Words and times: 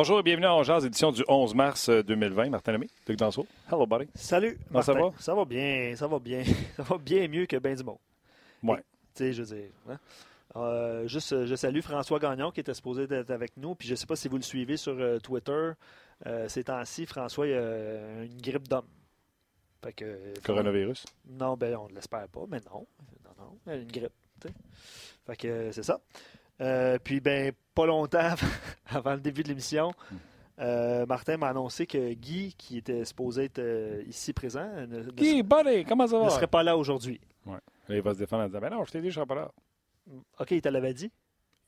Bonjour 0.00 0.18
et 0.18 0.22
bienvenue 0.22 0.46
à 0.46 0.54
Angers, 0.54 0.86
édition 0.86 1.12
du 1.12 1.22
11 1.28 1.54
mars 1.54 1.90
2020. 1.90 2.46
Euh, 2.46 2.48
Martin 2.48 2.72
Lemay, 2.72 2.86
Luc 3.06 3.18
Danseau. 3.18 3.46
Hello, 3.70 3.86
buddy. 3.86 4.08
Salut. 4.14 4.58
Comment 4.68 4.80
ça 4.80 4.94
va? 4.94 5.10
Ça 5.18 5.34
va 5.34 5.44
bien, 5.44 5.92
ça 5.94 6.06
va 6.06 6.18
bien. 6.18 6.42
Ça 6.76 6.82
va 6.84 6.96
bien 6.96 7.28
mieux 7.28 7.44
que 7.44 7.58
ben 7.58 7.76
du 7.76 7.84
monde. 7.84 7.98
Ouais. 8.62 8.78
Tu 8.78 8.84
sais, 9.16 9.32
je 9.34 9.42
veux 9.42 9.54
dire. 9.56 9.68
hein. 9.90 9.98
Euh, 10.56 11.06
juste, 11.06 11.44
je 11.44 11.54
salue 11.54 11.82
François 11.82 12.18
Gagnon 12.18 12.50
qui 12.50 12.60
était 12.60 12.72
supposé 12.72 13.02
être 13.10 13.30
avec 13.30 13.54
nous. 13.58 13.74
Puis 13.74 13.88
je 13.88 13.92
ne 13.92 13.96
sais 13.96 14.06
pas 14.06 14.16
si 14.16 14.28
vous 14.28 14.36
le 14.38 14.42
suivez 14.42 14.78
sur 14.78 14.96
euh, 14.98 15.18
Twitter. 15.18 15.72
Euh, 16.24 16.48
ces 16.48 16.64
temps-ci, 16.64 17.04
François, 17.04 17.46
il 17.46 17.52
a 17.52 18.22
une 18.22 18.40
grippe 18.40 18.68
d'homme. 18.68 18.88
Fait 19.84 19.92
que, 19.92 20.32
Coronavirus. 20.42 21.04
Non, 21.28 21.58
ben 21.58 21.76
on 21.76 21.90
ne 21.90 21.94
l'espère 21.94 22.26
pas, 22.28 22.44
mais 22.48 22.60
non. 22.72 22.86
Non, 23.22 23.44
non, 23.66 23.74
une 23.74 23.84
grippe. 23.86 24.14
Fait 25.26 25.36
que 25.36 25.70
c'est 25.72 25.82
ça. 25.82 26.00
Euh, 26.60 26.98
puis, 27.02 27.20
ben, 27.20 27.52
pas 27.74 27.86
longtemps 27.86 28.34
avant 28.86 29.14
le 29.14 29.20
début 29.20 29.42
de 29.42 29.48
l'émission, 29.48 29.92
euh, 30.58 31.06
Martin 31.06 31.36
m'a 31.36 31.48
annoncé 31.48 31.86
que 31.86 32.12
Guy, 32.12 32.54
qui 32.56 32.78
était 32.78 33.04
supposé 33.04 33.44
être 33.44 33.58
euh, 33.58 34.02
ici 34.06 34.32
présent, 34.32 34.68
ne, 34.86 35.02
ne 35.02 35.10
Guy, 35.10 35.42
buddy, 35.42 35.84
comment 35.84 36.06
ça 36.06 36.18
ne 36.18 36.24
va? 36.24 36.30
serait 36.30 36.46
pas 36.46 36.62
là 36.62 36.76
aujourd'hui. 36.76 37.20
Là, 37.46 37.96
il 37.96 38.02
va 38.02 38.14
se 38.14 38.18
défendre 38.18 38.44
en 38.44 38.46
disant 38.46 38.60
Ben 38.60 38.70
non, 38.70 38.84
je 38.84 38.92
t'ai 38.92 39.00
dit, 39.00 39.08
je 39.10 39.14
serai 39.14 39.26
pas 39.26 39.34
là. 39.34 39.50
OK, 40.38 40.50
il 40.52 40.62
te 40.62 40.68
l'avait 40.68 40.94
dit? 40.94 41.10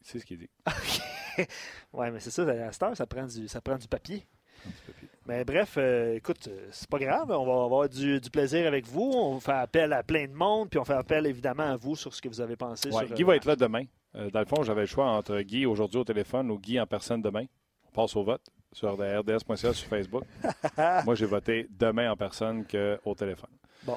C'est 0.00 0.18
ce 0.18 0.26
qu'il 0.26 0.38
dit. 0.38 0.50
ouais, 1.92 2.10
mais 2.10 2.20
c'est 2.20 2.30
ça, 2.30 2.42
à 2.42 2.72
cette 2.72 2.82
heure, 2.82 2.96
ça 2.96 3.06
prend 3.06 3.26
du, 3.26 3.48
ça 3.48 3.60
prend 3.60 3.76
du 3.76 3.88
papier. 3.88 4.26
Mais 5.26 5.44
bref, 5.44 5.74
euh, 5.78 6.16
écoute, 6.16 6.48
c'est 6.70 6.88
pas 6.88 6.98
grave, 6.98 7.30
on 7.30 7.46
va 7.46 7.64
avoir 7.64 7.88
du, 7.88 8.20
du 8.20 8.30
plaisir 8.30 8.66
avec 8.66 8.86
vous. 8.86 9.12
On 9.14 9.40
fait 9.40 9.52
appel 9.52 9.92
à 9.92 10.02
plein 10.02 10.26
de 10.26 10.32
monde, 10.32 10.68
puis 10.68 10.78
on 10.78 10.84
fait 10.84 10.94
appel 10.94 11.26
évidemment 11.26 11.70
à 11.70 11.76
vous 11.76 11.96
sur 11.96 12.14
ce 12.14 12.20
que 12.20 12.28
vous 12.28 12.40
avez 12.40 12.56
pensé. 12.56 12.90
Ouais, 12.90 13.06
sur, 13.06 13.14
Guy 13.14 13.22
euh, 13.22 13.26
va 13.26 13.36
être 13.36 13.44
là 13.44 13.56
demain. 13.56 13.84
Euh, 14.14 14.30
dans 14.30 14.40
le 14.40 14.46
fond, 14.46 14.62
j'avais 14.62 14.82
le 14.82 14.86
choix 14.86 15.06
entre 15.06 15.40
Guy 15.40 15.66
aujourd'hui 15.66 15.98
au 15.98 16.04
téléphone 16.04 16.50
ou 16.50 16.58
Guy 16.58 16.78
en 16.80 16.86
personne 16.86 17.22
demain. 17.22 17.44
On 17.88 17.90
passe 17.90 18.16
au 18.16 18.24
vote 18.24 18.42
sur 18.72 18.92
rds.ca 18.92 19.72
sur 19.72 19.88
Facebook. 19.88 20.24
Moi, 21.04 21.14
j'ai 21.14 21.26
voté 21.26 21.66
demain 21.70 22.10
en 22.10 22.16
personne 22.16 22.64
qu'au 22.66 23.14
téléphone. 23.14 23.50
Bon. 23.84 23.96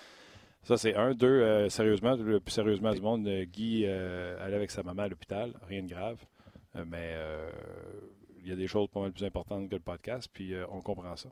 Ça, 0.65 0.77
c'est 0.77 0.95
un. 0.95 1.13
Deux, 1.13 1.27
euh, 1.27 1.69
sérieusement, 1.69 2.15
le 2.15 2.39
plus 2.39 2.51
sérieusement 2.51 2.91
du 2.91 2.99
monde, 2.99 3.27
euh, 3.27 3.45
Guy 3.45 3.83
euh, 3.85 4.43
allait 4.43 4.55
avec 4.55 4.71
sa 4.71 4.81
maman 4.81 5.03
à 5.03 5.07
l'hôpital. 5.07 5.53
Rien 5.67 5.83
de 5.83 5.89
grave. 5.89 6.17
Mais 6.87 7.15
il 8.43 8.49
y 8.49 8.51
a 8.51 8.55
des 8.57 8.67
choses 8.67 8.89
pas 8.89 8.99
mal 8.99 9.13
plus 9.13 9.23
importantes 9.23 9.69
que 9.69 9.75
le 9.75 9.81
podcast, 9.81 10.29
puis 10.33 10.53
on 10.69 10.81
comprend 10.81 11.15
ça. 11.15 11.29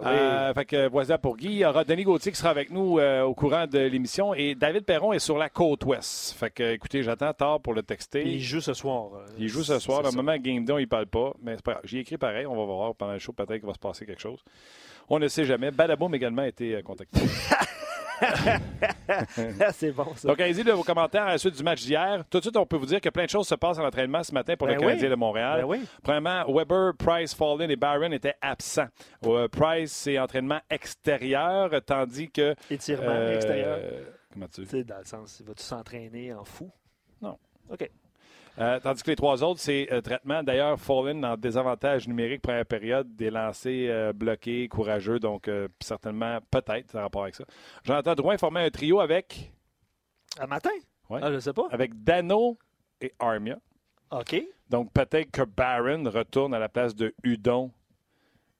Ben 0.00 0.08
Euh, 0.08 0.54
fait 0.54 0.64
que 0.64 0.88
voilà 0.88 1.18
pour 1.18 1.36
Guy. 1.36 1.46
Il 1.46 1.58
y 1.58 1.64
aura 1.64 1.84
Denis 1.84 2.04
Gauthier 2.04 2.32
qui 2.32 2.38
sera 2.38 2.50
avec 2.50 2.70
nous 2.70 2.98
euh, 2.98 3.22
au 3.22 3.34
courant 3.34 3.66
de 3.66 3.78
l'émission. 3.78 4.34
Et 4.34 4.54
David 4.54 4.84
Perron 4.84 5.12
est 5.12 5.18
sur 5.18 5.38
la 5.38 5.48
côte 5.48 5.84
ouest. 5.84 6.34
Fait 6.38 6.50
que, 6.50 6.74
écoutez, 6.74 7.02
j'attends 7.02 7.32
tard 7.32 7.60
pour 7.60 7.74
le 7.74 7.82
texter. 7.82 8.26
Il 8.26 8.40
joue 8.40 8.60
ce 8.60 8.74
soir. 8.74 9.10
Il 9.38 9.48
joue 9.48 9.62
ce 9.62 9.78
soir. 9.78 10.04
ça. 10.04 10.16
moment 10.16 10.36
Game 10.36 10.64
il 10.78 10.88
parle 10.88 11.06
pas. 11.06 11.32
Mais 11.42 11.56
c'est 11.56 11.64
pas 11.64 11.72
grave. 11.72 11.84
J'ai 11.84 11.98
écrit 11.98 12.16
pareil. 12.18 12.46
On 12.46 12.56
va 12.56 12.64
voir 12.64 12.94
pendant 12.94 13.12
le 13.12 13.18
show. 13.18 13.32
Peut-être 13.32 13.58
qu'il 13.58 13.66
va 13.66 13.74
se 13.74 13.78
passer 13.78 14.06
quelque 14.06 14.22
chose. 14.22 14.40
On 15.08 15.18
ne 15.18 15.28
sait 15.28 15.44
jamais. 15.44 15.70
Badaboum 15.70 16.14
également 16.14 16.42
a 16.42 16.48
été 16.48 16.76
euh, 16.76 16.82
contacté. 16.82 17.20
c'est 19.72 19.92
bon, 19.92 20.14
ça. 20.14 20.28
Donc, 20.28 20.40
allez-y 20.40 20.64
de 20.64 20.72
vos 20.72 20.82
commentaires 20.82 21.24
à 21.24 21.30
la 21.32 21.38
suite 21.38 21.56
du 21.56 21.62
match 21.62 21.82
d'hier. 21.82 22.24
Tout 22.28 22.38
de 22.38 22.44
suite, 22.44 22.56
on 22.56 22.66
peut 22.66 22.76
vous 22.76 22.86
dire 22.86 23.00
que 23.00 23.08
plein 23.08 23.24
de 23.24 23.30
choses 23.30 23.48
se 23.48 23.54
passent 23.54 23.78
à 23.78 23.82
l'entraînement 23.82 24.22
ce 24.22 24.32
matin 24.32 24.56
pour 24.56 24.66
Ben 24.66 24.74
le 24.74 24.80
oui. 24.80 24.86
Canadien 24.88 25.10
de 25.10 25.14
Montréal. 25.14 25.60
Ben 25.60 25.66
oui. 25.66 25.84
Premièrement, 26.02 26.44
Weber, 26.52 26.92
Price, 26.98 27.34
Fallin 27.34 27.68
et 27.68 27.76
Barron 27.76 28.12
étaient 28.12 28.34
absents. 28.40 28.88
Euh, 29.26 29.48
Price, 29.48 29.92
c'est 29.92 30.18
entraînement 30.18 30.60
extérieur, 30.70 31.70
tandis 31.84 32.30
que. 32.30 32.54
Étirement 32.70 33.08
euh, 33.08 33.34
extérieur. 33.36 33.78
Comment 34.32 34.46
tu 34.48 34.64
sais, 34.64 34.84
dans 34.84 34.98
le 34.98 35.04
sens, 35.04 35.42
vas-tu 35.44 35.62
s'entraîner 35.62 36.32
en 36.32 36.44
fou? 36.44 36.70
Non. 37.20 37.36
OK. 37.70 37.90
Euh, 38.58 38.78
tandis 38.80 39.02
que 39.02 39.10
les 39.10 39.16
trois 39.16 39.42
autres, 39.42 39.60
c'est 39.60 39.88
euh, 39.92 40.00
traitement. 40.00 40.42
D'ailleurs, 40.42 40.78
Fallen 40.78 41.24
en 41.24 41.36
désavantage 41.36 42.06
numérique 42.08 42.42
première 42.42 42.66
période, 42.66 43.14
des 43.16 43.30
lancers 43.30 43.88
euh, 43.90 44.12
bloqués, 44.12 44.68
courageux, 44.68 45.18
donc 45.18 45.48
euh, 45.48 45.68
certainement, 45.80 46.38
peut-être, 46.50 46.94
en 46.96 47.02
rapport 47.02 47.22
avec 47.22 47.36
ça. 47.36 47.44
Jonathan 47.84 48.14
Drouin 48.14 48.36
formait 48.38 48.64
un 48.66 48.70
trio 48.70 49.00
avec, 49.00 49.52
Un 50.38 50.46
matin? 50.46 50.70
Ouais. 51.08 51.20
Ah, 51.22 51.32
je 51.32 51.38
sais 51.38 51.52
pas. 51.52 51.66
avec 51.70 52.02
Dano 52.04 52.58
et 53.00 53.12
Armia. 53.18 53.58
OK. 54.10 54.42
Donc 54.68 54.92
peut-être 54.92 55.30
que 55.30 55.42
Barron 55.42 56.04
retourne 56.10 56.54
à 56.54 56.58
la 56.58 56.68
place 56.68 56.94
de 56.94 57.14
Udon. 57.24 57.70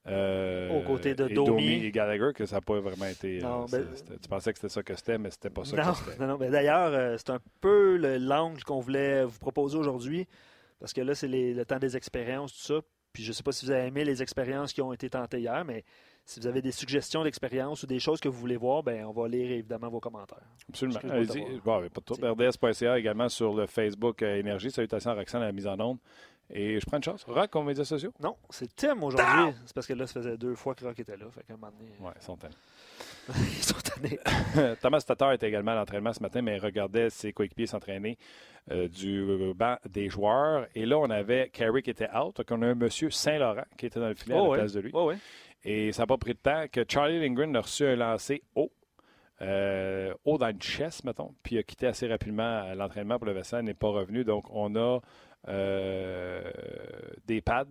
Euh, 0.07 0.71
Aux 0.79 0.83
côtés 0.83 1.15
de 1.15 1.29
et 1.29 1.35
Domi. 1.35 1.85
et 1.85 1.91
Gallagher, 1.91 2.31
que 2.35 2.47
ça 2.47 2.57
n'a 2.57 2.61
pas 2.63 2.81
vraiment 2.81 3.07
été. 3.07 3.39
euh, 3.39 3.43
Non, 3.47 3.67
ben- 3.67 3.87
tu 4.23 4.29
pensais 4.29 4.53
que 4.53 4.59
c'était 4.59 4.73
ça 4.73 4.83
que 4.83 4.95
c'était, 4.95 5.19
mais 5.19 5.31
c'était 5.31 5.51
pas 5.51 5.65
ça 5.65 5.77
Non, 5.77 5.93
que 5.93 5.99
c'était. 6.11 6.19
non, 6.21 6.27
non. 6.33 6.39
Mais 6.39 6.49
d'ailleurs, 6.51 6.93
euh, 6.95 7.17
c'est 7.19 7.31
un 7.31 7.41
peu 7.61 7.97
le- 7.97 8.17
l'angle 8.19 8.63
qu'on 8.65 8.81
voulait 8.81 9.25
vous 9.25 9.39
proposer 9.39 9.77
aujourd'hui. 9.77 10.27
Parce 10.79 10.95
que 10.95 11.03
là, 11.03 11.15
c'est 11.15 11.29
le 11.29 11.63
temps 11.65 11.79
des 11.79 11.97
expériences, 11.97 12.53
tout 12.55 12.75
ça. 12.75 12.81
Puis 13.13 13.23
je 13.25 13.29
ne 13.31 13.33
sais 13.35 13.43
pas 13.43 13.53
si 13.53 13.67
vous 13.67 13.73
avez 13.73 13.89
aimé 13.89 14.05
les 14.05 14.23
expériences 14.23 14.73
qui 14.73 14.81
ont 14.81 14.93
été 14.93 15.11
tentées 15.11 15.41
hier, 15.41 15.65
mais 15.65 15.85
si 16.25 16.39
vous 16.41 16.47
avez 16.47 16.63
des 16.63 16.71
suggestions 16.71 17.25
d'expériences 17.25 17.83
ou 17.83 17.87
des 17.89 17.99
choses 17.99 18.21
que 18.21 18.29
vous 18.29 18.39
voulez 18.39 18.57
voir, 18.57 18.83
ben 18.85 19.05
on 19.05 19.11
va 19.11 19.27
lire 19.29 19.51
évidemment 19.51 19.89
vos 19.91 19.99
commentaires. 19.99 20.39
Absolument. 20.69 21.01
Allez-y. 21.11 21.45
Bon, 21.65 21.83
pas 21.89 22.01
de. 22.37 22.49
RDS.ca 22.49 22.99
également 22.99 23.29
sur 23.29 23.53
le 23.53 23.67
Facebook 23.67 24.23
euh, 24.23 24.37
Énergie. 24.39 24.71
Salutations 24.71 25.11
à 25.11 25.15
Roxane 25.15 25.43
à 25.43 25.47
la 25.47 25.53
mise 25.53 25.67
en 25.67 25.79
onde. 25.81 25.99
Et 26.53 26.81
je 26.81 26.87
prends 26.87 26.97
une 26.97 27.03
chance. 27.05 27.25
Rock 27.29 27.55
aux 27.57 27.63
médias 27.63 27.85
sociaux? 27.85 28.13
Non, 28.21 28.37
c'est 28.51 28.75
Tim 28.75 29.01
aujourd'hui. 29.03 29.55
C'est 29.67 29.75
parce 29.75 29.87
que 29.87 29.93
là, 29.93 30.07
ça 30.07 30.15
faisait 30.21 30.37
deux 30.37 30.55
fois 30.57 30.75
que 30.75 30.85
Rock 30.85 30.99
était 30.99 31.17
là. 31.17 31.27
Fait 31.33 31.45
qu'à 31.45 31.55
un 31.55 31.57
moment 31.57 31.73
donné, 31.79 31.91
Oui, 32.01 32.11
ils 32.17 32.23
sont 32.23 32.37
tannés. 32.37 32.55
ils 33.29 33.63
sont 33.63 33.75
tannés. 33.79 34.19
Thomas 34.83 35.01
Tatar 35.07 35.33
était 35.33 35.49
également 35.49 35.73
à 35.73 35.77
l'entraînement 35.77 36.13
ce 36.13 36.21
matin, 36.21 36.43
mais 36.43 36.57
il 36.57 36.61
regardait 36.61 37.09
ses 37.11 37.33
coéquipiers 37.33 37.67
s'entraîner 37.67 38.19
euh, 38.73 38.89
du 38.89 39.53
banc 39.55 39.77
des 39.89 40.09
joueurs. 40.09 40.67
Et 40.75 40.87
là, 40.87 40.99
on 40.99 41.09
avait 41.11 41.51
Carey 41.51 41.83
qui 41.83 41.91
était 41.91 42.09
out. 42.17 42.37
Donc, 42.37 42.47
on 42.51 42.63
a 42.63 42.67
un 42.67 42.75
monsieur 42.75 43.11
Saint-Laurent 43.11 43.65
qui 43.79 43.87
était 43.87 44.01
dans 44.01 44.09
le 44.09 44.15
filet 44.15 44.35
à 44.35 44.39
la 44.39 44.43
Oh, 44.45 44.51
ouais. 44.51 44.59
place 44.59 44.73
de 44.73 44.81
lui. 44.81 44.91
Oh, 44.93 45.07
ouais. 45.07 45.19
Et 45.63 45.93
ça 45.93 46.03
n'a 46.03 46.07
pas 46.09 46.19
pris 46.19 46.33
de 46.33 46.39
temps 46.39 46.65
que 46.73 46.85
Charlie 46.89 47.21
Lindgren 47.21 47.55
a 47.55 47.61
reçu 47.61 47.87
un 47.87 47.95
lancer 47.95 48.43
haut, 48.57 48.73
euh, 49.43 50.13
haut 50.25 50.37
dans 50.39 50.49
le 50.49 50.59
chest, 50.59 51.05
mettons, 51.05 51.35
puis 51.43 51.59
a 51.59 51.63
quitté 51.63 51.87
assez 51.87 52.07
rapidement 52.09 52.63
à 52.63 52.75
l'entraînement 52.75 53.19
pour 53.19 53.27
le 53.27 53.33
vaisseau, 53.33 53.63
n'est 53.63 53.75
pas 53.75 53.89
revenu. 53.89 54.25
Donc, 54.25 54.45
on 54.51 54.75
a 54.75 54.79
euh, 54.79 55.01
des 55.47 57.41
pads 57.41 57.65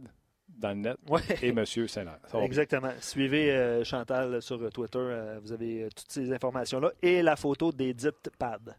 dans 0.47 0.69
le 0.69 0.75
net 0.75 0.97
Ouais. 1.07 1.21
et 1.41 1.51
Monsieur 1.51 1.87
Saint-Laurent. 1.87 2.43
Exactement. 2.43 2.91
Suivez 2.99 3.51
euh, 3.51 3.83
Chantal 3.83 4.41
sur 4.41 4.61
euh, 4.61 4.69
Twitter. 4.69 4.97
euh, 4.99 5.39
vous 5.41 5.51
avez 5.53 5.83
euh, 5.83 5.89
toutes 5.95 6.11
ces 6.11 6.33
informations-là 6.33 6.91
et 7.01 7.21
la 7.21 7.35
photo 7.35 7.71
des 7.71 7.93
dites 7.93 8.29
pads. 8.37 8.75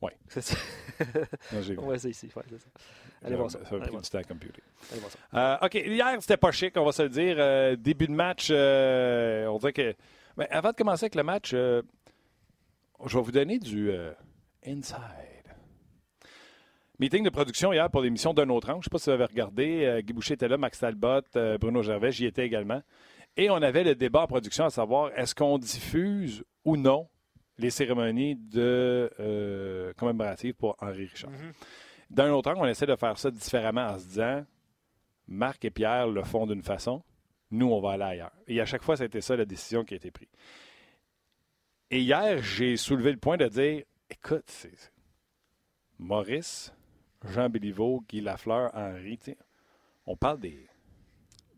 Ouais. 0.00 0.12
C'est 0.28 0.42
ça. 0.42 0.56
Ouais, 1.78 1.98
c'est 1.98 2.10
ici. 2.10 2.30
Ouais, 2.36 2.42
ça. 2.58 2.66
Allez 3.24 3.34
voir 3.36 3.50
ça. 3.50 3.58
Ça 3.64 3.70
va 3.76 3.82
Allez 3.82 3.90
voir 3.90 4.02
du 4.02 4.08
temps 4.10 4.18
à 4.18 4.24
computer. 4.24 4.62
Allez 4.92 5.00
voir 5.00 5.10
ça. 5.10 5.18
Euh, 5.62 5.66
OK, 5.66 5.74
hier, 5.74 6.16
c'était 6.20 6.36
pas 6.36 6.52
chic, 6.52 6.74
on 6.76 6.84
va 6.84 6.92
se 6.92 7.02
le 7.02 7.08
dire. 7.08 7.36
Euh, 7.38 7.76
début 7.76 8.06
de 8.06 8.12
match, 8.12 8.48
euh, 8.50 9.46
on 9.46 9.58
dirait 9.58 9.72
que. 9.72 9.94
Mais 10.36 10.48
avant 10.50 10.70
de 10.70 10.76
commencer 10.76 11.04
avec 11.04 11.14
le 11.16 11.22
match, 11.22 11.52
euh, 11.54 11.82
je 13.04 13.16
vais 13.16 13.22
vous 13.24 13.32
donner 13.32 13.58
du 13.58 13.90
euh, 13.90 14.12
inside. 14.66 14.96
Meeting 16.98 17.24
de 17.24 17.30
production 17.30 17.72
hier 17.72 17.90
pour 17.90 18.00
l'émission 18.00 18.32
D'un 18.32 18.48
autre 18.48 18.70
angle. 18.70 18.76
Je 18.76 18.78
ne 18.78 18.84
sais 18.84 18.90
pas 18.90 18.98
si 18.98 19.10
vous 19.10 19.14
avez 19.14 19.24
regardé. 19.24 19.84
Euh, 19.84 20.00
Guy 20.00 20.14
Boucher 20.14 20.34
était 20.34 20.48
là, 20.48 20.56
Max 20.56 20.78
Talbot, 20.78 21.20
euh, 21.36 21.58
Bruno 21.58 21.82
Gervais, 21.82 22.10
j'y 22.10 22.24
étais 22.24 22.46
également. 22.46 22.82
Et 23.36 23.50
on 23.50 23.56
avait 23.56 23.84
le 23.84 23.94
débat 23.94 24.22
en 24.22 24.26
production 24.26 24.64
à 24.64 24.70
savoir 24.70 25.10
est-ce 25.16 25.34
qu'on 25.34 25.58
diffuse 25.58 26.42
ou 26.64 26.78
non 26.78 27.06
les 27.58 27.68
cérémonies 27.68 28.36
de 28.36 29.10
euh, 29.20 29.92
commémoratives 29.94 30.54
pour 30.54 30.76
Henri 30.80 31.06
Richard? 31.06 31.30
Mhm. 31.30 31.52
D'un 32.08 32.32
autre 32.32 32.50
angle, 32.50 32.60
on 32.62 32.66
essaie 32.66 32.86
de 32.86 32.96
faire 32.96 33.18
ça 33.18 33.30
différemment 33.30 33.88
en 33.88 33.98
se 33.98 34.06
disant 34.06 34.46
Marc 35.28 35.64
et 35.66 35.70
Pierre 35.70 36.06
le 36.06 36.22
font 36.22 36.46
d'une 36.46 36.62
façon, 36.62 37.02
nous, 37.50 37.66
on 37.66 37.80
va 37.80 37.92
aller 37.92 38.04
ailleurs. 38.04 38.32
Et 38.46 38.60
à 38.60 38.64
chaque 38.64 38.82
fois, 38.82 38.96
c'était 38.96 39.20
ça 39.20 39.36
la 39.36 39.44
décision 39.44 39.84
qui 39.84 39.94
a 39.94 39.96
été 39.98 40.10
prise. 40.10 40.28
Et 41.90 42.00
hier, 42.00 42.42
j'ai 42.42 42.76
soulevé 42.76 43.12
le 43.12 43.18
point 43.18 43.36
de 43.36 43.46
dire 43.46 43.82
écoute, 44.10 44.66
Maurice, 45.98 46.72
Jean 47.24 47.48
Béliveau, 47.48 48.02
Guy 48.08 48.20
Lafleur, 48.20 48.70
Henri, 48.74 49.18
tu 49.18 49.32
sais, 49.32 49.36
on 50.06 50.16
parle 50.16 50.40
des. 50.40 50.66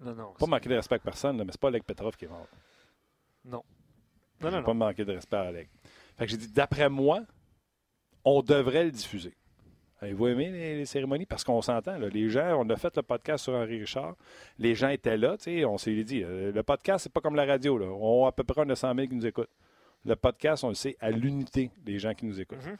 Non, 0.00 0.14
non. 0.14 0.32
Pas 0.38 0.46
manquer 0.46 0.68
de 0.68 0.74
respect 0.76 0.94
à 0.96 0.98
personne, 1.00 1.36
là, 1.38 1.44
mais 1.44 1.52
c'est 1.52 1.60
pas 1.60 1.68
Alec 1.68 1.84
Petrov 1.84 2.16
qui 2.16 2.26
est 2.26 2.28
mort. 2.28 2.46
Non. 3.44 3.62
Non, 4.40 4.50
vais 4.50 4.56
non, 4.56 4.62
pas 4.62 4.74
non. 4.74 4.86
manquer 4.86 5.04
de 5.04 5.12
respect 5.12 5.36
à 5.36 5.42
Alec. 5.42 5.68
Fait 6.16 6.24
que 6.26 6.30
j'ai 6.30 6.36
dit 6.36 6.52
d'après 6.52 6.88
moi, 6.88 7.20
on 8.24 8.42
devrait 8.42 8.84
le 8.84 8.90
diffuser. 8.90 9.34
Avez-vous 10.00 10.28
aimé 10.28 10.50
les, 10.50 10.76
les 10.76 10.86
cérémonies? 10.86 11.26
Parce 11.26 11.42
qu'on 11.42 11.60
s'entend, 11.60 11.98
là, 11.98 12.08
les 12.08 12.28
gens, 12.28 12.60
on 12.64 12.70
a 12.70 12.76
fait 12.76 12.94
le 12.96 13.02
podcast 13.02 13.42
sur 13.44 13.54
Henri 13.54 13.80
Richard, 13.80 14.14
les 14.58 14.76
gens 14.76 14.90
étaient 14.90 15.16
là, 15.16 15.36
tu 15.36 15.44
sais, 15.44 15.64
on 15.64 15.76
s'est 15.76 16.04
dit, 16.04 16.22
euh, 16.22 16.52
le 16.52 16.62
podcast, 16.62 17.02
c'est 17.02 17.12
pas 17.12 17.20
comme 17.20 17.34
la 17.34 17.44
radio, 17.44 17.76
là. 17.76 17.86
On 17.86 18.24
a 18.24 18.28
à 18.28 18.32
peu 18.32 18.44
près 18.44 18.64
900 18.64 18.94
000 18.94 19.08
qui 19.08 19.14
nous 19.16 19.26
écoutent. 19.26 19.50
Le 20.04 20.14
podcast, 20.14 20.62
on 20.62 20.68
le 20.68 20.74
sait 20.74 20.96
à 21.00 21.10
l'unité, 21.10 21.72
les 21.84 21.98
gens 21.98 22.14
qui 22.14 22.26
nous 22.26 22.40
écoutent. 22.40 22.64
Mhm. 22.64 22.76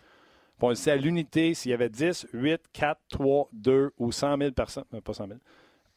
On 0.66 0.70
le 0.70 0.74
sait 0.74 0.90
à 0.90 0.96
l'unité, 0.96 1.54
s'il 1.54 1.70
y 1.70 1.74
avait 1.74 1.88
10, 1.88 2.28
8, 2.32 2.60
4, 2.72 3.00
3, 3.08 3.48
2 3.52 3.92
ou 3.98 4.12
100 4.12 4.38
000 4.38 4.50
personnes, 4.52 4.84
euh, 4.94 5.00
pas 5.00 5.14
100 5.14 5.28
000, 5.28 5.38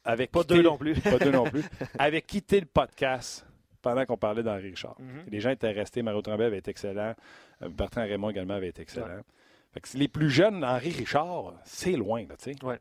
avec 0.04 0.32
Pas 0.32 0.44
deux 0.44 0.62
non 0.62 0.78
plus. 0.78 1.00
pas 1.00 1.20
deux 1.20 1.32
non 1.32 1.44
plus, 1.50 1.64
avait 2.00 2.22
quitté 2.22 2.60
le 2.60 2.66
podcast 2.66 3.46
pendant 3.82 4.06
qu'on 4.06 4.18
parlait 4.18 4.44
d'Henri 4.44 4.70
Richard. 4.70 4.96
Mhm. 5.00 5.24
Les 5.30 5.40
gens 5.40 5.50
étaient 5.50 5.72
restés. 5.72 6.02
Mario 6.02 6.22
Tremblay 6.22 6.46
avait 6.46 6.60
été 6.60 6.72
excellent. 6.72 7.16
Euh, 7.62 7.70
Bertrand 7.70 8.02
Raymond 8.02 8.30
également 8.30 8.56
avait 8.56 8.70
été 8.70 8.82
excellent. 8.84 9.22
Fait 9.74 9.80
que 9.80 9.98
les 9.98 10.08
plus 10.08 10.30
jeunes, 10.30 10.64
Henri 10.64 10.90
Richard, 10.92 11.54
c'est 11.64 11.94
loin, 11.94 12.22
là, 12.28 12.36
tu 12.38 12.54
sais. 12.54 12.66
Ouais. 12.66 12.80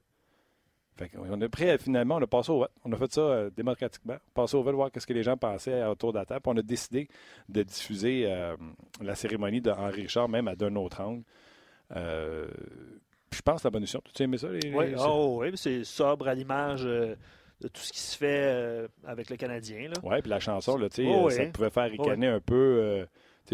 Fait 0.97 1.11
on 1.19 1.41
a 1.41 1.49
pris, 1.49 1.79
finalement, 1.79 2.17
on 2.17 2.23
a 2.23 2.27
passé 2.27 2.51
au 2.51 2.59
vote. 2.59 2.73
On 2.85 2.93
a 2.93 2.97
fait 2.97 3.13
ça 3.13 3.21
euh, 3.21 3.51
démocratiquement. 3.57 4.17
Passé 4.35 4.57
au 4.57 4.63
vote, 4.63 4.75
voir 4.75 4.91
ce 4.95 5.07
que 5.07 5.13
les 5.13 5.23
gens 5.23 5.37
pensaient 5.37 5.83
autour 5.85 6.13
de 6.13 6.19
la 6.19 6.27
table. 6.27 6.41
Puis 6.43 6.53
on 6.55 6.59
a 6.59 6.63
décidé 6.63 7.09
de 7.49 7.63
diffuser 7.63 8.25
euh, 8.27 8.57
la 9.01 9.15
cérémonie 9.15 9.61
d'Henri 9.61 10.03
Richard, 10.03 10.29
même 10.29 10.49
à 10.49 10.57
d'un 10.57 10.75
autre 10.77 11.01
angle. 11.01 11.23
Euh, 11.97 12.49
je 13.33 13.43
pense 13.43 13.65
la 13.65 13.71
bonne 13.71 13.83
décision. 13.83 14.03
Tu 14.15 14.23
aimé 14.23 14.39
ça? 14.39 14.49
Les, 14.49 14.73
oui, 14.73 14.95
oh, 14.99 15.39
oui 15.41 15.53
c'est 15.55 15.85
sobre 15.85 16.29
à 16.29 16.35
l'image 16.35 16.85
de 16.85 17.17
tout 17.61 17.81
ce 17.81 17.93
qui 17.93 18.01
se 18.01 18.17
fait 18.17 18.89
avec 19.05 19.31
le 19.31 19.37
Canadien. 19.37 19.91
Oui, 20.03 20.21
puis 20.21 20.31
la 20.31 20.41
chanson, 20.41 20.77
là, 20.77 20.89
oh, 21.07 21.31
ça 21.31 21.45
pouvait 21.47 21.71
faire 21.71 21.89
oh, 21.89 22.03
ricaner 22.03 22.27
un 22.27 22.41
peu 22.41 23.07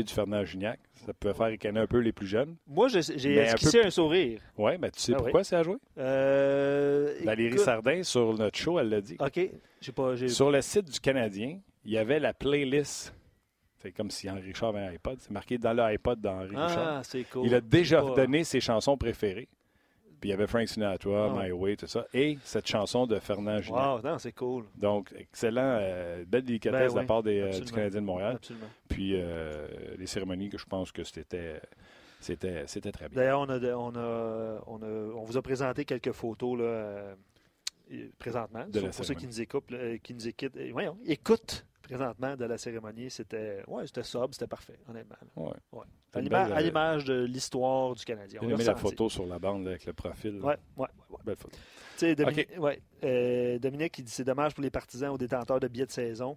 du 0.02 0.12
Fernand 0.12 0.44
Gignac. 0.44 0.80
Ça 0.94 1.12
peut 1.12 1.32
faire 1.32 1.46
ricaner 1.46 1.80
un 1.80 1.86
peu 1.86 1.98
les 1.98 2.12
plus 2.12 2.26
jeunes. 2.26 2.56
Moi, 2.66 2.88
j'ai 2.88 2.98
esquissé 2.98 3.82
un, 3.82 3.90
sourire. 3.90 4.40
Ouais, 4.56 4.78
mais 4.78 4.90
tu 4.90 5.00
sais 5.00 5.12
ah 5.14 5.18
pourquoi 5.18 5.44
c'est 5.44 5.56
à 5.56 5.62
jouer? 5.62 5.76
Euh, 5.98 7.14
Valérie 7.24 7.58
Sardin, 7.58 8.02
sur 8.02 8.34
notre 8.34 8.58
show, 8.58 8.78
elle 8.78 8.88
l'a 8.88 9.00
dit. 9.00 9.16
OK. 9.18 9.50
Pas, 9.94 10.16
sur 10.28 10.50
le 10.50 10.60
site 10.62 10.90
du 10.90 11.00
Canadien, 11.00 11.60
il 11.84 11.92
y 11.92 11.98
avait 11.98 12.18
la 12.18 12.34
playlist. 12.34 13.14
C'est 13.86 13.92
comme 13.92 14.10
si 14.10 14.28
Henri 14.28 14.42
Richard 14.42 14.70
avait 14.70 14.80
un 14.80 14.90
iPod. 14.90 15.18
C'est 15.20 15.30
marqué 15.30 15.58
dans 15.58 15.72
l'iPod 15.72 16.20
d'Henri 16.20 16.54
ah, 16.56 16.66
Richard. 16.66 17.02
Cool. 17.30 17.46
Il 17.46 17.54
a 17.54 17.60
déjà 17.60 18.02
donné 18.02 18.42
ses 18.42 18.60
chansons 18.60 18.96
préférées. 18.96 19.48
Puis 20.20 20.30
il 20.30 20.32
y 20.32 20.34
avait 20.34 20.48
Frank 20.48 20.66
Sinatra, 20.66 21.30
ah 21.30 21.40
My 21.40 21.52
Way, 21.52 21.76
tout 21.76 21.86
ça. 21.86 22.06
Et 22.12 22.38
cette 22.42 22.66
chanson 22.66 23.06
de 23.06 23.18
Fernand. 23.20 23.60
Wow, 23.68 24.18
c'est 24.18 24.32
cool. 24.32 24.64
Donc, 24.74 25.14
excellent, 25.16 25.78
euh, 25.80 26.24
belle 26.26 26.42
délicatesse 26.42 26.94
ben 26.94 26.94
de 26.94 27.00
la 27.00 27.06
part 27.06 27.22
des, 27.22 27.40
euh, 27.40 27.60
du 27.60 27.70
Canadien 27.70 28.00
de 28.00 28.06
Montréal. 28.06 28.36
Absolument. 28.36 28.66
Puis 28.88 29.12
euh, 29.14 29.68
les 29.98 30.06
cérémonies 30.06 30.48
que 30.48 30.58
je 30.58 30.66
pense 30.66 30.90
que 30.90 31.04
c'était. 31.04 31.60
C'était, 32.18 32.66
c'était 32.66 32.90
très 32.90 33.08
bien. 33.08 33.20
D'ailleurs, 33.20 33.40
on, 33.40 33.48
a, 33.50 33.58
on, 33.58 33.94
a, 33.94 34.62
on, 34.66 34.82
a, 34.82 35.14
on 35.14 35.22
vous 35.22 35.36
a 35.36 35.42
présenté 35.42 35.84
quelques 35.84 36.12
photos 36.12 36.58
là, 36.58 37.14
présentement. 38.18 38.64
De 38.68 38.80
pour 38.80 39.04
ceux 39.04 39.14
qui 39.14 39.26
nous 39.26 39.40
écoutent, 39.40 39.70
qui 40.02 40.14
nous 40.14 40.26
écoutent, 40.26 40.56
voyons, 40.72 40.96
écoutent 41.04 41.66
présentement 41.86 42.36
de 42.36 42.44
la 42.44 42.58
cérémonie, 42.58 43.10
c'était 43.10 43.62
ouais, 43.66 43.86
c'était 43.86 44.02
sobre, 44.02 44.34
c'était 44.34 44.46
parfait, 44.46 44.78
honnêtement. 44.88 45.16
Ouais. 45.36 45.52
Ouais. 45.72 45.84
À 46.12 46.18
euh, 46.18 46.60
l'image 46.60 47.04
de 47.04 47.24
l'histoire 47.24 47.94
du 47.94 48.04
Canadien. 48.04 48.40
J'ai 48.42 48.50
aimé 48.50 48.64
la 48.64 48.76
photo 48.76 49.08
sur 49.08 49.26
la 49.26 49.38
bande 49.38 49.66
avec 49.66 49.84
le 49.86 49.92
profil. 49.92 50.40
Oui, 50.42 50.54
ouais, 50.76 50.88
ouais, 51.10 51.18
Belle 51.24 51.36
photo. 51.36 51.56
Dominique, 52.14 52.48
ouais, 52.58 52.80
euh, 53.04 53.58
Dominique, 53.58 53.98
il 53.98 54.04
dit 54.04 54.10
c'est 54.10 54.24
dommage 54.24 54.54
pour 54.54 54.62
les 54.62 54.70
partisans 54.70 55.10
ou 55.10 55.18
détenteurs 55.18 55.60
de 55.60 55.68
billets 55.68 55.86
de 55.86 55.92
saison. 55.92 56.36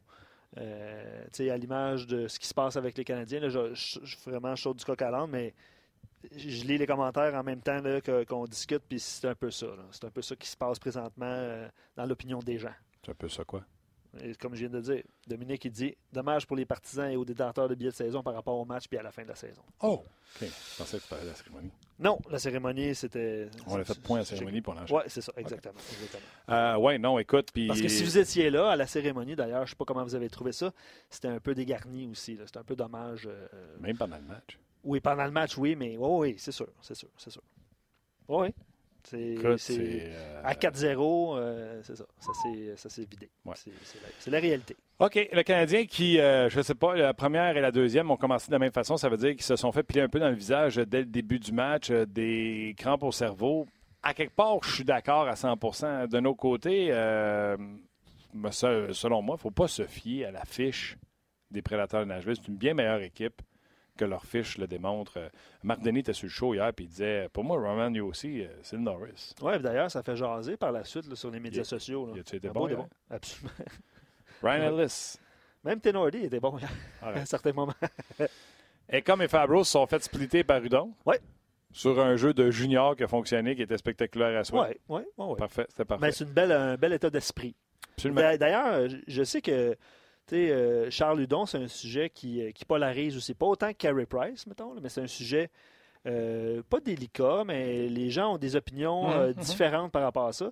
Euh, 0.57 1.25
à 1.39 1.57
l'image 1.57 2.07
de 2.07 2.27
ce 2.27 2.39
qui 2.39 2.47
se 2.47 2.53
passe 2.53 2.75
avec 2.75 2.97
les 2.97 3.03
Canadiens, 3.03 3.39
là, 3.39 3.49
je, 3.49 3.73
suis 3.75 4.01
vraiment 4.25 4.55
chaud 4.55 4.73
du 4.73 4.83
coq 4.83 5.01
à 5.01 5.11
l'âne, 5.11 5.29
mais 5.29 5.53
je 6.31 6.65
lis 6.65 6.77
les 6.77 6.87
commentaires 6.87 7.35
en 7.35 7.43
même 7.43 7.61
temps 7.61 7.79
qu'on 8.27 8.45
discute, 8.45 8.83
puis 8.87 8.99
c'est 8.99 9.27
un 9.27 9.35
peu 9.35 9.51
ça. 9.51 9.67
C'est 9.91 10.05
un 10.05 10.09
peu 10.09 10.21
ça 10.21 10.35
qui 10.35 10.47
se 10.47 10.57
passe 10.57 10.79
présentement 10.79 11.25
euh, 11.25 11.67
dans 11.95 12.05
l'opinion 12.05 12.39
des 12.39 12.57
gens. 12.57 12.73
C'est 13.03 13.11
un 13.11 13.15
peu 13.15 13.29
ça 13.29 13.43
quoi? 13.43 13.63
Comme 14.39 14.55
je 14.55 14.61
viens 14.61 14.69
de 14.69 14.81
dire, 14.81 15.03
Dominique, 15.27 15.65
il 15.65 15.71
dit 15.71 15.95
dommage 16.11 16.47
pour 16.47 16.55
les 16.55 16.65
partisans 16.65 17.09
et 17.09 17.15
aux 17.15 17.25
détenteurs 17.25 17.69
de 17.69 17.75
billets 17.75 17.91
de 17.91 17.95
saison 17.95 18.23
par 18.23 18.33
rapport 18.33 18.57
au 18.57 18.65
match 18.65 18.87
puis 18.87 18.97
à 18.97 19.03
la 19.03 19.11
fin 19.11 19.23
de 19.23 19.27
la 19.27 19.35
saison. 19.35 19.61
Oh, 19.81 20.03
OK. 20.03 20.47
Je 20.47 20.77
pensais 20.77 20.97
que 20.97 21.03
tu 21.03 21.09
parlais 21.09 21.25
de 21.25 21.29
la 21.29 21.35
cérémonie. 21.35 21.71
Non, 21.99 22.19
la 22.29 22.39
cérémonie, 22.39 22.95
c'était. 22.95 23.49
On 23.67 23.77
a 23.77 23.83
fait 23.83 23.99
point 24.01 24.17
à 24.17 24.21
la 24.21 24.25
cérémonie 24.25 24.61
pour 24.61 24.73
l'enjeu. 24.73 24.95
Oui, 24.95 25.03
c'est 25.07 25.21
ça, 25.21 25.31
exactement. 25.37 25.79
Euh, 26.49 26.75
oui, 26.77 26.97
non, 26.97 27.19
écoute. 27.19 27.49
Puis... 27.53 27.67
Parce 27.67 27.81
que 27.81 27.87
si 27.87 28.03
vous 28.03 28.17
étiez 28.17 28.49
là 28.49 28.71
à 28.71 28.75
la 28.75 28.87
cérémonie, 28.87 29.35
d'ailleurs, 29.35 29.59
je 29.59 29.63
ne 29.63 29.69
sais 29.69 29.75
pas 29.75 29.85
comment 29.85 30.03
vous 30.03 30.15
avez 30.15 30.29
trouvé 30.29 30.51
ça, 30.51 30.71
c'était 31.09 31.27
un 31.27 31.39
peu 31.39 31.53
dégarni 31.53 32.07
aussi. 32.07 32.37
C'était 32.45 32.59
un 32.59 32.63
peu 32.63 32.75
dommage. 32.75 33.27
Euh, 33.27 33.47
Même 33.79 33.97
pendant 33.97 34.17
le 34.17 34.23
match. 34.23 34.57
Oui, 34.83 34.99
pendant 35.01 35.25
le 35.25 35.31
match, 35.31 35.57
oui, 35.57 35.75
mais 35.75 35.97
oui, 35.97 36.31
oui, 36.31 36.35
c'est 36.37 36.53
sûr, 36.53 36.69
c'est 36.81 36.95
sûr, 36.95 37.09
c'est 37.17 37.31
sûr. 37.31 37.43
Oui. 38.27 38.53
C'est, 39.03 39.35
euh, 39.39 40.41
À 40.43 40.53
4-0, 40.53 41.37
euh, 41.37 41.81
c'est 41.83 41.95
ça. 41.95 42.05
Ça 42.19 42.89
s'est, 42.89 43.05
vidé. 43.09 43.29
C'est, 44.19 44.29
la, 44.29 44.39
réalité. 44.39 44.75
OK. 44.99 45.29
Le 45.31 45.41
Canadien 45.43 45.85
qui, 45.85 46.19
euh, 46.19 46.49
je 46.49 46.57
ne 46.57 46.63
sais 46.63 46.75
pas, 46.75 46.95
la 46.95 47.13
première 47.13 47.55
et 47.57 47.61
la 47.61 47.71
deuxième 47.71 48.11
ont 48.11 48.17
commencé 48.17 48.47
de 48.47 48.53
la 48.53 48.59
même 48.59 48.71
façon. 48.71 48.97
Ça 48.97 49.09
veut 49.09 49.17
dire 49.17 49.31
qu'ils 49.31 49.43
se 49.43 49.55
sont 49.55 49.71
fait 49.71 49.83
piler 49.83 50.01
un 50.01 50.09
peu 50.09 50.19
dans 50.19 50.29
le 50.29 50.35
visage 50.35 50.75
dès 50.75 50.99
le 50.99 51.05
début 51.05 51.39
du 51.39 51.51
match, 51.51 51.91
des 51.91 52.75
crampes 52.77 53.03
au 53.03 53.11
cerveau. 53.11 53.65
À 54.03 54.13
quelque 54.13 54.35
part, 54.35 54.59
je 54.63 54.75
suis 54.75 54.85
d'accord 54.85 55.27
à 55.27 55.33
100% 55.33 56.07
De 56.07 56.19
nos 56.19 56.35
côtés, 56.35 56.87
selon 58.51 59.21
moi, 59.21 59.35
il 59.35 59.39
ne 59.39 59.41
faut 59.41 59.51
pas 59.51 59.67
se 59.67 59.83
fier 59.83 60.25
à 60.25 60.31
la 60.31 60.45
fiche 60.45 60.97
des 61.51 61.61
Prédateurs 61.61 62.01
de 62.01 62.05
Nashville. 62.05 62.35
C'est 62.35 62.47
une 62.47 62.57
bien 62.57 62.73
meilleure 62.73 63.01
équipe 63.01 63.41
que 63.99 64.05
leur 64.05 64.23
fiche 64.25 64.57
le 64.57 64.65
démontre. 64.65 65.17
Euh, 65.17 65.29
Marc 65.63 65.81
Denis 65.81 65.99
était 65.99 66.13
sur 66.13 66.25
le 66.27 66.31
show 66.31 66.53
hier 66.53 66.67
et 66.67 66.73
il 66.79 66.87
disait 66.87 67.27
Pour 67.33 67.43
moi, 67.43 67.57
Roman 67.57 67.93
aussi, 67.99 68.41
euh, 68.41 68.47
c'est 68.63 68.77
le 68.77 68.81
Norris. 68.81 69.35
Oui, 69.41 69.59
d'ailleurs, 69.59 69.91
ça 69.91 70.01
fait 70.01 70.15
jaser 70.15 70.55
par 70.55 70.71
la 70.71 70.85
suite 70.85 71.13
sur 71.15 71.29
les 71.29 71.39
médias 71.39 71.65
sociaux. 71.65 72.07
Là. 72.07 72.13
Il 72.15 72.19
était 72.37 72.49
bon, 72.49 72.67
bon, 72.67 72.87
Absolument. 73.09 73.51
Ryan 74.41 74.79
Ellis. 74.79 75.17
Même 75.65 75.81
Tenordi 75.81 76.19
était 76.19 76.39
bon 76.39 76.57
hier, 76.57 76.71
à 77.01 77.09
un 77.09 77.25
certain 77.25 77.51
moment. 77.51 77.73
et 78.89 79.01
comme 79.01 79.27
Fabros 79.27 79.65
sont 79.65 79.85
fait 79.85 80.01
splitter 80.01 80.45
par 80.45 80.63
Udon. 80.63 80.93
Oui. 81.05 81.15
Sur 81.71 81.99
un 81.99 82.15
jeu 82.15 82.33
de 82.33 82.49
junior 82.49 82.95
qui 82.95 83.03
a 83.03 83.07
fonctionné, 83.07 83.55
qui 83.55 83.61
était 83.61 83.77
spectaculaire 83.77 84.39
à 84.39 84.43
soi. 84.45 84.69
Oui, 84.69 84.75
oui, 84.87 85.01
oui. 85.17 85.37
Parfait, 85.37 85.65
c'était 85.69 85.83
parfait. 85.85 86.05
Mais 86.05 86.11
c'est 86.13 86.39
un 86.39 86.77
bel 86.77 86.93
état 86.93 87.09
d'esprit. 87.09 87.53
D'ailleurs, 88.05 88.87
je 89.07 89.23
sais 89.23 89.41
que 89.41 89.75
euh, 90.35 90.89
Charles 90.89 91.21
Hudon, 91.21 91.45
c'est 91.45 91.57
un 91.57 91.67
sujet 91.67 92.09
qui, 92.09 92.41
euh, 92.41 92.51
qui, 92.51 92.65
polarise 92.65 93.15
aussi. 93.17 93.33
Pas 93.33 93.45
autant 93.45 93.69
que 93.69 93.77
Carey 93.77 94.05
Price, 94.05 94.47
mettons, 94.47 94.73
mais 94.81 94.89
c'est 94.89 95.01
un 95.01 95.07
sujet 95.07 95.49
euh, 96.05 96.61
pas 96.69 96.79
délicat, 96.79 97.43
mais 97.45 97.87
les 97.87 98.09
gens 98.09 98.35
ont 98.35 98.37
des 98.37 98.55
opinions 98.55 99.09
mmh, 99.09 99.29
mmh. 99.29 99.33
différentes 99.33 99.91
par 99.91 100.03
rapport 100.03 100.27
à 100.27 100.33
ça. 100.33 100.51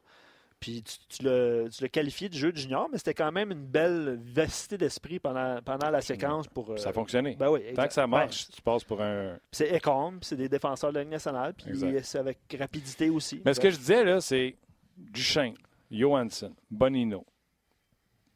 Puis 0.60 0.84
tu, 0.84 1.24
l'as 1.24 1.70
qualifié 1.92 2.30
de 2.30 2.34
jeu 2.34 2.52
de 2.52 2.58
junior, 2.58 2.90
mais 2.92 2.98
c'était 2.98 3.14
quand 3.14 3.32
même 3.32 3.52
une 3.52 3.66
belle 3.66 4.20
vivacité 4.20 4.76
d'esprit 4.76 5.20
pendant, 5.20 5.62
pendant 5.62 5.92
la 5.92 6.02
séquence. 6.02 6.48
pour. 6.48 6.80
ça 6.80 6.90
a 6.90 6.94
fonctionné. 6.94 7.36
Ben 7.38 7.52
oui, 7.52 7.62
Tant 7.76 7.86
que 7.86 7.94
ça 7.94 8.08
marche, 8.08 8.50
tu 8.50 8.62
passes 8.64 8.84
pour 8.84 9.00
un. 9.02 9.38
C'est 9.52 9.76
Ecom, 9.76 10.18
c'est 10.22 10.36
des 10.36 10.50
défenseurs 10.50 10.90
de 10.90 10.96
la 10.96 11.04
Ligue 11.04 11.12
nationale, 11.12 11.54
puis 11.54 11.78
c'est 12.02 12.18
avec 12.18 12.40
rapidité 12.60 13.10
aussi. 13.10 13.42
Mais 13.46 13.54
ce 13.54 13.60
que 13.60 13.70
je 13.70 13.78
disais, 13.78 14.04
là, 14.04 14.20
c'est 14.20 14.56
Duchesne, 14.98 15.54
Johansson, 15.92 16.54
Bonino, 16.72 17.24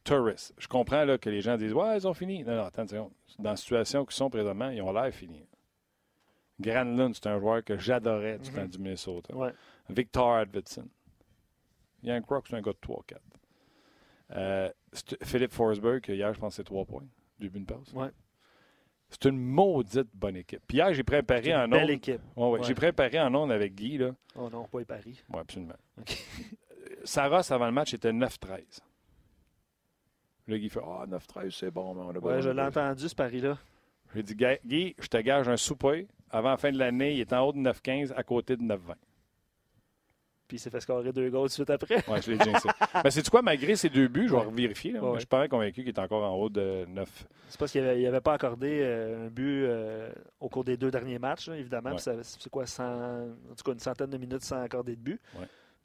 Je 0.04 0.68
comprends 0.68 1.04
là, 1.04 1.18
que 1.18 1.30
les 1.30 1.40
gens 1.40 1.56
disent 1.56 1.72
Ouais, 1.72 1.96
ils 1.96 2.06
ont 2.06 2.14
fini. 2.14 2.42
Non, 2.44 2.56
non, 2.56 2.64
attends 2.64 2.84
Dans 2.84 3.50
la 3.50 3.56
situation 3.56 4.04
qu'ils 4.04 4.14
sont 4.14 4.30
présentement, 4.30 4.70
ils 4.70 4.82
ont 4.82 4.92
l'air 4.92 5.12
finis. 5.12 5.46
Granlund, 6.60 7.14
c'est 7.14 7.26
un 7.26 7.38
joueur 7.38 7.64
que 7.64 7.76
j'adorais 7.78 8.38
du 8.38 8.50
temps 8.50 8.62
mhm. 8.62 8.68
du 8.68 8.78
Minnesota. 8.78 9.34
Victor 9.88 10.32
Arvidsson. 10.32 10.88
Yann 12.02 12.22
Croc, 12.22 12.46
c'est 12.48 12.56
un 12.56 12.62
gars 12.62 12.72
de 12.72 12.78
3-4. 12.78 13.16
Euh, 14.34 14.70
Philippe 15.22 15.52
Forsberg, 15.52 16.08
hier, 16.08 16.32
je 16.34 16.40
pense 16.40 16.54
c'est 16.54 16.64
3 16.64 16.84
points. 16.84 17.04
Début 17.38 17.60
de 17.60 17.66
pause. 17.66 17.92
Ouais. 17.94 18.10
C'est 19.08 19.26
une 19.26 19.38
maudite 19.38 20.08
bonne 20.14 20.36
équipe. 20.36 20.62
Puis 20.66 20.78
hier, 20.78 20.92
j'ai 20.94 21.02
préparé 21.02 21.54
en 21.54 21.64
ondes. 21.64 21.70
Belle 21.72 21.90
équipe. 21.90 22.20
Ouais, 22.34 22.60
J'ai 22.62 22.74
préparé 22.74 23.20
en 23.20 23.34
ondes 23.34 23.52
avec 23.52 23.74
Guy. 23.74 23.98
Là. 23.98 24.14
Oh 24.36 24.48
non, 24.48 24.64
pas 24.64 24.84
Paris. 24.84 25.22
Oui, 25.28 25.38
absolument. 25.38 25.74
Saras, 27.04 27.48
avant 27.50 27.66
le 27.66 27.72
match, 27.72 27.92
était 27.92 28.12
9-13. 28.12 28.80
Le 30.46 30.58
Guy 30.58 30.68
fait 30.68 30.80
Ah, 30.84 31.04
9-13, 31.08 31.50
c'est 31.50 31.70
bon, 31.70 31.94
mais 31.94 32.02
on 32.02 32.10
a 32.10 32.18
Ouais, 32.18 32.42
je 32.42 32.50
l'ai 32.50 32.62
entendu, 32.62 33.08
ce 33.08 33.14
pari-là. 33.14 33.58
J'ai 34.14 34.22
dit 34.22 34.34
Guy, 34.34 34.94
je 34.98 35.06
te 35.06 35.16
gage 35.18 35.48
un 35.48 35.56
souper. 35.56 36.06
Avant 36.30 36.50
la 36.50 36.56
fin 36.56 36.72
de 36.72 36.78
l'année, 36.78 37.14
il 37.14 37.20
est 37.20 37.32
en 37.32 37.46
haut 37.46 37.52
de 37.52 37.58
9-15, 37.58 38.12
à 38.14 38.22
côté 38.22 38.56
de 38.56 38.62
9-20. 38.62 38.94
Puis 40.48 40.58
il 40.58 40.60
s'est 40.60 40.70
fait 40.70 40.80
scorer 40.80 41.12
deux 41.12 41.30
goals 41.30 41.44
tout 41.44 41.48
de 41.48 41.52
suite 41.52 41.70
après. 41.70 42.04
Oui, 42.08 42.18
je 42.22 42.32
l'ai 42.32 42.38
dit. 42.38 42.50
Mais 43.04 43.10
c'est 43.10 43.26
quoi, 43.30 43.40
malgré 43.40 43.74
ces 43.74 43.88
deux 43.88 44.08
buts, 44.08 44.28
je 44.28 44.34
vais 44.34 44.50
vérifier. 44.50 44.92
je 44.92 45.18
suis 45.18 45.26
pas 45.26 45.48
convaincu 45.48 45.80
qu'il 45.82 45.88
est 45.88 45.98
encore 45.98 46.24
en 46.24 46.34
haut 46.36 46.50
de 46.50 46.84
9. 46.88 47.26
C'est 47.48 47.58
parce 47.58 47.72
qu'il 47.72 47.82
n'avait 47.82 48.20
pas 48.20 48.34
accordé 48.34 48.80
euh, 48.82 49.26
un 49.26 49.30
but 49.30 49.64
euh, 49.64 50.12
au 50.40 50.48
cours 50.48 50.64
des 50.64 50.76
deux 50.76 50.90
derniers 50.90 51.18
matchs, 51.18 51.48
évidemment. 51.48 51.96
C'est 51.96 52.50
quoi, 52.50 52.64
en 52.64 53.54
tout 53.56 53.64
cas, 53.64 53.72
une 53.72 53.78
centaine 53.78 54.10
de 54.10 54.18
minutes 54.18 54.42
sans 54.42 54.60
accorder 54.60 54.96
de 54.96 55.00
but. 55.00 55.20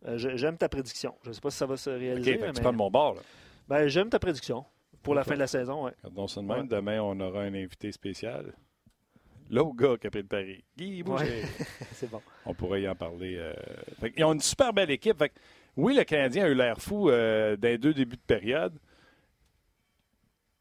Euh, 0.05 0.17
j'aime 0.17 0.57
ta 0.57 0.69
prédiction. 0.69 1.15
Je 1.23 1.29
ne 1.29 1.33
sais 1.33 1.41
pas 1.41 1.49
si 1.49 1.57
ça 1.57 1.65
va 1.65 1.77
se 1.77 1.89
réaliser. 1.89 2.35
OK, 2.35 2.53
tu 2.53 2.61
prends 2.61 2.71
de 2.71 2.77
mon 2.77 2.91
bord. 2.91 3.15
Là. 3.15 3.21
Ben, 3.67 3.88
j'aime 3.88 4.09
ta 4.09 4.19
prédiction 4.19 4.65
pour 5.03 5.13
la 5.15 5.24
fin 5.24 5.33
de 5.36 5.39
la 5.39 5.47
saison. 5.47 5.86
Ouais. 5.86 5.93
Ça. 6.03 6.41
Demain, 6.63 7.01
on 7.01 7.19
aura 7.19 7.41
un 7.41 7.53
invité 7.53 7.91
spécial. 7.91 8.53
L'autre 9.50 9.75
gars 9.75 9.97
qui 9.97 10.07
a 10.07 10.09
pris 10.09 10.21
le 10.21 10.27
pari. 10.27 10.63
Guy 10.77 11.03
Boucher. 11.03 11.43
C'est 11.93 12.09
bon. 12.09 12.21
On 12.45 12.53
pourrait 12.53 12.81
y 12.81 12.89
en 12.89 12.95
parler. 12.95 13.38
Euh... 13.38 13.53
ils 14.15 14.24
ont 14.24 14.33
une 14.33 14.41
super 14.41 14.74
belle 14.74 14.91
équipe. 14.91 15.24
oui, 15.77 15.95
le 15.95 16.03
Canadien 16.03 16.45
a 16.45 16.50
eu 16.50 16.53
l'air 16.53 16.81
fou 16.81 17.09
euh, 17.09 17.55
dans 17.55 17.67
les 17.67 17.77
deux 17.77 17.93
débuts 17.93 18.17
de 18.17 18.21
période. 18.21 18.77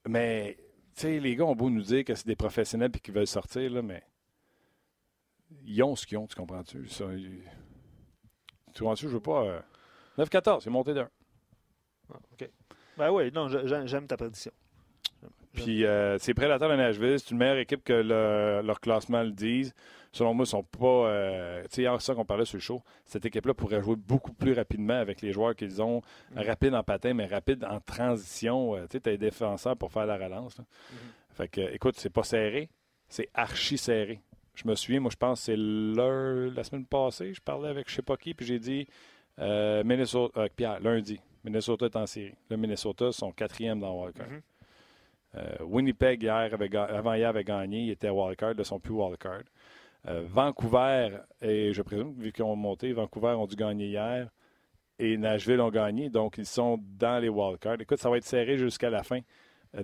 Mais, 0.08 0.56
tu 0.94 1.02
sais, 1.02 1.18
les 1.18 1.34
gars 1.34 1.44
ont 1.44 1.56
beau 1.56 1.68
nous 1.68 1.82
dire 1.82 2.04
que 2.04 2.14
c'est 2.14 2.26
des 2.26 2.36
professionnels 2.36 2.92
et 2.94 3.00
qu'ils 3.00 3.14
veulent 3.14 3.26
sortir, 3.26 3.68
là, 3.72 3.82
mais 3.82 4.04
ils 5.64 5.82
ont 5.82 5.96
ce 5.96 6.06
qu'ils 6.06 6.18
ont, 6.18 6.26
tu 6.26 6.36
comprends-tu? 6.36 6.86
Tu 6.86 7.02
comprends-tu? 8.78 9.08
Je 9.08 9.14
veux 9.14 9.20
pas. 9.20 9.64
9-14, 10.18 10.56
euh, 10.56 10.60
c'est 10.60 10.70
monté 10.70 10.94
d'un. 10.94 11.08
Ah, 12.12 12.18
OK. 12.32 12.48
Ben 12.96 13.10
oui, 13.10 13.30
non, 13.32 13.48
j'aime 13.48 14.06
ta 14.06 14.16
prédiction. 14.16 14.52
Puis 15.56 15.84
euh, 15.84 16.18
c'est 16.18 16.34
Prédateurs 16.34 16.68
de 16.70 16.76
Nashville, 16.76 17.18
c'est 17.18 17.30
une 17.30 17.38
meilleure 17.38 17.58
équipe 17.58 17.82
que 17.82 17.92
leur 18.62 18.80
classement 18.80 19.22
le 19.22 19.32
dise. 19.32 19.74
Selon 20.12 20.32
moi, 20.32 20.44
ils 20.44 20.48
sont 20.48 20.62
pas. 20.62 20.86
Euh, 20.86 21.62
tu 21.70 21.84
sais, 21.84 21.98
ça 21.98 22.14
qu'on 22.14 22.24
parlait 22.24 22.44
sur 22.44 22.56
le 22.56 22.62
show, 22.62 22.82
cette 23.04 23.26
équipe-là 23.26 23.52
pourrait 23.52 23.82
jouer 23.82 23.96
beaucoup 23.96 24.32
plus 24.32 24.54
rapidement 24.54 24.94
avec 24.94 25.20
les 25.20 25.32
joueurs 25.32 25.54
qu'ils 25.54 25.82
ont, 25.82 26.00
mm. 26.34 26.40
rapide 26.40 26.74
en 26.74 26.82
patin, 26.82 27.12
mais 27.12 27.26
rapide 27.26 27.64
en 27.64 27.80
transition. 27.80 28.76
Euh, 28.76 28.82
tu 28.82 28.92
sais, 28.92 29.00
tu 29.00 29.08
as 29.10 29.12
des 29.12 29.18
défenseurs 29.18 29.76
pour 29.76 29.92
faire 29.92 30.06
la 30.06 30.16
relance. 30.16 30.58
Mm-hmm. 30.58 31.36
Fait 31.36 31.48
que, 31.48 31.60
écoute, 31.74 31.96
c'est 31.98 32.10
pas 32.10 32.22
serré, 32.22 32.70
c'est 33.08 33.28
archi 33.34 33.76
serré. 33.76 34.20
Je 34.54 34.66
me 34.66 34.74
souviens, 34.74 35.00
moi, 35.00 35.10
je 35.10 35.16
pense 35.16 35.40
que 35.40 35.44
c'est 35.46 35.56
la 36.56 36.64
semaine 36.64 36.86
passée, 36.86 37.34
je 37.34 37.42
parlais 37.42 37.68
avec 37.68 37.90
je 37.90 37.96
sais 37.96 38.02
pas 38.02 38.16
qui, 38.16 38.32
puis 38.32 38.46
j'ai 38.46 38.58
dit 38.58 38.86
Minnesota, 39.38 40.48
Pierre, 40.56 40.80
lundi, 40.80 41.20
Minnesota 41.46 41.86
est 41.86 41.96
en 41.96 42.06
série. 42.06 42.34
Le 42.50 42.56
Minnesota 42.56 43.12
sont 43.12 43.30
quatrième 43.30 43.78
dans 43.78 44.02
Wildcard. 44.02 44.26
Mm-hmm. 44.26 44.42
Euh, 45.36 45.64
Winnipeg, 45.64 46.22
hier, 46.22 46.50
avant 46.88 47.14
hier, 47.14 47.28
avait 47.28 47.44
gagné. 47.44 47.84
Il 47.84 47.90
était 47.90 48.10
wildcard, 48.10 48.56
de 48.56 48.64
son 48.64 48.80
plus 48.80 48.94
wildcard. 48.94 49.42
Euh, 50.08 50.24
Vancouver, 50.26 51.18
et 51.40 51.72
je 51.72 51.82
présume, 51.82 52.14
vu 52.18 52.32
qu'ils 52.32 52.44
ont 52.44 52.56
monté, 52.56 52.92
Vancouver 52.92 53.34
ont 53.38 53.46
dû 53.46 53.54
gagner 53.54 53.86
hier 53.86 54.28
et 54.98 55.16
Nashville 55.16 55.60
ont 55.60 55.70
gagné. 55.70 56.10
Donc, 56.10 56.38
ils 56.38 56.46
sont 56.46 56.80
dans 56.98 57.20
les 57.20 57.28
wildcards. 57.28 57.80
Écoute, 57.80 57.98
ça 57.98 58.10
va 58.10 58.16
être 58.16 58.24
serré 58.24 58.58
jusqu'à 58.58 58.90
la 58.90 59.04
fin 59.04 59.20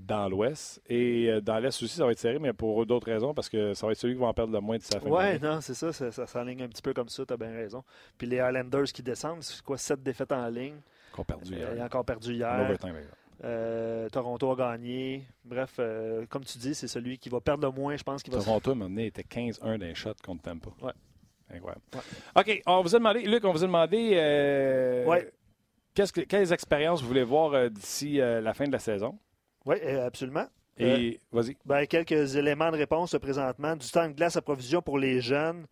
dans 0.01 0.29
l'Ouest. 0.29 0.83
Et 0.89 1.41
dans 1.43 1.59
l'Est 1.59 1.83
aussi, 1.83 1.97
ça 1.97 2.07
va 2.07 2.13
être 2.13 2.19
serré, 2.19 2.39
mais 2.39 2.53
pour 2.53 2.85
d'autres 2.87 3.11
raisons, 3.11 3.35
parce 3.35 3.49
que 3.49 3.75
ça 3.75 3.87
va 3.87 3.93
être 3.93 3.99
celui 3.99 4.15
qui 4.15 4.21
va 4.21 4.27
en 4.27 4.35
perdre 4.35 4.53
le 4.53 4.61
moins 4.61 4.77
de 4.77 4.83
sa 4.83 5.01
fin. 5.01 5.09
Oui, 5.09 5.39
non, 5.41 5.61
c'est 5.61 5.75
ça, 5.75 5.93
ça, 5.93 6.27
s'aligne 6.27 6.63
un 6.63 6.69
petit 6.69 6.83
peu 6.83 6.95
comme 6.95 7.09
ça, 7.09 7.25
tu 7.27 7.33
as 7.33 7.37
bien 7.37 7.53
raison. 7.53 7.85
Puis 8.17 8.27
les 8.27 8.37
Islanders 8.37 8.85
qui 8.93 9.03
descendent, 9.03 9.43
c'est 9.43 9.63
quoi, 9.63 9.79
sept 9.79 10.03
défaites 10.03 10.33
en 10.33 10.49
ligne. 10.49 10.81
Encore 11.13 11.27
perdu 11.27 11.55
hier. 11.55 11.69
Ont 11.77 11.85
encore 11.85 12.05
perdu 12.05 12.33
hier. 12.33 12.79
Euh, 13.45 14.09
Toronto 14.09 14.53
a 14.53 14.57
gagné. 14.57 15.27
Bref, 15.45 15.75
euh, 15.79 16.27
comme 16.29 16.45
tu 16.45 16.59
dis, 16.59 16.75
c'est 16.75 16.87
celui 16.87 17.19
qui 17.19 17.29
va 17.29 17.41
perdre 17.41 17.67
le 17.67 17.73
moins, 17.73 17.97
je 17.97 18.03
pense. 18.03 18.23
Qu'il 18.23 18.33
va 18.33 18.41
Toronto, 18.41 18.71
à 18.71 18.73
un 18.73 18.77
moment 18.77 18.91
donné, 18.91 19.07
était 19.07 19.23
15-1 19.23 19.79
d'un 19.79 19.95
shot 19.95 20.15
contre 20.25 20.43
Tampa. 20.43 20.71
Ouais. 20.81 20.93
Incroyable. 21.51 21.83
OK, 22.37 22.63
on 22.67 22.83
vous 22.83 22.95
a 22.95 22.99
demandé, 22.99 23.23
Luc, 23.23 23.45
on 23.45 23.53
vous 23.53 23.65
a 23.65 23.67
demandé 23.67 24.13
euh, 24.15 25.05
ouais. 25.07 25.31
que, 25.95 26.21
quelles 26.21 26.53
expériences 26.53 27.03
vous 27.03 27.09
voulez 27.09 27.25
voir 27.25 27.69
d'ici 27.71 28.19
la 28.19 28.55
fin 28.55 28.67
de 28.67 28.73
la 28.73 28.79
saison? 28.79 29.19
Oui, 29.67 29.81
absolument. 29.81 30.47
Et 30.79 31.21
vas-y. 31.31 31.57
Ben, 31.65 31.87
quelques 31.87 32.37
éléments 32.37 32.71
de 32.71 32.77
réponse 32.77 33.15
présentement. 33.21 33.77
Du 33.77 33.89
temps 33.91 34.09
de 34.09 34.15
glace 34.15 34.37
à 34.37 34.43
provision 34.43 34.83
pour 34.83 34.99
les 34.99 35.21
jeunes. 35.21 35.67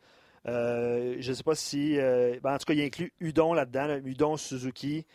je 0.44 1.28
ne 1.28 1.34
sais 1.34 1.42
pas 1.42 1.54
si. 1.54 1.96
Ben, 1.96 2.54
en 2.54 2.58
tout 2.58 2.66
cas, 2.66 2.74
il 2.74 2.82
inclut 2.82 3.12
Udon 3.20 3.54
là-dedans, 3.54 3.98
Udon 4.04 4.36
Suzuki. 4.36 5.06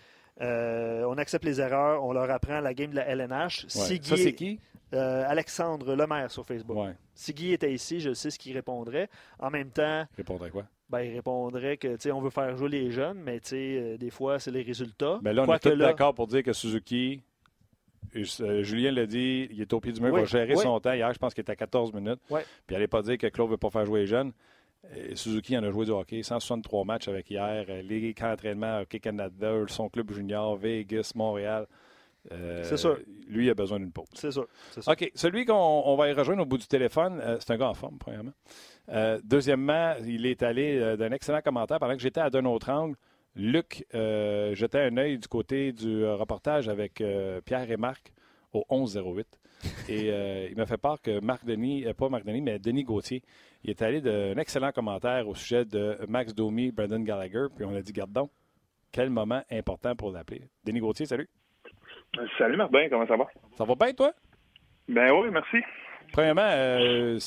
Euh, 0.42 1.06
on 1.08 1.18
accepte 1.18 1.46
les 1.46 1.62
erreurs, 1.62 2.04
on 2.04 2.12
leur 2.12 2.30
apprend 2.30 2.60
la 2.60 2.74
game 2.74 2.92
de 2.92 2.96
la 2.96 3.08
LNH. 3.08 3.66
Ça, 3.68 3.86
c'est 3.86 4.00
qui? 4.34 4.60
Euh, 4.94 5.24
Alexandre 5.28 5.96
Lemaire 5.96 6.30
sur 6.30 6.46
Facebook. 6.46 6.78
Ouais. 6.78 6.96
Si 7.14 7.34
Guy 7.34 7.54
était 7.54 7.74
ici, 7.74 8.00
je 8.00 8.14
sais 8.14 8.30
ce 8.30 8.38
qu'il 8.38 8.54
répondrait. 8.54 9.10
En 9.40 9.50
même 9.50 9.70
temps. 9.72 10.06
Il 10.14 10.18
répondrait 10.18 10.52
quoi? 10.52 10.66
Ben, 10.90 11.02
il 11.02 11.16
répondrait 11.16 11.78
que 11.78 12.12
on 12.12 12.22
veut 12.22 12.30
faire 12.30 12.56
jouer 12.56 12.70
les 12.70 12.92
jeunes, 12.92 13.20
mais 13.24 13.42
euh, 13.52 13.98
des 13.98 14.12
fois, 14.12 14.40
c'est 14.40 14.52
les 14.52 14.62
résultats. 14.62 15.20
Mais 15.24 15.34
là, 15.34 15.44
on 15.48 15.54
est 15.54 15.60
tous 15.60 15.76
d'accord 15.76 16.14
pour 16.14 16.28
dire 16.28 16.44
que 16.44 16.54
Suzuki, 16.54 17.24
Julien 18.24 18.92
l'a 18.92 19.06
dit, 19.06 19.48
il 19.52 19.62
est 19.62 19.74
au 19.74 19.80
pied 19.80 19.92
du 19.92 20.02
mur, 20.02 20.10
il 20.10 20.22
va 20.22 20.26
gérer 20.26 20.56
son 20.56 20.80
temps. 20.80 20.94
Hier, 20.94 21.12
je 21.14 21.20
pense 21.20 21.34
qu'il 21.34 21.42
était 21.42 21.52
à 21.52 21.56
14 21.56 21.94
minutes. 21.94 22.20
Puis 22.28 22.44
il 22.70 22.74
n'allait 22.74 22.88
pas 22.88 23.02
dire 23.02 23.18
que 23.18 23.28
Claude 23.28 23.48
ne 23.48 23.52
veut 23.52 23.58
pas 23.58 23.70
faire 23.70 23.86
jouer 23.86 24.02
les 24.02 24.08
jeunes. 24.08 24.32
Suzuki 25.16 25.58
en 25.58 25.64
a 25.64 25.72
joué 25.72 25.86
du 25.86 25.92
hockey, 25.92 26.22
163 26.24 26.86
matchs 26.86 27.08
avec 27.08 27.30
hier, 27.30 27.66
euh, 27.70 27.82
les 27.82 28.14
camps 28.14 28.30
d'entraînement 28.30 28.82
Hockey 28.82 29.00
Canada, 29.00 29.54
son 29.68 29.90
club 29.90 30.12
junior, 30.12 30.56
Vegas, 30.58 31.12
Montréal. 31.16 31.66
Euh, 32.32 32.64
c'est 32.64 32.78
sûr. 32.78 32.98
Lui, 33.28 33.46
il 33.46 33.50
a 33.50 33.54
besoin 33.54 33.80
d'une 33.80 33.92
pause. 33.92 34.08
C'est 34.14 34.32
sûr, 34.32 34.48
OK. 34.88 35.12
Celui 35.14 35.46
qu'on 35.46 35.96
va 35.96 36.10
y 36.10 36.14
rejoindre 36.14 36.42
au 36.42 36.46
bout 36.46 36.58
du 36.58 36.68
téléphone, 36.68 37.22
euh, 37.22 37.38
c'est 37.40 37.52
un 37.54 37.58
gars 37.58 37.70
en 37.70 37.74
forme, 37.74 37.98
premièrement. 38.00 38.34
deuxièmement, 39.24 39.96
il 40.06 40.26
est 40.26 40.44
allé 40.44 40.96
d'un 40.98 41.12
excellent 41.12 41.42
commentaire 41.42 41.80
pendant 41.80 41.96
que 41.96 42.02
j'étais 42.02 42.22
à 42.22 42.30
d'un 42.30 42.46
autre 42.46 42.70
angle. 42.70 42.96
Luc 43.36 43.86
jetait 43.92 44.80
un 44.80 44.98
œil 44.98 45.18
du 45.18 45.28
côté 45.28 45.72
du 45.72 46.06
reportage 46.06 46.70
avec 46.70 47.04
Pierre 47.46 47.72
et 47.72 47.78
Marc 47.78 48.14
au 48.54 48.66
11-08. 48.70 49.26
Et 49.90 50.08
il 50.50 50.58
m'a 50.58 50.66
fait 50.66 50.78
part 50.78 51.02
que 51.02 51.20
Marc 51.20 51.46
Denis, 51.46 51.86
pas 51.98 52.10
Marc 52.10 52.26
Denis, 52.26 52.42
mais 52.42 52.60
Denis 52.60 52.84
Gauthier, 52.84 53.24
il 53.64 53.72
est 53.72 53.82
allé 53.82 54.00
d'un 54.00 54.38
excellent 54.38 54.72
commentaire 54.72 55.28
au 55.28 55.34
sujet 55.34 55.66
de 55.66 55.98
Max 56.08 56.36
Domi, 56.36 56.72
Brendan 56.72 57.04
Gallagher, 57.04 57.48
puis 57.56 57.66
on 57.66 57.76
a 57.76 57.82
dit, 57.82 57.94
garde 57.94 58.12
donc, 58.12 58.30
quel 58.92 59.10
moment 59.10 59.42
important 59.52 59.96
pour 59.96 60.12
l'appeler. 60.12 60.44
Denis 60.64 60.80
Gauthier, 60.80 61.06
salut. 61.06 61.28
Salut 62.38 62.56
Martin, 62.56 62.88
comment 62.90 63.08
ça 63.08 63.18
va? 63.18 63.26
Ça 63.58 63.66
va 63.66 63.76
bien, 63.76 63.94
toi? 63.94 64.14
Ben 64.88 65.12
oui, 65.12 65.30
merci. 65.32 65.58
Premièrement, 66.14 66.48
euh, 66.48 67.20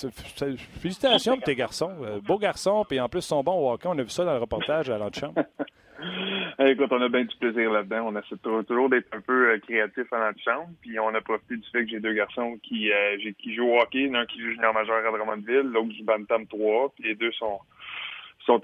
félicitations 0.80 1.34
pour 1.34 1.44
tes 1.44 1.56
garçons. 1.56 1.94
Euh, 2.02 2.20
beaux 2.20 2.38
garçons, 2.38 2.84
puis 2.88 3.00
en 3.00 3.08
plus, 3.08 3.18
ils 3.18 3.22
sont 3.22 3.42
bons 3.42 3.52
au 3.52 3.70
hockey. 3.70 3.88
On 3.88 3.98
a 3.98 4.02
vu 4.02 4.08
ça 4.08 4.24
dans 4.24 4.32
le 4.32 4.38
reportage 4.38 4.88
à 4.88 4.96
l'antichambre. 4.96 5.42
Écoute, 6.58 6.88
on 6.90 7.02
a 7.02 7.08
bien 7.08 7.24
du 7.24 7.36
plaisir 7.36 7.70
là-dedans. 7.70 8.08
On 8.08 8.16
essaie 8.18 8.36
toujours 8.42 8.88
d'être 8.88 9.08
un 9.12 9.20
peu 9.20 9.50
euh, 9.50 9.58
créatif 9.58 10.12
à 10.12 10.18
l'antichambre. 10.18 10.68
Puis 10.80 10.98
on 10.98 11.14
a 11.14 11.20
profité 11.20 11.56
du 11.56 11.68
fait 11.70 11.84
que 11.84 11.90
j'ai 11.90 12.00
deux 12.00 12.14
garçons 12.14 12.58
qui, 12.62 12.90
qui 13.38 13.54
jouent 13.54 13.70
au 13.70 13.80
hockey. 13.80 14.08
L'un 14.08 14.26
qui 14.26 14.40
joue 14.40 14.50
junior 14.50 14.72
majeur 14.74 15.06
à 15.06 15.16
Drummondville, 15.16 15.70
l'autre 15.72 15.92
joue 15.96 16.04
Bantam 16.04 16.46
3. 16.46 16.92
Puis 16.94 17.04
les 17.04 17.14
deux 17.14 17.32
sont 17.32 17.60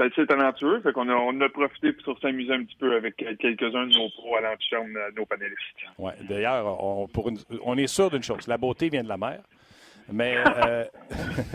assez 0.01 0.27
talentueux. 0.27 0.81
Fait 0.81 0.93
qu'on 0.93 1.09
a, 1.09 1.15
on 1.15 1.41
a 1.41 1.49
profité 1.49 1.93
pour 1.93 2.19
s'amuser 2.21 2.53
un 2.53 2.65
petit 2.65 2.77
peu 2.77 2.95
avec 2.97 3.17
quelques-uns 3.17 3.87
de 3.87 3.95
nos 3.95 4.09
pros 4.11 4.37
à 4.37 4.41
l'antichambre, 4.41 4.89
nos 5.17 5.27
panélistes. 5.27 5.59
Ouais. 5.99 6.13
D'ailleurs, 6.29 6.79
on 6.83 7.77
est 7.77 7.87
sûr 7.87 8.11
d'une 8.11 8.23
chose. 8.23 8.47
La 8.49 8.59
beauté 8.59 8.89
vient 8.89 9.03
de 9.03 9.09
la 9.09 9.19
mer. 9.19 9.41
Mais. 10.13 10.37
Euh, 10.65 10.85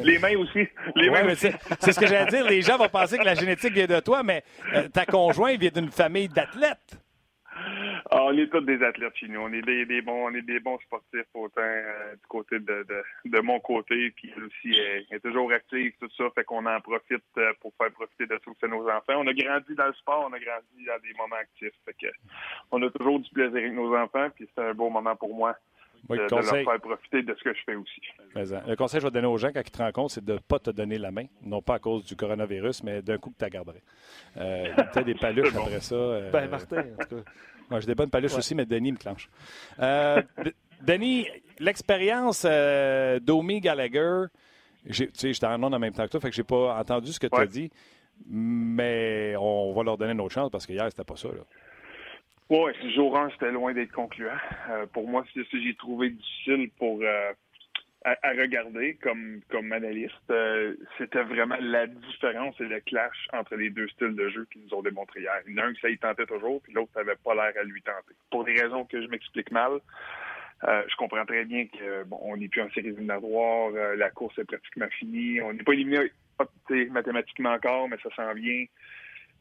les 0.03 0.19
mains 0.19 0.35
aussi. 0.37 0.67
Les 0.95 1.09
mains 1.09 1.33
C'est, 1.35 1.53
ce 1.91 1.99
que 1.99 2.05
j'allais 2.05 2.29
dire. 2.29 2.45
Les 2.47 2.61
gens 2.61 2.77
vont 2.77 2.89
penser 2.89 3.17
que 3.17 3.23
la 3.23 3.33
génétique 3.33 3.73
vient 3.73 3.87
de 3.87 3.99
toi, 3.99 4.23
mais 4.23 4.43
euh, 4.73 4.87
ta 4.89 5.05
conjointe 5.05 5.59
vient 5.59 5.71
d'une 5.71 5.91
famille 5.91 6.27
d'athlètes. 6.27 6.99
Ah, 8.11 8.23
on 8.23 8.37
est 8.37 8.47
tous 8.47 8.61
des 8.61 8.81
athlètes 8.83 9.15
chez 9.15 9.27
nous. 9.27 9.39
On 9.39 9.51
est 9.51 9.61
des, 9.61 10.01
bons, 10.01 10.27
on 10.27 10.33
est 10.33 10.41
des 10.41 10.59
bons 10.59 10.77
sportifs 10.79 11.27
autant 11.33 11.61
euh, 11.61 12.13
du 12.13 12.27
côté 12.27 12.59
de, 12.59 12.85
de, 13.25 13.39
mon 13.39 13.59
côté, 13.59 14.11
puis 14.11 14.31
elle 14.35 14.43
aussi 14.43 14.79
est, 15.11 15.19
toujours 15.19 15.51
active, 15.51 15.93
tout 15.99 16.09
ça, 16.17 16.25
fait 16.35 16.43
qu'on 16.43 16.65
en 16.65 16.81
profite 16.81 17.23
pour 17.61 17.73
faire 17.77 17.91
profiter 17.91 18.25
de 18.25 18.37
tout 18.37 18.55
nos 18.67 18.87
enfants. 18.89 19.15
On 19.17 19.27
a 19.27 19.33
grandi 19.33 19.75
dans 19.75 19.87
le 19.87 19.93
sport, 19.93 20.27
on 20.29 20.33
a 20.33 20.39
grandi 20.39 20.85
dans 20.85 20.99
des 21.01 21.13
moments 21.17 21.35
actifs, 21.35 21.73
fait 21.85 21.95
que 22.01 22.11
on 22.71 22.81
a 22.81 22.89
toujours 22.89 23.19
du 23.19 23.29
plaisir 23.29 23.57
avec 23.57 23.73
nos 23.73 23.95
enfants, 23.95 24.29
puis 24.35 24.47
c'est 24.55 24.63
un 24.63 24.73
beau 24.73 24.89
moment 24.89 25.15
pour 25.15 25.35
moi 25.35 25.55
de, 26.07 26.15
leur 26.15 26.43
faire 26.43 26.79
profiter 26.79 27.23
de 27.23 27.35
ce 27.37 27.43
que 27.43 27.53
je 27.53 27.59
fais 27.65 27.75
aussi. 27.75 28.01
Le 28.35 28.75
conseil 28.75 28.99
que 28.99 29.01
je 29.01 29.07
vais 29.07 29.11
donner 29.11 29.27
aux 29.27 29.37
gens 29.37 29.51
quand 29.53 29.61
ils 29.65 29.71
te 29.71 29.77
rencontrent, 29.77 30.13
c'est 30.13 30.23
de 30.23 30.33
ne 30.33 30.37
pas 30.39 30.59
te 30.59 30.69
donner 30.71 30.97
la 30.97 31.11
main, 31.11 31.25
non 31.43 31.61
pas 31.61 31.75
à 31.75 31.79
cause 31.79 32.05
du 32.05 32.15
coronavirus, 32.15 32.83
mais 32.83 33.01
d'un 33.01 33.17
coup 33.17 33.29
que 33.31 33.37
tu 33.37 33.43
la 33.43 33.49
garderais. 33.49 33.83
Euh, 34.37 34.73
tu 34.93 34.99
as 34.99 35.03
des 35.03 35.15
paluches 35.15 35.55
après 35.55 35.81
ça. 35.81 35.95
Euh, 35.95 36.31
ben, 36.31 36.49
Martin, 36.49 36.83
en 36.99 37.05
tout 37.05 37.15
cas. 37.17 37.31
Moi, 37.69 37.79
j'ai 37.79 37.87
des 37.87 37.95
bonnes 37.95 38.09
paluches 38.09 38.35
aussi, 38.35 38.55
mais 38.55 38.65
Denis 38.65 38.91
me 38.91 38.97
clenche. 38.97 39.29
Euh, 39.79 40.21
Denis, 40.81 41.27
l'expérience 41.59 42.45
euh, 42.49 43.19
d'Omi 43.19 43.59
Gallagher, 43.59 44.25
tu 44.91 45.09
sais, 45.13 45.33
j'étais 45.33 45.45
en 45.45 45.61
en 45.61 45.79
même 45.79 45.93
temps 45.93 46.05
que 46.05 46.11
toi, 46.11 46.19
fait 46.19 46.29
que 46.29 46.35
j'ai 46.35 46.43
pas 46.43 46.79
entendu 46.79 47.11
ce 47.11 47.19
que 47.19 47.27
tu 47.27 47.39
as 47.39 47.45
dit, 47.45 47.69
mais 48.27 49.35
on 49.37 49.73
va 49.73 49.83
leur 49.83 49.97
donner 49.97 50.13
une 50.13 50.21
autre 50.21 50.33
chance 50.33 50.49
parce 50.49 50.65
que 50.65 50.73
hier, 50.73 50.85
c'était 50.89 51.03
pas 51.03 51.15
ça. 51.15 51.27
Là. 51.27 51.41
Oui, 52.49 52.71
jour 52.95 53.15
1, 53.15 53.29
c'était 53.31 53.51
loin 53.51 53.73
d'être 53.73 53.91
concluant. 53.91 54.31
Euh, 54.71 54.87
pour 54.87 55.07
moi, 55.07 55.23
c'est 55.33 55.43
ce 55.43 55.51
que 55.51 55.61
j'ai 55.61 55.75
trouvé 55.75 56.09
difficile 56.09 56.71
pour 56.79 56.99
euh, 56.99 57.31
à, 58.03 58.31
regarder 58.31 58.95
comme, 59.03 59.41
comme 59.51 59.71
analyste. 59.71 60.15
Euh, 60.31 60.75
c'était 60.97 61.21
vraiment 61.21 61.57
la 61.61 61.85
différence 61.85 62.59
et 62.59 62.65
le 62.65 62.79
clash 62.79 63.27
entre 63.33 63.55
les 63.55 63.69
deux 63.69 63.87
styles 63.89 64.15
de 64.15 64.29
jeu 64.29 64.47
qu'ils 64.51 64.63
nous 64.63 64.73
ont 64.73 64.81
démontré 64.81 65.19
hier. 65.19 65.39
Il 65.45 65.53
y 65.53 65.59
en 65.59 65.63
a 65.63 65.67
un 65.67 65.73
qui 65.73 65.81
ça 65.81 65.89
y 65.89 65.97
tentait 65.99 66.25
toujours, 66.25 66.59
puis 66.63 66.73
l'autre 66.73 66.91
n'avait 66.95 67.17
pas 67.23 67.35
l'air 67.35 67.53
à 67.55 67.63
lui 67.63 67.83
tenter. 67.83 68.15
Pour 68.31 68.45
des 68.45 68.59
raisons 68.59 68.83
que 68.83 68.99
je 68.99 69.07
m'explique 69.09 69.51
mal, 69.51 69.73
je 70.63 70.95
comprends 70.97 71.25
très 71.25 71.45
bien 71.45 71.67
que 71.67 72.03
bon, 72.05 72.19
on 72.23 72.35
n'est 72.35 72.47
plus 72.47 72.61
en 72.61 72.69
série 72.71 72.87
éliminatoire, 72.87 73.71
la 73.95 74.09
course 74.09 74.37
est 74.39 74.43
pratiquement 74.43 74.89
finie, 74.89 75.39
on 75.41 75.53
n'est 75.53 75.63
pas 75.63 75.73
éliminé 75.73 76.11
mathématiquement 76.89 77.51
encore, 77.51 77.87
mais 77.87 77.97
ça 78.03 78.09
s'en 78.15 78.33
vient 78.33 78.65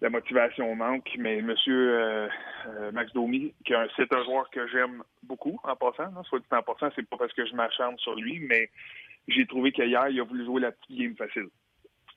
la 0.00 0.10
motivation 0.10 0.74
manque, 0.74 1.10
mais 1.18 1.42
Monsieur 1.42 2.00
euh, 2.00 2.28
euh, 2.68 2.92
Max 2.92 3.12
Domi, 3.12 3.52
c'est 3.66 4.12
un 4.12 4.24
joueur 4.24 4.48
que 4.50 4.66
j'aime 4.68 5.02
beaucoup 5.24 5.58
en 5.64 5.74
passant, 5.74 6.22
soit 6.24 6.38
dit 6.38 6.46
en 6.52 6.62
passant, 6.62 6.88
c'est 6.94 7.08
pas 7.08 7.16
parce 7.16 7.32
que 7.32 7.44
je 7.44 7.54
m'acharne 7.54 7.98
sur 7.98 8.14
lui, 8.14 8.38
mais 8.40 8.70
j'ai 9.26 9.46
trouvé 9.46 9.72
qu'hier, 9.72 10.08
il 10.08 10.20
a 10.20 10.24
voulu 10.24 10.44
jouer 10.44 10.60
la 10.60 10.72
petite 10.72 10.98
game 10.98 11.16
facile. 11.16 11.48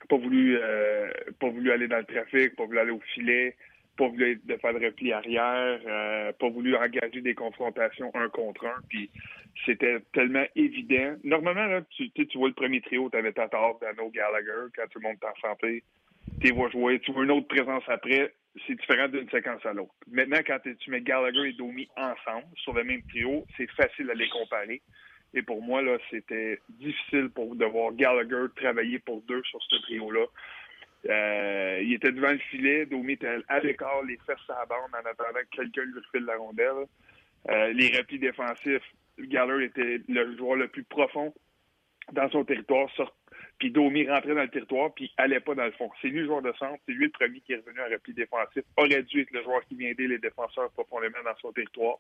Pas 0.09 0.17
voulu 0.17 0.57
euh, 0.61 1.11
pas 1.39 1.49
voulu 1.49 1.71
aller 1.71 1.87
dans 1.87 1.97
le 1.97 2.05
trafic, 2.05 2.55
pas 2.55 2.65
voulu 2.65 2.79
aller 2.79 2.91
au 2.91 3.01
filet, 3.13 3.55
pas 3.97 4.07
voulu 4.07 4.39
de 4.43 4.57
faire 4.57 4.73
de 4.73 4.85
repli 4.85 5.11
arrière, 5.11 5.79
pas 6.39 6.49
voulu 6.49 6.75
engager 6.75 7.21
des 7.21 7.35
confrontations 7.35 8.11
un 8.13 8.29
contre 8.29 8.65
un, 8.65 8.79
puis 8.89 9.09
c'était 9.65 9.99
tellement 10.13 10.45
évident. 10.55 11.15
Normalement, 11.23 11.65
là, 11.65 11.81
tu, 11.89 12.09
tu 12.11 12.37
vois 12.37 12.47
le 12.47 12.53
premier 12.53 12.81
trio, 12.81 13.09
tu 13.09 13.17
avais 13.17 13.33
Tatar, 13.33 13.77
Dano, 13.79 14.09
Gallagher, 14.09 14.71
quand 14.75 14.87
tout 14.89 14.99
le 14.99 15.09
monde 15.09 15.17
en 15.23 15.47
santé 15.47 15.83
tu 16.39 16.53
vois 16.53 16.69
jouer, 16.69 16.99
tu 16.99 17.11
vois 17.11 17.23
une 17.23 17.31
autre 17.31 17.47
présence 17.47 17.83
après, 17.87 18.33
c'est 18.67 18.75
différent 18.75 19.07
d'une 19.07 19.29
séquence 19.29 19.65
à 19.65 19.73
l'autre. 19.73 19.93
Maintenant, 20.09 20.39
quand 20.45 20.59
tu 20.63 20.91
mets 20.91 21.01
Gallagher 21.01 21.49
et 21.49 21.53
Domi 21.53 21.87
ensemble, 21.95 22.47
sur 22.55 22.73
le 22.73 22.83
même 22.83 23.01
trio, 23.03 23.45
c'est 23.57 23.69
facile 23.71 24.09
à 24.09 24.13
les 24.13 24.29
comparer. 24.29 24.81
Et 25.33 25.41
pour 25.41 25.61
moi, 25.61 25.81
là, 25.81 25.97
c'était 26.09 26.59
difficile 26.69 27.29
pour 27.29 27.55
de 27.55 27.65
voir 27.65 27.93
Gallagher 27.93 28.47
travailler 28.55 28.99
pour 28.99 29.21
deux 29.23 29.41
sur 29.43 29.61
ce 29.63 29.75
trio-là. 29.83 30.25
Euh, 31.09 31.79
il 31.81 31.93
était 31.93 32.11
devant 32.11 32.31
le 32.31 32.37
filet, 32.37 32.85
Domi 32.85 33.13
était 33.13 33.39
à 33.47 33.59
l'écart, 33.59 34.03
les 34.03 34.17
fesses 34.17 34.37
à 34.49 34.59
la 34.59 34.65
bande 34.65 34.91
en 34.93 35.09
attendant 35.09 35.39
que 35.49 35.57
quelqu'un 35.57 35.83
lui 35.83 35.99
refile 35.99 36.25
la 36.25 36.37
rondelle. 36.37 36.85
Euh, 37.49 37.73
les 37.73 37.97
replis 37.97 38.19
défensifs, 38.19 38.83
Gallagher 39.17 39.65
était 39.65 40.01
le 40.07 40.37
joueur 40.37 40.57
le 40.57 40.67
plus 40.67 40.83
profond 40.83 41.33
dans 42.11 42.29
son 42.29 42.43
territoire, 42.43 42.89
puis 43.61 43.69
Domi 43.69 44.09
rentrait 44.09 44.33
dans 44.33 44.41
le 44.41 44.47
territoire, 44.47 44.91
puis 44.91 45.13
allait 45.17 45.39
pas 45.39 45.53
dans 45.53 45.65
le 45.65 45.71
fond. 45.73 45.91
C'est 46.01 46.07
lui 46.07 46.21
le 46.21 46.25
joueur 46.25 46.41
de 46.41 46.51
centre, 46.53 46.79
c'est 46.87 46.93
lui 46.93 47.05
le 47.05 47.11
premier 47.11 47.41
qui 47.41 47.53
est 47.53 47.57
revenu 47.57 47.79
en 47.79 47.91
repli 47.93 48.11
défensif. 48.11 48.63
Aurait 48.75 49.03
dû 49.03 49.21
être 49.21 49.29
le 49.29 49.43
joueur 49.43 49.63
qui 49.67 49.75
vient 49.75 49.89
aider 49.89 50.07
les 50.07 50.17
défenseurs 50.17 50.71
profondément 50.71 51.19
dans 51.23 51.37
son 51.39 51.51
territoire. 51.51 51.97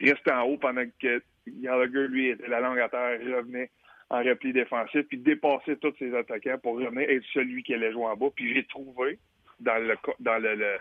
Il 0.00 0.12
restait 0.12 0.32
en 0.32 0.42
haut 0.42 0.56
pendant 0.56 0.82
que 1.00 1.22
Gallagher, 1.46 2.08
lui, 2.08 2.30
était 2.30 2.48
la 2.48 2.58
langue 2.58 2.80
à 2.80 2.88
terre, 2.88 3.20
revenait 3.20 3.70
en 4.10 4.24
repli 4.24 4.52
défensif, 4.52 5.02
puis 5.02 5.18
dépasser 5.18 5.76
tous 5.76 5.94
ses 6.00 6.12
attaquants 6.16 6.58
pour 6.60 6.74
revenir 6.74 7.08
être 7.08 7.24
celui 7.32 7.62
qui 7.62 7.74
allait 7.74 7.92
jouer 7.92 8.06
en 8.06 8.16
bas. 8.16 8.30
Puis 8.34 8.52
j'ai 8.52 8.64
trouvé 8.64 9.20
dans 9.60 9.78
le 9.78 9.94
dans 10.18 10.42
le, 10.42 10.78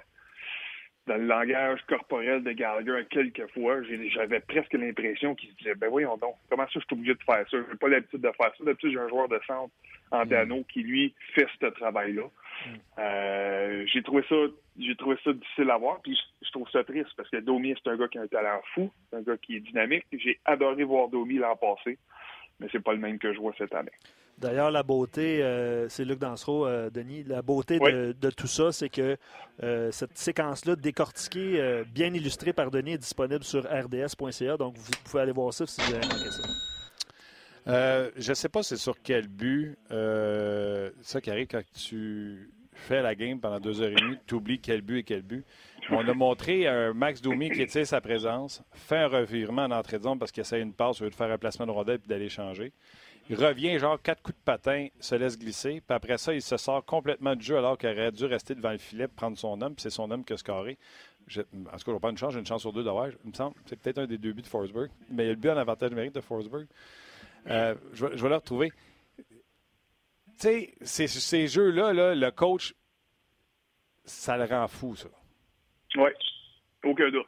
dans 1.08 1.16
le 1.16 1.26
langage 1.26 1.80
corporel 1.88 2.44
de 2.44 2.52
Gallagher 2.52 3.06
quelques 3.10 3.48
fois, 3.54 3.82
j'avais 4.14 4.40
presque 4.42 4.74
l'impression 4.74 5.36
qu'il 5.36 5.50
se 5.50 5.56
disait 5.56 5.76
Ben 5.76 5.90
voyons 5.90 6.18
donc, 6.18 6.36
comment 6.50 6.66
ça 6.66 6.72
je 6.76 6.80
suis 6.80 6.88
obligé 6.92 7.14
de 7.14 7.24
faire 7.24 7.46
ça? 7.50 7.58
J'ai 7.58 7.78
pas 7.78 7.88
l'habitude 7.88 8.22
de 8.22 8.32
faire 8.32 8.52
ça. 8.58 8.64
D'habitude, 8.64 8.92
j'ai 8.92 9.00
un 9.00 9.10
joueur 9.10 9.28
de 9.28 9.40
centre 9.48 9.74
en 10.12 10.26
mm. 10.26 10.30
Dano 10.30 10.64
qui, 10.72 10.84
lui, 10.84 11.14
fait 11.34 11.48
ce 11.60 11.66
travail-là. 11.68 12.24
Mm. 12.24 12.70
Euh, 13.00 13.86
j'ai 13.88 14.04
trouvé 14.04 14.24
ça 14.30 14.36
j'ai 14.80 14.96
trouvé 14.96 15.18
ça 15.24 15.34
difficile 15.34 15.72
à 15.72 15.78
voir, 15.78 16.00
puis 16.04 16.16
je, 16.44 16.52
trouve 16.52 16.70
ça 16.70 16.84
triste 16.84 17.10
parce 17.18 17.30
que 17.30 17.38
Domi, 17.38 17.74
c'est 17.76 17.90
un 17.90 17.98
gars 17.98 18.08
qui 18.08 18.20
a 18.20 18.22
un 18.22 18.28
talent 18.28 18.62
fou, 18.76 18.92
c'est 19.10 19.18
un 19.18 19.22
gars 19.22 19.38
qui 19.38 19.56
est 19.56 19.60
dynamique. 19.60 20.06
J'ai 20.12 20.40
adoré 20.46 20.84
voir 20.84 21.08
Domi 21.08 21.36
l'an 21.36 21.56
passé 21.56 21.98
mais 22.60 22.68
c'est 22.72 22.84
pas 22.84 22.94
le 22.94 23.00
même 23.00 23.20
que 23.20 23.34
je 23.34 23.40
vois 23.40 23.54
cette 23.58 23.74
année. 23.74 23.92
D'ailleurs, 24.38 24.70
la 24.70 24.84
beauté, 24.84 25.42
euh, 25.42 25.90
c'est 25.90 26.06
Luc 26.06 26.20
Dansereau, 26.20 26.68
euh, 26.68 26.92
Denis, 26.92 27.24
la 27.24 27.42
beauté 27.42 27.80
de, 27.80 28.30
tout 28.30 28.46
ça, 28.46 28.72
c'est 28.72 28.90
que 28.90 29.18
euh, 29.64 29.92
cette 29.92 30.16
séquence-là 30.16 30.76
décortiquée, 30.76 31.84
bien 31.92 32.14
illustrée 32.14 32.54
par 32.54 32.70
Denis, 32.70 32.94
est 32.94 32.98
disponible 33.00 33.44
sur 33.44 33.64
rds.ca, 33.64 34.58
donc 34.58 34.78
vous 34.78 34.92
pouvez 35.06 35.24
aller 35.24 35.32
voir 35.32 35.54
ça 35.54 35.66
si 35.66 35.82
vous 35.82 35.94
avez 35.94 36.06
manqué 36.06 36.30
ça. 36.30 38.10
je 38.16 38.30
ne 38.30 38.34
sais 38.36 38.50
pas 38.50 38.62
c'est 38.62 38.78
sur 38.78 39.02
quel 39.02 39.28
but. 39.28 39.76
ça 39.90 41.20
qui 41.20 41.32
arrive 41.32 41.48
quand 41.48 41.64
tu 41.74 42.52
fais 42.74 43.02
la 43.02 43.16
game 43.16 43.40
pendant 43.40 43.60
deux 43.60 43.82
heures 43.82 43.92
et 43.92 43.96
demie, 43.96 44.18
tu 44.28 44.36
oublies 44.36 44.60
quel 44.60 44.82
but 44.82 45.00
et 45.00 45.04
quel 45.04 45.24
but. 45.24 45.46
On 45.90 46.08
a 46.08 46.14
montré 46.14 46.68
un 46.68 46.94
Max 46.94 47.22
Domi 47.22 47.50
qui 47.50 47.64
étire 47.64 47.88
sa 47.88 48.02
présence, 48.02 48.62
fait 48.74 48.98
un 48.98 49.08
revirement 49.08 49.64
en 49.64 49.72
entrée 49.72 49.98
de 49.98 50.04
zone 50.04 50.20
parce 50.20 50.32
qu'il 50.32 50.42
essaie 50.42 50.62
une 50.62 50.74
passe, 50.74 51.02
au 51.02 51.06
lieu 51.06 51.10
de 51.10 51.16
faire 51.16 51.32
un 51.32 51.40
placement 51.40 51.66
de 51.66 51.72
rondelle 51.72 52.00
et 52.06 52.08
d'aller 52.08 52.30
changer. 52.30 52.72
Il 53.30 53.36
revient, 53.36 53.78
genre, 53.78 54.02
quatre 54.02 54.22
coups 54.22 54.38
de 54.38 54.44
patin, 54.44 54.88
se 55.00 55.16
laisse 55.16 55.38
glisser. 55.38 55.82
Puis 55.86 55.96
après 55.96 56.18
ça, 56.18 56.34
il 56.34 56.42
se 56.42 56.56
sort 56.56 56.86
complètement 56.86 57.36
du 57.36 57.46
jeu 57.46 57.58
alors 57.58 57.78
qu'il 57.78 57.90
aurait 57.90 58.12
dû 58.12 58.26
rester 58.26 58.56
devant 58.56 58.72
le 58.72 58.78
filet, 58.78 59.08
prendre 59.08 59.38
son 59.38 59.62
homme. 59.62 59.76
Puis 59.76 59.84
c'est 59.84 59.90
son 59.90 60.10
homme 60.12 60.24
qui 60.24 60.34
a 60.34 60.38
scoré. 60.38 60.78
Je, 61.28 61.42
en 61.42 61.78
tout 61.78 61.86
cas, 61.86 61.92
je 61.92 61.98
pas 61.98 62.10
une 62.10 62.18
chance, 62.18 62.34
j'ai 62.34 62.40
une 62.40 62.46
chance 62.46 62.62
sur 62.62 62.72
deux 62.72 62.86
d'avoir. 62.86 63.10
Il 63.10 63.30
me 63.30 63.34
semble. 63.34 63.56
C'est 63.66 63.78
peut-être 63.82 63.98
un 63.98 64.08
des 64.08 64.18
deux 64.18 64.32
buts 64.32 64.42
de 64.42 64.48
Forsberg. 64.48 64.90
Mais 65.10 65.24
il 65.24 65.28
y 65.28 65.30
a 65.30 65.34
le 65.34 65.40
but 65.40 65.50
en 65.50 65.58
avantage 65.58 65.90
numérique 65.90 66.14
de 66.14 66.22
Forsberg. 66.22 66.68
Euh, 67.48 67.76
je, 67.94 68.06
vais, 68.06 68.30
le 68.30 68.36
retrouver. 68.36 68.72
Tu 70.40 70.74
sais, 70.82 71.08
ces, 71.08 71.48
jeux-là, 71.48 71.92
là, 71.92 72.16
le 72.16 72.32
coach, 72.32 72.74
ça 74.06 74.38
le 74.38 74.46
rend 74.46 74.68
fou, 74.68 74.96
ça. 74.96 75.10
Oui, 75.96 76.12
aucun 76.84 77.10
doute. 77.10 77.28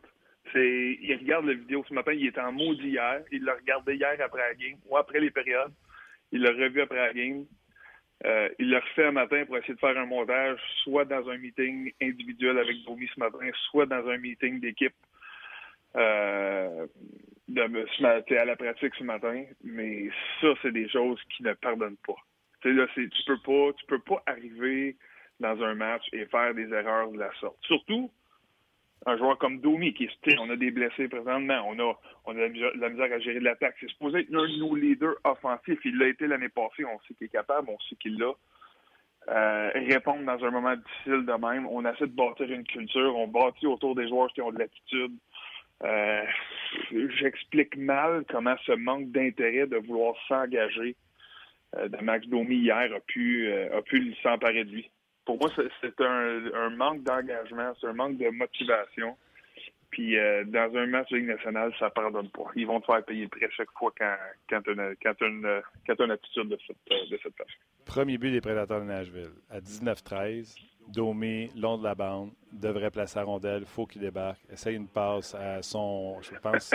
Il 0.56 1.18
regarde 1.20 1.46
la 1.46 1.54
vidéo 1.54 1.84
ce 1.88 1.94
matin, 1.94 2.12
il 2.14 2.28
était 2.28 2.40
en 2.40 2.52
maudit 2.52 2.90
hier. 2.90 3.22
Il 3.32 3.44
l'a 3.44 3.56
regardé 3.56 3.96
hier 3.96 4.18
après 4.24 4.42
la 4.42 4.56
game 4.56 4.78
ou 4.88 4.98
après 4.98 5.20
les 5.20 5.30
périodes. 5.30 5.74
Il 6.32 6.42
l'a 6.42 6.52
revu 6.52 6.82
après 6.82 6.98
la 6.98 7.14
game. 7.14 7.46
Euh, 8.26 8.50
il 8.60 8.70
l'a 8.70 8.82
refait 8.82 9.06
un 9.06 9.12
matin 9.12 9.46
pour 9.46 9.58
essayer 9.58 9.74
de 9.74 9.80
faire 9.80 9.98
un 9.98 10.06
montage, 10.06 10.60
soit 10.84 11.06
dans 11.06 11.30
un 11.30 11.38
meeting 11.38 11.92
individuel 12.02 12.58
avec 12.58 12.84
Bomi 12.86 13.10
ce 13.14 13.20
matin, 13.20 13.50
soit 13.70 13.86
dans 13.86 14.06
un 14.10 14.18
meeting 14.18 14.60
d'équipe 14.60 14.94
euh, 15.96 16.86
à 17.58 18.46
la 18.46 18.56
pratique 18.58 18.94
ce 18.96 19.04
matin. 19.04 19.46
Mais 19.64 20.10
ça, 20.42 20.48
c'est 20.62 20.74
des 20.74 20.90
choses 20.90 21.22
qui 21.36 21.44
ne 21.44 21.54
pardonnent 21.54 21.98
pas. 22.06 22.16
là, 22.66 22.88
tu 22.94 23.10
peux 23.26 23.40
pas, 23.40 23.74
tu 23.78 23.86
peux 23.86 24.00
pas 24.00 24.22
arriver 24.26 24.98
dans 25.40 25.62
un 25.64 25.76
match 25.76 26.04
et 26.12 26.26
faire 26.26 26.54
des 26.54 26.70
erreurs 26.74 27.12
de 27.12 27.20
la 27.20 27.32
sorte. 27.40 27.58
Surtout 27.62 28.12
un 29.06 29.18
joueur 29.18 29.38
comme 29.38 29.60
Domi, 29.60 29.94
qui 29.94 30.06
est 30.06 30.40
on 30.40 30.50
a 30.50 30.56
des 30.56 30.72
blessés 30.72 31.08
présentement, 31.08 31.62
on 31.68 31.80
a, 31.80 31.98
on 32.26 32.32
a 32.32 32.50
de 32.50 32.80
la 32.80 32.90
misère 32.90 33.12
à 33.12 33.20
gérer 33.20 33.40
de 33.40 33.46
l'attaque. 33.46 33.76
C'est 33.80 33.90
supposé 33.90 34.20
être 34.20 34.30
l'un 34.30 34.48
de 34.48 34.60
nos 34.60 34.76
leaders 34.76 35.16
offensifs. 35.24 35.80
Il 35.86 35.98
l'a 35.98 36.08
été 36.08 36.28
l'année 36.28 36.50
passée, 36.50 36.84
on 36.86 37.00
sait 37.08 37.14
qu'il 37.14 37.28
est 37.28 37.30
capable, 37.30 37.70
on 37.70 37.80
sait 37.90 37.96
qu'il 37.96 38.18
l'a. 38.18 38.34
Euh, 39.30 39.72
répondre 39.76 40.26
dans 40.26 40.44
un 40.44 40.52
moment 40.52 40.76
difficile 40.76 41.26
de 41.26 41.48
même. 41.48 41.68
On 41.68 41.86
essaie 41.86 42.08
de 42.08 42.16
bâtir 42.16 42.50
une 42.52 42.64
culture, 42.64 43.16
on 43.16 43.28
bâtit 43.28 43.68
autour 43.68 43.96
des 43.96 44.08
joueurs 44.08 44.32
qui 44.34 44.42
ont 44.42 44.52
de 44.52 44.60
l'attitude. 44.60 45.14
Euh, 45.84 46.24
j'explique 47.20 47.78
mal 47.78 48.26
comment 48.30 48.56
ce 48.66 48.74
manque 48.74 49.12
d'intérêt 49.12 49.68
de 49.68 49.78
vouloir 49.78 50.16
s'engager 50.28 50.96
euh, 51.78 51.88
de 51.88 51.98
Max 52.04 52.28
Domi 52.28 52.58
hier 52.58 52.92
a 52.94 53.00
pu, 53.00 53.50
a 53.52 53.82
pu 53.82 54.14
s'emparer 54.24 54.66
de 54.66 54.72
lui 54.72 54.92
pour 55.30 55.38
moi, 55.38 55.52
c'est 55.80 56.02
un, 56.02 56.70
manque 56.72 57.04
d'engagement, 57.04 57.72
c'est 57.80 57.86
un 57.86 57.94
manque 57.94 58.18
de 58.18 58.30
motivation. 58.30 59.16
Puis 59.92 60.18
euh, 60.18 60.44
dans 60.46 60.76
un 60.76 60.88
match 60.88 61.12
de 61.12 61.18
Ligue 61.18 61.28
nationale, 61.28 61.72
ça 61.78 61.86
ne 61.86 61.90
pardonne 61.92 62.30
pas. 62.30 62.46
Ils 62.56 62.66
vont 62.66 62.82
te 62.82 62.88
faire 62.88 63.06
payer 63.06 63.24
le 63.24 63.28
prix 63.28 63.46
à 63.46 63.50
chaque 63.52 63.70
fois 63.78 63.92
quand, 63.96 64.16
quand 64.50 64.62
tu 64.64 64.72
as, 64.72 64.74
une 64.74 66.12
attitude 66.12 66.50
de 66.50 66.58
cette, 66.66 67.12
de 67.12 67.20
cette. 67.22 67.34
Premier 67.86 68.18
but 68.18 68.32
des 68.32 68.42
Prédateurs 68.42 68.80
de 68.80 68.86
Nashville. 68.86 69.30
À 69.52 69.60
19-13, 69.60 70.56
Domi, 70.88 71.52
long 71.56 71.78
de 71.78 71.84
la 71.84 71.94
bande, 71.94 72.32
devrait 72.52 72.90
placer 72.90 73.20
la 73.20 73.26
rondelle, 73.26 73.66
faut 73.68 73.86
qu'il 73.86 74.02
débarque, 74.02 74.42
essaye 74.52 74.78
une 74.78 74.88
passe 74.88 75.36
à 75.36 75.62
son. 75.62 76.20
Je 76.24 76.40
pense 76.40 76.74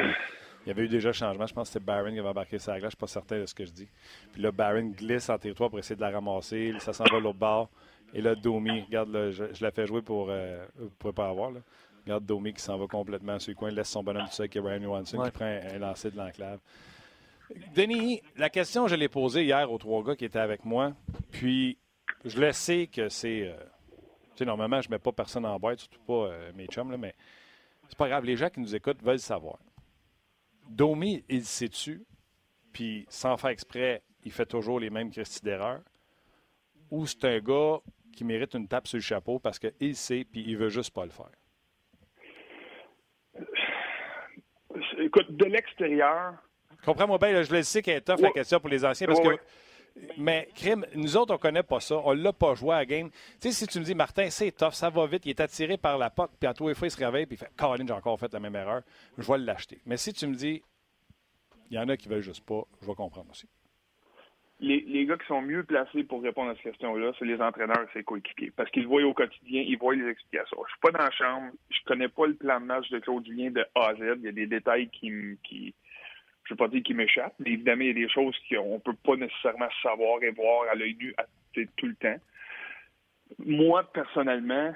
il 0.65 0.69
y 0.69 0.71
avait 0.71 0.85
eu 0.85 0.89
déjà 0.89 1.13
changement. 1.13 1.47
Je 1.47 1.53
pense 1.53 1.69
que 1.69 1.73
c'était 1.75 1.85
Barron 1.85 2.11
qui 2.11 2.19
avait 2.19 2.29
embarqué 2.29 2.59
sa 2.59 2.79
glace. 2.79 2.93
Je 2.93 2.97
suis 2.97 2.97
pas 2.97 3.07
certain 3.07 3.41
de 3.41 3.47
ce 3.47 3.55
que 3.55 3.65
je 3.65 3.73
dis. 3.73 3.89
Puis 4.33 4.41
là, 4.41 4.51
Barron 4.51 4.93
glisse 4.97 5.29
en 5.29 5.39
territoire 5.39 5.69
pour 5.69 5.79
essayer 5.79 5.97
de 5.97 6.01
la 6.01 6.11
ramasser. 6.11 6.73
Ça 6.79 6.93
s'en 6.93 7.05
va 7.05 7.21
l'autre 7.21 7.39
bord. 7.39 7.69
Et 8.15 8.23
là, 8.23 8.37
Domi, 8.37 8.83
regarde, 8.83 9.31
je, 9.33 9.53
je, 9.53 9.65
la 9.65 9.73
fais 9.73 9.87
jouer 9.87 10.01
pour. 10.01 10.29
Euh, 10.31 10.65
vous 10.77 10.85
ne 10.85 10.89
pouvez 10.91 11.13
pas 11.13 11.29
avoir. 11.29 11.51
Là. 11.51 11.61
Regarde 12.05 12.25
Domi 12.25 12.55
qui 12.55 12.63
s'en 12.63 12.79
va 12.79 12.87
complètement 12.87 13.39
sur 13.41 13.51
le 13.51 13.57
coin, 13.57 13.71
laisse 13.71 13.89
son 13.89 14.05
bonhomme 14.05 14.27
tout 14.27 14.33
seul, 14.33 14.49
qui 14.49 14.59
est 14.59 14.81
Johansson, 14.81 15.21
qui 15.25 15.31
prend 15.33 15.45
un, 15.45 15.79
lancer 15.79 16.11
de 16.13 16.17
l'enclave. 16.17 16.61
Denis, 17.75 18.23
la 18.37 18.51
question, 18.51 18.87
je 18.87 18.95
l'ai 18.95 19.09
posée 19.09 19.45
hier 19.45 19.71
aux 19.71 19.79
trois 19.79 20.03
gars 20.05 20.15
qui 20.15 20.25
étaient 20.25 20.39
avec 20.39 20.65
moi. 20.65 20.93
Puis, 21.33 21.77
je 22.25 22.41
le 22.41 22.53
sais 22.53 22.87
que 22.87 23.09
c'est. 23.09 23.49
Euh, 23.49 23.57
tu 23.57 24.39
sais, 24.39 24.45
normalement, 24.45 24.81
je 24.81 24.89
ne 24.89 24.95
mets 24.95 24.99
pas 24.99 25.13
personne 25.13 25.45
en 25.45 25.59
boîte, 25.59 25.81
surtout 25.81 26.01
pas 26.07 26.27
euh, 26.29 26.53
mes 26.55 26.67
chums, 26.67 26.91
là, 26.91 26.97
mais 26.97 27.15
c'est 27.89 27.99
pas 27.99 28.09
grave. 28.09 28.25
Les 28.25 28.37
gens 28.37 28.49
qui 28.49 28.61
nous 28.61 28.75
écoutent 28.77 29.03
veulent 29.03 29.19
savoir. 29.19 29.59
Domi, 30.69 31.25
il 31.29 31.45
sait-tu, 31.45 32.05
puis 32.73 33.07
sans 33.09 33.37
faire 33.37 33.51
exprès, 33.51 34.03
il 34.25 34.31
fait 34.31 34.47
toujours 34.47 34.79
les 34.79 34.91
mêmes 34.91 35.11
cristis 35.11 35.43
d'erreur, 35.43 35.81
ou 36.91 37.07
c'est 37.07 37.25
un 37.25 37.41
gars 37.41 37.81
qui 38.15 38.25
mérite 38.25 38.55
une 38.55 38.69
tape 38.69 38.87
sur 38.87 38.97
le 38.97 39.03
chapeau 39.03 39.39
parce 39.39 39.59
qu'il 39.59 39.97
sait 39.97 40.25
puis 40.25 40.45
il 40.47 40.57
veut 40.57 40.69
juste 40.69 40.93
pas 40.93 41.05
le 41.05 41.11
faire? 41.11 41.31
Écoute, 44.99 45.37
de 45.37 45.45
l'extérieur. 45.45 46.35
Comprends-moi 46.85 47.19
bien, 47.19 47.43
je 47.43 47.53
le 47.53 47.63
sais 47.63 47.83
qu'elle 47.83 47.99
est 47.99 48.01
tough 48.01 48.21
la 48.21 48.31
question 48.31 48.61
pour 48.61 48.69
les 48.69 48.85
anciens 48.85 49.07
parce 49.07 49.21
que. 49.21 49.39
Mais, 50.19 50.49
crime, 50.57 50.85
nous 50.97 51.17
autres, 51.17 51.35
on 51.35 51.39
connaît 51.39 51.63
pas 51.63 51.79
ça. 51.79 52.01
On 52.05 52.13
l'a 52.15 52.33
pas 52.33 52.57
joué 52.57 52.75
à 52.75 52.79
la 52.79 52.87
game. 52.87 53.11
Tu 53.41 53.49
sais, 53.49 53.53
si 53.53 53.67
tu 53.69 53.79
me 53.79 53.85
dis, 53.85 53.95
Martin, 53.95 54.29
c'est 54.29 54.51
tough, 54.51 54.73
ça 54.73 54.91
va 54.91 55.07
vite, 55.07 55.25
il 55.25 55.31
est 55.31 55.41
attiré 55.41 55.77
par 55.77 55.99
la 55.99 56.11
pote, 56.11 56.33
puis 56.39 56.49
à 56.49 56.55
tous 56.55 56.67
les 56.67 56.75
fois, 56.75 56.89
il 56.89 56.91
se 56.91 56.97
réveille, 56.97 57.27
puis 57.27 57.37
il 57.37 57.39
fait, 57.39 57.51
Caroline, 57.57 57.87
j'ai 57.87 57.95
encore 57.95 58.19
fait 58.19 58.33
la 58.33 58.41
même 58.41 58.57
erreur, 58.57 58.83
je 59.17 59.31
vais 59.31 59.39
l'acheter. 59.39 59.81
Mais 59.87 59.97
si 59.97 60.13
tu 60.13 60.27
me 60.27 60.35
dis, 60.35 60.65
il 61.71 61.77
y 61.77 61.79
en 61.79 61.89
a 61.89 61.97
qui 61.97 62.09
veulent 62.09 62.23
juste 62.23 62.45
pas, 62.45 62.65
je 62.83 62.87
vais 62.89 62.95
comprendre 62.95 63.31
aussi 63.31 63.49
les, 64.61 65.05
gars 65.07 65.17
qui 65.17 65.27
sont 65.27 65.43
mieux 65.43 65.65
placés 65.65 66.05
pour 66.05 66.23
répondre 66.23 66.51
à 66.51 66.55
cette 66.55 66.65
question-là, 66.65 67.13
c'est 67.19 67.25
les 67.25 67.41
entraîneurs 67.41 67.83
et 67.83 67.93
ses 67.93 68.05
coéquipiers. 68.05 68.53
Parce 68.57 68.71
qu'ils 68.71 68.87
voient 68.87 69.03
au 69.03 69.13
quotidien, 69.13 69.63
ils 69.67 69.77
voient 69.77 69.95
les 69.95 70.09
explications. 70.09 70.59
Je 70.67 70.71
suis 70.71 70.81
pas 70.81 70.91
dans 70.91 71.05
la 71.05 71.11
chambre, 71.11 71.53
je 71.71 71.79
connais 71.85 72.09
pas 72.09 72.27
le 72.27 72.35
plan 72.35 72.61
de 72.61 72.67
match 72.67 72.89
de 72.91 72.99
Claude 73.01 73.27
Julien 73.27 73.51
de 73.51 73.65
A 73.75 73.89
à 73.89 73.95
Z. 73.95 74.19
Il 74.19 74.25
y 74.25 74.29
a 74.29 74.33
des 74.33 74.47
détails 74.47 74.89
qui, 74.89 75.39
qui 75.43 75.75
je 76.45 76.55
veux 76.55 76.57
pas 76.57 76.69
dire 76.69 76.83
qui 76.83 76.95
m'échappent, 76.95 77.35
mais 77.39 77.53
évidemment, 77.53 77.83
il 77.83 77.89
y 77.89 77.91
a 77.91 78.07
des 78.07 78.09
choses 78.09 78.37
qu'on 78.51 78.79
peut 78.81 78.97
pas 79.05 79.17
nécessairement 79.17 79.69
savoir 79.83 80.23
et 80.23 80.31
voir 80.31 80.69
à 80.71 80.75
l'œil 80.75 80.97
nu 81.01 81.15
tout 81.77 81.87
le 81.87 81.95
temps. 81.95 82.17
Moi, 83.39 83.83
personnellement, 83.93 84.75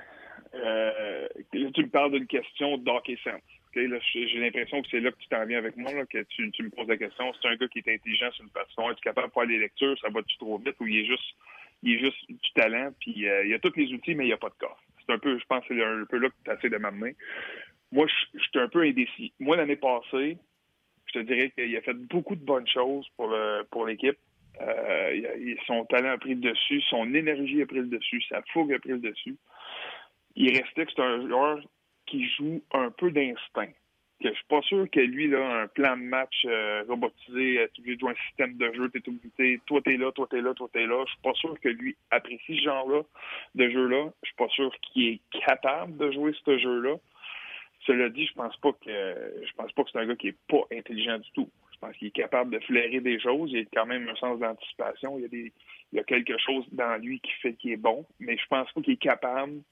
euh, 0.54 1.28
tu 1.52 1.82
me 1.82 1.88
parles 1.88 2.12
d'une 2.12 2.26
question 2.26 2.78
d'hockey 2.78 3.18
sense 3.22 3.42
j'ai 3.74 4.38
l'impression 4.38 4.82
que 4.82 4.88
c'est 4.90 5.00
là 5.00 5.10
que 5.10 5.18
tu 5.18 5.28
t'en 5.28 5.44
viens 5.46 5.58
avec 5.58 5.76
moi, 5.76 5.92
que 6.06 6.22
tu, 6.24 6.42
me 6.44 6.70
poses 6.70 6.88
la 6.88 6.96
question. 6.96 7.32
C'est 7.40 7.48
un 7.48 7.56
gars 7.56 7.68
qui 7.68 7.78
est 7.78 7.94
intelligent 7.94 8.30
sur 8.32 8.44
une 8.44 8.50
façon. 8.50 8.90
Es-tu 8.90 9.00
capable 9.02 9.28
de 9.28 9.32
faire 9.32 9.46
des 9.46 9.58
lectures? 9.58 9.98
Ça 10.00 10.08
va-tu 10.10 10.36
trop 10.38 10.58
vite 10.58 10.76
ou 10.80 10.86
il 10.86 10.98
est 10.98 11.06
juste 11.06 11.34
il 11.82 11.94
est 11.94 11.98
juste 11.98 12.28
du 12.28 12.52
talent, 12.54 12.90
puis 13.00 13.28
euh, 13.28 13.46
il 13.46 13.54
a 13.54 13.58
tous 13.60 13.72
les 13.76 13.92
outils, 13.92 14.14
mais 14.14 14.24
il 14.24 14.28
n'y 14.28 14.32
a 14.32 14.38
pas 14.38 14.48
de 14.48 14.54
corps. 14.58 14.82
C'est 15.06 15.12
un 15.12 15.18
peu, 15.18 15.38
je 15.38 15.44
pense, 15.44 15.62
c'est 15.68 15.80
un 15.80 16.04
peu 16.06 16.18
là 16.18 16.28
que 16.28 16.34
tu 16.44 16.50
essaies 16.50 16.70
de 16.70 16.76
m'amener. 16.76 17.14
Moi, 17.92 18.06
je 18.34 18.38
suis 18.40 18.58
un 18.58 18.68
peu 18.68 18.82
indécis. 18.82 19.32
Moi, 19.38 19.56
l'année 19.56 19.76
passée, 19.76 20.38
Je 21.06 21.12
te 21.12 21.18
dirais 21.20 21.50
qu'il 21.50 21.74
a 21.76 21.80
fait 21.80 21.94
beaucoup 21.94 22.34
de 22.34 22.44
bonnes 22.44 22.66
choses 22.66 23.08
pour, 23.16 23.34
pour 23.70 23.86
l'équipe. 23.86 24.18
Euh, 24.60 25.54
son 25.66 25.84
talent 25.84 26.10
a 26.10 26.18
pris 26.18 26.34
le 26.34 26.40
dessus, 26.40 26.80
son 26.82 27.14
énergie 27.14 27.62
a 27.62 27.66
pris 27.66 27.78
le 27.78 27.86
dessus, 27.86 28.22
sa 28.28 28.42
fougue 28.52 28.72
a 28.72 28.78
pris 28.78 28.90
le 28.90 28.98
dessus. 28.98 29.36
Il 30.34 30.56
restait 30.56 30.86
que 30.86 30.92
c'est 30.94 31.02
un 31.02 31.26
joueur 31.26 31.60
qui 32.10 32.28
joue 32.28 32.62
un 32.72 32.90
peu 32.90 33.10
d'instinct. 33.10 33.72
Je 34.20 34.30
suis 34.30 34.44
pas 34.48 34.62
sûr 34.62 34.90
que 34.90 34.98
lui, 34.98 35.32
un 35.32 35.68
plan 35.68 35.96
de 35.96 36.02
match 36.02 36.44
euh, 36.44 36.82
robotisé, 36.88 37.68
tu 37.72 37.82
lui 37.82 37.96
jouer 37.96 38.10
un 38.10 38.26
système 38.26 38.56
de 38.56 38.72
jeu, 38.72 38.90
t'es 38.90 39.02
obligé, 39.06 39.60
toi 39.66 39.80
t'es 39.84 39.96
là, 39.96 40.10
toi 40.10 40.26
t'es 40.28 40.40
là, 40.40 40.54
toi 40.54 40.68
t'es 40.72 40.86
là. 40.86 41.04
Je 41.06 41.12
suis 41.12 41.22
pas 41.22 41.34
sûr 41.34 41.60
que 41.60 41.68
lui 41.68 41.96
apprécie 42.10 42.56
ce 42.56 42.62
genre-là 42.64 43.02
de 43.54 43.70
jeu-là. 43.70 44.10
Je 44.24 44.28
suis 44.28 44.36
pas 44.36 44.48
sûr 44.48 44.74
qu'il 44.80 45.06
est 45.06 45.20
capable 45.46 45.96
de 45.98 46.10
jouer 46.10 46.34
ce 46.44 46.58
jeu-là. 46.58 46.96
Cela 47.86 48.08
dit, 48.08 48.26
je 48.26 48.32
pense 48.34 48.56
pas 48.56 48.72
que 48.72 49.44
je 49.46 49.52
pense 49.54 49.70
pas 49.72 49.84
que 49.84 49.90
c'est 49.92 49.98
un 50.00 50.06
gars 50.06 50.16
qui 50.16 50.28
est 50.28 50.38
pas 50.48 50.64
intelligent 50.72 51.18
du 51.18 51.30
tout. 51.30 51.48
Je 51.72 51.78
pense 51.78 51.96
qu'il 51.96 52.08
est 52.08 52.10
capable 52.10 52.50
de 52.50 52.58
flairer 52.58 52.98
des 52.98 53.20
choses. 53.20 53.52
Il 53.52 53.60
a 53.60 53.64
quand 53.72 53.86
même 53.86 54.08
un 54.08 54.16
sens 54.16 54.40
d'anticipation. 54.40 55.16
Il 55.18 55.22
y 55.22 55.26
a 55.26 55.50
il 55.92 55.96
y 55.96 56.00
a 56.00 56.04
quelque 56.04 56.36
chose 56.38 56.66
dans 56.72 57.00
lui 57.00 57.20
qui 57.20 57.30
fait 57.40 57.54
qu'il 57.54 57.70
est 57.70 57.76
bon, 57.76 58.04
mais 58.18 58.36
je 58.36 58.46
pense 58.48 58.70
pas 58.72 58.80
qu'il 58.82 58.94
est 58.94 58.96
capable 58.96 59.62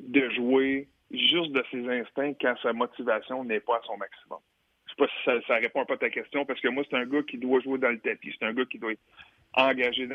de 0.00 0.30
jouer 0.30 0.88
juste 1.10 1.52
de 1.52 1.64
ses 1.70 1.88
instincts 1.88 2.34
quand 2.40 2.54
sa 2.62 2.72
motivation 2.72 3.44
n'est 3.44 3.60
pas 3.60 3.76
à 3.76 3.80
son 3.84 3.96
maximum. 3.96 4.38
Je 4.86 4.92
sais 4.92 4.96
pas 4.96 5.40
si 5.40 5.46
ça, 5.46 5.54
répond 5.56 5.84
pas 5.84 5.94
à 5.94 5.98
ta 5.98 6.10
question, 6.10 6.44
parce 6.44 6.60
que 6.60 6.68
moi, 6.68 6.84
c'est 6.88 6.96
un 6.96 7.06
gars 7.06 7.22
qui 7.22 7.38
doit 7.38 7.60
jouer 7.60 7.78
dans 7.78 7.90
le 7.90 8.00
tapis. 8.00 8.34
C'est 8.38 8.46
un 8.46 8.52
gars 8.52 8.64
qui 8.64 8.78
doit 8.78 8.92
être 8.92 9.02
engagé 9.54 10.08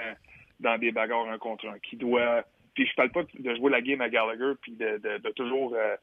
dans, 0.60 0.78
des 0.78 0.92
bagarres 0.92 1.30
un 1.30 1.38
contre 1.38 1.68
un, 1.68 1.80
qui 1.80 1.96
doit. 1.96 2.44
Puis 2.74 2.86
je 2.88 2.96
parle 2.96 3.12
pas 3.12 3.24
de 3.24 3.56
jouer 3.56 3.72
la 3.72 3.82
game 3.82 4.02
à 4.02 4.10
Gallagher 4.10 4.54
puis 4.62 4.74
de, 4.74 5.30
toujours 5.32 5.74
euh, 5.76 5.96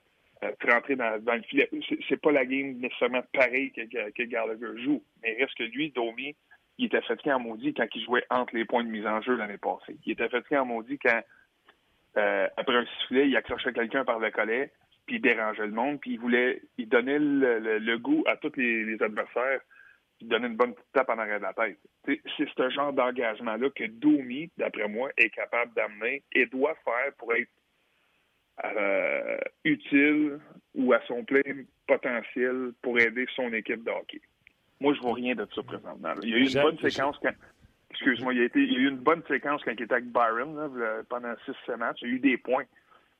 euh, 0.42 0.52
rentrer 0.66 0.96
dans, 0.96 1.20
le 1.26 1.42
filet. 1.42 1.68
C'est 2.09 2.20
pas 2.20 2.33
la 2.33 2.46
game 2.46 2.78
nécessairement 2.78 3.22
pareille 3.33 3.72
que, 3.72 4.11
que, 4.11 4.22
Gallagher 4.22 4.83
joue. 4.83 5.02
Mais 5.22 5.37
reste 5.38 5.55
que 5.55 5.64
lui, 5.64 5.90
Domi, 5.90 6.35
il 6.78 6.87
était 6.87 7.02
fatigué 7.02 7.33
en 7.33 7.40
maudit 7.40 7.74
quand 7.74 7.87
il 7.94 8.05
jouait 8.05 8.24
entre 8.31 8.57
les 8.57 8.64
points 8.64 8.85
de 8.85 8.88
mise 8.88 9.07
en 9.07 9.20
jeu 9.20 9.37
l'année 9.37 9.59
passée. 9.59 9.96
Il 10.07 10.12
était 10.12 10.31
fatigué 10.31 10.57
en 10.57 10.64
maudit 10.64 10.98
quand, 10.98 11.20
euh, 12.16 12.48
après 12.57 12.77
un 12.77 12.87
sifflet, 12.87 13.29
il 13.29 13.37
accrochait 13.37 13.72
quelqu'un 13.72 14.05
par 14.05 14.18
le 14.18 14.31
collet, 14.31 14.70
puis 15.07 15.16
il 15.16 15.22
dérangeait 15.22 15.66
le 15.66 15.72
monde, 15.72 16.01
puis 16.01 16.12
il 16.12 16.20
voulait, 16.20 16.62
il 16.79 16.88
donnait 16.88 17.18
le, 17.18 17.96
goût 17.96 18.22
à 18.27 18.37
tous 18.37 18.53
les, 18.57 19.03
adversaires, 19.03 19.61
il 20.20 20.29
donnait 20.29 20.48
une 20.48 20.57
bonne 20.57 20.75
tape 20.92 21.09
en 21.09 21.18
arrière 21.18 21.38
de 21.38 21.44
la 21.44 21.55
tête. 21.55 21.79
C'est 22.05 22.48
ce 22.57 22.70
genre 22.70 22.92
d'engagement-là 22.92 23.70
que 23.70 23.85
Domi, 23.85 24.51
d'après 24.57 24.88
moi, 24.88 25.11
est 25.16 25.31
capable 25.31 25.72
d'amener 25.75 26.22
et 26.33 26.46
doit 26.46 26.77
faire 26.85 27.12
pour 27.18 27.35
être 27.35 27.51
euh, 28.64 29.38
utile 29.64 30.38
ou 30.75 30.92
à 30.92 31.01
son 31.09 31.25
plein 31.25 31.42
potentiel 31.87 32.72
pour 32.83 33.01
aider 33.01 33.27
son 33.35 33.53
équipe 33.53 33.83
de 33.83 33.90
hockey. 33.90 34.20
Moi, 34.81 34.94
je 34.94 35.01
vois 35.01 35.14
rien 35.14 35.35
de 35.35 35.46
ça 35.55 35.62
présentement. 35.62 36.12
Il 36.22 36.31
y 36.31 36.35
a 36.35 36.37
eu 36.38 36.46
une 36.46 36.62
bonne 36.62 36.79
séquence 36.79 37.16
quand. 37.22 37.33
Excuse-moi, 37.92 38.33
il, 38.33 38.40
y 38.40 38.76
a 38.76 38.78
eu 38.78 38.88
une 38.88 38.96
bonne 38.96 39.22
séquence 39.28 39.62
quand 39.64 39.72
il 39.72 39.83
était 39.83 39.92
avec 39.92 40.11
Byron 40.11 40.70
pendant 41.09 41.33
6-7 41.68 41.76
matchs. 41.76 41.98
Il 42.02 42.09
y 42.09 42.12
a 42.12 42.14
eu 42.14 42.20
des 42.20 42.38
points. 42.38 42.64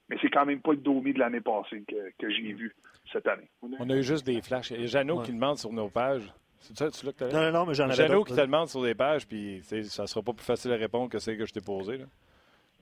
Mais 0.08 0.16
c'est 0.20 0.30
quand 0.30 0.46
même 0.46 0.61
pas 0.61 0.72
le 0.72 0.78
Domi 0.78 1.12
de 1.12 1.18
l'année 1.18 1.40
passée 1.40 1.82
que, 1.87 2.30
j'ai 2.30 2.52
vu 2.52 2.74
cette 3.12 3.26
année. 3.26 3.48
On 3.62 3.88
a 3.90 3.96
eu 3.96 4.02
juste 4.02 4.26
des 4.26 4.40
flashs. 4.40 4.70
Il 4.70 4.80
y 4.80 4.85
a 4.85 4.87
Jeannot 4.87 5.22
qui 5.22 5.32
demande 5.32 5.58
sur 5.58 5.72
nos 5.72 5.88
pages. 5.88 6.32
C'est 6.58 6.76
ça, 6.76 6.90
tu 6.90 7.06
l'as 7.06 7.32
Non, 7.32 7.42
non, 7.42 7.58
non, 7.58 7.66
mais 7.66 7.74
j'en 7.74 7.85
avais 7.85 7.94
Jeannot 7.94 8.24
qui 8.24 8.35
te 8.35 8.40
demande 8.40 8.68
sur 8.68 8.82
des 8.82 8.94
pages, 8.94 9.26
puis 9.26 9.62
ça 9.62 10.06
sera 10.06 10.22
pas 10.22 10.32
plus 10.32 10.44
facile 10.44 10.72
à 10.72 10.76
répondre 10.76 11.11
que 11.11 11.18
celle 11.18 11.37
que 11.37 11.44
je 11.44 11.52
t'ai 11.52 11.61
posée. 11.61 12.00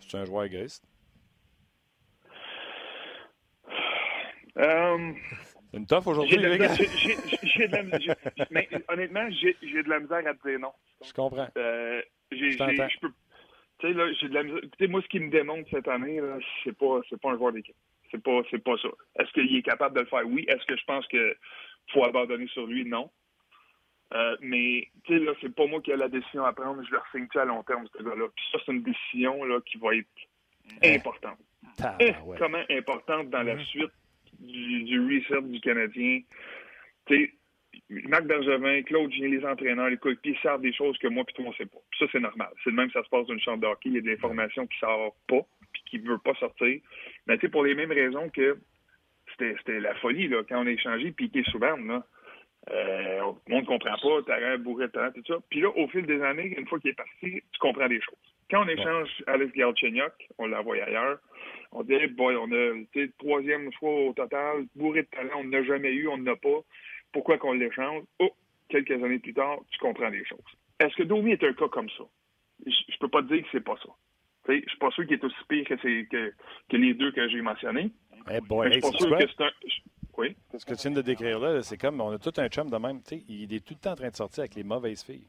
C'est 0.00 0.18
un 0.18 0.24
joueur 0.24 0.44
égoïste. 0.44 0.84
Euh, 4.58 5.12
c'est 5.70 5.78
une 5.78 5.86
toffe 5.86 6.06
aujourd'hui, 6.06 6.36
les 6.36 6.58
gars. 6.58 6.74
Mais 8.50 8.68
honnêtement, 8.88 9.28
j'ai 9.30 9.54
de 9.82 9.88
la 9.88 10.00
misère 10.00 10.26
à 10.26 10.34
te 10.34 10.48
dire 10.48 10.58
non. 10.58 10.72
Je 11.04 11.12
comprends. 11.12 11.48
Euh, 11.56 12.02
j'ai, 12.32 12.52
je 12.52 13.00
peux. 13.00 13.12
Tu 13.78 13.86
sais, 13.86 13.92
là, 13.94 14.12
j'ai 14.12 14.28
de 14.28 14.34
la 14.34 14.42
misère. 14.42 14.60
Écoutez, 14.62 14.86
moi, 14.88 15.00
ce 15.02 15.08
qui 15.08 15.20
me 15.20 15.30
démontre 15.30 15.68
cette 15.70 15.88
année, 15.88 16.20
là, 16.20 16.38
c'est 16.62 16.76
pas, 16.76 17.00
c'est 17.08 17.20
pas 17.20 17.30
un 17.30 17.36
joueur 17.36 17.52
d'équipe. 17.52 17.76
C'est 18.10 18.22
pas, 18.22 18.42
c'est 18.50 18.62
pas 18.62 18.76
ça. 18.76 18.88
Est-ce 19.18 19.32
qu'il 19.32 19.56
est 19.56 19.62
capable 19.62 19.94
de 19.96 20.00
le 20.00 20.06
faire? 20.06 20.26
Oui. 20.26 20.44
Est-ce 20.48 20.64
que 20.66 20.76
je 20.76 20.84
pense 20.84 21.06
qu'il 21.08 21.34
faut 21.92 22.04
abandonner 22.04 22.46
sur 22.48 22.66
lui? 22.66 22.84
Non. 22.84 23.10
Euh, 24.12 24.36
mais, 24.40 24.88
tu 25.04 25.16
sais, 25.16 25.24
là, 25.24 25.32
c'est 25.40 25.54
pas 25.54 25.66
moi 25.66 25.80
qui 25.80 25.92
ai 25.92 25.96
la 25.96 26.08
décision 26.08 26.44
à 26.44 26.52
prendre. 26.52 26.82
Je 26.84 26.90
le 26.90 27.00
signe 27.12 27.28
à 27.40 27.44
long 27.44 27.62
terme, 27.62 27.86
ce 27.96 28.02
gars-là. 28.02 28.26
Puis 28.34 28.44
ça, 28.52 28.58
c'est 28.66 28.72
une 28.72 28.82
décision, 28.82 29.44
là, 29.44 29.60
qui 29.64 29.78
va 29.78 29.94
être 29.94 30.08
importante. 30.84 31.38
Eh, 32.00 32.12
comment 32.38 32.62
importante 32.68 33.30
dans 33.30 33.42
la 33.42 33.54
mm-hmm. 33.54 33.66
suite 33.66 33.92
du, 34.40 34.82
du 34.82 35.00
reset 35.00 35.42
du 35.42 35.60
Canadien? 35.60 36.20
Tu 37.06 37.34
Marc 38.08 38.24
Bergevin, 38.24 38.82
Claude 38.82 39.12
Gien, 39.12 39.28
les 39.28 39.44
entraîneurs, 39.44 39.88
les 39.88 39.96
coéquipiers 39.96 40.38
savent 40.42 40.60
des 40.60 40.72
choses 40.72 40.96
que 40.98 41.08
moi 41.08 41.24
et 41.28 41.32
toi, 41.32 41.46
on 41.46 41.50
ne 41.50 41.54
sait 41.54 41.66
pas. 41.66 41.78
ça, 41.98 42.06
c'est 42.12 42.20
normal. 42.20 42.48
C'est 42.62 42.70
le 42.70 42.76
même 42.76 42.86
que 42.86 42.92
ça 42.92 43.04
se 43.04 43.08
passe 43.08 43.26
dans 43.26 43.34
une 43.34 43.40
chambre 43.40 43.62
d'hockey. 43.62 43.88
Il 43.88 43.94
y 43.94 43.98
a 43.98 44.00
des 44.00 44.12
informations 44.12 44.66
qui 44.66 44.76
ne 44.76 44.88
sortent 44.88 45.16
pas 45.26 45.40
puis 45.72 45.82
qui 45.86 45.98
ne 45.98 46.08
veulent 46.08 46.20
pas 46.20 46.34
sortir. 46.34 46.80
Mais 47.26 47.38
tu 47.38 47.48
pour 47.48 47.64
les 47.64 47.74
mêmes 47.74 47.92
raisons 47.92 48.28
que 48.28 48.58
c'était 49.38 49.80
la 49.80 49.94
folie 49.96 50.28
là, 50.28 50.42
quand 50.48 50.62
on 50.62 50.66
a 50.66 50.70
échangé 50.70 51.10
Piqué 51.10 51.42
souvent. 51.44 51.76
Là. 51.76 52.04
Euh, 52.70 53.32
le 53.46 53.54
monde 53.54 53.62
ne 53.62 53.66
comprend 53.66 53.96
pas, 53.96 54.22
t'as 54.26 54.52
un 54.52 54.58
bourré 54.58 54.86
de 54.86 54.92
talent, 54.92 55.12
tout 55.12 55.24
ça. 55.26 55.38
Puis 55.48 55.60
là, 55.60 55.70
au 55.76 55.88
fil 55.88 56.06
des 56.06 56.22
années, 56.22 56.54
une 56.58 56.66
fois 56.66 56.78
qu'il 56.78 56.90
est 56.90 56.94
parti, 56.94 57.42
tu 57.52 57.58
comprends 57.58 57.88
des 57.88 58.00
choses. 58.00 58.18
Quand 58.50 58.64
on 58.64 58.68
échange 58.68 59.08
Alex 59.26 59.52
Galchenyuk, 59.52 60.12
on 60.38 60.46
l'envoie 60.46 60.82
ailleurs, 60.82 61.18
on 61.72 61.82
dit, 61.82 62.06
boy, 62.08 62.36
on 62.36 62.50
a 62.52 62.74
le 62.94 63.12
troisième 63.18 63.72
choix 63.72 64.08
au 64.08 64.12
total, 64.12 64.66
bourré 64.74 65.02
de 65.02 65.08
talent, 65.08 65.38
on 65.38 65.44
n'a 65.44 65.62
jamais 65.62 65.92
eu, 65.92 66.08
on 66.08 66.18
n'a 66.18 66.36
pas. 66.36 66.60
Pourquoi 67.12 67.38
qu'on 67.38 67.52
l'échange? 67.52 68.04
Oh, 68.18 68.30
quelques 68.68 69.02
années 69.02 69.18
plus 69.18 69.34
tard, 69.34 69.58
tu 69.70 69.78
comprends 69.78 70.08
les 70.08 70.24
choses. 70.24 70.38
Est-ce 70.78 70.94
que 70.96 71.02
Domi 71.02 71.32
est 71.32 71.44
un 71.44 71.52
cas 71.52 71.68
comme 71.68 71.90
ça? 71.90 72.04
Je, 72.66 72.70
ne 72.70 72.98
peux 73.00 73.08
pas 73.08 73.22
te 73.22 73.32
dire 73.32 73.42
que 73.42 73.48
c'est 73.52 73.64
pas 73.64 73.76
ça. 73.82 73.90
Je 74.48 74.54
suis 74.54 74.78
pas 74.78 74.90
sûr 74.90 75.06
qu'il 75.06 75.14
est 75.14 75.24
aussi 75.24 75.36
pire 75.48 75.64
que, 75.66 75.74
que, 75.74 76.34
que 76.68 76.76
les 76.76 76.94
deux 76.94 77.12
que 77.12 77.28
j'ai 77.28 77.40
mentionnés. 77.40 77.90
Eh 78.30 78.40
boy, 78.40 78.68
je 78.68 78.72
suis 78.72 78.80
pas 78.80 78.98
sûr 78.98 79.18
que 79.18 79.26
c'est 79.26 79.44
un. 79.44 79.50
Oui? 80.18 80.36
Ce 80.56 80.64
que 80.64 80.74
tu 80.74 80.88
viens 80.88 80.96
de 80.96 81.02
décrire 81.02 81.38
là, 81.38 81.62
c'est 81.62 81.78
comme 81.78 82.00
on 82.00 82.10
a 82.10 82.18
tout 82.18 82.32
un 82.36 82.48
chum 82.48 82.68
de 82.68 82.76
même. 82.76 83.00
Il 83.28 83.54
est 83.54 83.64
tout 83.64 83.74
le 83.74 83.80
temps 83.80 83.92
en 83.92 83.96
train 83.96 84.10
de 84.10 84.16
sortir 84.16 84.42
avec 84.42 84.54
les 84.54 84.64
mauvaises 84.64 85.04
filles. 85.04 85.28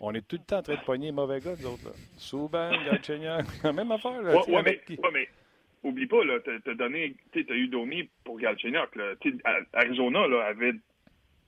On 0.00 0.14
est 0.14 0.26
tout 0.26 0.36
le 0.36 0.44
temps 0.44 0.58
en 0.58 0.62
train 0.62 0.76
de 0.76 0.80
pogner 0.80 1.06
les 1.06 1.12
mauvais 1.12 1.40
gars, 1.40 1.54
nous 1.60 1.68
autres. 1.68 1.84
Là. 1.84 1.92
Souban, 2.16 2.70
même 3.72 3.92
affaire. 3.92 4.22
Là, 4.22 4.36
ouais, 4.36 4.62
mais, 4.62 4.80
mais, 5.12 5.28
oublie 5.82 6.06
pas, 6.06 6.22
tu 6.44 6.70
as, 6.70 6.74
donné, 6.74 7.14
tu 7.32 7.46
as 7.48 7.54
eu 7.54 7.68
Domi 7.68 8.08
pour 8.24 8.38
Galchenyuk. 8.38 8.90
Arizona 9.72 10.26
là, 10.26 10.46
avait, 10.46 10.74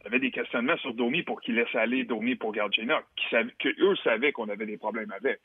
avait 0.04 0.18
des 0.18 0.30
questionnements 0.30 0.76
sur 0.78 0.94
Domi 0.94 1.22
pour 1.22 1.40
qu'il 1.40 1.56
laisse 1.56 1.74
aller 1.74 2.04
Domi 2.04 2.34
pour 2.34 2.52
Galchenyuk, 2.52 3.04
qu'eux 3.58 3.96
savaient 4.02 4.32
qu'on 4.32 4.48
avait 4.48 4.66
des 4.66 4.78
problèmes 4.78 5.12
avec. 5.12 5.40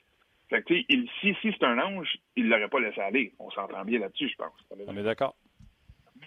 Fait 0.49 0.61
que, 0.61 0.75
il, 0.89 1.09
si, 1.21 1.35
si 1.41 1.51
c'est 1.57 1.65
un 1.65 1.79
ange, 1.79 2.17
il 2.35 2.45
ne 2.45 2.49
l'aurait 2.51 2.69
pas 2.69 2.79
laissé 2.79 3.01
aller. 3.01 3.33
On 3.39 3.49
s'entend 3.49 3.83
bien 3.83 3.99
là-dessus, 3.99 4.29
je 4.29 4.35
pense. 4.35 4.53
On 4.87 4.95
est 4.95 5.03
d'accord. 5.03 5.35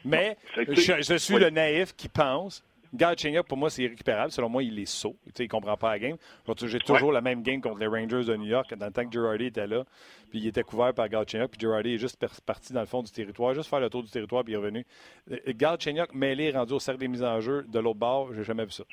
Mais 0.05 0.37
je, 0.57 1.17
suis 1.19 1.39
le 1.39 1.51
naïf 1.51 1.95
qui 1.95 2.09
pense 2.09 2.65
Galchenyuk, 2.95 3.47
pour 3.47 3.59
moi, 3.59 3.71
c'est 3.71 3.83
irrécupérable. 3.83 4.33
Selon 4.33 4.49
moi, 4.49 4.63
il 4.63 4.79
est 4.79 4.87
saut. 4.87 5.17
il 5.27 5.43
ne 5.43 5.49
comprend 5.49 5.77
pas 5.77 5.91
la 5.91 5.99
game. 5.99 6.17
J'ai 6.65 6.79
toujours 6.79 7.13
la 7.13 7.21
même 7.21 7.43
game 7.43 7.61
contre 7.61 7.79
les 7.79 7.87
Rangers 7.87 8.25
de 8.25 8.37
New 8.37 8.47
York 8.47 8.75
dans 8.75 8.87
le 8.87 8.93
temps 8.93 9.05
que 9.05 9.13
Girardi 9.13 9.47
était 9.47 9.67
là. 9.67 9.85
Puis 10.31 10.41
il 10.41 10.47
était 10.47 10.63
couvert 10.63 10.95
par 10.95 11.09
Galchenyuk. 11.09 11.51
Puis 11.51 11.61
Girardi 11.61 11.95
est 11.95 11.99
juste 11.99 12.19
parti 12.45 12.73
dans 12.73 12.81
le 12.81 12.87
fond 12.87 13.03
du 13.03 13.11
territoire, 13.11 13.55
juste 13.55 13.69
faire 13.69 13.81
le 13.81 13.91
tour 13.91 14.03
du 14.03 14.11
territoire, 14.11 14.45
puis 14.45 14.53
il 14.53 14.57
est 14.57 14.59
revenu. 14.59 14.87
Euh, 15.31 15.39
Galchenyuk, 15.49 16.15
mêlé, 16.15 16.51
rendu 16.51 16.73
au 16.75 16.79
cercle 16.79 17.01
des 17.01 17.09
mises 17.09 17.25
en 17.25 17.41
jeu 17.41 17.65
de 17.69 17.79
l'autre 17.79 17.99
bord, 17.99 18.33
j'ai 18.35 18.45
jamais 18.45 18.65
vu 18.65 18.73
ça. 18.73 18.85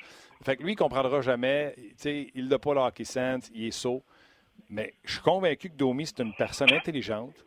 Fait 0.42 0.56
que 0.56 0.62
lui, 0.62 0.72
il 0.72 0.74
ne 0.74 0.78
comprendra 0.78 1.20
jamais. 1.20 1.74
il 2.04 2.48
n'a 2.48 2.58
pas 2.58 2.74
le 2.74 2.80
hockey 2.80 3.04
sense, 3.04 3.50
il 3.54 3.66
est 3.66 3.70
saut. 3.70 4.02
Mais 4.68 4.94
je 5.04 5.12
suis 5.12 5.22
convaincu 5.22 5.70
que 5.70 5.76
Domi, 5.76 6.06
c'est 6.06 6.20
une 6.20 6.34
personne 6.34 6.72
intelligente. 6.72 7.44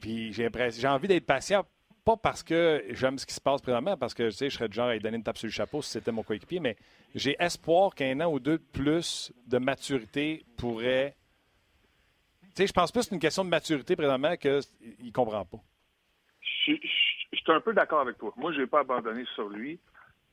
Puis 0.00 0.32
j'ai 0.32 0.88
envie 0.88 1.08
d'être 1.08 1.26
patient 1.26 1.64
pas 2.06 2.16
parce 2.16 2.44
que 2.44 2.84
j'aime 2.90 3.18
ce 3.18 3.26
qui 3.26 3.34
se 3.34 3.40
passe 3.40 3.60
présentement, 3.60 3.96
parce 3.96 4.14
que 4.14 4.30
je 4.30 4.48
serais 4.48 4.68
du 4.68 4.76
genre 4.76 4.86
à 4.86 4.94
lui 4.94 5.00
donner 5.00 5.16
une 5.16 5.24
tape 5.24 5.36
sur 5.36 5.48
le 5.48 5.52
chapeau 5.52 5.82
si 5.82 5.90
c'était 5.90 6.12
mon 6.12 6.22
coéquipier, 6.22 6.60
mais 6.60 6.76
j'ai 7.16 7.34
espoir 7.40 7.94
qu'un 7.96 8.20
an 8.20 8.32
ou 8.32 8.38
deux 8.38 8.58
de 8.58 8.64
plus 8.72 9.32
de 9.48 9.58
maturité 9.58 10.44
pourrait. 10.56 11.16
Tu 12.42 12.62
sais, 12.62 12.66
je 12.68 12.72
pense 12.72 12.92
plus 12.92 13.00
que 13.00 13.06
c'est 13.06 13.14
une 13.16 13.20
question 13.20 13.44
de 13.44 13.50
maturité 13.50 13.96
présentement 13.96 14.36
qu'il 14.36 14.52
ne 14.52 15.10
comprend 15.10 15.44
pas. 15.44 15.58
Je, 16.66 16.74
suis 16.74 17.42
un 17.48 17.60
peu 17.60 17.74
d'accord 17.74 18.00
avec 18.00 18.18
toi. 18.18 18.32
Moi, 18.36 18.52
je 18.52 18.60
n'ai 18.60 18.66
pas 18.68 18.80
abandonné 18.80 19.24
sur 19.34 19.48
lui, 19.48 19.80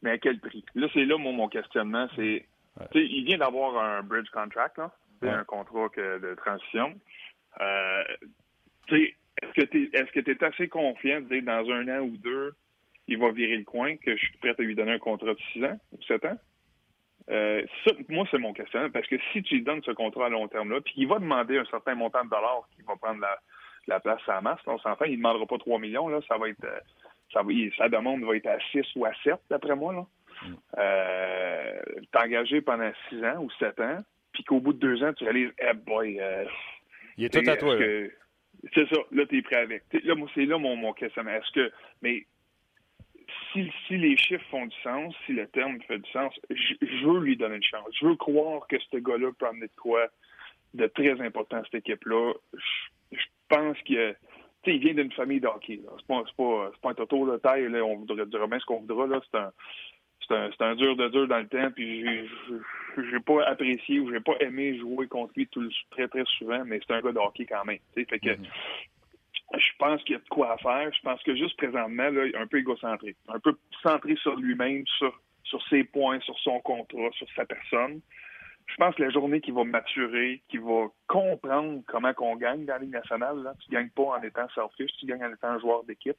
mais 0.04 0.12
à 0.12 0.18
quel 0.20 0.40
prix? 0.40 0.64
Là, 0.76 0.88
c'est 0.94 1.06
là 1.06 1.18
mon, 1.18 1.48
questionnement. 1.48 2.08
C'est, 2.16 2.46
Il 2.94 3.26
vient 3.26 3.40
d'avoir 3.40 3.84
un 3.84 4.04
bridge 4.04 4.30
contract, 4.30 4.78
là. 4.78 4.92
un 5.24 5.44
contrat 5.44 5.90
de 5.98 6.36
transition. 6.36 6.94
Euh, 7.60 8.04
est-ce 9.44 9.62
que 9.62 9.68
tu 9.70 9.84
es, 9.84 10.00
est-ce 10.00 10.12
que 10.12 10.30
es 10.30 10.44
assez 10.44 10.68
confiant 10.68 11.22
de 11.22 11.28
dire 11.28 11.44
dans 11.44 11.70
un 11.72 11.88
an 11.88 12.02
ou 12.02 12.18
deux, 12.18 12.54
il 13.08 13.18
va 13.18 13.32
virer 13.32 13.58
le 13.58 13.64
coin, 13.64 13.96
que 13.98 14.16
je 14.16 14.26
suis 14.26 14.38
prêt 14.38 14.56
à 14.58 14.62
lui 14.62 14.76
donner 14.76 14.94
un 14.94 15.00
contrat 15.00 15.34
de 15.34 15.40
6 15.54 15.66
ans 15.66 15.78
ou 15.92 16.02
7 16.04 16.26
ans? 16.26 16.38
Euh, 17.30 17.64
ça, 17.86 17.92
moi, 18.10 18.26
c'est 18.32 18.38
mon 18.38 18.54
questionnement, 18.54 18.90
parce 18.90 19.08
que 19.08 19.16
si 19.32 19.44
tu 19.44 19.56
lui 19.56 19.64
donnes 19.64 19.82
ce 19.84 19.92
contrat 19.92 20.26
à 20.26 20.30
long 20.30 20.48
terme-là, 20.48 20.82
puis 20.82 20.94
il 20.98 21.08
va 21.08 21.20
demander 21.20 21.58
un 21.58 21.66
certain 21.66 21.96
montant 21.96 22.24
de 22.24 22.30
dollars 22.30 22.68
qui 22.76 22.82
va 22.84 22.96
prendre 22.96 23.26
la, 23.88 24.00
place 24.00 24.22
à 24.28 24.42
masse, 24.42 24.60
on 24.68 24.78
s'entend, 24.80 25.06
il 25.06 25.14
ne 25.14 25.18
demandera 25.18 25.46
pas 25.46 25.58
3 25.58 25.80
millions, 25.80 26.08
là, 26.08 26.20
ça 26.28 26.38
va 26.38 26.50
être, 26.50 26.64
euh, 26.64 26.80
ça 27.32 27.42
va, 27.42 27.52
sa 27.78 27.90
demande 27.90 28.24
va 28.24 28.36
être 28.36 28.48
à 28.48 28.60
6 28.72 28.86
ou 28.96 29.06
à 29.06 29.12
7, 29.24 29.36
d'après 29.50 29.76
moi, 29.76 29.94
là. 29.94 30.06
mm. 30.42 30.56
euh, 30.78 31.82
t'es 32.12 32.20
engagé 32.20 32.62
pendant 32.62 32.92
six 33.10 33.24
ans 33.24 33.42
ou 33.42 33.50
sept 33.60 33.80
ans, 33.80 34.00
puis 34.34 34.44
qu'au 34.44 34.60
bout 34.60 34.74
de 34.74 34.80
deux 34.80 35.04
ans, 35.04 35.14
tu 35.14 35.24
réalises, 35.24 35.52
eh 35.60 35.74
boy, 35.74 36.20
euh, 36.20 36.46
il 37.18 37.26
est 37.26 37.30
tout 37.30 37.50
à 37.50 37.56
toi. 37.56 37.78
C'est 38.74 38.88
ça, 38.88 38.96
là, 39.12 39.26
tu 39.26 39.38
es 39.38 39.42
prêt 39.42 39.58
avec. 39.58 39.84
Là, 39.92 40.16
c'est 40.34 40.46
là 40.46 40.58
mon, 40.58 40.76
mon 40.76 40.94
questionnement. 40.94 41.32
Est-ce 41.32 41.52
que, 41.52 41.72
mais 42.02 42.26
si, 43.52 43.72
si, 43.88 43.98
les 43.98 44.18
chiffres 44.18 44.46
font 44.50 44.66
du 44.66 44.76
sens, 44.84 45.14
si 45.26 45.34
le 45.34 45.48
terme 45.48 45.82
fait 45.82 46.00
du 46.00 46.10
sens, 46.12 46.34
je, 46.50 47.06
veux 47.06 47.20
lui 47.20 47.38
donner 47.38 47.58
une 47.58 47.64
chance. 47.64 47.88
Je 48.00 48.06
veux 48.06 48.16
croire 48.16 48.66
que 48.68 48.78
ce 48.80 48.98
gars-là 48.98 49.32
peut 49.38 49.48
amener 49.48 49.68
de 49.68 49.82
quoi 49.82 50.08
de 50.74 50.88
très 50.88 51.20
important 51.22 51.58
à 51.58 51.64
cette 51.64 51.76
équipe-là. 51.76 52.34
Je, 53.12 53.18
pense 53.50 53.78
qu'il 53.84 54.16
il 54.66 54.80
vient 54.80 54.94
d'une 54.94 55.12
famille 55.12 55.40
de 55.40 55.48
hockey. 55.48 55.80
C'est 55.84 56.08
pas, 56.08 56.24
pas, 56.36 56.72
pas, 56.82 56.90
un 56.90 56.94
toto 56.94 57.32
de 57.32 57.38
taille. 57.38 57.70
Là, 57.70 57.84
on 57.86 57.98
voudrait 57.98 58.26
dire 58.26 58.48
bien 58.48 58.60
ce 58.60 58.66
qu'on 58.66 58.80
voudra. 58.80 59.08
C'est 59.32 59.38
un, 59.38 59.52
c'est 60.28 60.36
un, 60.36 60.50
un, 60.60 60.76
dur 60.76 60.96
de 60.96 61.08
dur 61.10 61.28
dans 61.28 61.40
le 61.40 61.48
temps. 61.48 61.72
Puis 61.72 62.06
j'ai 62.98 63.20
pas 63.20 63.44
apprécié 63.46 64.00
ou 64.00 64.12
j'ai 64.12 64.20
pas 64.20 64.36
aimé 64.40 64.78
jouer 64.78 65.08
contre 65.08 65.34
lui 65.36 65.48
tout, 65.48 65.68
très 65.92 66.08
très 66.08 66.24
souvent, 66.38 66.64
mais 66.66 66.80
c'est 66.86 66.94
un 66.94 67.02
gars 67.02 67.12
de 67.12 67.18
hockey 67.18 67.46
quand 67.46 67.66
même. 67.66 67.80
Fait 67.94 68.06
que 68.06 68.30
mm-hmm. 68.30 68.48
je 69.54 69.78
pense 69.80 70.04
qu'il 70.04 70.14
y 70.14 70.16
a 70.16 70.20
de 70.20 70.30
quoi 70.30 70.54
à 70.54 70.58
faire. 70.58 70.92
Je 70.94 71.02
pense 71.02 71.22
que 71.24 71.36
juste 71.36 71.58
présentement, 71.58 72.10
là, 72.10 72.26
il 72.26 72.34
est 72.34 72.38
un 72.38 72.48
peu 72.48 72.60
égocentré, 72.60 73.16
un 73.28 73.40
peu 73.40 73.58
centré 73.82 74.16
sur 74.18 74.36
lui-même, 74.36 74.86
sur, 74.98 75.20
sur 75.44 75.62
ses 75.68 75.84
points, 75.84 76.20
sur 76.22 76.38
son 76.40 76.60
contrat, 76.60 77.10
sur 77.14 77.28
sa 77.36 77.46
personne. 77.46 78.02
Je 78.66 78.76
pense 78.76 78.96
que 78.96 79.04
la 79.04 79.10
journée 79.10 79.42
qui 79.42 79.52
va 79.52 79.66
maturer, 79.66 80.42
qui 80.48 80.58
va 80.58 80.88
comprendre 81.08 81.82
comment 81.86 82.14
qu'on 82.14 82.38
gagne 82.38 82.66
dans 82.66 82.74
la 82.74 82.80
Ligue 82.80 82.94
nationale, 82.94 83.44
là, 83.44 83.54
tu 83.60 83.70
gagnes 83.70 83.90
pas 83.90 84.04
en 84.04 84.22
étant 84.22 84.48
selfish, 84.56 84.92
tu 85.00 85.06
gagnes 85.06 85.26
en 85.26 85.34
étant 85.34 85.50
un 85.50 85.60
joueur 85.60 85.84
d'équipe. 85.84 86.18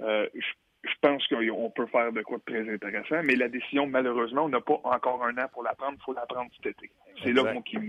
Euh, 0.00 0.28
je 0.34 0.46
je 0.86 0.94
pense 1.00 1.26
qu'on 1.28 1.70
peut 1.70 1.86
faire 1.86 2.12
de 2.12 2.22
quoi 2.22 2.38
de 2.38 2.42
très 2.44 2.72
intéressant, 2.72 3.22
mais 3.24 3.36
la 3.36 3.48
décision, 3.48 3.86
malheureusement, 3.86 4.44
on 4.44 4.48
n'a 4.48 4.60
pas 4.60 4.80
encore 4.84 5.24
un 5.24 5.36
an 5.38 5.46
pour 5.52 5.62
la 5.62 5.74
prendre. 5.74 5.96
Il 5.98 6.04
faut 6.04 6.12
la 6.12 6.26
prendre 6.26 6.50
cet 6.56 6.66
été. 6.66 6.90
C'est 7.22 7.32
là, 7.32 7.42
qui, 7.64 7.76
là 7.76 7.82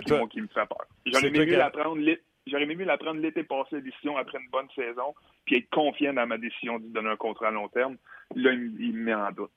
qui, 0.00 0.28
qui, 0.30 0.40
me 0.40 0.46
fait 0.48 0.66
peur. 0.66 0.86
J'aurais 1.06 1.28
aimé 1.28 1.46
mieux 1.46 1.56
la 1.56 1.70
prendre 1.70 2.00
J'aurais 2.46 2.66
mieux 2.66 2.84
la 2.84 2.98
prendre 2.98 3.20
l'été 3.20 3.44
passé, 3.44 3.76
la 3.76 3.80
décision, 3.80 4.16
après 4.16 4.38
une 4.38 4.48
bonne 4.50 4.68
saison, 4.74 5.14
puis 5.44 5.58
être 5.58 5.70
confiant 5.70 6.14
dans 6.14 6.26
ma 6.26 6.38
décision 6.38 6.78
de 6.78 6.86
donner 6.86 7.10
un 7.10 7.16
contrat 7.16 7.48
à 7.48 7.50
long 7.50 7.68
terme. 7.68 7.96
Là, 8.34 8.52
il, 8.52 8.92
me 8.94 9.04
met 9.04 9.14
en 9.14 9.30
doute. 9.30 9.50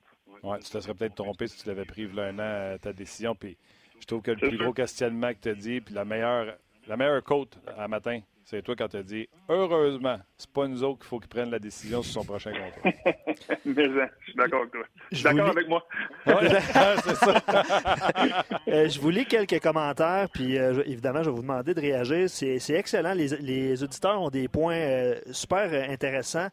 Oui, 0.43 0.57
tu 0.59 0.69
te 0.69 0.79
serais 0.79 0.93
peut-être 0.93 1.15
trompé 1.15 1.47
si 1.47 1.62
tu 1.62 1.69
l'avais 1.69 1.86
pris 1.86 2.07
là, 2.07 2.25
un 2.25 2.39
an, 2.39 2.41
euh, 2.41 2.77
ta 2.77 2.91
décision. 2.91 3.36
Puis 3.36 3.57
je 3.99 4.05
trouve 4.05 4.21
que 4.21 4.31
le 4.31 4.38
plus 4.38 4.57
gros 4.57 4.73
questionnement 4.73 5.29
que 5.33 5.39
tu 5.41 5.49
as 5.49 5.55
dit, 5.55 5.81
puis 5.81 5.93
la 5.93 6.05
meilleure, 6.05 6.55
la 6.88 6.97
meilleure 6.97 7.23
côte 7.23 7.57
à 7.77 7.88
matin, 7.88 8.19
c'est 8.45 8.62
toi 8.62 8.75
quand 8.75 8.88
tu 8.89 8.97
as 8.97 9.03
dit 9.03 9.27
heureusement, 9.49 10.19
c'est 10.38 10.49
pas 10.49 10.67
nous 10.67 10.84
autres 10.84 10.99
qu'il 10.99 11.08
faut 11.08 11.19
qu'il 11.19 11.29
prenne 11.29 11.49
la 11.49 11.60
décision 11.60 12.01
sur 12.03 12.21
son 12.21 12.25
prochain 12.25 12.51
contrat. 12.51 12.91
Mais 13.65 13.86
hein, 13.86 14.10
je 14.19 14.25
suis 14.25 14.36
d'accord 14.36 14.62
avec 14.62 14.71
toi. 14.71 14.84
Je 15.12 15.15
suis 15.15 15.23
d'accord 15.23 15.49
avec 15.49 15.67
moi. 15.67 15.86
c'est 16.25 17.15
ça. 17.15 17.41
Euh, 18.67 18.88
je 18.88 18.99
vous 18.99 19.10
lis 19.10 19.25
quelques 19.25 19.60
commentaires, 19.60 20.27
puis 20.34 20.58
euh, 20.58 20.82
évidemment, 20.86 21.21
je 21.21 21.29
vais 21.29 21.36
vous 21.36 21.41
demander 21.41 21.73
de 21.73 21.79
réagir. 21.82 22.29
C'est 22.29 22.58
excellent. 22.69 23.13
Les, 23.13 23.27
les, 23.39 23.84
auditeurs 23.84 24.21
ont 24.21 24.29
des 24.29 24.47
points 24.47 24.75
euh, 24.75 25.19
super 25.32 25.89
intéressants. 25.89 26.47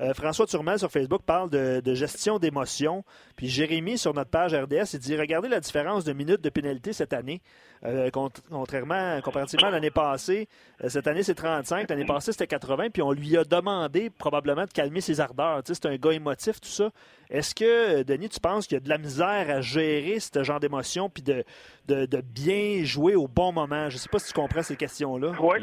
Euh, 0.00 0.14
François 0.14 0.46
Turmel 0.46 0.78
sur 0.78 0.90
Facebook 0.90 1.22
parle 1.24 1.50
de, 1.50 1.94
gestion 1.94 2.38
d'émotions. 2.38 3.04
Puis 3.36 3.48
Jérémy 3.48 3.98
sur 3.98 4.14
notre 4.14 4.30
page 4.30 4.54
RDS, 4.54 4.94
il 4.94 4.98
dit 5.00 5.16
Regardez 5.16 5.48
la 5.48 5.60
différence 5.60 6.04
de 6.04 6.12
minutes 6.12 6.42
de 6.42 6.50
pénalité 6.50 6.92
cette 6.92 7.12
année. 7.12 7.40
Euh, 7.84 8.10
contrairement, 8.10 9.20
comparativement 9.20 9.68
à 9.68 9.70
l'année 9.70 9.90
passée, 9.90 10.48
euh, 10.82 10.88
cette 10.88 11.06
année 11.06 11.22
c'est 11.22 11.34
35, 11.34 11.90
l'année 11.90 12.06
passée 12.06 12.32
c'était 12.32 12.46
80, 12.46 12.88
puis 12.90 13.02
on 13.02 13.12
lui 13.12 13.36
a 13.36 13.44
demandé 13.44 14.08
probablement 14.08 14.64
de 14.64 14.70
calmer 14.70 15.02
ses 15.02 15.20
ardeurs. 15.20 15.62
Tu 15.62 15.74
sais, 15.74 15.80
c'est 15.82 15.88
un 15.88 15.96
gars 15.96 16.12
émotif, 16.12 16.60
tout 16.62 16.68
ça. 16.68 16.90
Est-ce 17.28 17.54
que, 17.54 18.02
Denis, 18.02 18.30
tu 18.30 18.40
penses 18.40 18.66
qu'il 18.66 18.76
y 18.76 18.78
a 18.78 18.80
de 18.80 18.88
la 18.88 18.96
misère 18.96 19.50
à 19.50 19.60
gérer 19.60 20.18
ce 20.18 20.42
genre 20.42 20.60
d'émotions, 20.60 21.10
puis 21.10 21.22
de, 21.22 21.44
de, 21.86 22.20
bien 22.22 22.84
jouer 22.84 23.16
au 23.16 23.28
bon 23.28 23.52
moment? 23.52 23.90
Je 23.90 23.96
ne 23.96 23.98
sais 23.98 24.08
pas 24.08 24.18
si 24.18 24.28
tu 24.28 24.32
comprends 24.32 24.62
ces 24.62 24.76
questions-là. 24.76 25.32
Oui. 25.38 25.58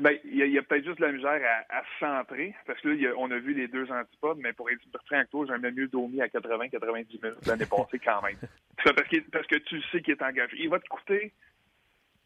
Ben, 0.00 0.18
il 0.24 0.36
y 0.36 0.58
a, 0.58 0.62
peut-être 0.62 0.84
juste 0.84 0.98
de 0.98 1.06
la 1.06 1.12
misère 1.12 1.40
à, 1.68 1.82
centrer, 1.98 2.54
parce 2.66 2.80
que 2.80 2.88
là, 2.88 3.12
on 3.16 3.30
a 3.30 3.38
vu 3.38 3.54
les 3.54 3.68
deux 3.68 3.90
antipodes, 3.90 4.38
mais 4.38 4.52
pour 4.52 4.70
être 4.70 4.80
franc 5.06 5.16
avec 5.16 5.30
toi, 5.30 5.46
j'aimerais 5.48 5.72
mieux 5.72 5.88
dormir 5.88 6.24
à 6.24 6.26
80-90 6.26 6.92
minutes 6.94 7.46
l'année 7.46 7.66
passée 7.70 7.98
quand 7.98 8.22
même. 8.22 8.36
parce, 8.84 9.08
que, 9.08 9.30
parce 9.30 9.46
que 9.46 9.56
tu 9.56 9.80
sais 9.90 10.02
qu'il 10.02 10.14
est 10.14 10.22
engagé. 10.22 10.56
Il 10.58 10.68
va 10.68 10.78
te 10.78 10.88
coûter 10.88 11.32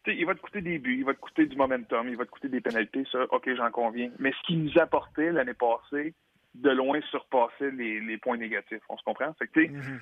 il 0.07 0.25
va 0.25 0.35
te 0.35 0.41
coûter 0.41 0.61
des 0.61 0.79
buts, 0.79 0.97
il 0.97 1.05
va 1.05 1.13
te 1.13 1.19
coûter 1.19 1.45
du 1.45 1.55
momentum, 1.55 2.09
il 2.09 2.17
va 2.17 2.25
te 2.25 2.29
coûter 2.29 2.49
des 2.49 2.59
pénalités, 2.59 3.05
ça, 3.09 3.23
OK, 3.31 3.49
j'en 3.55 3.71
conviens. 3.71 4.11
Mais 4.19 4.33
ce 4.33 4.47
qui 4.47 4.57
nous 4.57 4.77
apportait 4.77 5.31
l'année 5.31 5.53
passée, 5.53 6.13
de 6.55 6.69
loin 6.69 6.99
surpassait 7.09 7.71
les, 7.71 8.17
points 8.17 8.37
négatifs. 8.37 8.81
On 8.89 8.97
se 8.97 9.03
comprend? 9.03 9.33
Fait 9.35 9.47
que, 9.47 9.59
mm-hmm. 9.61 9.99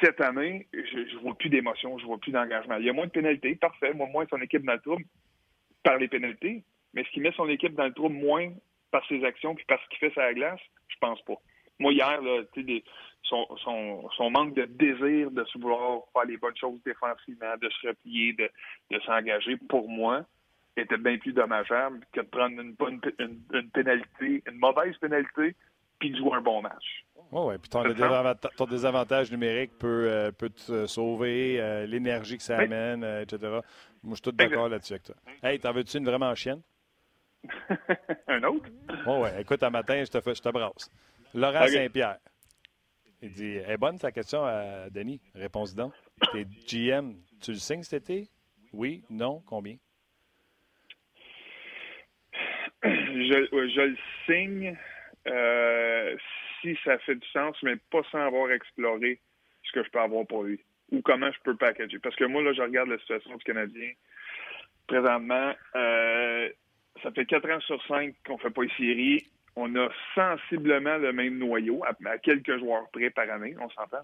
Cette 0.00 0.20
année, 0.20 0.68
je 0.72 1.16
ne 1.16 1.20
vois 1.20 1.34
plus 1.36 1.50
d'émotion, 1.50 1.98
je 1.98 2.06
vois 2.06 2.18
plus 2.18 2.30
d'engagement. 2.30 2.76
Il 2.76 2.86
y 2.86 2.90
a 2.90 2.92
moins 2.92 3.06
de 3.06 3.10
pénalités, 3.10 3.56
parfait. 3.56 3.92
Moi, 3.92 4.06
moins 4.06 4.24
son 4.30 4.40
équipe 4.40 4.64
dans 4.64 4.74
le 4.74 4.80
trouble 4.80 5.04
par 5.82 5.98
les 5.98 6.06
pénalités. 6.06 6.62
Mais 6.94 7.04
ce 7.04 7.10
qui 7.10 7.20
met 7.20 7.32
son 7.32 7.48
équipe 7.48 7.74
dans 7.74 7.86
le 7.86 7.92
trouble 7.92 8.14
moins 8.14 8.50
par 8.90 9.06
ses 9.08 9.24
actions 9.24 9.54
puis 9.54 9.64
par 9.66 9.82
ce 9.82 9.88
qu'il 9.88 9.98
fait 9.98 10.10
sur 10.10 10.22
la 10.22 10.34
glace, 10.34 10.60
je 10.88 10.96
pense 11.00 11.20
pas. 11.22 11.34
Moi, 11.78 11.92
hier, 11.92 12.22
là, 12.22 12.42
son, 13.24 13.46
son, 13.64 14.08
son, 14.16 14.30
manque 14.30 14.54
de 14.54 14.64
désir 14.64 15.30
de 15.30 15.44
se 15.44 15.58
vouloir 15.58 16.02
faire 16.12 16.24
les 16.24 16.36
bonnes 16.36 16.56
choses 16.56 16.78
défensivement, 16.84 17.56
de 17.60 17.68
se 17.68 17.88
replier, 17.88 18.32
de, 18.34 18.48
de 18.90 19.00
s'engager, 19.00 19.56
pour 19.68 19.88
moi, 19.88 20.24
était 20.76 20.96
bien 20.96 21.18
plus 21.18 21.32
dommageable 21.32 22.00
que 22.12 22.20
de 22.20 22.26
prendre 22.26 22.60
une, 22.60 22.72
bonne, 22.72 23.00
une, 23.18 23.40
une 23.52 23.70
pénalité, 23.70 24.42
une 24.46 24.58
mauvaise 24.58 24.96
pénalité, 24.98 25.56
puis 25.98 26.10
de 26.10 26.16
jouer 26.16 26.34
un 26.34 26.40
bon 26.40 26.62
match. 26.62 27.04
Oui, 27.32 27.42
oui. 27.46 27.54
Puis 27.58 27.70
ton, 27.70 28.66
désavantage 28.66 29.30
numérique 29.30 29.78
peut, 29.78 30.06
euh, 30.08 30.32
peut 30.32 30.50
te 30.50 30.86
sauver, 30.86 31.60
euh, 31.60 31.86
l'énergie 31.86 32.36
que 32.36 32.42
ça 32.42 32.58
amène, 32.58 33.02
euh, 33.04 33.22
etc. 33.22 33.38
Moi, 33.50 33.62
je 34.10 34.14
suis 34.14 34.22
tout 34.22 34.32
d'accord 34.32 34.68
là-dessus 34.68 34.92
avec 34.94 35.04
toi. 35.04 35.14
Hey, 35.42 35.58
t'en 35.58 35.72
veux-tu 35.72 35.98
une 35.98 36.04
vraiment 36.04 36.34
chienne? 36.34 36.60
un 38.28 38.42
autre? 38.44 38.68
Oh, 39.06 39.22
ouais. 39.22 39.40
Écoute, 39.40 39.62
un 39.62 39.70
matin, 39.70 40.02
je 40.04 40.10
te, 40.10 40.34
je 40.34 40.40
te 40.40 40.48
brasse. 40.50 40.90
Laurent 41.34 41.66
Saint-Pierre. 41.66 42.18
Il 43.22 43.32
dit 43.32 43.56
est 43.56 43.76
bonne 43.78 43.98
ta 43.98 44.12
question 44.12 44.44
à 44.44 44.90
Denis. 44.90 45.20
Réponse 45.34 45.74
donc. 45.74 45.94
T'es 46.32 46.44
GM, 46.44 47.14
tu 47.40 47.52
le 47.52 47.58
signes 47.58 47.82
cet 47.82 48.10
été? 48.10 48.28
Oui, 48.72 49.02
non, 49.08 49.42
combien? 49.46 49.76
Je, 52.82 53.48
je 53.50 53.80
le 53.80 53.96
signe 54.26 54.76
euh, 55.26 56.16
si 56.60 56.76
ça 56.84 56.98
fait 56.98 57.14
du 57.14 57.26
sens, 57.28 57.56
mais 57.62 57.76
pas 57.90 58.02
sans 58.10 58.26
avoir 58.26 58.50
exploré 58.50 59.20
ce 59.62 59.72
que 59.72 59.84
je 59.84 59.90
peux 59.90 60.00
avoir 60.00 60.26
pour 60.26 60.42
lui 60.42 60.60
ou 60.92 61.00
comment 61.00 61.30
je 61.32 61.38
peux 61.44 61.56
packager. 61.56 61.98
Parce 61.98 62.16
que 62.16 62.24
moi, 62.24 62.42
là, 62.42 62.52
je 62.52 62.62
regarde 62.62 62.88
la 62.88 62.98
situation 62.98 63.34
du 63.36 63.44
Canadien. 63.44 63.92
Présentement, 64.86 65.54
euh, 65.76 66.50
ça 67.02 67.10
fait 67.10 67.26
quatre 67.26 67.50
ans 67.50 67.60
sur 67.60 67.82
cinq 67.86 68.14
qu'on 68.26 68.38
fait 68.38 68.50
pas 68.50 68.62
une 68.62 68.70
série. 68.70 69.26
On 69.56 69.74
a 69.76 69.88
sensiblement 70.14 70.96
le 70.96 71.12
même 71.12 71.38
noyau, 71.38 71.82
à, 71.84 72.18
quelques 72.18 72.58
joueurs 72.58 72.88
près 72.90 73.10
par 73.10 73.30
année, 73.30 73.54
on 73.60 73.70
s'entend. 73.70 74.02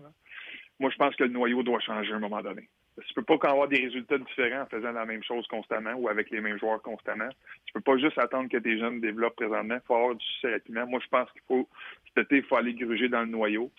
Moi, 0.79 0.90
je 0.90 0.96
pense 0.96 1.14
que 1.16 1.24
le 1.24 1.31
noyau 1.31 1.62
doit 1.62 1.81
changer 1.81 2.12
à 2.12 2.16
un 2.16 2.20
moment 2.20 2.40
donné. 2.40 2.68
Tu 3.07 3.14
peux 3.14 3.22
pas 3.22 3.48
avoir 3.48 3.68
des 3.68 3.81
résultats 3.81 4.18
différents 4.18 4.62
en 4.62 4.66
faisant 4.66 4.92
la 4.92 5.07
même 5.07 5.22
chose 5.22 5.46
constamment 5.48 5.94
ou 5.94 6.09
avec 6.09 6.31
les 6.31 6.40
mêmes 6.40 6.59
joueurs 6.59 6.83
constamment. 6.83 7.29
Tu 7.66 7.72
peux 7.72 7.81
pas 7.81 7.96
juste 7.96 8.18
attendre 8.18 8.48
que 8.48 8.59
tes 8.59 8.79
jeunes 8.79 9.00
développent 9.00 9.37
présentement. 9.37 9.76
Il 9.76 9.87
faut 9.87 9.94
avoir 9.94 10.14
du 10.14 10.24
succès 10.24 10.53
rapidement. 10.53 10.87
Moi, 10.87 11.00
je 11.03 11.09
pense 11.09 11.31
qu'il 11.33 11.42
faut, 11.48 11.68
cet 12.14 12.26
été, 12.26 12.37
il 12.38 12.42
faut 12.44 12.57
aller 12.57 12.74
gruger 12.74 13.09
dans 13.09 13.20
le 13.20 13.26
noyau. 13.26 13.70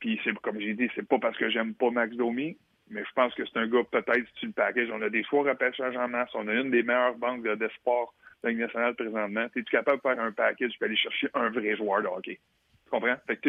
Puis, 0.00 0.20
c'est 0.24 0.36
comme 0.40 0.60
j'ai 0.60 0.74
dit, 0.74 0.88
c'est 0.94 1.06
pas 1.06 1.18
parce 1.18 1.36
que 1.36 1.50
j'aime 1.50 1.74
pas 1.74 1.90
Max 1.90 2.14
Domi, 2.16 2.56
mais 2.90 3.04
je 3.04 3.12
pense 3.14 3.34
que 3.34 3.44
c'est 3.44 3.58
un 3.58 3.66
gars, 3.66 3.84
peut-être, 3.90 4.26
si 4.28 4.34
tu 4.40 4.46
le 4.46 4.52
packages, 4.52 4.90
on 4.92 5.02
a 5.02 5.10
des 5.10 5.24
choix 5.24 5.42
repêchage 5.42 5.96
en 5.96 6.08
masse, 6.08 6.30
on 6.34 6.48
a 6.48 6.54
une 6.54 6.70
des 6.70 6.82
meilleures 6.82 7.16
banques 7.16 7.42
d'espoir 7.42 8.06
de, 8.06 8.27
de 8.44 8.50
nationale 8.50 8.94
présentement. 8.94 9.46
Es-tu 9.56 9.64
capable 9.64 9.98
de 9.98 10.02
faire 10.02 10.20
un 10.20 10.32
package 10.32 10.72
et 10.80 10.84
aller 10.84 10.96
chercher 10.96 11.28
un 11.34 11.50
vrai 11.50 11.76
joueur 11.76 12.02
de 12.02 12.06
hockey? 12.06 12.38
Tu 12.84 12.90
comprends? 12.90 13.16
Fait 13.26 13.40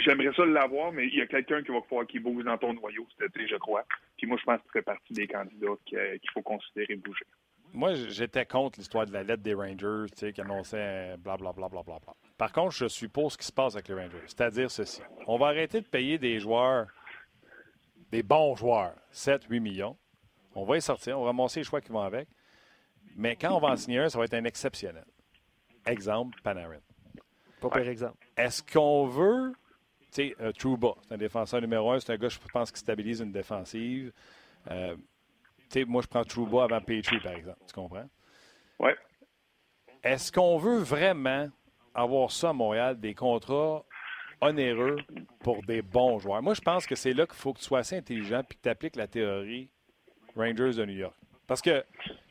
J'aimerais 0.00 0.34
ça 0.34 0.44
l'avoir, 0.44 0.92
mais 0.92 1.06
il 1.06 1.14
y 1.14 1.20
a 1.20 1.26
quelqu'un 1.26 1.62
qui 1.62 1.70
va 1.70 1.80
pouvoir 1.80 2.06
qui 2.06 2.18
bouge 2.18 2.44
dans 2.44 2.58
ton 2.58 2.74
noyau 2.74 3.06
cet 3.16 3.30
été, 3.30 3.46
je 3.46 3.56
crois. 3.56 3.84
Puis 4.16 4.26
moi, 4.26 4.36
je 4.38 4.44
pense 4.44 4.58
que 4.58 4.66
tu 4.66 4.72
fais 4.72 4.82
partie 4.82 5.12
des 5.12 5.26
candidats 5.26 5.78
qu'il 5.86 6.30
faut 6.32 6.42
considérer 6.42 6.96
bouger. 6.96 7.24
Moi, 7.72 7.94
j'étais 7.94 8.44
contre 8.44 8.80
l'histoire 8.80 9.06
de 9.06 9.12
la 9.12 9.22
lettre 9.22 9.42
des 9.42 9.54
Rangers, 9.54 10.06
qui 10.32 10.40
annonçait 10.40 11.16
blablabla. 11.18 11.68
Bla, 11.68 11.82
bla, 11.82 11.98
bla, 12.00 12.14
Par 12.36 12.52
contre, 12.52 12.72
je 12.72 12.86
suis 12.86 13.06
pour 13.06 13.30
ce 13.30 13.38
qui 13.38 13.46
se 13.46 13.52
passe 13.52 13.76
avec 13.76 13.88
les 13.88 13.94
Rangers. 13.94 14.22
C'est-à-dire 14.26 14.70
ceci. 14.70 15.00
On 15.28 15.38
va 15.38 15.46
arrêter 15.46 15.80
de 15.80 15.86
payer 15.86 16.18
des 16.18 16.40
joueurs, 16.40 16.88
des 18.10 18.24
bons 18.24 18.56
joueurs, 18.56 18.94
7, 19.12 19.44
8 19.48 19.60
millions. 19.60 19.96
On 20.56 20.64
va 20.64 20.76
y 20.76 20.82
sortir, 20.82 21.18
on 21.18 21.22
va 21.22 21.28
ramasser 21.28 21.60
les 21.60 21.64
choix 21.64 21.80
qui 21.80 21.92
vont 21.92 22.00
avec. 22.00 22.28
Mais 23.16 23.36
quand 23.36 23.52
on 23.54 23.60
va 23.60 23.68
en 23.68 23.76
signer 23.76 23.98
un, 23.98 24.08
ça 24.08 24.18
va 24.18 24.24
être 24.24 24.34
un 24.34 24.44
exceptionnel. 24.44 25.04
Exemple, 25.86 26.40
Panarin. 26.42 26.80
Pas 27.60 27.84
exemple. 27.84 28.16
Est-ce 28.36 28.62
qu'on 28.62 29.06
veut. 29.06 29.52
Tu 30.12 30.34
sais, 30.34 30.36
uh, 30.40 30.52
Trouba, 30.52 30.94
c'est 31.02 31.14
un 31.14 31.18
défenseur 31.18 31.60
numéro 31.60 31.92
un, 31.92 32.00
c'est 32.00 32.12
un 32.12 32.16
gars, 32.16 32.28
je 32.28 32.38
pense, 32.52 32.72
qui 32.72 32.80
stabilise 32.80 33.20
une 33.20 33.30
défensive. 33.30 34.12
Euh, 34.68 34.96
tu 34.96 35.80
sais, 35.80 35.84
moi, 35.84 36.02
je 36.02 36.08
prends 36.08 36.24
Trouba 36.24 36.64
avant 36.64 36.80
Petrie, 36.80 37.20
par 37.20 37.32
exemple. 37.32 37.60
Tu 37.68 37.74
comprends? 37.74 38.08
Oui. 38.80 38.90
Est-ce 40.02 40.32
qu'on 40.32 40.58
veut 40.58 40.78
vraiment 40.78 41.48
avoir 41.94 42.32
ça 42.32 42.50
à 42.50 42.52
Montréal, 42.52 42.98
des 42.98 43.14
contrats 43.14 43.84
onéreux 44.40 44.96
pour 45.40 45.62
des 45.62 45.82
bons 45.82 46.18
joueurs? 46.18 46.42
Moi, 46.42 46.54
je 46.54 46.60
pense 46.60 46.86
que 46.86 46.96
c'est 46.96 47.12
là 47.12 47.26
qu'il 47.26 47.36
faut 47.36 47.52
que 47.52 47.58
tu 47.58 47.66
sois 47.66 47.80
assez 47.80 47.96
intelligent 47.96 48.40
et 48.40 48.54
que 48.54 48.60
tu 48.60 48.68
appliques 48.68 48.96
la 48.96 49.06
théorie 49.06 49.70
Rangers 50.34 50.74
de 50.74 50.84
New 50.86 50.96
York. 50.96 51.14
Parce 51.46 51.60
que 51.60 51.84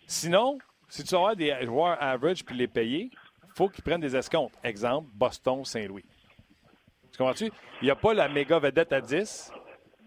sinon, 0.08 0.58
si 0.89 1.04
tu 1.04 1.15
as 1.15 1.36
des 1.36 1.56
joueurs 1.63 1.97
average 2.02 2.43
puis 2.43 2.56
les 2.56 2.67
payer, 2.67 3.10
faut 3.56 3.69
qu'ils 3.69 3.84
prennent 3.84 4.02
des 4.02 4.15
escomptes. 4.15 4.56
Exemple, 4.63 5.10
Boston, 5.13 5.63
Saint-Louis. 5.63 6.06
Tu 7.12 7.17
comprends-tu? 7.17 7.49
Il 7.82 7.86
n'y 7.86 7.91
a 7.91 7.95
pas 7.95 8.13
la 8.13 8.28
méga 8.28 8.60
vedette 8.60 8.91
à 8.91 9.02
10, 9.02 9.54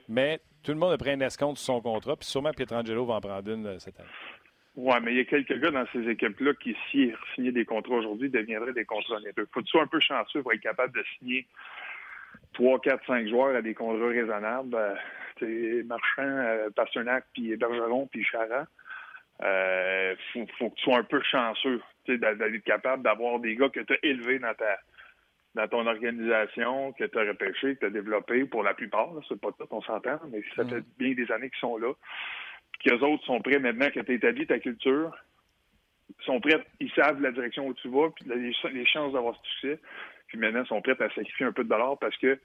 mais 0.09 0.41
tout 0.63 0.73
le 0.73 0.79
monde 0.79 0.93
a 0.93 0.99
pris 0.99 1.11
un 1.11 1.21
escompte 1.21 1.59
sur 1.59 1.75
son 1.75 1.81
contrat, 1.81 2.17
puis 2.17 2.27
sûrement 2.27 2.53
Pietrangelo 2.53 3.05
va 3.07 3.15
en 3.15 3.21
prendre 3.21 3.51
une 3.51 3.67
euh, 3.67 3.79
cette 3.79 3.99
année. 3.99 4.09
Oui, 4.75 4.95
mais 5.03 5.13
il 5.13 5.17
y 5.19 5.21
a 5.21 5.25
quelques 5.25 5.59
gars 5.61 5.71
dans 5.71 5.85
ces 5.93 6.09
équipes-là 6.09 6.55
qui, 6.55 6.75
s'ils 6.91 7.15
signaient 7.35 7.53
des 7.53 7.67
contrats 7.67 7.97
aujourd'hui, 7.97 8.31
deviendraient 8.31 8.73
des 8.73 8.87
contrats 8.87 9.19
Il 9.21 9.33
Faut 9.53 9.61
que 9.61 9.67
tu 9.67 9.71
sois 9.71 9.83
un 9.83 9.87
peu 9.87 10.01
chanceux 10.01 10.43
pour 10.43 10.53
être 10.53 10.63
capable 10.63 10.97
de 10.97 11.05
signer 11.19 11.47
3, 12.55 12.81
4, 12.81 13.07
5 13.07 13.29
joueurs 13.29 13.57
à 13.57 13.63
des 13.63 13.75
contrats 13.75 14.09
raisonnables. 14.09 14.75
Euh, 14.75 15.83
Marchand, 15.85 16.23
euh, 16.23 16.71
Pasternak, 16.71 17.25
puis 17.35 17.57
Bergeron, 17.57 18.07
puis 18.07 18.25
Chara. 18.25 18.67
Euh, 19.43 20.15
faut, 20.33 20.47
faut, 20.59 20.71
que 20.71 20.75
tu 20.77 20.83
sois 20.85 20.99
un 20.99 21.05
peu 21.05 21.21
chanceux 21.23 21.81
d'être 22.07 22.65
capable 22.65 23.03
d'avoir 23.03 23.39
des 23.39 23.57
gars 23.57 23.69
que 23.69 23.81
tu 23.81 23.93
as 23.93 23.99
élevés 24.03 24.39
dans 24.39 24.55
ta 24.55 24.79
dans 25.55 25.69
ton 25.69 25.87
organisation, 25.87 26.93
que 26.93 27.05
tu 27.05 27.19
as 27.19 27.29
repêché, 27.29 27.75
que 27.75 27.81
tu 27.81 27.87
as 27.87 27.91
développé 27.91 28.47
pour 28.47 28.63
la 28.63 28.73
plupart. 28.73 29.11
C'est 29.29 29.39
pas 29.39 29.53
tout, 29.53 29.67
on 29.71 29.83
s'entend, 29.83 30.19
mais 30.31 30.43
ça 30.57 30.65
fait 30.65 30.81
mm. 30.81 30.85
bien 30.99 31.13
des 31.13 31.31
années 31.31 31.51
qu'ils 31.51 31.59
sont 31.59 31.77
là 31.77 31.93
qu'eux 32.85 32.99
autres 33.01 33.25
sont 33.25 33.41
prêts 33.41 33.59
maintenant 33.59 33.91
que 33.91 34.01
tu 34.01 34.13
as 34.13 34.15
établi 34.15 34.47
ta 34.47 34.59
culture, 34.59 35.15
sont 36.25 36.41
prêts, 36.41 36.63
ils 36.81 36.91
savent 36.93 37.21
la 37.21 37.33
direction 37.33 37.67
où 37.67 37.75
tu 37.75 37.89
vas, 37.89 38.11
puis 38.11 38.27
les, 38.29 38.87
chances 38.87 39.13
d'avoir 39.13 39.37
ce 39.37 39.51
succès. 39.51 39.81
Puis 40.29 40.39
maintenant, 40.39 40.63
ils 40.63 40.69
sont 40.69 40.83
prêts 40.83 41.01
à 41.01 41.11
sacrifier 41.11 41.47
un 41.47 41.53
peu 41.53 41.65
de 41.65 41.69
dollars 41.69 41.99
parce 41.99 42.17
que 42.17 42.39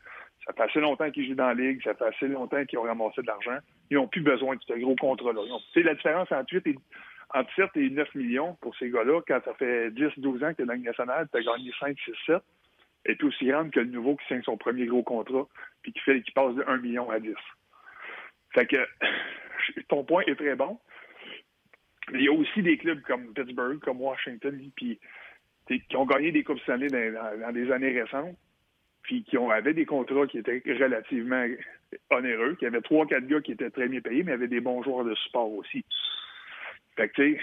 ça 0.45 0.53
fait 0.53 0.63
assez 0.63 0.79
longtemps 0.79 1.09
qu'ils 1.11 1.27
jouent 1.27 1.35
dans 1.35 1.47
la 1.47 1.53
ligue, 1.53 1.81
ça 1.83 1.93
fait 1.93 2.05
assez 2.05 2.27
longtemps 2.27 2.63
qu'ils 2.65 2.79
ont 2.79 2.83
ramassé 2.83 3.21
de 3.21 3.27
l'argent. 3.27 3.57
Ils 3.89 3.95
n'ont 3.95 4.07
plus 4.07 4.21
besoin 4.21 4.55
de 4.55 4.61
ce 4.67 4.73
gros 4.73 4.95
contrat-là. 4.95 5.41
C'est 5.73 5.83
la 5.83 5.95
différence 5.95 6.31
entre 6.31 6.53
8 6.53 6.67
et 6.67 6.75
entre 7.33 7.53
7 7.55 7.69
et 7.75 7.89
9 7.89 8.15
millions 8.15 8.55
pour 8.61 8.75
ces 8.77 8.89
gars-là, 8.89 9.21
quand 9.27 9.39
ça 9.43 9.53
fait 9.55 9.89
10-12 9.89 10.45
ans 10.45 10.51
que 10.51 10.57
tu 10.57 10.61
es 10.61 10.65
dans 10.65 10.73
la 10.73 10.79
nationale, 10.79 11.27
tu 11.31 11.37
as 11.37 11.41
gagné 11.41 11.71
5, 11.79 11.97
6, 11.99 12.11
7, 12.25 12.37
est 13.05 13.23
aussi 13.23 13.45
grande 13.45 13.71
que 13.71 13.79
le 13.79 13.87
nouveau 13.87 14.15
qui 14.15 14.25
signe 14.27 14.43
son 14.43 14.57
premier 14.57 14.85
gros 14.85 15.03
contrat, 15.03 15.45
puis 15.81 15.93
qui 15.93 15.99
fait 15.99 16.21
qui 16.21 16.31
passe 16.31 16.55
de 16.55 16.63
1 16.67 16.77
million 16.77 17.09
à 17.09 17.19
10. 17.19 17.33
Fait 18.53 18.65
que 18.65 18.77
ton 19.89 20.03
point 20.03 20.23
est 20.27 20.35
très 20.35 20.55
bon. 20.55 20.79
Mais 22.11 22.19
il 22.19 22.25
y 22.25 22.29
a 22.29 22.33
aussi 22.33 22.61
des 22.61 22.77
clubs 22.77 23.01
comme 23.01 23.33
Pittsburgh, 23.33 23.79
comme 23.79 24.01
Washington, 24.01 24.57
qui 24.77 24.99
ont 25.95 26.05
gagné 26.05 26.31
des 26.31 26.43
Coupes 26.43 26.59
Stanley 26.61 26.87
dans, 26.87 27.39
dans, 27.39 27.51
des 27.51 27.69
années 27.71 27.99
récentes, 27.99 28.37
puis 29.07 29.23
qui 29.23 29.37
ont, 29.37 29.49
avaient 29.49 29.73
des 29.73 29.85
contrats 29.85 30.27
qui 30.27 30.37
étaient 30.37 30.61
relativement 30.65 31.45
onéreux, 32.11 32.55
qui 32.59 32.65
avaient 32.65 32.81
trois, 32.81 33.07
quatre 33.07 33.25
gars 33.25 33.39
qui 33.39 33.53
étaient 33.53 33.69
très 33.69 33.87
bien 33.87 34.01
payés, 34.01 34.21
mais 34.21 34.33
avaient 34.33 34.49
des 34.49 34.59
bons 34.59 34.83
joueurs 34.83 35.05
de 35.05 35.15
sport 35.15 35.51
aussi. 35.53 35.83
Fait 36.97 37.09
que, 37.09 37.37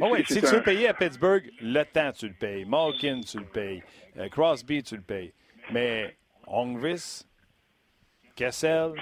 oh 0.00 0.10
oui, 0.12 0.22
si 0.24 0.40
tu 0.40 0.46
veux 0.46 0.62
payer 0.62 0.88
à 0.88 0.94
Pittsburgh, 0.94 1.50
le 1.60 1.82
temps, 1.82 2.12
tu 2.12 2.28
le 2.28 2.34
payes. 2.34 2.64
Malkin, 2.64 3.20
tu 3.20 3.38
le 3.38 3.46
payes. 3.46 3.82
Euh, 4.16 4.28
Crosby, 4.28 4.82
tu 4.82 4.96
le 4.96 5.02
payes. 5.02 5.32
Mais 5.72 6.16
Hongvis, 6.46 7.24
Kessel, 8.36 8.92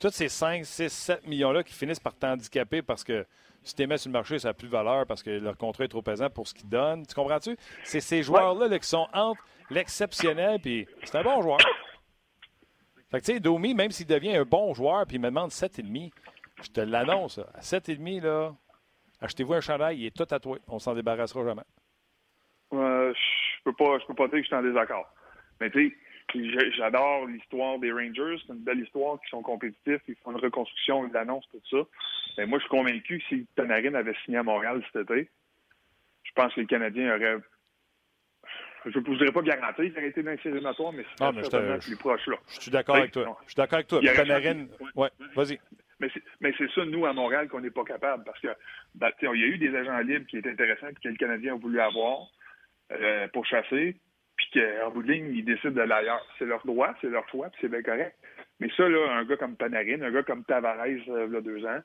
tous 0.00 0.10
ces 0.10 0.28
5, 0.28 0.64
6, 0.64 0.88
7 0.88 1.26
millions-là 1.26 1.62
qui 1.62 1.74
finissent 1.74 2.00
par 2.00 2.14
t'handicaper 2.14 2.80
parce 2.80 3.04
que 3.04 3.26
si 3.68 3.74
tu 3.74 3.82
les 3.82 3.86
mets 3.86 3.98
sur 3.98 4.08
le 4.08 4.14
marché, 4.14 4.38
ça 4.38 4.48
n'a 4.48 4.54
plus 4.54 4.68
de 4.68 4.72
valeur 4.72 5.06
parce 5.06 5.22
que 5.22 5.30
leur 5.30 5.56
contrat 5.56 5.84
est 5.84 5.88
trop 5.88 6.02
pesant 6.02 6.30
pour 6.30 6.46
ce 6.46 6.54
qu'ils 6.54 6.68
donnent. 6.68 7.06
Tu 7.06 7.14
comprends-tu? 7.14 7.56
C'est 7.84 8.00
ces 8.00 8.22
joueurs-là 8.22 8.78
qui 8.78 8.88
sont 8.88 9.06
entre 9.12 9.42
l'exceptionnel 9.70 10.60
puis 10.60 10.86
c'est 11.04 11.18
un 11.18 11.22
bon 11.22 11.40
joueur. 11.42 11.58
Fait 13.10 13.20
que 13.20 13.24
tu 13.24 13.32
sais, 13.32 13.40
Domi, 13.40 13.74
même 13.74 13.90
s'il 13.90 14.06
devient 14.06 14.36
un 14.36 14.44
bon 14.44 14.74
joueur 14.74 15.06
puis 15.06 15.16
il 15.16 15.20
me 15.20 15.28
demande 15.28 15.50
7,5, 15.50 16.10
je 16.62 16.70
te 16.70 16.80
l'annonce. 16.80 17.38
À 17.54 17.60
7,5, 17.60 18.22
là, 18.22 18.54
achetez-vous 19.20 19.54
un 19.54 19.60
chandail, 19.60 19.98
il 19.98 20.06
est 20.06 20.16
tout 20.16 20.26
à 20.30 20.38
toi. 20.38 20.58
On 20.66 20.78
s'en 20.78 20.94
débarrassera 20.94 21.44
jamais. 21.44 21.62
Euh, 22.72 23.12
je 23.14 23.62
peux 23.64 23.72
pas 23.72 23.98
je 23.98 24.06
peux 24.06 24.14
pas 24.14 24.28
dire 24.28 24.36
que 24.36 24.42
je 24.42 24.46
suis 24.46 24.56
en 24.56 24.62
désaccord. 24.62 25.06
Mais 25.60 25.70
tu 25.70 25.88
sais, 25.88 25.96
J'adore 26.76 27.26
l'histoire 27.26 27.78
des 27.78 27.90
Rangers. 27.90 28.36
C'est 28.46 28.52
une 28.52 28.60
belle 28.60 28.80
histoire, 28.80 29.20
qui 29.20 29.30
sont 29.30 29.42
compétitifs, 29.42 30.02
ils 30.08 30.16
font 30.16 30.32
une 30.32 30.38
reconstruction, 30.38 31.06
une 31.06 31.16
annonce, 31.16 31.48
tout 31.50 31.60
ça. 31.70 31.88
Mais 32.36 32.46
moi, 32.46 32.58
je 32.58 32.64
suis 32.64 32.70
convaincu 32.70 33.18
que 33.18 33.24
si 33.28 33.46
Panarin 33.56 33.94
avait 33.94 34.14
signé 34.24 34.38
à 34.38 34.42
Montréal 34.42 34.82
cet 34.92 35.10
été, 35.10 35.30
je 36.24 36.32
pense 36.34 36.54
que 36.54 36.60
les 36.60 36.66
Canadiens 36.66 37.16
auraient. 37.16 37.38
Je 38.86 38.98
ne 38.98 39.04
vous 39.04 39.16
dirais 39.16 39.32
pas 39.32 39.42
garanti 39.42 39.90
qu'il 39.90 39.98
aurait 39.98 40.08
été 40.08 40.22
dans 40.22 40.30
les 40.30 40.38
séries 40.38 40.60
mais 40.94 41.04
c'est 41.18 41.50
certainement 41.50 41.78
plus 41.78 41.96
proche 41.96 42.26
là. 42.28 42.36
Je 42.48 42.60
suis 42.60 42.70
d'accord 42.70 42.96
avec 42.96 43.10
toi. 43.10 43.38
Je 43.42 43.48
suis 43.48 43.56
d'accord 43.56 43.76
avec 43.76 43.88
toi. 43.88 44.00
Panarin. 44.00 44.66
Ouais, 44.94 45.10
vas-y. 45.34 45.58
Mais 46.00 46.54
c'est 46.56 46.70
ça, 46.70 46.84
nous, 46.84 47.06
à 47.06 47.12
Montréal, 47.12 47.48
qu'on 47.48 47.60
n'est 47.60 47.70
pas 47.70 47.84
capable. 47.84 48.22
Parce 48.24 48.38
que 48.40 48.48
ben, 48.94 49.10
il 49.20 49.40
y 49.40 49.44
a 49.44 49.46
eu 49.46 49.58
des 49.58 49.74
agents 49.74 49.98
libres 49.98 50.26
qui 50.26 50.38
étaient 50.38 50.50
intéressants 50.50 50.88
et 50.88 50.94
que 50.94 51.08
les 51.08 51.16
Canadiens 51.16 51.54
ont 51.54 51.58
voulu 51.58 51.80
avoir 51.80 52.28
euh, 52.92 53.26
pour 53.28 53.44
chasser 53.46 53.96
puis 54.50 54.60
qu'en 54.60 54.90
bout 54.90 55.02
de 55.02 55.12
ligne, 55.12 55.34
ils 55.34 55.44
décident 55.44 55.70
de 55.70 55.82
l'ailleurs. 55.82 56.24
C'est 56.38 56.44
leur 56.44 56.64
droit, 56.64 56.94
c'est 57.00 57.08
leur 57.08 57.28
choix, 57.28 57.48
puis 57.50 57.58
c'est 57.62 57.68
bien 57.68 57.82
correct. 57.82 58.14
Mais 58.60 58.68
ça, 58.76 58.88
là, 58.88 59.12
un 59.12 59.24
gars 59.24 59.36
comme 59.36 59.56
Panarin, 59.56 60.02
un 60.02 60.10
gars 60.10 60.22
comme 60.24 60.44
Tavares, 60.44 60.80
euh, 60.84 61.26
il 61.28 61.32
y 61.32 61.36
a 61.36 61.40
deux 61.40 61.64
ans, 61.64 61.80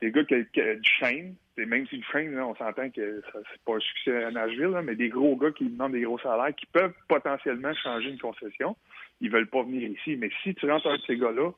des 0.00 0.10
gars 0.10 0.24
qui, 0.24 0.36
qui 0.52 0.60
du 0.60 0.90
chaîne, 0.98 1.34
même 1.58 1.86
si 1.86 1.96
le 1.96 2.02
chaîne, 2.10 2.34
là, 2.34 2.46
on 2.46 2.54
s'entend 2.54 2.88
que 2.90 3.22
c'est 3.32 3.62
pas 3.64 3.74
un 3.74 3.80
succès 3.80 4.24
à 4.24 4.30
Nashville, 4.30 4.80
mais 4.84 4.96
des 4.96 5.10
gros 5.10 5.36
gars 5.36 5.50
qui 5.50 5.68
demandent 5.68 5.92
des 5.92 6.02
gros 6.02 6.18
salaires, 6.18 6.54
qui 6.54 6.66
peuvent 6.66 6.94
potentiellement 7.08 7.74
changer 7.74 8.10
une 8.10 8.18
concession, 8.18 8.76
ils 9.20 9.30
veulent 9.30 9.50
pas 9.50 9.62
venir 9.62 9.88
ici. 9.88 10.16
Mais 10.16 10.30
si 10.42 10.54
tu 10.54 10.70
rentres 10.70 10.86
un 10.86 10.96
de 10.96 11.02
ces 11.02 11.16
gars-là, 11.16 11.50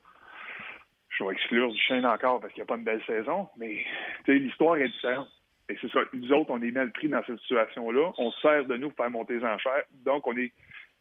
je 1.09 1.23
vais 1.23 1.31
exclure 1.31 1.71
du 1.71 1.79
chaîne 1.79 2.05
encore 2.05 2.41
parce 2.41 2.53
qu'il 2.53 2.61
n'y 2.61 2.67
a 2.67 2.67
pas 2.67 2.77
une 2.77 2.83
belle 2.83 3.03
saison, 3.05 3.47
mais 3.57 3.85
l'histoire 4.27 4.75
est 4.77 4.89
différente. 4.89 5.29
Et 5.69 5.77
c'est 5.81 5.91
ça. 5.91 5.99
Nous 6.13 6.31
autres, 6.31 6.51
on 6.51 6.61
est 6.61 6.71
mal 6.71 6.91
pris 6.91 7.09
dans 7.09 7.23
cette 7.25 7.39
situation-là. 7.41 8.13
On 8.17 8.31
sert 8.31 8.65
de 8.65 8.77
nous 8.77 8.89
pour 8.89 8.97
faire 9.05 9.11
monter 9.11 9.37
les 9.37 9.45
enchères. 9.45 9.83
Donc, 10.05 10.25
on 10.27 10.37
est 10.37 10.53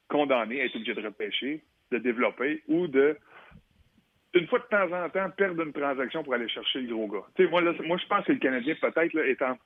condamné 0.08 0.60
à 0.60 0.64
être 0.64 0.74
obligé 0.74 0.94
de 0.94 1.02
repêcher, 1.02 1.62
de 1.92 1.98
développer 1.98 2.62
ou 2.66 2.88
de, 2.88 3.16
une 4.34 4.46
fois 4.48 4.58
de 4.58 4.64
temps 4.64 4.92
en 4.92 5.08
temps, 5.08 5.30
perdre 5.30 5.62
une 5.62 5.72
transaction 5.72 6.22
pour 6.24 6.34
aller 6.34 6.48
chercher 6.48 6.80
le 6.80 6.94
gros 6.94 7.08
gars. 7.08 7.48
moi, 7.50 7.62
moi, 7.62 7.96
je 7.96 8.06
pense 8.06 8.24
que 8.24 8.32
le 8.32 8.38
Canadien, 8.38 8.74
peut-être, 8.80 9.16
est, 9.16 9.42
en, 9.42 9.56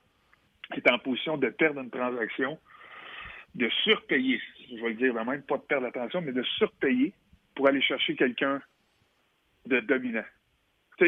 est 0.75 0.91
en 0.91 0.99
position 0.99 1.37
de 1.37 1.49
perdre 1.49 1.81
une 1.81 1.89
transaction, 1.89 2.59
de 3.55 3.69
surpayer. 3.83 4.39
Je 4.69 4.81
vais 4.81 4.89
le 4.89 4.95
dire 4.95 5.13
même, 5.25 5.41
pas 5.43 5.57
de 5.57 5.63
perdre 5.63 5.85
la 5.85 5.91
transaction, 5.91 6.21
mais 6.21 6.31
de 6.31 6.43
surpayer 6.43 7.13
pour 7.55 7.67
aller 7.67 7.81
chercher 7.81 8.15
quelqu'un 8.15 8.61
de 9.65 9.79
dominant 9.79 10.23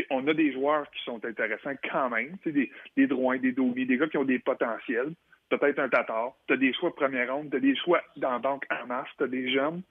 on 0.09 0.27
a 0.27 0.33
des 0.33 0.51
joueurs 0.53 0.89
qui 0.91 1.03
sont 1.03 1.23
intéressants 1.25 1.75
quand 1.89 2.09
même, 2.09 2.37
des, 2.45 2.71
des 2.97 3.07
droits, 3.07 3.37
des 3.37 3.51
Domi, 3.51 3.85
des 3.85 3.97
gars 3.97 4.07
qui 4.07 4.17
ont 4.17 4.23
des 4.23 4.39
potentiels, 4.39 5.13
peut-être 5.49 5.79
un 5.79 5.89
Tatar, 5.89 6.33
tu 6.47 6.53
as 6.53 6.57
des 6.57 6.73
choix 6.73 6.89
de 6.89 6.95
première 6.95 7.33
ronde, 7.33 7.49
tu 7.49 7.57
as 7.57 7.59
des 7.59 7.75
choix 7.75 8.01
dans 8.17 8.31
la 8.31 8.39
banque 8.39 8.65
en 8.71 8.87
masse, 8.87 9.07
tu 9.17 9.23
as 9.23 9.27
des 9.27 9.51
jeunes. 9.51 9.81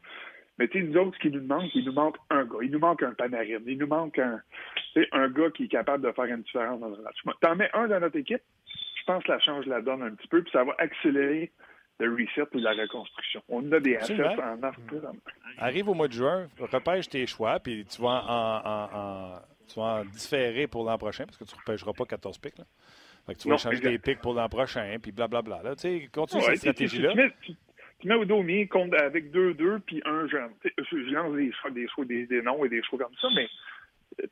Mais 0.59 0.69
tu 0.69 0.81
sais, 0.81 0.85
nous 0.87 0.97
autres, 0.99 1.17
ce 1.17 1.21
qui 1.21 1.31
nous 1.31 1.43
manque, 1.43 1.75
il 1.75 1.85
nous 1.85 1.93
manque 1.93 2.17
un 2.31 2.45
gars, 2.45 2.59
il 2.62 2.71
nous 2.71 2.79
manque 2.79 3.03
un 3.03 3.12
Panarin, 3.12 3.61
il 3.67 3.79
nous 3.79 3.87
manque 3.87 4.19
un, 4.19 4.41
un 5.12 5.29
gars 5.29 5.51
qui 5.51 5.65
est 5.65 5.69
capable 5.69 6.07
de 6.07 6.12
faire 6.12 6.27
une 6.27 6.43
différence 6.43 6.81
dans 6.81 6.93
un 6.93 7.03
match. 7.03 7.17
T'en 7.41 7.57
mets 7.57 7.71
un 7.73 7.88
dans 7.88 8.01
notre 8.01 8.19
équipe, 8.19 8.43
je 8.67 9.05
pense 9.07 9.23
que 9.25 9.33
ça 9.33 9.39
change 9.41 9.66
la 9.66 9.81
donne 9.81 10.03
un 10.03 10.11
petit 10.11 10.29
peu, 10.29 10.43
puis 10.43 10.53
ça 10.53 10.62
va 10.62 10.74
accélérer 10.79 11.51
le 11.99 12.12
reset 12.12 12.49
ou 12.55 12.59
la 12.59 12.72
reconstruction. 12.72 13.43
On 13.49 13.72
a 13.72 13.81
des 13.81 13.97
assets 13.97 14.22
en 14.22 14.57
masse. 14.57 14.74
Arrive 15.59 15.89
au 15.89 15.95
mois 15.95 16.09
de 16.09 16.12
juin, 16.12 16.49
repêche 16.59 17.09
tes 17.09 17.26
choix, 17.26 17.61
puis 17.61 17.85
tu 17.87 18.03
vas 18.03 18.24
en 18.26 19.51
tu 19.73 19.81
vas 19.81 20.01
en 20.01 20.05
différer 20.05 20.66
pour 20.66 20.85
l'an 20.85 20.99
prochain 20.99 21.25
parce 21.25 21.37
que 21.37 21.45
tu 21.45 21.55
ne 21.55 21.61
repêcheras 21.61 21.93
pas 21.93 22.05
14 22.05 22.39
pics. 22.39 22.59
Là. 22.59 22.64
Fait 23.27 23.35
que 23.35 23.39
tu 23.41 23.49
vas 23.49 23.57
changer 23.57 23.81
des 23.81 23.99
pics 23.99 24.20
pour 24.20 24.35
l'an 24.35 24.49
prochain, 24.49 24.97
puis 25.01 25.12
blablabla. 25.12 25.62
Là. 25.62 25.77
Tu 25.77 25.83
sais, 25.83 26.09
continue 26.12 26.43
cette 26.43 26.59
stratégie-là. 26.59 27.14
Tu, 28.01 28.09
mets 28.09 28.16
au 28.16 28.25
domi 28.25 28.68
avec 28.99 29.33
2-2 29.33 29.79
puis 29.81 30.03
un 30.05 30.27
jeune. 30.27 30.51
je 30.64 31.12
lance 31.12 31.35
des, 31.37 31.87
des, 32.05 32.27
des, 32.27 32.43
noms 32.43 32.64
et 32.64 32.68
des 32.68 32.83
choix 32.83 32.99
comme 32.99 33.14
ça, 33.20 33.29
mais 33.37 33.49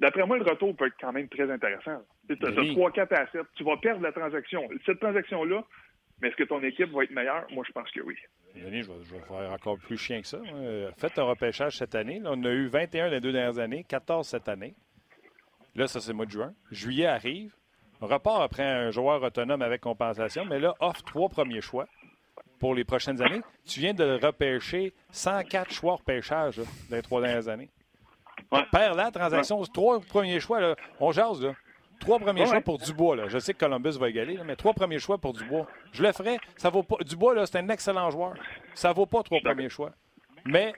d'après 0.01 0.27
moi, 0.27 0.39
le 0.39 0.45
retour 0.45 0.75
peut 0.75 0.89
être 0.89 0.97
quand 1.01 1.13
même 1.13 1.29
très 1.29 1.49
intéressant. 1.49 2.03
Tu 2.29 2.33
as 2.33 2.51
3-4 2.51 3.15
à 3.15 3.31
7. 3.31 3.43
Tu 3.55 3.63
vas 3.63 3.77
perdre 3.77 4.03
la 4.03 4.11
transaction. 4.11 4.69
Cette 4.85 4.99
transaction-là, 4.99 5.65
mais 6.21 6.29
est-ce 6.29 6.37
que 6.37 6.45
ton 6.45 6.61
équipe 6.65 6.91
va 6.91 7.05
être 7.05 7.13
meilleure? 7.13 7.47
Moi, 7.53 7.65
je 7.67 7.73
pense 7.73 7.91
que 7.93 8.01
oui. 8.01 8.17
Denis, 8.57 8.83
je 8.83 8.91
vais, 8.91 9.21
faire 9.21 9.53
encore 9.53 9.79
plus 9.79 9.97
chien 9.97 10.21
que 10.21 10.27
ça. 10.27 10.41
Faites 10.99 11.17
un 11.19 11.23
repêchage 11.23 11.79
cette 11.79 11.95
année. 11.95 12.21
on 12.25 12.43
a 12.43 12.51
eu 12.51 12.67
21 12.67 13.09
les 13.09 13.21
deux 13.21 13.33
dernières 13.33 13.61
années, 13.61 13.85
14 13.85 14.27
cette 14.27 14.49
année. 14.49 14.75
Là, 15.75 15.87
ça, 15.87 16.01
c'est 16.01 16.11
le 16.11 16.17
mois 16.17 16.27
de 16.27 16.31
juin. 16.31 16.53
Juillet 16.71 17.07
arrive. 17.07 17.55
Repart 18.01 18.43
après 18.43 18.65
un 18.65 18.91
joueur 18.91 19.23
autonome 19.23 19.63
avec 19.63 19.83
compensation, 19.83 20.45
mais 20.47 20.59
là, 20.59 20.75
offre 20.81 21.03
trois 21.05 21.29
premiers 21.29 21.61
choix 21.61 21.87
pour 22.59 22.75
les 22.75 22.85
prochaines 22.85 23.21
années. 23.21 23.43
Tu 23.67 23.81
viens 23.81 23.93
de 23.93 24.19
repêcher 24.25 24.95
104 25.11 25.71
choix 25.71 25.97
repêchage 25.97 26.57
dans 26.89 26.97
les 26.97 27.03
trois 27.03 27.21
dernières 27.21 27.49
années. 27.49 27.69
Ouais. 28.51 28.65
Perds 28.73 28.95
la 28.95 29.11
transaction, 29.11 29.63
trois 29.65 30.01
premiers 30.01 30.41
choix, 30.41 30.61
là, 30.61 30.77
on 30.99 31.13
jase. 31.13 31.43
Là. 31.43 31.55
Trois 32.01 32.19
premiers 32.19 32.47
choix 32.47 32.63
pour 32.63 32.79
Dubois. 32.79 33.15
Là. 33.17 33.29
Je 33.29 33.39
sais 33.39 33.53
que 33.53 33.59
Columbus 33.59 33.99
va 33.99 34.09
égaler, 34.09 34.39
mais 34.45 34.57
trois 34.57 34.73
premiers 34.73 34.99
choix 34.99 35.19
pour 35.19 35.35
Dubois. 35.35 35.67
Je 35.93 36.03
le 36.03 36.13
ferai. 36.13 36.39
Ça 36.57 36.71
vaut 36.71 36.83
pas. 36.83 36.97
Dubois, 37.05 37.35
là, 37.35 37.45
c'est 37.45 37.59
un 37.59 37.69
excellent 37.69 38.11
joueur. 38.11 38.33
Ça 38.75 38.93
vaut 38.93 39.05
pas 39.07 39.23
trois 39.23 39.41
premiers 39.41 39.69
choix. 39.69 39.93
Mais 40.47 40.73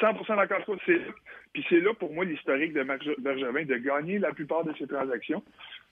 100% 0.00 0.36
d'accord 0.36 0.64
toi. 0.64 0.76
Puis 1.58 1.66
c'est 1.70 1.80
là, 1.80 1.92
pour 1.92 2.12
moi, 2.12 2.24
l'historique 2.24 2.72
de 2.72 2.84
Marc 2.84 3.04
Bergevin, 3.18 3.64
de 3.64 3.78
gagner 3.78 4.20
la 4.20 4.32
plupart 4.32 4.62
de 4.62 4.72
ses 4.74 4.86
transactions, 4.86 5.42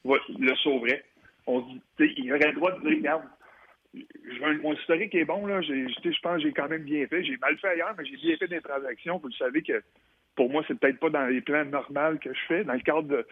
le 0.04 0.54
sauverait. 0.62 1.02
On 1.48 1.58
dit, 1.58 1.80
il 1.98 2.32
aurait 2.32 2.52
le 2.52 2.54
droit 2.54 2.70
de 2.78 2.88
dire, 2.88 2.98
regarde, 2.98 3.24
mon 4.62 4.74
historique 4.74 5.12
est 5.16 5.24
bon, 5.24 5.44
là. 5.44 5.60
Je 5.62 6.20
pense 6.22 6.36
que 6.36 6.42
j'ai 6.42 6.52
quand 6.52 6.68
même 6.68 6.84
bien 6.84 7.04
fait. 7.08 7.24
J'ai 7.24 7.36
mal 7.38 7.58
fait 7.58 7.66
ailleurs, 7.66 7.96
mais 7.98 8.04
j'ai 8.04 8.16
bien 8.16 8.36
fait 8.36 8.46
des 8.46 8.60
transactions. 8.60 9.18
Vous 9.18 9.26
le 9.26 9.34
savez 9.34 9.62
que 9.62 9.82
pour 10.36 10.48
moi, 10.50 10.62
c'est 10.68 10.78
peut-être 10.78 11.00
pas 11.00 11.10
dans 11.10 11.26
les 11.26 11.40
plans 11.40 11.64
normaux 11.64 12.16
que 12.22 12.32
je 12.32 12.40
fais, 12.46 12.62
dans 12.62 12.74
le 12.74 12.78
cadre 12.78 13.26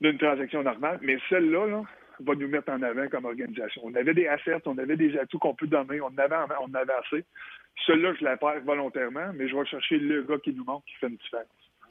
d'une 0.00 0.18
transaction 0.18 0.62
normale, 0.62 1.00
mais 1.02 1.18
celle-là, 1.28 1.66
là, 1.66 1.82
va 2.20 2.34
nous 2.36 2.46
mettre 2.46 2.70
en 2.70 2.80
avant 2.82 3.08
comme 3.08 3.24
organisation. 3.24 3.82
On 3.84 3.94
avait 3.96 4.14
des 4.14 4.28
assets, 4.28 4.62
on 4.66 4.78
avait 4.78 4.96
des 4.96 5.18
atouts 5.18 5.40
qu'on 5.40 5.56
peut 5.56 5.66
donner, 5.66 6.00
on 6.00 6.16
avait, 6.16 6.36
on 6.60 6.74
avait 6.74 6.92
assez. 6.92 7.24
Celui-là, 7.86 8.14
je 8.18 8.24
la 8.24 8.36
perds 8.36 8.60
volontairement, 8.64 9.32
mais 9.34 9.48
je 9.48 9.56
vais 9.56 9.66
chercher 9.66 9.98
le 9.98 10.22
gars 10.22 10.38
qui 10.38 10.52
nous 10.52 10.64
manque, 10.64 10.84
qui 10.86 10.94
fait 10.94 11.08
une 11.08 11.16
différence. 11.16 11.46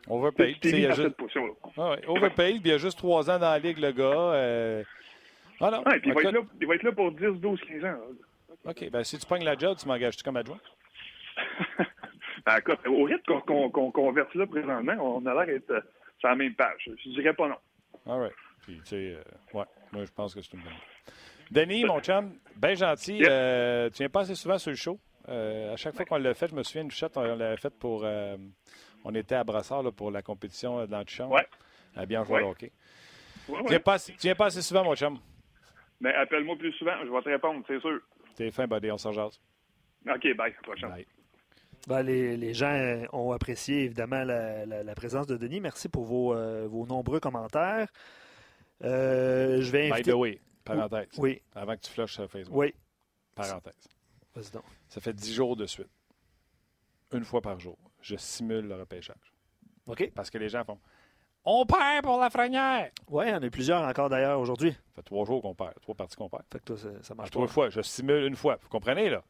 Overpaid. 0.07 0.57
Il 0.63 0.79
y 0.79 0.86
a 0.86 0.91
juste... 0.91 1.15
ah 1.77 1.91
ouais, 1.91 2.07
overpaid, 2.07 2.61
il 2.65 2.67
y 2.67 2.73
a 2.73 2.77
juste 2.77 2.97
trois 2.97 3.29
ans 3.29 3.39
dans 3.39 3.51
la 3.51 3.59
ligue, 3.59 3.79
le 3.79 3.91
gars. 3.91 4.03
Euh... 4.03 4.84
Ah 5.61 5.71
non. 5.71 5.84
puis 5.84 6.01
il, 6.05 6.13
va 6.13 6.21
être 6.21 6.31
là, 6.31 6.39
il 6.59 6.67
va 6.67 6.75
être 6.75 6.84
là 6.84 6.91
pour 6.91 7.11
10, 7.11 7.39
12, 7.39 7.61
15 7.61 7.86
ans. 7.86 7.97
OK. 8.65 8.89
Ben, 8.89 9.03
si 9.03 9.17
tu 9.17 9.25
pognes 9.25 9.45
la 9.45 9.57
job, 9.57 9.77
tu 9.77 9.88
m'engages-tu 9.88 10.23
comme 10.23 10.38
adjoint? 10.38 10.59
ben, 12.45 12.57
écoute, 12.57 12.79
au 12.88 13.03
rythme 13.03 13.39
qu'on 13.45 13.69
qu 13.69 13.91
convertit 13.91 14.38
là 14.38 14.47
présentement, 14.47 14.93
on 14.99 15.25
a 15.25 15.34
l'air 15.34 15.45
d'être 15.45 15.71
euh, 15.71 15.81
sur 16.19 16.29
la 16.29 16.36
même 16.36 16.53
page. 16.53 16.89
Je 17.03 17.09
dirais 17.11 17.34
pas 17.34 17.47
non. 17.47 17.57
All 18.05 18.19
right. 18.19 18.34
Puis, 18.63 18.77
tu 18.79 18.86
sais, 18.86 19.15
euh, 19.15 19.57
ouais, 19.57 19.65
moi, 19.91 20.05
je 20.05 20.11
pense 20.11 20.34
que 20.34 20.41
c'est 20.41 20.53
une 20.53 20.63
bonne. 20.63 20.73
Denis, 21.51 21.86
mon 21.86 22.01
chum, 22.01 22.34
bien 22.57 22.73
gentil. 22.73 23.19
Tu 23.19 23.97
viens 23.99 24.09
pas 24.11 24.21
assez 24.21 24.36
souvent 24.36 24.57
sur 24.57 24.71
le 24.71 24.77
show? 24.77 24.99
À 25.28 25.76
chaque 25.76 25.95
fois 25.95 26.05
qu'on 26.05 26.17
l'a 26.17 26.34
fait, 26.34 26.47
je 26.47 26.55
me 26.55 26.63
souviens, 26.63 26.84
une 26.84 26.91
chute, 26.91 27.15
on 27.15 27.21
l'avait 27.21 27.57
fait 27.57 27.74
pour. 27.78 28.05
on 29.03 29.15
était 29.15 29.36
à 29.36 29.43
Brassard 29.43 29.84
là, 29.84 29.91
pour 29.91 30.11
la 30.11 30.21
compétition 30.21 30.86
de 30.86 30.91
l'antichambre. 30.91 31.36
Ouais. 31.36 31.47
À 31.95 32.05
bien 32.05 32.24
jouer 32.24 32.41
au 32.41 32.49
hockey. 32.49 32.71
Ouais, 33.47 33.59
tu, 33.61 33.69
viens 33.69 33.80
pas, 33.80 33.99
tu 33.99 34.13
viens 34.21 34.36
pas 34.36 34.45
assez 34.45 34.61
souvent, 34.61 34.84
mon 34.84 34.95
chum. 34.95 35.19
Mais 35.99 36.11
ben, 36.11 36.21
appelle-moi 36.21 36.55
plus 36.57 36.71
souvent, 36.74 36.93
je 37.03 37.09
vais 37.09 37.21
te 37.21 37.30
répondre, 37.30 37.63
c'est 37.67 37.80
sûr. 37.80 37.99
T'es 38.36 38.51
fin, 38.51 38.67
buddy, 38.67 38.91
on 38.91 38.97
s'en 38.97 39.11
jase. 39.11 39.39
OK, 40.07 40.36
bye, 40.36 40.53
prochain. 40.63 40.89
Bye. 40.89 41.05
Ben, 41.88 42.01
les, 42.01 42.38
les, 42.38 42.53
gens 42.53 43.03
ont 43.11 43.32
apprécié 43.32 43.84
évidemment 43.84 44.24
la, 44.24 44.65
la, 44.65 44.95
présence 44.95 45.28
de 45.28 45.36
Denis. 45.36 45.59
Merci 45.59 45.89
pour 45.89 46.05
vos, 46.05 46.34
euh, 46.34 46.67
vos 46.67 46.86
nombreux 46.86 47.19
commentaires. 47.19 47.88
Euh, 48.84 49.61
je 49.61 49.71
vais 49.71 49.91
inviter... 49.91 50.11
By 50.11 50.17
the 50.17 50.19
way, 50.19 50.39
parenthèse. 50.63 51.09
Oui. 51.17 51.41
Avant 51.53 51.76
que 51.76 51.82
tu 51.82 51.91
flushes 51.91 52.13
sur 52.13 52.30
Facebook. 52.30 52.57
Oui. 52.57 52.74
Parenthèse. 53.36 53.88
Vas-y 54.36 54.51
donc. 54.51 54.63
Ça 54.88 55.01
fait 55.01 55.13
dix 55.13 55.34
jours 55.34 55.55
de 55.55 55.65
suite. 55.65 55.89
Une 57.11 57.23
fois 57.23 57.41
par 57.41 57.59
jour. 57.59 57.77
Je 58.01 58.15
simule 58.15 58.67
le 58.67 58.75
repêchage. 58.75 59.34
OK. 59.88 60.11
Parce 60.15 60.29
que 60.29 60.38
les 60.38 60.49
gens 60.49 60.63
font 60.63 60.79
on 61.45 61.65
perd 61.65 62.03
pour 62.03 62.19
la 62.19 62.29
frenière. 62.29 62.89
Oui, 63.09 63.25
il 63.27 63.31
y 63.31 63.34
en 63.34 63.43
a 63.43 63.49
plusieurs 63.49 63.81
encore 63.81 64.09
d'ailleurs 64.09 64.39
aujourd'hui. 64.39 64.71
Ça 64.71 64.95
fait 64.95 65.01
trois 65.01 65.25
jours 65.25 65.41
qu'on 65.41 65.53
perd, 65.53 65.73
trois 65.81 65.95
parties 65.95 66.15
qu'on 66.15 66.29
perd. 66.29 66.43
Fait 66.51 66.59
que 66.59 66.63
toi, 66.63 66.77
ça, 67.01 67.15
marche 67.15 67.31
Trois 67.31 67.47
fois, 67.47 67.69
je 67.69 67.81
simule 67.81 68.23
une 68.23 68.36
fois. 68.36 68.57
Vous 68.61 68.69
comprenez, 68.69 69.09
là? 69.09 69.23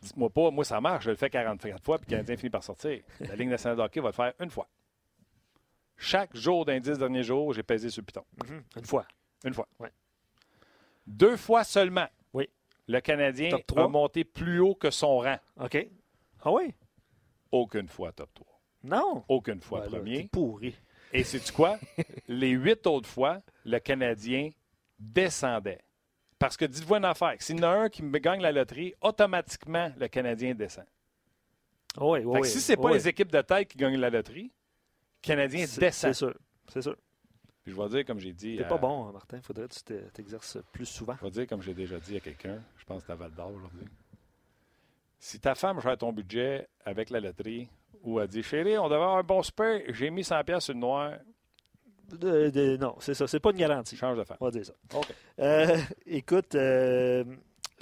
Dites-moi 0.00 0.30
pas, 0.30 0.50
moi, 0.50 0.64
ça 0.64 0.80
marche, 0.80 1.04
je 1.04 1.10
le 1.10 1.16
fais 1.16 1.30
44 1.30 1.84
fois, 1.84 1.98
puis 1.98 2.06
le 2.06 2.10
Canadien 2.10 2.36
finit 2.36 2.50
par 2.50 2.64
sortir. 2.64 3.02
La 3.20 3.36
Ligue 3.36 3.48
nationale 3.48 3.78
de 3.78 3.82
hockey 3.82 4.00
va 4.00 4.08
le 4.08 4.12
faire 4.12 4.32
une 4.40 4.50
fois. 4.50 4.66
Chaque 5.96 6.34
jour 6.34 6.64
d'un 6.64 6.80
dix 6.80 6.98
derniers 6.98 7.22
jours, 7.22 7.52
j'ai 7.52 7.62
pesé 7.62 7.88
sur 7.88 8.00
le 8.00 8.06
piton. 8.06 8.24
Mm-hmm. 8.38 8.78
Une 8.78 8.84
fois. 8.84 9.06
Une 9.44 9.54
fois. 9.54 9.68
Oui. 9.78 9.88
Deux 11.06 11.36
fois 11.36 11.62
seulement. 11.62 12.08
Le 12.88 13.00
Canadien 13.00 13.56
a 13.76 13.88
monté 13.88 14.24
plus 14.24 14.60
haut 14.60 14.74
que 14.74 14.90
son 14.90 15.18
rang. 15.18 15.38
OK. 15.60 15.86
Ah 16.42 16.50
oui? 16.52 16.74
Aucune 17.50 17.88
fois 17.88 18.12
top 18.12 18.32
3. 18.34 18.46
Non? 18.84 19.24
Aucune 19.28 19.60
fois 19.60 19.82
premier. 19.82 20.28
pourri. 20.32 20.74
Et 21.12 21.24
c'est 21.24 21.52
quoi? 21.52 21.78
Les 22.28 22.50
huit 22.50 22.86
autres 22.86 23.08
fois, 23.08 23.38
le 23.64 23.78
Canadien 23.78 24.50
descendait. 24.98 25.80
Parce 26.38 26.56
que 26.56 26.64
dites-vous 26.64 26.96
une 26.96 27.04
affaire, 27.04 27.36
s'il 27.38 27.58
y 27.58 27.60
en 27.60 27.62
a 27.64 27.68
un 27.68 27.88
qui 27.88 28.02
me 28.02 28.18
gagne 28.18 28.40
la 28.40 28.50
loterie, 28.50 28.94
automatiquement, 29.00 29.92
le 29.96 30.08
Canadien 30.08 30.54
descend. 30.54 30.86
Oui, 32.00 32.20
oui, 32.24 32.44
si 32.44 32.60
ce 32.60 32.72
n'est 32.72 32.76
pas 32.76 32.90
les 32.92 33.06
équipes 33.06 33.30
de 33.30 33.42
tête 33.42 33.68
qui 33.68 33.78
gagnent 33.78 34.00
la 34.00 34.10
loterie, 34.10 34.50
le 34.50 34.50
Canadien 35.20 35.66
descend. 35.66 36.12
C'est 36.12 36.14
sûr. 36.14 36.34
C'est 36.72 36.82
sûr. 36.82 36.96
Puis 37.62 37.72
je 37.72 37.80
vais 37.80 37.88
dire, 37.88 38.04
comme 38.04 38.18
j'ai 38.18 38.32
dit. 38.32 38.56
T'es 38.56 38.66
pas 38.66 38.78
bon, 38.78 39.06
hein, 39.06 39.12
Martin. 39.12 39.36
Il 39.36 39.42
faudrait 39.42 39.68
que 39.68 39.74
tu 39.74 40.10
t'exerces 40.12 40.58
plus 40.72 40.86
souvent. 40.86 41.14
Je 41.20 41.24
vais 41.24 41.30
dire, 41.30 41.46
comme 41.46 41.62
j'ai 41.62 41.74
déjà 41.74 41.98
dit 41.98 42.16
à 42.16 42.20
quelqu'un, 42.20 42.60
je 42.76 42.84
pense 42.84 43.04
que 43.04 43.12
à 43.12 43.14
Val 43.14 43.30
d'Or 43.32 43.52
aujourd'hui. 43.52 43.86
Si 45.18 45.38
ta 45.38 45.54
femme 45.54 45.80
gère 45.80 45.96
ton 45.96 46.12
budget 46.12 46.68
avec 46.84 47.10
la 47.10 47.20
loterie, 47.20 47.68
ou 48.02 48.18
a 48.18 48.26
dit 48.26 48.42
Chérie, 48.42 48.76
on 48.78 48.84
devait 48.88 48.96
avoir 48.96 49.16
un 49.16 49.22
bon 49.22 49.42
spray, 49.42 49.84
j'ai 49.90 50.10
mis 50.10 50.22
100$ 50.22 50.58
sur 50.58 50.74
le 50.74 50.80
noir. 50.80 51.12
non, 52.20 52.96
c'est 52.98 53.14
ça. 53.14 53.28
C'est 53.28 53.38
pas 53.38 53.50
une 53.50 53.58
garantie. 53.58 53.96
Change 53.96 54.18
de 54.18 54.24
femme. 54.24 54.38
On 54.40 54.46
va 54.46 54.50
dire 54.50 54.66
ça. 54.66 54.72
OK. 54.94 55.14
Euh, 55.38 55.78
écoute. 56.06 56.56
Euh, 56.56 57.24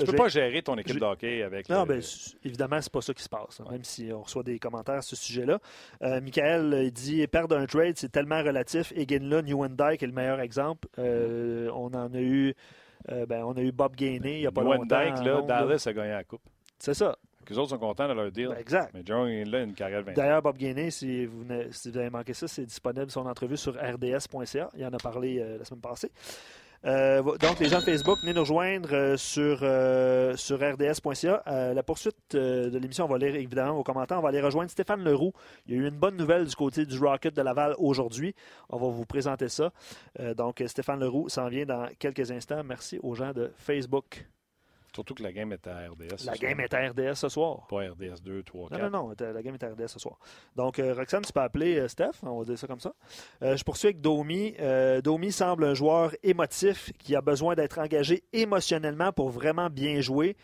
tu 0.01 0.11
peux 0.11 0.17
pas 0.17 0.29
gérer 0.29 0.63
ton 0.63 0.77
équipe 0.77 0.99
de 0.99 1.05
hockey 1.05 1.43
avec. 1.43 1.69
Non, 1.69 1.85
bien, 1.85 1.99
évidemment, 2.45 2.81
c'est 2.81 2.93
pas 2.93 3.01
ça 3.01 3.15
qui 3.15 3.23
se 3.23 3.29
passe, 3.29 3.61
hein, 3.61 3.65
même 3.71 3.85
si 3.85 4.11
on 4.13 4.23
reçoit 4.23 4.43
des 4.43 4.59
commentaires 4.59 4.97
à 4.97 5.03
ce 5.03 5.17
sujet-là. 5.17 5.59
Euh, 6.03 6.21
Michael 6.21 6.91
dit 6.91 7.27
perdre 7.27 7.57
un 7.57 7.67
trade, 7.67 7.97
c'est 7.97 8.11
tellement 8.11 8.43
relatif. 8.43 8.93
Eginla, 8.97 9.43
Dyke 9.43 10.03
est 10.03 10.07
le 10.07 10.13
meilleur 10.13 10.41
exemple. 10.41 10.89
Euh, 10.99 11.71
on 11.75 11.95
en 11.95 12.13
a 12.13 12.21
eu. 12.21 12.55
ben, 13.09 13.45
on 13.45 13.53
a 13.53 13.61
eu 13.61 13.73
Bob 13.73 13.97
Gainey 13.97 14.37
il 14.37 14.41
n'y 14.41 14.47
a 14.47 14.53
pas 14.53 14.63
longtemps. 14.63 14.85
Dyke, 14.85 15.25
là, 15.25 15.43
Dallas 15.43 15.85
a 15.87 15.93
gagné 15.93 16.11
la 16.11 16.25
Coupe. 16.25 16.43
C'est 16.79 16.95
ça. 16.95 17.17
Les 17.51 17.59
autres 17.59 17.71
sont 17.71 17.79
contents 17.79 18.09
de 18.09 18.13
leur 18.13 18.31
deal. 18.31 18.49
Ben, 18.49 18.59
exact. 18.59 18.95
Mais 18.95 19.03
John 19.05 19.29
là 19.29 19.63
une 19.63 19.75
carrière 19.75 20.01
de 20.01 20.07
20 20.07 20.13
D'ailleurs, 20.13 20.41
Bob 20.41 20.57
Gainey, 20.57 20.91
si 20.93 21.27
vous, 21.27 21.45
avez 21.97 22.09
manqué 22.09 22.33
ça, 22.33 22.47
c'est 22.47 22.65
disponible 22.65 23.11
son 23.11 23.27
entrevue 23.27 23.57
sur 23.57 23.75
rds.ca. 23.75 24.71
Il 24.77 24.87
en 24.87 24.93
a 24.93 24.99
parlé 24.99 25.41
euh, 25.41 25.59
la 25.59 25.65
semaine 25.65 25.81
passée. 25.81 26.13
Euh, 26.87 27.23
donc, 27.39 27.61
les 27.61 27.69
gens 27.69 27.79
de 27.79 27.85
Facebook, 27.85 28.19
venez 28.23 28.33
nous 28.33 28.41
rejoindre 28.41 28.89
euh, 28.93 29.17
sur, 29.17 29.59
sur 30.39 30.59
rds.ca. 30.59 31.43
la 31.75 31.83
poursuite 31.83 32.17
de 32.33 32.79
l'émission, 32.79 33.05
on 33.05 33.09
va 33.09 33.19
lire 33.19 33.35
évidemment 33.35 33.75
vos 33.75 33.83
commentaires. 33.83 34.19
On 34.19 34.23
va 34.23 34.31
aller 34.31 34.41
rejoindre 34.41 34.71
Stéphane 34.71 35.05
Leroux. 35.05 35.33
Il 35.67 35.75
y 35.75 35.79
a 35.79 35.83
eu 35.83 35.89
une 35.89 35.99
bonne 35.99 36.17
nouvelle 36.17 36.47
du 36.47 36.55
côté 36.55 36.87
du 36.87 36.99
Rocket 36.99 37.35
de 37.35 37.43
Laval 37.43 37.75
aujourd'hui. 37.79 38.35
On 38.69 38.79
va 38.79 38.89
vous 38.89 39.07
présenter 39.07 39.49
ça. 39.49 39.73
donc, 40.37 40.63
Stéphane 40.67 41.01
Leroux 41.01 41.29
s'en 41.29 41.49
vient 41.49 41.67
dans 41.67 41.87
quelques 41.99 42.31
instants. 42.31 42.63
Merci 42.65 42.99
aux 43.03 43.15
gens 43.15 43.33
de 43.33 43.51
Facebook. 43.57 44.27
Surtout 44.95 45.15
que 45.15 45.23
la 45.23 45.33
game 45.33 45.53
est 45.53 45.67
à 45.67 45.89
RDS. 45.89 46.25
La 46.27 46.37
game 46.37 46.61
est 46.61 46.75
à 46.75 46.89
RDS 46.89 47.15
ce 47.15 47.29
soir. 47.29 47.67
Pas 47.69 47.91
RDS 47.91 48.23
2, 48.23 48.43
3, 48.43 48.69
4. 48.71 48.83
Non, 48.83 48.91
non, 48.91 49.09
non. 49.09 49.33
La 49.33 49.43
game 49.43 49.55
est 49.55 49.63
à 49.63 49.69
RDS 49.69 49.89
ce 49.89 49.99
soir. 49.99 50.19
Donc, 50.57 50.79
euh, 50.79 50.95
Roxane, 50.95 51.23
tu 51.23 51.33
peux 51.33 51.41
appeler 51.41 51.79
euh, 51.79 51.89
Steph. 51.89 52.23
On 52.23 52.39
va 52.39 52.45
dire 52.45 52.59
ça 52.59 52.67
comme 52.67 52.81
ça. 52.81 52.95
Euh, 53.43 53.57
je 53.57 53.65
poursuis 53.65 53.89
avec 53.89 54.01
Domi. 54.01 54.55
Domi 55.03 55.33
semble 55.33 55.65
un 55.65 55.75
joueur 55.75 56.13
émotif 56.23 56.93
qui 56.99 57.15
a 57.15 57.21
besoin 57.21 57.55
d'être 57.55 57.79
engagé 57.79 58.25
émotionnellement 58.33 59.13
pour 59.13 59.31
vraiment 59.31 59.71
bien 59.71 60.01
jouer. 60.01 60.37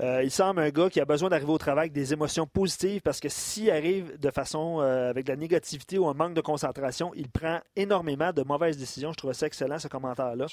Euh, 0.00 0.22
il 0.22 0.30
semble 0.30 0.60
un 0.60 0.68
gars 0.68 0.90
qui 0.90 1.00
a 1.00 1.06
besoin 1.06 1.30
d'arriver 1.30 1.52
au 1.52 1.58
travail 1.58 1.84
avec 1.84 1.92
des 1.92 2.12
émotions 2.12 2.46
positives 2.46 3.00
parce 3.00 3.18
que 3.18 3.30
s'il 3.30 3.70
arrive 3.70 4.18
de 4.18 4.30
façon 4.30 4.80
euh, 4.80 5.08
avec 5.08 5.24
de 5.24 5.32
la 5.32 5.36
négativité 5.36 5.96
ou 5.98 6.06
un 6.06 6.14
manque 6.14 6.34
de 6.34 6.42
concentration, 6.42 7.12
il 7.14 7.30
prend 7.30 7.60
énormément 7.76 8.32
de 8.32 8.42
mauvaises 8.42 8.76
décisions. 8.76 9.12
Je 9.12 9.16
trouve 9.16 9.32
ça 9.32 9.46
excellent, 9.46 9.78
ce 9.78 9.88
commentaire-là. 9.88 10.46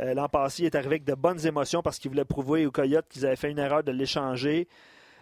Euh, 0.00 0.14
l'an 0.14 0.28
passé, 0.28 0.62
il 0.62 0.66
est 0.66 0.74
arrivé 0.76 0.94
avec 0.94 1.04
de 1.04 1.14
bonnes 1.14 1.44
émotions 1.44 1.82
parce 1.82 1.98
qu'il 1.98 2.10
voulait 2.12 2.24
prouver 2.24 2.64
aux 2.64 2.70
Coyotes 2.70 3.06
qu'ils 3.08 3.26
avaient 3.26 3.36
fait 3.36 3.50
une 3.50 3.58
erreur 3.58 3.82
de 3.82 3.90
l'échanger. 3.90 4.68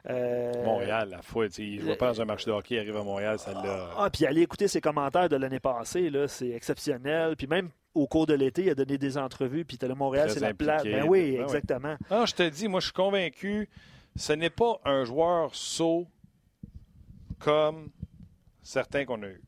Montréal, 0.07 1.09
la 1.11 1.23
fois, 1.23 1.47
il 1.59 1.81
ne 1.81 1.85
va 1.85 1.97
pas 1.97 2.09
dans 2.13 2.21
un 2.21 2.25
match 2.27 2.45
de 2.45 2.53
hockey, 2.53 2.75
il 2.75 2.79
arrive 2.79 2.97
à 2.97 3.03
Montréal, 3.03 3.39
ça 3.39 3.53
l'a. 3.53 3.91
Ah, 3.97 4.11
puis 4.11 4.27
aller 4.27 4.43
écouter 4.43 4.69
ses 4.69 4.81
commentaires 4.81 5.29
de 5.29 5.37
l'année 5.37 5.61
passée, 5.61 6.11
c'est 6.29 6.51
exceptionnel. 6.51 7.37
Puis 7.37 7.47
même 7.47 7.71
au 7.95 8.07
cours 8.07 8.27
de 8.27 8.35
l'été, 8.35 8.65
il 8.65 8.71
a 8.71 8.75
donné 8.75 8.99
des 8.99 9.17
entrevues, 9.17 9.65
puis 9.65 9.79
le 9.81 9.95
Montréal, 9.95 10.31
c'est 10.31 10.41
la 10.41 10.53
plate. 10.53 10.85
Ben 10.85 11.07
oui, 11.09 11.37
ben 11.37 11.45
exactement. 11.45 11.97
Ah, 12.11 12.25
je 12.27 12.35
te 12.35 12.49
dis, 12.49 12.69
moi, 12.69 12.81
je 12.81 12.87
suis 12.87 12.93
convaincu, 12.93 13.69
ce 14.17 14.33
n'est 14.33 14.51
pas 14.51 14.81
un 14.85 15.05
joueur 15.05 15.55
saut 15.55 16.07
comme 17.39 17.91
certains 18.63 19.05
qu'on 19.05 19.23
a 19.23 19.29
eu. 19.29 19.43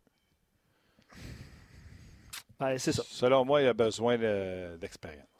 Ben, 2.58 2.78
c'est 2.78 2.92
ça. 2.92 3.02
Selon 3.06 3.44
moi, 3.44 3.62
il 3.62 3.68
a 3.68 3.74
besoin 3.74 4.16
d'expérience. 4.16 5.22
De, 5.22 5.35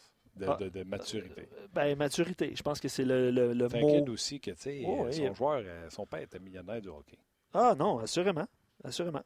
ah. 0.46 0.58
de, 0.60 0.82
maturité. 0.84 1.48
Ben, 1.72 1.96
maturité. 1.96 2.52
Je 2.54 2.62
pense 2.62 2.80
que 2.80 2.88
c'est 2.88 3.04
le, 3.04 3.30
le, 3.30 3.52
le 3.52 3.68
mot. 3.68 4.12
aussi 4.12 4.40
que, 4.40 4.50
tu 4.52 4.56
sais, 4.58 4.82
son 5.12 5.34
joueur, 5.34 5.62
euh, 5.64 5.88
son 5.90 6.06
père 6.06 6.20
était 6.20 6.38
millionnaire 6.38 6.80
du 6.80 6.88
hockey. 6.88 7.18
Ah 7.54 7.74
non, 7.78 7.98
assurément. 7.98 8.46
Assurément. 8.84 9.22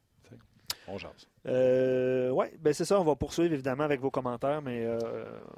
On 0.87 0.99
jase. 0.99 1.29
Euh, 1.47 2.31
oui, 2.31 2.47
ben 2.59 2.73
c'est 2.73 2.85
ça. 2.85 3.01
On 3.01 3.05
va 3.05 3.15
poursuivre 3.15 3.53
évidemment 3.53 3.85
avec 3.85 4.01
vos 4.01 4.11
commentaires, 4.11 4.63
mais 4.63 4.85
euh, 4.85 4.99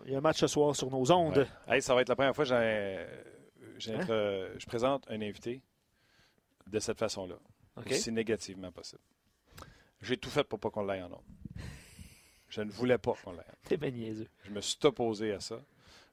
il 0.04 0.12
y 0.12 0.14
a 0.14 0.18
un 0.18 0.22
match 0.22 0.38
ce 0.40 0.46
soir 0.46 0.74
sur 0.76 0.90
nos 0.90 1.10
ondes. 1.10 1.46
ça 1.80 1.94
va 1.94 2.00
être 2.02 2.08
la 2.08 2.16
première 2.16 2.34
fois 2.34 2.44
que 2.44 2.52
hein? 2.52 3.06
je 3.78 4.66
présente 4.66 5.04
un 5.08 5.20
invité 5.22 5.62
de 6.66 6.78
cette 6.78 6.98
façon-là. 6.98 7.36
Aussi 7.76 8.12
négativement 8.12 8.70
possible. 8.72 9.00
J'ai 10.02 10.16
tout 10.16 10.30
fait 10.30 10.44
pour 10.44 10.58
pas 10.58 10.70
qu'on 10.70 10.82
l'aille 10.82 11.02
en 11.02 11.12
ondes. 11.12 11.20
Je 12.52 12.60
ne 12.60 12.70
voulais 12.70 12.98
pas 12.98 13.14
qu'on 13.24 13.32
l'aille. 13.32 13.46
T'es 13.64 13.78
bien 13.78 13.90
niaiseux. 13.90 14.28
Je 14.44 14.50
me 14.50 14.60
suis 14.60 14.76
opposé 14.84 15.32
à 15.32 15.40
ça 15.40 15.58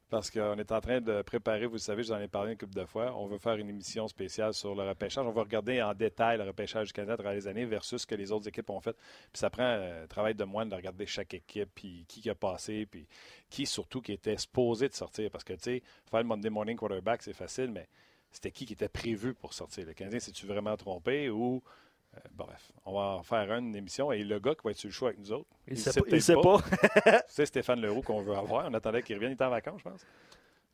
parce 0.10 0.32
qu'on 0.32 0.58
est 0.58 0.72
en 0.72 0.80
train 0.80 1.02
de 1.02 1.22
préparer, 1.22 1.66
vous 1.66 1.78
savez, 1.78 2.02
j'en 2.04 2.18
ai 2.18 2.30
parlé 2.30 2.54
une 2.54 2.58
couple 2.58 2.74
de 2.74 2.86
fois, 2.86 3.14
on 3.16 3.28
veut 3.28 3.38
faire 3.38 3.58
une 3.58 3.70
émission 3.70 4.08
spéciale 4.08 4.54
sur 4.54 4.74
le 4.74 4.88
repêchage. 4.88 5.26
On 5.26 5.32
va 5.32 5.42
regarder 5.42 5.82
en 5.82 5.94
détail 5.94 6.38
le 6.38 6.46
repêchage 6.46 6.88
du 6.88 6.94
Canada 6.94 7.14
à 7.14 7.18
travers 7.18 7.34
les 7.34 7.48
années 7.48 7.66
versus 7.66 8.02
ce 8.02 8.08
que 8.08 8.16
les 8.16 8.32
autres 8.32 8.48
équipes 8.48 8.70
ont 8.70 8.80
fait. 8.80 8.94
Puis 8.94 9.40
ça 9.40 9.50
prend 9.50 9.66
un 9.66 10.08
travail 10.08 10.34
de 10.34 10.46
moine 10.46 10.70
de 10.70 10.76
regarder 10.76 11.06
chaque 11.06 11.34
équipe, 11.34 11.70
puis 11.76 12.06
qui 12.08 12.28
a 12.30 12.36
passé, 12.36 12.88
puis 12.90 13.06
qui 13.50 13.66
surtout 13.66 14.02
qui 14.02 14.14
était 14.14 14.38
supposé 14.38 14.88
de 14.88 14.94
sortir. 14.94 15.30
Parce 15.30 15.44
que, 15.44 15.54
tu 15.54 15.60
sais, 15.64 15.84
faire 16.10 16.22
le 16.22 16.26
Monday 16.26 16.50
Morning 16.50 16.78
Quarterback, 16.78 17.22
c'est 17.22 17.34
facile, 17.34 17.70
mais 17.70 17.90
c'était 18.32 18.52
qui 18.52 18.66
qui 18.66 18.74
était 18.74 18.90
prévu 18.90 19.34
pour 19.34 19.54
sortir? 19.54 19.86
Le 19.86 19.94
Canadien, 19.94 20.20
s'est-tu 20.20 20.48
vraiment 20.48 20.78
trompé 20.78 21.30
ou 21.30 21.58
euh, 21.58 21.89
bref, 22.32 22.72
on 22.86 22.94
va 22.94 23.18
en 23.18 23.24
faire 23.24 23.52
une 23.54 23.76
émission 23.76 24.12
et 24.12 24.24
le 24.24 24.40
gars 24.40 24.54
qui 24.54 24.62
va 24.64 24.72
être 24.72 24.78
sur 24.78 24.88
le 24.88 24.94
show 24.94 25.08
avec 25.08 25.20
nous 25.20 25.32
autres, 25.32 25.50
il 25.68 25.74
ne 25.74 25.80
sait, 25.80 26.02
pas. 26.02 26.20
Sait 26.20 26.36
pas. 26.36 27.22
c'est 27.28 27.46
Stéphane 27.48 27.82
Leroux 27.82 28.02
qu'on 28.02 28.22
veut 28.22 28.36
avoir. 28.36 28.68
On 28.70 28.74
attendait 28.74 29.02
qu'il 29.02 29.16
revienne. 29.16 29.32
Il 29.32 29.36
était 29.36 29.44
en 29.44 29.50
vacances, 29.50 29.80
je 29.80 29.90
pense. 29.90 30.06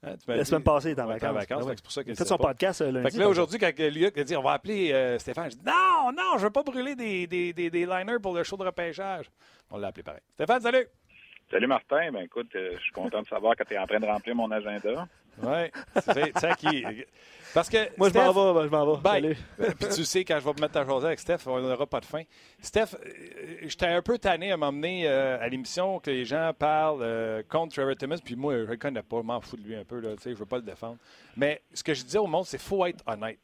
Hein, 0.04 0.16
la 0.28 0.46
semaine 0.46 0.64
passée, 0.64 0.90
il 0.90 0.92
était 0.92 1.02
en 1.02 1.08
vacances. 1.08 1.66
Ben 1.66 1.74
c'est 1.76 1.82
pour 1.82 1.92
ça 1.92 2.04
qu'il 2.04 2.16
fait 2.16 2.26
son 2.26 2.38
podcast 2.38 2.82
euh, 2.82 2.92
lundi. 2.92 3.10
Fait 3.10 3.18
que 3.18 3.20
là, 3.20 3.30
aujourd'hui, 3.30 3.60
quand 3.60 3.72
Luc 3.78 4.18
a 4.18 4.24
dit 4.24 4.36
on 4.36 4.44
va 4.44 4.54
appeler 4.54 4.92
euh, 4.92 5.18
Stéphane, 5.18 5.50
je 5.50 5.56
dis 5.56 5.66
non, 5.66 6.12
non, 6.12 6.34
je 6.34 6.40
ne 6.40 6.44
veux 6.44 6.52
pas 6.52 6.64
brûler 6.64 6.96
des, 6.96 7.28
des, 7.28 7.54
des, 7.54 7.70
des, 7.70 7.86
liners 7.86 8.20
pour 8.22 8.36
le 8.36 8.44
show 8.44 8.58
de 8.58 8.64
repêchage. 8.64 9.30
On 9.72 9.78
l'a 9.78 9.88
appelé 9.88 10.04
pareil. 10.04 10.22
Stéphane, 10.34 10.62
salut! 10.62 10.88
Salut 11.52 11.68
Martin, 11.68 12.12
ben 12.12 12.24
écoute, 12.24 12.50
je 12.54 12.78
suis 12.80 12.92
content 12.92 13.22
de 13.22 13.28
savoir 13.28 13.56
que 13.56 13.64
tu 13.64 13.76
es 13.76 13.78
en 13.78 13.86
train 13.86 14.00
de 14.00 14.06
remplir 14.06 14.36
mon 14.36 14.50
agenda. 14.50 15.08
Oui, 15.44 15.72
c'est 16.02 16.38
ça 16.40 16.56
qui. 16.56 16.84
Parce 17.56 17.70
que. 17.70 17.78
Moi, 17.98 18.10
je 18.10 18.14
m'en 18.14 18.54
vais, 18.54 18.66
je 18.66 18.70
m'en 18.70 18.96
vais. 18.96 19.36
Puis 19.80 19.90
tu 19.96 20.04
sais, 20.04 20.26
quand 20.26 20.38
je 20.42 20.46
vais 20.46 20.54
me 20.54 20.60
mettre 20.60 20.78
à 20.78 20.86
jaser 20.86 21.06
avec 21.06 21.20
Steph, 21.20 21.38
on 21.48 21.62
n'aura 21.62 21.88
pas 21.88 22.02
de 22.02 22.06
fin. 22.06 22.22
Steph, 22.60 22.88
euh, 22.94 23.58
j'étais 23.62 23.86
un 23.86 24.02
peu 24.02 24.18
tanné 24.18 24.52
à 24.52 24.58
m'emmener 24.58 25.08
euh, 25.08 25.40
à 25.40 25.48
l'émission 25.48 26.00
que 26.00 26.12
les 26.12 26.26
gens 26.26 26.52
parlent 26.58 27.00
euh, 27.02 27.44
contre 27.48 27.76
Trevor 27.76 27.96
Timmons, 27.96 28.18
puis 28.24 28.36
moi, 28.36 28.54
je 28.58 28.64
le 28.64 28.76
connais 28.76 29.02
pas, 29.02 29.22
je 29.22 29.26
m'en 29.26 29.40
fous 29.40 29.56
de 29.56 29.62
lui 29.62 29.74
un 29.74 29.86
peu, 29.86 30.02
là, 30.02 30.10
je 30.22 30.32
veux 30.32 30.46
pas 30.46 30.58
le 30.58 30.64
défendre. 30.64 30.98
Mais 31.38 31.62
ce 31.74 31.82
que 31.82 31.94
je 31.94 32.04
disais 32.04 32.18
au 32.18 32.28
monde, 32.28 32.46
c'est 32.46 32.58
faut 32.58 32.86
être 32.86 33.02
honnête. 33.08 33.40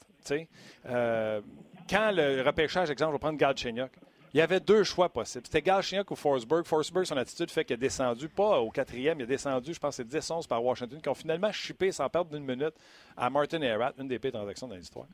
quand 1.90 2.12
le 2.12 2.42
repêchage, 2.42 2.90
exemple, 2.90 3.12
je 3.12 3.16
vais 3.16 3.20
prendre 3.20 3.38
Gad 3.38 3.58
Chenyok, 3.58 3.92
il 4.34 4.38
y 4.38 4.42
avait 4.42 4.60
deux 4.60 4.84
choix 4.84 5.10
possibles. 5.10 5.46
C'était 5.46 5.62
Galchenyuk 5.62 6.10
ou 6.12 6.16
Forsberg. 6.16 6.66
Forsberg, 6.66 7.06
son 7.06 7.18
attitude 7.18 7.52
fait 7.52 7.66
qu'il 7.66 7.74
a 7.74 7.78
descendu, 7.78 8.30
pas 8.30 8.60
au 8.60 8.72
quatrième, 8.72 9.20
il 9.20 9.24
a 9.24 9.26
descendu, 9.26 9.74
je 9.74 9.80
pense, 9.80 9.96
c'est 9.96 10.08
10-11 10.08 10.48
par 10.48 10.64
Washington, 10.64 11.02
qui 11.02 11.10
ont 11.10 11.14
finalement 11.14 11.52
chippé 11.52 11.92
sans 11.92 12.08
perdre 12.10 12.32
d'une 12.32 12.46
minute 12.46 12.74
à 13.18 13.30
Martin 13.30 13.62
Herat, 13.62 13.94
une 14.00 14.08
des 14.08 14.20
pires 14.20 14.32
transactions 14.32 14.68
dans 14.68 14.76
l'histoire. 14.76 15.06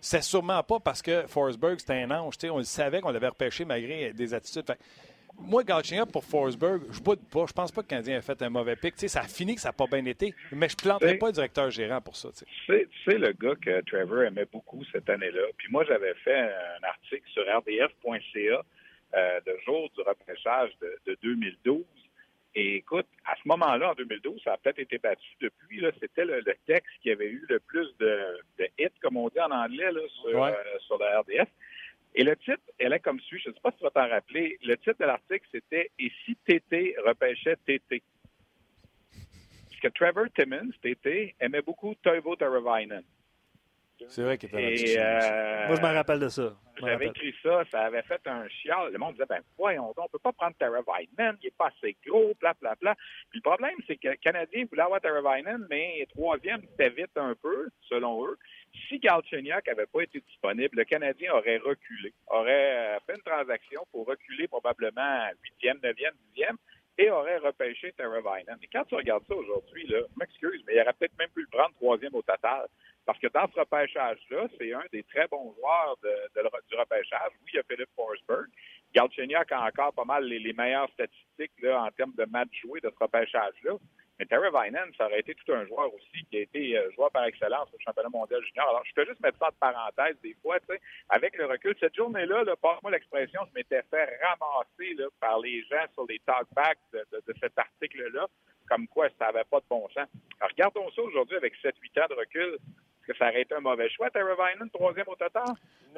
C'est 0.00 0.22
sûrement 0.22 0.62
pas 0.62 0.78
parce 0.80 1.00
que 1.00 1.26
Forsberg, 1.26 1.78
c'était 1.78 2.02
un 2.02 2.10
ange. 2.10 2.34
On 2.44 2.58
le 2.58 2.64
savait 2.64 3.00
qu'on 3.00 3.10
l'avait 3.10 3.28
repêché 3.28 3.64
malgré 3.64 4.12
des 4.12 4.34
attitudes. 4.34 4.64
Moi, 5.38 5.62
Galchenyuk 5.62 6.10
pour 6.10 6.24
Forsberg, 6.24 6.82
je 6.90 7.00
boude 7.00 7.20
pas. 7.30 7.44
Je 7.46 7.52
pense 7.52 7.70
pas 7.70 7.82
que 7.82 7.86
le 7.86 7.90
Canadien 7.90 8.18
a 8.18 8.22
fait 8.22 8.40
un 8.42 8.48
mauvais 8.48 8.76
pic. 8.76 8.94
ça 8.96 9.20
a 9.20 9.28
fini 9.28 9.54
que 9.54 9.60
ça 9.60 9.68
n'a 9.68 9.72
pas 9.72 9.86
bien 9.86 10.04
été, 10.04 10.34
mais 10.52 10.68
je 10.68 10.74
ne 10.74 10.82
planterai 10.82 11.18
pas 11.18 11.26
le 11.26 11.32
directeur 11.32 11.70
gérant 11.70 12.00
pour 12.00 12.16
ça. 12.16 12.30
C'est 12.66 13.18
le 13.18 13.32
gars 13.32 13.54
que 13.54 13.80
Trevor 13.82 14.22
aimait 14.24 14.46
beaucoup 14.50 14.82
cette 14.92 15.08
année-là. 15.08 15.42
Puis 15.56 15.68
moi, 15.70 15.84
j'avais 15.84 16.14
fait 16.14 16.38
un 16.38 16.84
article 16.84 17.28
sur 17.32 17.42
rdf.ca 17.42 18.64
euh, 19.14 19.40
de 19.46 19.56
jour 19.64 19.88
du 19.96 20.02
repêchage 20.02 20.70
de, 21.06 21.16
2012. 21.22 21.84
Et 22.54 22.76
écoute, 22.76 23.06
à 23.26 23.34
ce 23.36 23.46
moment-là, 23.48 23.90
en 23.90 23.94
2012, 23.94 24.40
ça 24.42 24.54
a 24.54 24.56
peut-être 24.56 24.78
été 24.78 24.98
battu 24.98 25.28
depuis. 25.40 25.84
C'était 26.00 26.24
le, 26.24 26.42
texte 26.66 26.90
qui 27.02 27.10
avait 27.10 27.28
eu 27.28 27.44
le 27.48 27.60
plus 27.60 27.86
de, 27.98 28.38
hits, 28.78 28.88
comme 29.02 29.16
on 29.16 29.28
dit 29.28 29.40
en 29.40 29.50
anglais, 29.50 29.90
sur, 30.22 30.42
euh, 30.42 30.52
sur 30.86 30.98
la 30.98 31.20
RDF. 31.20 31.48
Et 32.16 32.24
le 32.24 32.34
titre, 32.36 32.62
elle 32.78 32.94
est 32.94 33.00
comme 33.00 33.20
suit. 33.20 33.40
Je 33.44 33.50
ne 33.50 33.54
sais 33.54 33.60
pas 33.60 33.70
si 33.72 33.76
tu 33.76 33.84
vas 33.84 33.90
t'en 33.90 34.08
rappeler. 34.08 34.58
Le 34.64 34.76
titre 34.78 34.96
de 34.98 35.04
l'article, 35.04 35.46
c'était 35.52 35.90
Et 35.98 36.10
si 36.24 36.34
TT 36.46 36.96
repêchait 37.04 37.56
TT? 37.66 38.02
Puisque 39.70 39.92
Trevor 39.94 40.24
Timmons, 40.34 40.70
TT, 40.82 41.34
aimait 41.38 41.60
beaucoup 41.60 41.94
Toivo 41.96 42.34
Teravainen. 42.34 43.02
C'est 44.08 44.22
vrai 44.22 44.36
qu'il 44.36 44.48
était 44.50 44.98
euh, 44.98 45.66
Moi, 45.68 45.76
je 45.76 45.80
me 45.80 45.94
rappelle 45.94 46.20
de 46.20 46.28
ça. 46.28 46.54
J'avais 46.78 47.06
écrit 47.06 47.34
ça, 47.42 47.62
ça 47.70 47.86
avait 47.86 48.02
fait 48.02 48.20
un 48.26 48.46
chial. 48.48 48.92
Le 48.92 48.98
monde 48.98 49.12
disait, 49.12 49.24
ben 49.26 49.40
voyons 49.56 49.94
donc, 49.96 50.04
on 50.04 50.08
peut 50.08 50.18
pas 50.18 50.32
prendre 50.32 50.54
Tara 50.58 50.80
Vinen, 50.80 51.36
il 51.42 51.46
est 51.46 51.56
pas 51.56 51.68
assez 51.68 51.96
gros, 52.06 52.34
bla, 52.38 52.54
bla, 52.60 52.74
bla. 52.78 52.94
Puis 53.30 53.40
le 53.42 53.48
problème, 53.48 53.76
c'est 53.86 53.96
que 53.96 54.08
le 54.08 54.16
Canadien 54.16 54.66
voulait 54.68 54.82
avoir 54.82 55.00
Tara 55.00 55.22
Vinen, 55.22 55.66
mais 55.70 56.06
troisième, 56.14 56.60
c'était 56.70 56.90
vite 56.90 57.16
un 57.16 57.34
peu, 57.34 57.68
selon 57.88 58.26
eux. 58.26 58.36
Si 58.88 58.98
Galchenyuk 58.98 59.66
n'avait 59.66 59.86
pas 59.86 60.02
été 60.02 60.20
disponible, 60.20 60.76
le 60.76 60.84
Canadien 60.84 61.32
aurait 61.32 61.58
reculé, 61.58 62.12
aurait 62.28 62.96
euh, 62.96 62.98
fait 63.06 63.14
une 63.16 63.22
transaction 63.22 63.82
pour 63.90 64.06
reculer 64.06 64.48
probablement 64.48 65.28
huitième, 65.42 65.78
neuvième, 65.82 66.14
dixième 66.28 66.56
et 66.98 67.10
aurait 67.10 67.38
repêché 67.38 67.92
Tara 67.92 68.20
Vinen. 68.20 68.56
Mais 68.60 68.68
quand 68.72 68.84
tu 68.84 68.94
regardes 68.94 69.26
ça 69.26 69.34
aujourd'hui, 69.34 69.86
là, 69.86 70.00
m'excuse, 70.18 70.62
mais 70.66 70.74
il 70.76 70.80
aurait 70.80 70.94
peut-être 70.94 71.18
même 71.18 71.30
pu 71.30 71.42
le 71.42 71.48
prendre 71.48 71.74
troisième 71.74 72.14
au 72.14 72.22
total. 72.22 72.66
Parce 73.04 73.18
que 73.20 73.28
dans 73.28 73.46
ce 73.52 73.60
repêchage-là, 73.60 74.48
c'est 74.58 74.72
un 74.72 74.82
des 74.92 75.04
très 75.04 75.28
bons 75.28 75.54
joueurs 75.54 75.96
du 76.02 76.74
repêchage. 76.76 77.30
Oui, 77.42 77.50
il 77.52 77.56
y 77.56 77.58
a 77.58 77.62
Philippe 77.68 77.90
Forsberg. 77.94 78.46
Galchenyuk 78.94 79.52
a 79.52 79.66
encore 79.66 79.92
pas 79.92 80.04
mal 80.04 80.24
les, 80.24 80.52
meilleures 80.52 80.90
statistiques 80.90 81.52
là, 81.62 81.82
en 81.82 81.90
termes 81.90 82.14
de 82.16 82.24
matchs 82.24 82.62
joués 82.62 82.80
de 82.80 82.90
ce 82.90 82.98
repêchage-là. 82.98 83.72
Mais 84.18 84.24
Terry 84.26 84.48
Vinen, 84.50 84.92
ça 84.96 85.06
aurait 85.06 85.20
été 85.20 85.34
tout 85.34 85.52
un 85.52 85.66
joueur 85.66 85.92
aussi 85.92 86.24
qui 86.30 86.38
a 86.38 86.40
été 86.40 86.78
euh, 86.78 86.90
joueur 86.92 87.10
par 87.10 87.24
excellence 87.24 87.68
au 87.74 87.78
championnat 87.78 88.08
mondial 88.08 88.42
junior. 88.44 88.68
Alors, 88.68 88.82
je 88.86 88.94
peux 88.94 89.04
juste 89.04 89.20
mettre 89.20 89.38
ça 89.38 89.48
en 89.48 89.52
parenthèse 89.60 90.16
des 90.22 90.34
fois, 90.40 90.58
tu 90.60 90.66
sais, 90.70 90.80
avec 91.10 91.36
le 91.36 91.44
recul. 91.44 91.76
Cette 91.78 91.94
journée-là, 91.94 92.44
là, 92.44 92.56
passe-moi 92.56 92.92
l'expression, 92.92 93.42
je 93.48 93.54
m'étais 93.54 93.82
fait 93.90 94.18
ramasser 94.24 94.94
là, 94.94 95.06
par 95.20 95.38
les 95.40 95.62
gens 95.64 95.84
sur 95.92 96.06
les 96.08 96.18
talkbacks 96.20 96.78
de, 96.92 97.06
de, 97.12 97.34
cet 97.40 97.58
article-là, 97.58 98.26
comme 98.68 98.88
quoi 98.88 99.08
ça 99.18 99.26
n'avait 99.26 99.44
pas 99.44 99.60
de 99.60 99.66
bon 99.68 99.86
sens. 99.88 100.08
Alors, 100.40 100.50
regardons 100.50 100.90
ça 100.92 101.02
aujourd'hui 101.02 101.36
avec 101.36 101.54
7-8 101.62 102.02
ans 102.02 102.06
de 102.08 102.14
recul 102.14 102.58
que 103.06 103.16
ça 103.16 103.28
aurait 103.28 103.42
été 103.42 103.54
un 103.54 103.60
mauvais 103.60 103.88
choix, 103.90 104.10
Terry 104.10 104.32
Vinen, 104.32 104.68
troisième 104.70 105.06
au 105.08 105.14
total? 105.14 105.44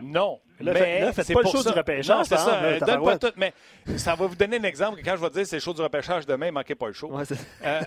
Non. 0.00 0.38
mais 0.60 1.10
c'est 1.12 1.34
pas 1.34 1.40
le 1.42 1.48
show 1.48 1.62
du 1.62 1.68
repêchage. 1.68 2.16
Non, 2.16 2.24
c'est 2.24 2.36
ça. 2.36 2.62
Euh, 2.62 2.80
donne 2.80 3.04
pas 3.04 3.18
tout, 3.18 3.32
mais 3.36 3.52
ça 3.96 4.14
va 4.14 4.26
vous 4.26 4.36
donner 4.36 4.58
un 4.58 4.62
exemple. 4.64 5.00
Quand 5.04 5.16
je 5.16 5.22
vais 5.22 5.30
dire 5.30 5.46
c'est 5.46 5.56
le 5.56 5.62
show 5.62 5.74
du 5.74 5.80
repêchage 5.80 6.26
demain, 6.26 6.50
manquez 6.50 6.74
pas 6.74 6.86
le 6.86 6.92
show. 6.92 7.10
Euh, 7.64 7.80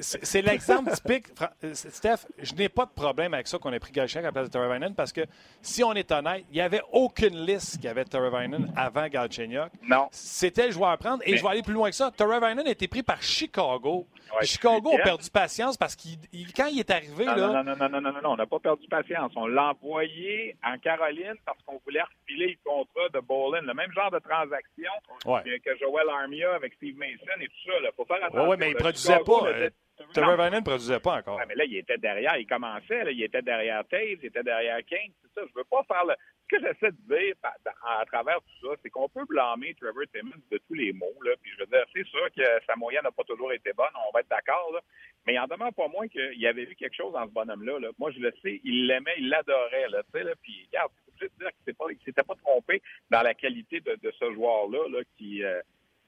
c'est 0.00 0.42
l'exemple 0.42 0.90
typique. 0.92 1.26
Euh, 1.62 1.70
Steph, 1.74 2.26
je 2.38 2.54
n'ai 2.54 2.68
pas 2.68 2.86
de 2.86 2.90
problème 2.90 3.34
avec 3.34 3.46
ça 3.46 3.58
qu'on 3.58 3.72
ait 3.72 3.78
pris 3.78 3.92
Galchenyuk 3.92 4.24
à 4.24 4.28
la 4.28 4.32
place 4.32 4.46
de 4.46 4.52
Terry 4.52 4.72
Vinen 4.72 4.94
parce 4.94 5.12
que 5.12 5.22
si 5.62 5.84
on 5.84 5.92
est 5.92 6.10
honnête, 6.10 6.44
il 6.50 6.54
n'y 6.54 6.60
avait 6.60 6.82
aucune 6.92 7.44
liste 7.44 7.80
qui 7.80 7.88
avait 7.88 8.04
Terry 8.04 8.30
Vinen 8.30 8.72
avant 8.76 9.06
Galchenyuk. 9.06 9.70
Non. 9.88 10.08
C'était 10.10 10.66
le 10.66 10.72
joueur 10.72 10.90
à 10.90 10.96
prendre. 10.96 11.22
Et 11.26 11.36
je 11.36 11.42
vais 11.42 11.48
aller 11.48 11.62
plus 11.62 11.74
loin 11.74 11.90
que 11.90 11.96
ça. 11.96 12.10
Terry 12.10 12.38
Vinen 12.40 12.66
a 12.66 12.70
été 12.70 12.88
pris 12.88 13.02
par 13.02 13.22
Chicago. 13.22 14.06
Chicago 14.42 14.92
a 14.98 15.02
perdu 15.02 15.30
patience 15.30 15.76
parce 15.76 15.94
qu'il 15.94 16.18
quand 16.54 16.66
il 16.66 16.80
est 16.80 16.90
arrivé. 16.90 17.24
Non, 17.24 17.34
là, 17.34 17.62
non, 17.62 17.64
non, 17.64 17.76
non, 17.76 18.00
non, 18.00 18.12
non, 18.12 18.22
non, 18.22 18.30
on 18.32 18.38
n'a 18.46 18.58
pas 18.58 18.60
perdu 18.60 18.86
patience. 18.88 19.32
On 19.36 19.46
l'a 19.46 19.70
envoyé 19.70 20.56
en 20.64 20.78
Caroline 20.78 21.34
parce 21.44 21.58
qu'on 21.64 21.80
voulait 21.84 22.02
refiler 22.02 22.56
le 22.58 22.70
contrat 22.70 23.08
de 23.12 23.20
Bolin. 23.20 23.62
Le 23.62 23.74
même 23.74 23.92
genre 23.92 24.10
de 24.10 24.18
transaction 24.18 24.90
que, 25.24 25.78
Joel 25.78 26.08
Armia 26.08 26.54
avec 26.54 26.74
Steve 26.74 26.96
Mason 26.96 27.40
et 27.40 27.46
tout 27.46 27.70
ça. 27.70 27.72
Il 27.82 27.90
faut 27.96 28.04
faire 28.04 28.24
attention. 28.24 28.48
Oui, 28.48 28.56
mais 28.58 28.70
il 28.70 28.74
ne 28.74 28.78
produisait 28.78 29.20
pas. 29.20 29.46
Euh, 29.46 29.70
Trevor 30.12 30.36
Vannon 30.36 30.58
ne 30.58 30.64
produisait 30.64 31.00
pas 31.00 31.16
encore. 31.16 31.40
mais 31.48 31.54
là, 31.54 31.64
il 31.64 31.76
était 31.76 31.98
derrière. 31.98 32.36
Il 32.36 32.46
commençait. 32.46 33.04
Là, 33.04 33.10
il 33.10 33.22
était 33.22 33.42
derrière 33.42 33.86
Taze. 33.88 34.18
Il 34.22 34.26
était 34.26 34.42
derrière 34.42 34.84
King. 34.84 35.12
C'est 35.22 35.40
ça. 35.40 35.46
Je 35.48 35.54
veux 35.54 35.64
pas 35.64 35.82
faire 35.84 36.04
le... 36.04 36.14
Ce 36.48 36.56
que 36.56 36.62
j'essaie 36.62 36.92
de 36.92 37.16
dire 37.16 37.34
à, 37.82 38.04
travers 38.06 38.36
tout 38.36 38.68
ça, 38.68 38.76
c'est 38.82 38.90
qu'on 38.90 39.08
peut 39.08 39.24
blâmer 39.28 39.74
Trevor 39.74 40.04
Timmons 40.12 40.40
de 40.50 40.58
tous 40.58 40.74
les 40.74 40.92
mots. 40.92 41.20
Là. 41.24 41.32
Puis 41.42 41.50
je 41.52 41.60
veux 41.60 41.66
dire, 41.66 41.84
c'est 41.92 42.06
sûr 42.06 42.28
que 42.36 42.42
sa 42.66 42.76
moyenne 42.76 43.02
n'a 43.02 43.10
pas 43.10 43.24
toujours 43.24 43.52
été 43.52 43.72
bonne. 43.72 43.90
On 44.08 44.12
va 44.12 44.20
être 44.20 44.28
d'accord. 44.28 44.70
Là. 44.72 44.80
Mais 45.26 45.34
il 45.34 45.40
en 45.40 45.46
demande 45.46 45.74
pas 45.74 45.88
moins 45.88 46.06
qu'il 46.06 46.46
avait 46.46 46.66
vu 46.66 46.76
quelque 46.76 46.94
chose 46.94 47.12
dans 47.12 47.26
ce 47.26 47.32
bonhomme-là. 47.32 47.80
Là. 47.80 47.88
Moi, 47.98 48.12
je 48.12 48.20
le 48.20 48.32
sais. 48.42 48.60
Il 48.64 48.86
l'aimait. 48.86 49.16
Il 49.18 49.28
l'adorait. 49.28 49.88
Là, 49.88 50.02
là, 50.12 50.32
puis, 50.40 50.68
regarde, 50.70 50.92
je 51.20 51.26
dire 51.26 51.50
qu'il 51.64 51.74
ne 51.74 52.04
s'était 52.04 52.22
pas 52.22 52.34
trompé 52.34 52.82
dans 53.10 53.22
la 53.22 53.34
qualité 53.34 53.80
de, 53.80 53.96
de 53.96 54.12
ce 54.18 54.32
joueur-là 54.34 54.88
là, 54.90 55.00
qui... 55.16 55.42
Euh, 55.42 55.60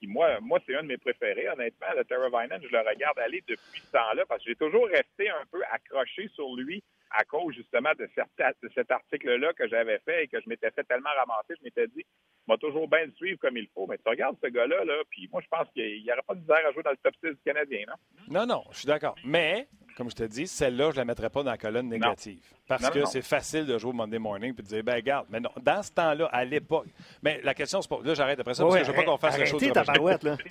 moi, 0.06 0.38
moi 0.40 0.58
c'est 0.66 0.76
un 0.76 0.82
de 0.82 0.88
mes 0.88 0.98
préférés, 0.98 1.48
honnêtement. 1.48 1.88
Le 1.96 2.04
Terra 2.04 2.28
Vinen, 2.28 2.60
je 2.62 2.68
le 2.68 2.78
regarde 2.78 3.18
aller 3.18 3.42
depuis 3.46 3.80
ce 3.80 3.90
temps-là 3.92 4.24
parce 4.26 4.42
que 4.42 4.50
j'ai 4.50 4.56
toujours 4.56 4.86
resté 4.86 5.28
un 5.28 5.44
peu 5.50 5.62
accroché 5.72 6.28
sur 6.34 6.54
lui 6.54 6.82
à 7.10 7.24
cause 7.24 7.54
justement 7.54 7.92
de, 7.98 8.04
de 8.04 8.70
cet 8.74 8.90
article-là 8.90 9.52
que 9.54 9.66
j'avais 9.68 9.98
fait 10.00 10.24
et 10.24 10.28
que 10.28 10.40
je 10.40 10.48
m'étais 10.48 10.70
fait 10.70 10.84
tellement 10.84 11.10
ramasser. 11.16 11.54
Je 11.58 11.64
m'étais 11.64 11.86
dit, 11.88 12.04
m'a 12.46 12.56
toujours 12.56 12.88
bien 12.88 13.04
le 13.04 13.12
suivre 13.12 13.38
comme 13.38 13.56
il 13.56 13.68
faut. 13.74 13.86
Mais 13.86 13.98
tu 13.98 14.08
regardes 14.08 14.36
ce 14.42 14.48
gars-là, 14.48 14.84
là, 14.84 15.02
puis 15.10 15.28
moi, 15.32 15.40
je 15.42 15.48
pense 15.48 15.68
qu'il 15.72 16.02
n'y 16.02 16.12
aura 16.12 16.22
pas 16.22 16.34
de 16.34 16.40
misère 16.40 16.66
à 16.66 16.72
jouer 16.72 16.82
dans 16.82 16.90
le 16.90 16.96
top 16.96 17.14
6 17.22 17.30
du 17.30 17.42
Canadien, 17.44 17.84
non? 17.86 17.94
Non, 18.28 18.46
non, 18.46 18.64
je 18.72 18.78
suis 18.78 18.86
d'accord. 18.86 19.16
Mais 19.24 19.68
comme 19.98 20.10
je 20.10 20.14
te 20.14 20.22
dis, 20.22 20.46
celle-là, 20.46 20.90
je 20.90 20.94
ne 20.94 20.98
la 20.98 21.04
mettrais 21.06 21.28
pas 21.28 21.42
dans 21.42 21.50
la 21.50 21.58
colonne 21.58 21.88
négative. 21.88 22.38
Parce 22.68 22.88
que 22.88 23.04
c'est 23.06 23.20
facile 23.20 23.66
de 23.66 23.76
jouer 23.78 23.90
au 23.90 23.94
Monday 23.94 24.20
morning 24.20 24.54
et 24.56 24.62
de 24.62 24.62
dire, 24.62 24.84
ben 24.84 24.94
regarde, 24.94 25.26
mais 25.28 25.40
non, 25.40 25.50
dans 25.60 25.82
ce 25.82 25.90
temps-là, 25.90 26.26
à 26.26 26.44
l'époque. 26.44 26.86
Mais 27.20 27.40
la 27.42 27.52
question, 27.52 27.82
c'est 27.82 27.88
pas. 27.88 27.98
Là, 28.04 28.14
j'arrête 28.14 28.38
après 28.38 28.54
ça 28.54 28.62
parce 28.62 28.78
que 28.78 28.84
je 28.84 28.90
veux 28.92 28.96
pas 28.96 29.02
qu'on 29.02 29.16
fasse 29.16 29.36
la 29.36 29.44
chose. 29.46 29.60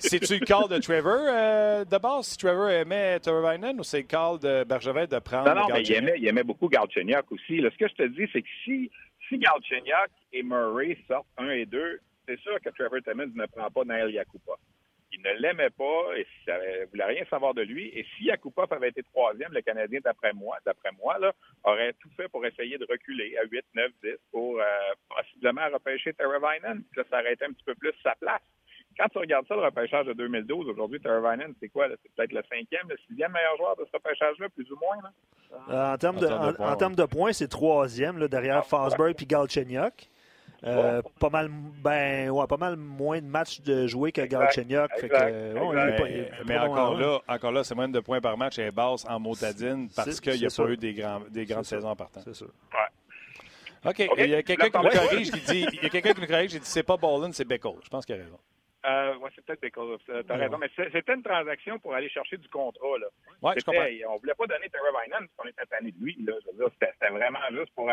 C'est-tu 0.00 0.38
le 0.38 0.44
call 0.44 0.68
de 0.68 0.78
Trevor 0.78 1.18
euh, 1.18 1.84
de 1.86 1.96
base? 1.96 2.26
Si 2.26 2.36
Trevor 2.36 2.68
aimait 2.68 3.18
Trevor 3.20 3.54
ou 3.78 3.82
c'est 3.84 4.00
le 4.00 4.02
call 4.02 4.38
de 4.38 4.64
Bergevin 4.64 5.06
de 5.06 5.18
prendre. 5.18 5.48
Non, 5.48 5.62
non, 5.62 5.66
mais 5.72 5.82
il 5.82 5.92
aimait, 5.94 6.14
il 6.18 6.28
aimait 6.28 6.44
beaucoup 6.44 6.68
Galchenyuk 6.68 7.32
aussi. 7.32 7.62
ce 7.62 7.78
que 7.78 7.88
je 7.88 7.94
te 7.94 8.06
dis, 8.08 8.28
c'est 8.30 8.42
que 8.42 8.48
si, 8.64 8.90
si 9.30 9.38
Galchenyuk 9.38 10.10
et 10.34 10.42
Murray 10.42 10.98
sortent 11.06 11.26
un 11.38 11.50
et 11.50 11.64
deux, 11.64 12.00
c'est 12.26 12.38
sûr 12.40 12.60
que 12.62 12.68
Trevor 12.68 12.98
Timmons 13.02 13.32
ne 13.34 13.46
prend 13.46 13.70
pas 13.70 13.84
Naël 13.84 14.10
Yakupa 14.10 14.52
Il 15.12 15.22
ne 15.22 15.32
l'aimait 15.40 15.70
pas 15.70 16.16
et 16.16 16.26
il 16.46 16.52
ne 16.52 16.86
voulait 16.86 17.04
rien 17.04 17.24
savoir 17.30 17.54
de 17.54 17.62
lui. 17.62 17.88
Et 17.88 18.04
si 18.16 18.24
Yakupov 18.24 18.72
avait 18.72 18.90
été 18.90 19.02
troisième, 19.02 19.52
le 19.52 19.62
Canadien, 19.62 20.00
d'après 20.04 20.32
moi, 20.32 20.58
d'après 20.66 20.90
moi, 21.02 21.18
là, 21.18 21.32
aurait 21.64 21.94
tout 21.94 22.10
fait 22.16 22.28
pour 22.28 22.44
essayer 22.44 22.76
de 22.78 22.86
reculer 22.88 23.36
à 23.38 23.44
8, 23.44 23.64
9, 23.74 23.90
10 24.02 24.10
pour 24.30 24.60
euh, 24.60 24.64
possiblement 25.08 25.68
repêcher 25.72 26.12
Teravainen. 26.12 26.82
Ça, 26.94 27.02
ça 27.10 27.20
aurait 27.20 27.32
été 27.32 27.44
un 27.44 27.52
petit 27.52 27.64
peu 27.64 27.74
plus 27.74 27.92
sa 28.02 28.14
place. 28.16 28.42
Quand 28.98 29.08
tu 29.08 29.18
regardes 29.18 29.46
ça, 29.46 29.54
le 29.54 29.62
repêchage 29.62 30.06
de 30.06 30.12
2012, 30.12 30.68
aujourd'hui, 30.68 31.00
Teravainen, 31.00 31.54
c'est 31.60 31.68
quoi? 31.68 31.86
C'est 31.88 32.12
peut-être 32.14 32.32
le 32.32 32.42
cinquième, 32.48 32.88
le 32.88 32.96
sixième 33.08 33.32
meilleur 33.32 33.56
joueur 33.56 33.76
de 33.76 33.84
ce 33.84 33.96
repêchage-là, 33.96 34.48
plus 34.50 34.70
ou 34.72 34.76
moins. 34.76 34.96
Là? 35.02 35.12
Euh, 35.70 35.94
en 35.94 35.98
termes 35.98 36.18
de, 36.18 36.26
en, 36.26 36.72
en 36.72 36.76
termes 36.76 36.96
de 36.96 37.04
points, 37.04 37.32
c'est 37.32 37.48
troisième, 37.48 38.18
là, 38.18 38.28
derrière 38.28 38.66
Fosberg 38.66 39.14
et 39.22 39.26
Galchenyuk. 39.26 40.08
Euh, 40.64 41.00
pas 41.20 41.30
mal 41.30 41.48
ben 41.84 42.30
ouais, 42.30 42.46
pas 42.48 42.56
mal 42.56 42.74
moins 42.76 43.20
de 43.20 43.26
matchs 43.26 43.60
de 43.60 43.86
jouer 43.86 44.10
que 44.10 44.22
Galchenyuk. 44.22 44.90
Fait 44.98 45.08
que, 45.08 45.14
euh, 45.16 45.52
ouais, 45.54 45.76
il 45.76 45.88
est 45.88 45.96
pas- 45.96 46.08
il 46.08 46.16
est 46.18 46.30
mais 46.46 46.58
bon 46.58 46.64
encore 46.72 46.90
en 46.90 46.98
là, 46.98 47.20
encore 47.28 47.52
là, 47.52 47.62
c'est 47.64 47.74
moins 47.76 47.88
de 47.88 48.00
points 48.00 48.20
par 48.20 48.36
match 48.36 48.58
est 48.58 48.72
basse 48.72 49.06
en 49.08 49.20
motadine 49.20 49.88
parce 49.94 50.20
qu'il 50.20 50.32
n'y 50.32 50.38
a 50.44 50.46
pas 50.46 50.50
sûr. 50.50 50.68
eu 50.70 50.76
des, 50.76 50.94
grands, 50.94 51.20
des 51.30 51.44
grandes 51.46 51.64
saisons 51.64 51.94
partant. 51.94 52.20
C'est 52.24 52.34
sûr. 52.34 52.48
OK. 53.84 54.08
OK. 54.10 54.14
Il 54.18 54.30
y 54.30 54.34
a 54.34 54.42
quelqu'un 54.42 54.64
qui 54.64 54.70
parlez- 54.72 54.90
corrige 54.90 55.30
qui 55.30 55.40
dit 55.40 55.66
il 55.74 55.82
y 55.82 55.86
a 55.86 55.88
quelqu'un 55.90 56.12
qui 56.12 56.20
me 56.22 56.26
corrige 56.26 56.50
qui 56.50 56.58
dit 56.58 56.66
c'est 56.66 56.82
pas 56.82 56.96
Ballin, 56.96 57.30
c'est 57.32 57.44
Beckle. 57.46 57.78
Je 57.84 57.88
pense 57.88 58.04
qu'il 58.04 58.16
a 58.16 58.18
raison. 58.18 58.38
Euh, 58.86 59.16
ouais, 59.18 59.30
c'est 59.34 59.44
peut-être 59.44 59.60
Pickles. 59.60 59.80
Euh, 60.08 60.22
T'as 60.26 60.34
Ouais, 60.34 60.44
raison, 60.44 60.56
mais 60.58 60.70
c'est- 60.74 60.88
c'était 60.92 61.12
une 61.14 61.22
transaction 61.22 61.78
pour 61.80 61.94
aller 61.94 62.08
chercher 62.08 62.36
du 62.36 62.48
contrat. 62.48 62.96
Là. 63.00 63.06
Ouais, 63.42 63.54
je 63.58 63.64
comprends. 63.64 63.82
On 64.14 64.18
voulait 64.18 64.34
pas 64.34 64.46
donner 64.46 64.68
Teravainen 64.70 65.28
parce 65.28 65.30
qu'on 65.36 65.48
était 65.48 65.66
tanné 65.68 65.90
de 65.92 66.02
lui. 66.04 66.16
Là. 66.24 66.32
C'était, 66.72 66.92
c'était 66.94 67.12
vraiment 67.12 67.38
juste 67.50 67.72
pour... 67.74 67.90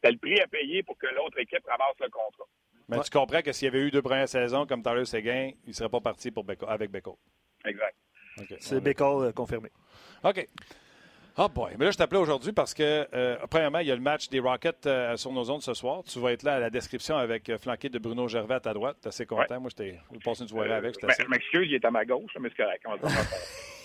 c'était 0.00 0.12
le 0.12 0.18
prix 0.18 0.40
à 0.40 0.46
payer 0.46 0.82
pour 0.82 0.96
que 0.96 1.06
l'autre 1.06 1.38
équipe 1.38 1.64
ramasse 1.66 1.96
le 2.00 2.08
contrat. 2.08 2.46
Mais 2.88 3.00
tu 3.00 3.10
comprends 3.10 3.42
que 3.42 3.52
s'il 3.52 3.66
y 3.66 3.68
avait 3.68 3.86
eu 3.86 3.90
deux 3.90 4.02
premières 4.02 4.28
saisons 4.28 4.66
comme 4.66 4.82
Tyler 4.82 5.04
Seguin, 5.04 5.50
il 5.64 5.68
ne 5.68 5.74
serait 5.74 5.88
pas 5.88 6.00
parti 6.00 6.30
pour 6.30 6.44
avec 6.66 6.90
Beckle. 6.90 7.10
Exact. 7.64 7.96
C'est 8.58 8.80
Bécol 8.80 9.26
euh, 9.26 9.32
confirmé. 9.32 9.70
OK. 10.24 10.46
Ah 11.36 11.48
boy. 11.48 11.72
Mais 11.78 11.84
là, 11.86 11.90
je 11.90 11.96
t'appelais 11.96 12.18
aujourd'hui 12.18 12.52
parce 12.52 12.74
que, 12.74 13.06
euh, 13.14 13.36
premièrement, 13.48 13.78
il 13.78 13.86
y 13.86 13.92
a 13.92 13.94
le 13.94 14.00
match 14.00 14.28
des 14.28 14.40
Rockets 14.40 14.86
euh, 14.86 15.16
sur 15.16 15.32
nos 15.32 15.48
ondes 15.50 15.62
ce 15.62 15.74
soir. 15.74 16.02
Tu 16.04 16.18
vas 16.18 16.32
être 16.32 16.42
là 16.42 16.56
à 16.56 16.58
la 16.58 16.70
description 16.70 17.16
avec 17.16 17.48
euh, 17.48 17.58
flanqué 17.58 17.88
de 17.88 17.98
Bruno 17.98 18.28
Gervais 18.28 18.54
à 18.54 18.60
ta 18.60 18.74
droite. 18.74 18.98
T'es 19.00 19.08
assez 19.08 19.26
content. 19.26 19.60
Moi, 19.60 19.70
j'étais 19.70 19.98
j'ai 20.12 20.18
passé 20.18 20.42
une 20.42 20.48
soirée 20.48 20.72
avec. 20.72 20.96
Ben, 21.00 21.08
assez 21.08 21.22
je 21.22 21.28
m'excuse, 21.28 21.66
il 21.68 21.74
est 21.74 21.84
à 21.84 21.90
ma 21.90 22.04
gauche, 22.04 22.32
mais 22.38 22.48
c'est 22.50 22.62
correct. 22.62 22.84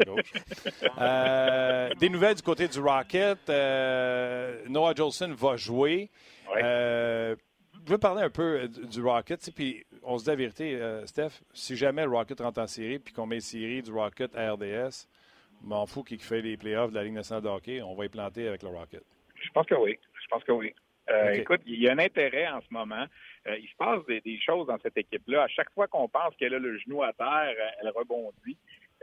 À 0.00 0.04
gauche. 0.04 0.32
Euh, 0.98 1.90
des 1.98 2.08
nouvelles 2.08 2.34
du 2.36 2.42
côté 2.42 2.68
du 2.68 2.78
Rocket. 2.80 3.38
Euh, 3.48 4.62
Noah 4.68 4.94
Jolson 4.94 5.32
va 5.34 5.56
jouer. 5.56 6.10
Euh, 6.56 7.34
je 7.86 7.90
veux 7.90 7.98
parler 7.98 8.22
un 8.22 8.30
peu 8.30 8.68
du 8.68 9.02
Rocket. 9.02 9.40
tu 9.40 9.46
sais, 9.46 9.52
Puis 9.52 9.84
on 10.02 10.18
se 10.18 10.24
dit 10.24 10.30
la 10.30 10.36
vérité, 10.36 10.80
Steph, 11.06 11.42
si 11.52 11.76
jamais 11.76 12.04
le 12.04 12.10
Rocket 12.10 12.40
rentre 12.40 12.60
en 12.60 12.66
série 12.66 12.98
puis 12.98 13.12
qu'on 13.12 13.26
met 13.26 13.40
série 13.40 13.82
du 13.82 13.92
Rocket 13.92 14.34
à 14.36 14.52
RDS, 14.52 15.06
m'en 15.62 15.86
fous 15.86 16.02
qui 16.04 16.18
fait 16.18 16.42
les 16.42 16.56
playoffs 16.56 16.90
de 16.90 16.96
la 16.96 17.04
Ligue 17.04 17.14
nationale 17.14 17.42
de 17.42 17.48
hockey, 17.48 17.82
on 17.82 17.94
va 17.94 18.04
y 18.04 18.08
planter 18.08 18.48
avec 18.48 18.62
le 18.62 18.68
Rocket. 18.68 19.02
Je 19.42 19.50
pense 19.50 19.66
que 19.66 19.74
oui. 19.74 19.98
Je 20.22 20.26
pense 20.28 20.44
que 20.44 20.52
oui. 20.52 20.74
Euh. 21.10 21.32
Écoute, 21.32 21.60
il 21.66 21.80
y 21.80 21.88
a 21.88 21.92
un 21.92 21.98
intérêt 21.98 22.48
en 22.48 22.60
ce 22.60 22.66
moment. 22.70 23.04
Euh, 23.46 23.58
il 23.58 23.68
se 23.68 23.76
passe 23.76 24.04
des, 24.06 24.20
des 24.22 24.40
choses 24.40 24.66
dans 24.66 24.78
cette 24.78 24.96
équipe-là. 24.96 25.42
À 25.42 25.48
chaque 25.48 25.70
fois 25.74 25.86
qu'on 25.86 26.08
pense 26.08 26.34
qu'elle 26.36 26.54
a 26.54 26.58
le 26.58 26.78
genou 26.78 27.02
à 27.02 27.12
terre, 27.12 27.54
elle 27.80 27.90
rebondit. 27.90 28.56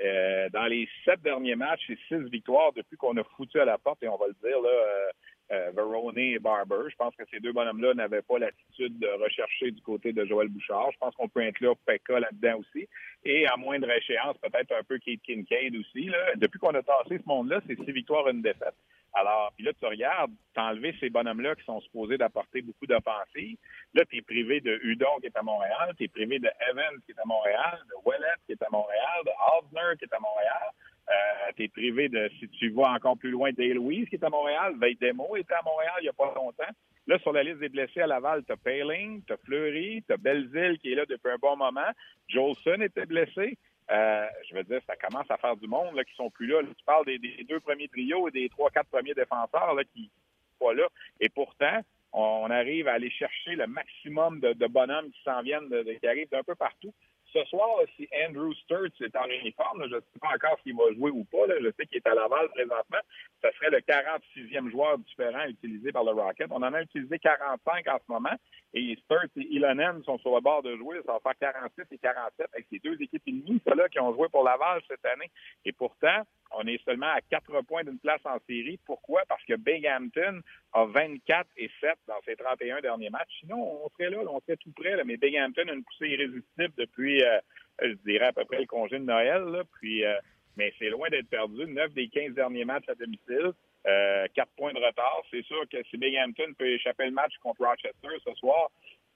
Euh, 0.04 0.50
dans 0.50 0.66
les 0.66 0.88
sept 1.06 1.22
derniers 1.22 1.56
matchs, 1.56 1.84
c'est 1.88 2.00
six 2.08 2.30
victoires 2.30 2.72
depuis 2.74 2.98
qu'on 2.98 3.16
a 3.18 3.24
foutu 3.24 3.60
à 3.60 3.66
la 3.66 3.78
porte, 3.78 4.02
et 4.04 4.08
on 4.08 4.18
va 4.18 4.28
le 4.28 4.36
dire, 4.42 4.60
là, 4.62 4.70
euh, 4.70 5.10
euh, 5.52 5.72
Verone 5.76 6.18
et 6.18 6.40
Barber. 6.40 6.90
Je 6.90 6.96
pense 6.96 7.16
que 7.16 7.24
ces 7.30 7.40
deux 7.40 7.52
bonhommes-là 7.52 7.94
n'avaient 7.94 8.22
pas 8.22 8.40
l'attitude 8.40 8.98
de 9.00 9.08
rechercher 9.24 9.72
du 9.72 9.82
côté 9.82 10.14
de 10.14 10.26
Joël 10.26 10.48
Bouchard. 10.48 10.92
Je 10.94 10.98
pense 10.98 11.14
qu'on 11.16 11.28
peut 11.28 11.42
inclure 11.42 11.76
Pekka 11.86 12.20
là-dedans 12.20 12.60
aussi. 12.60 12.88
Et 13.26 13.46
à 13.48 13.58
moindre 13.58 13.92
échéance, 13.92 14.38
peut-être 14.38 14.72
un 14.72 14.84
peu 14.84 14.98
Kate 14.98 15.22
Kincaid 15.24 15.76
aussi. 15.76 16.06
Là. 16.06 16.36
Depuis 16.38 16.58
qu'on 16.58 16.74
a 16.74 16.82
tassé 16.82 17.18
ce 17.18 17.28
monde-là, 17.28 17.60
c'est 17.68 17.76
six 17.76 17.92
victoires, 17.92 18.30
une 18.30 18.42
défaite. 18.42 18.76
Alors, 19.14 19.52
puis 19.56 19.66
là, 19.66 19.74
tu 19.74 19.86
regardes, 19.86 20.32
t'as 20.54 20.70
enlevé 20.70 20.96
ces 21.00 21.10
bonhommes-là 21.10 21.56
qui 21.56 21.64
sont 21.66 21.82
supposés 21.82 22.18
d'apporter 22.18 22.62
beaucoup 22.62 22.86
d'offensives. 22.86 23.58
Là, 23.94 24.04
tu 24.06 24.18
es 24.18 24.22
privé 24.22 24.62
de 24.62 24.80
Hudon 24.84 25.20
qui 25.20 25.28
est 25.28 25.38
à 25.38 25.44
Montréal, 25.44 25.94
tu 25.98 26.06
es 26.06 26.08
privé 26.08 26.40
de 26.40 26.50
Evans 26.70 27.00
qui 27.06 27.12
est 27.12 27.20
à 27.20 27.26
Montréal, 27.26 27.80
de 27.90 28.08
Ouellet 28.08 28.40
qui 28.46 28.54
est 28.54 28.64
à 28.64 28.70
Montréal, 28.72 29.20
de 29.26 29.32
Osner 29.60 29.98
qui 29.98 30.06
est 30.06 30.14
à 30.14 30.20
Montréal. 30.20 30.70
Euh, 31.10 31.52
tu 31.58 31.64
es 31.64 31.68
privé 31.68 32.08
de, 32.08 32.30
si 32.40 32.48
tu 32.50 32.70
vas 32.70 32.92
encore 32.92 33.18
plus 33.18 33.32
loin, 33.32 33.52
Dale 33.52 33.80
qui 34.08 34.16
est 34.16 34.24
à 34.24 34.30
Montréal, 34.30 34.76
Veidemo 34.80 35.36
était 35.36 35.56
à 35.56 35.62
Montréal 35.64 35.96
il 36.00 36.04
n'y 36.04 36.10
a 36.10 36.14
pas 36.14 36.34
longtemps. 36.34 36.72
Là, 37.08 37.18
sur 37.20 37.34
la 37.34 37.44
liste 37.44 37.58
des 37.58 37.70
blessés 37.70 38.02
à 38.02 38.08
Laval, 38.08 38.44
tu 38.46 38.54
as 38.54 38.58
Paling, 38.58 39.24
tu 39.26 39.34
as 39.34 39.38
Fleury, 39.38 40.04
tu 40.08 40.14
as 40.14 40.18
Belzile 40.18 40.78
qui 40.80 40.92
est 40.92 40.96
là 40.96 41.06
depuis 41.06 41.32
un 41.32 41.38
bon 41.38 41.58
moment. 41.58 41.90
Jolson 42.30 42.80
était 42.82 43.06
blessé. 43.06 43.58
Euh, 43.92 44.26
je 44.50 44.56
veux 44.56 44.64
dire, 44.64 44.80
ça 44.88 44.96
commence 44.96 45.30
à 45.30 45.38
faire 45.38 45.58
du 45.58 45.68
monde 45.68 45.96
là, 45.96 46.04
qui 46.04 46.16
sont 46.16 46.30
plus 46.30 46.48
là. 46.48 46.62
Tu 46.64 46.86
parles 46.86 47.06
des, 47.06 47.20
deux 47.48 47.60
premiers 47.60 47.90
trios 47.90 48.28
et 48.30 48.32
des 48.32 48.50
trois, 48.50 48.70
quatre 48.70 48.90
premiers 48.90 49.14
défenseurs 49.14 49.74
là, 49.74 49.84
qui 49.84 50.04
sont 50.04 50.66
pas 50.66 50.74
là. 50.74 50.88
Et 51.20 51.30
pourtant, 51.30 51.82
on 52.14 52.50
arrive 52.50 52.88
à 52.88 52.94
aller 52.94 53.10
chercher 53.10 53.56
le 53.56 53.68
maximum 53.68 54.40
de, 54.40 54.68
bonhommes 54.68 55.12
qui 55.12 55.22
s'en 55.24 55.42
viennent, 55.42 55.70
qui 56.00 56.08
arrivent 56.08 56.30
d'un 56.30 56.44
peu 56.44 56.56
partout. 56.56 56.94
Ce 57.34 57.44
soir, 57.46 57.70
là, 57.80 57.86
si 57.96 58.10
Andrew 58.28 58.54
Sturts 58.54 59.02
est 59.02 59.16
en 59.16 59.26
uniforme, 59.26 59.84
je 59.90 59.96
ne 59.96 60.02
sais 60.02 60.20
pas 60.20 60.36
encore 60.36 60.60
s'il 60.64 60.76
va 60.76 60.92
jouer 60.94 61.12
ou 61.12 61.24
pas. 61.26 61.48
je 61.48 61.72
sais 61.78 61.86
qu'il 61.86 61.98
est 61.98 62.08
à 62.08 62.14
Laval 62.14 62.50
présentement. 62.50 63.00
Ce 63.42 63.50
serait 63.52 63.70
le 63.70 63.80
46e 63.80 64.70
joueur 64.70 64.98
différent 65.00 65.46
utilisé 65.46 65.94
par 65.94 66.04
le 66.04 66.12
Rocket. 66.12 66.48
On 66.52 66.62
en 66.62 66.74
a 66.74 66.82
utilisé 66.82 67.20
45 67.20 67.88
en 67.88 67.98
ce 67.98 68.12
moment. 68.12 68.36
Et 68.74 68.98
Sturts 69.06 69.32
et 69.38 69.48
Ilonen 69.50 70.04
sont 70.04 70.18
sur 70.20 70.36
le 70.36 70.42
bord 70.42 70.62
de 70.62 70.76
jouer. 70.76 71.00
Ça 71.06 71.14
va 71.14 71.34
faire 71.34 71.54
46 71.54 71.84
et 71.92 71.98
47 71.98 72.48
avec 72.54 72.68
ces 72.70 72.80
deux 72.80 73.02
équipes 73.02 73.24
ennemies, 73.28 73.62
ceux-là 73.66 73.88
qui 73.88 74.00
ont 74.00 74.14
joué 74.14 74.28
pour 74.30 74.44
Laval 74.44 74.82
cette 74.90 75.06
année. 75.06 75.32
Et 75.64 75.72
pourtant, 75.72 76.24
on 76.58 76.68
est 76.68 76.84
seulement 76.84 77.08
à 77.08 77.22
4 77.22 77.62
points 77.62 77.84
d'une 77.84 78.00
place 78.00 78.22
en 78.26 78.38
série. 78.48 78.80
Pourquoi? 78.86 79.22
Parce 79.28 79.44
que 79.46 79.56
Binghamton 79.56 80.42
a 80.74 80.86
24 80.86 81.50
et 81.58 81.70
7 81.80 81.92
dans 82.08 82.22
ses 82.26 82.36
31 82.36 82.82
derniers 82.82 83.10
matchs. 83.10 83.40
Sinon, 83.40 83.84
on 83.86 83.90
serait 83.90 84.10
là, 84.10 84.20
on 84.28 84.40
serait 84.42 84.58
tout 84.58 84.72
près. 84.72 85.02
Mais 85.06 85.18
Binghamton 85.18 85.70
a 85.70 85.74
une 85.74 85.84
poussée 85.84 86.10
irrésistible 86.10 86.74
depuis, 86.78 87.24
euh, 87.24 87.40
je 87.82 87.94
dirais, 88.06 88.28
à 88.28 88.34
peu 88.34 88.46
près 88.46 88.60
le 88.60 88.66
congé 88.66 89.00
de 89.00 89.06
Noël. 89.06 89.64
Puis, 89.80 90.06
euh, 90.06 90.16
mais 90.58 90.74
c'est 90.80 90.90
loin 90.90 91.10
d'être 91.10 91.30
perdu. 91.30 91.66
9 91.66 91.94
des 91.94 92.10
15 92.10 92.34
derniers 92.34 92.66
matchs 92.66 92.90
à 92.90 92.96
domicile. 92.96 93.52
Euh, 93.88 94.28
4 94.36 94.52
points 94.58 94.74
de 94.74 94.80
retard. 94.80 95.24
C'est 95.32 95.44
sûr 95.46 95.68
que 95.70 95.78
si 95.90 95.98
Binghamton 95.98 96.54
peut 96.58 96.68
échapper 96.68 97.06
le 97.06 97.12
match 97.12 97.34
contre 97.42 97.66
Rochester 97.66 98.10
ce 98.24 98.34
soir, 98.36 98.70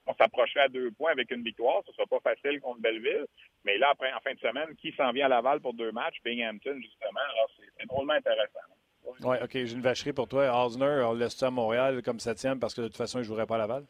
on 0.07 0.13
s'approcherait 0.15 0.61
à 0.61 0.67
deux 0.67 0.91
points 0.91 1.11
avec 1.11 1.31
une 1.31 1.43
victoire. 1.43 1.81
Ce 1.85 1.91
ne 1.91 1.95
sera 1.95 2.07
pas 2.07 2.19
facile 2.19 2.59
contre 2.59 2.81
Belleville. 2.81 3.25
Mais 3.63 3.77
là, 3.77 3.89
après, 3.91 4.11
en 4.13 4.19
fin 4.19 4.33
de 4.33 4.39
semaine, 4.39 4.75
qui 4.75 4.91
s'en 4.93 5.11
vient 5.11 5.25
à 5.25 5.29
Laval 5.29 5.59
pour 5.61 5.73
deux 5.73 5.91
matchs? 5.91 6.17
Binghamton, 6.23 6.79
justement. 6.81 7.21
Alors, 7.33 7.49
c'est 7.57 7.85
c'est 7.85 7.87
drôlement 7.87 8.13
intéressant. 8.13 8.59
Oui, 9.23 9.37
OK. 9.41 9.51
J'ai 9.53 9.73
une 9.73 9.81
vacherie 9.81 10.13
pour 10.13 10.27
toi. 10.27 10.65
Osner, 10.65 11.03
on 11.05 11.13
le 11.13 11.19
laisse 11.19 11.41
à 11.43 11.51
Montréal 11.51 12.01
comme 12.03 12.19
septième 12.19 12.59
parce 12.59 12.73
que 12.73 12.81
de 12.81 12.87
toute 12.87 12.97
façon, 12.97 13.19
il 13.19 13.21
ne 13.21 13.27
jouerait 13.27 13.45
pas 13.45 13.55
à 13.55 13.59
Laval? 13.59 13.85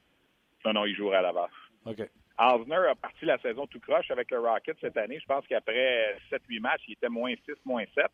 Non, 0.66 0.74
non, 0.74 0.86
il 0.86 0.95
jouerait 0.95 1.18
à 1.18 1.22
Laval. 1.22 1.49
OK. 1.86 2.01
Osner 2.38 2.76
a 2.76 2.95
parti 2.95 3.26
la 3.26 3.38
saison 3.39 3.66
tout 3.68 3.80
croche 3.80 4.11
avec 4.11 4.30
le 4.32 4.39
Rocket 4.39 4.78
cette 4.82 4.97
année. 4.97 5.20
Je 5.20 5.26
pense 5.26 5.47
qu'après 5.47 6.18
7-8 6.30 6.59
matchs, 6.59 6.82
il 6.88 6.93
était 6.93 7.07
moins 7.07 7.34
6, 7.45 7.53
moins 7.63 7.86
7. 7.93 8.05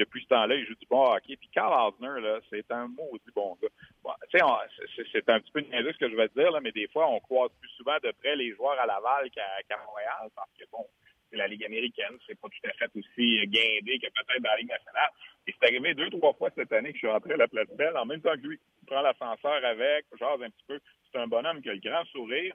Depuis 0.00 0.22
ce 0.22 0.28
temps-là, 0.28 0.54
il 0.54 0.64
joue 0.66 0.74
du 0.76 0.86
bon 0.88 1.04
hockey. 1.12 1.36
Puis 1.36 1.50
Carl 1.52 1.72
Osner, 1.92 2.22
là, 2.22 2.40
c'est 2.48 2.64
un 2.72 2.88
maudit 2.88 3.30
bon 3.34 3.54
gars. 3.60 3.68
Bon, 4.02 4.12
c'est- 4.32 5.28
un 5.28 5.40
petit 5.40 5.52
peu 5.52 5.60
niaiseux 5.60 5.92
ce 5.92 5.98
que 5.98 6.08
je 6.10 6.16
vais 6.16 6.28
te 6.28 6.40
dire, 6.40 6.50
là, 6.50 6.60
mais 6.62 6.72
des 6.72 6.88
fois, 6.88 7.06
on 7.10 7.20
croise 7.20 7.50
plus 7.60 7.68
souvent 7.76 7.96
de 8.02 8.10
près 8.12 8.34
les 8.34 8.54
joueurs 8.54 8.80
à 8.80 8.86
Laval 8.86 9.28
qu'à 9.30 9.76
Montréal 9.86 10.30
parce 10.34 10.50
que, 10.58 10.64
bon, 10.72 10.86
c'est 11.30 11.36
la 11.36 11.46
Ligue 11.48 11.64
américaine. 11.66 12.16
C'est 12.26 12.40
pas 12.40 12.48
tout 12.48 12.66
à 12.68 12.72
fait 12.72 12.90
aussi 12.96 13.46
guindé 13.46 13.98
que 13.98 14.06
peut-être 14.06 14.42
dans 14.42 14.50
la 14.50 14.56
Ligue 14.56 14.70
nationale. 14.70 15.10
Et 15.46 15.52
c'est 15.52 15.66
arrivé 15.68 15.92
deux, 15.94 16.08
trois 16.10 16.32
fois 16.32 16.48
cette 16.54 16.72
année 16.72 16.88
que 16.90 16.94
je 16.94 17.00
suis 17.00 17.08
rentré 17.08 17.34
à 17.34 17.36
la 17.36 17.48
place 17.48 17.68
belle 17.76 17.96
en 17.98 18.06
même 18.06 18.22
temps 18.22 18.32
que 18.32 18.46
lui. 18.46 18.58
Prend 18.86 19.02
l'ascenseur 19.02 19.62
avec, 19.64 20.06
jase 20.18 20.42
un 20.42 20.48
petit 20.50 20.64
peu. 20.66 20.80
C'est 21.12 21.18
un 21.18 21.26
bonhomme 21.26 21.60
qui 21.60 21.68
a 21.68 21.74
le 21.74 21.80
grand 21.80 22.04
sourire. 22.06 22.54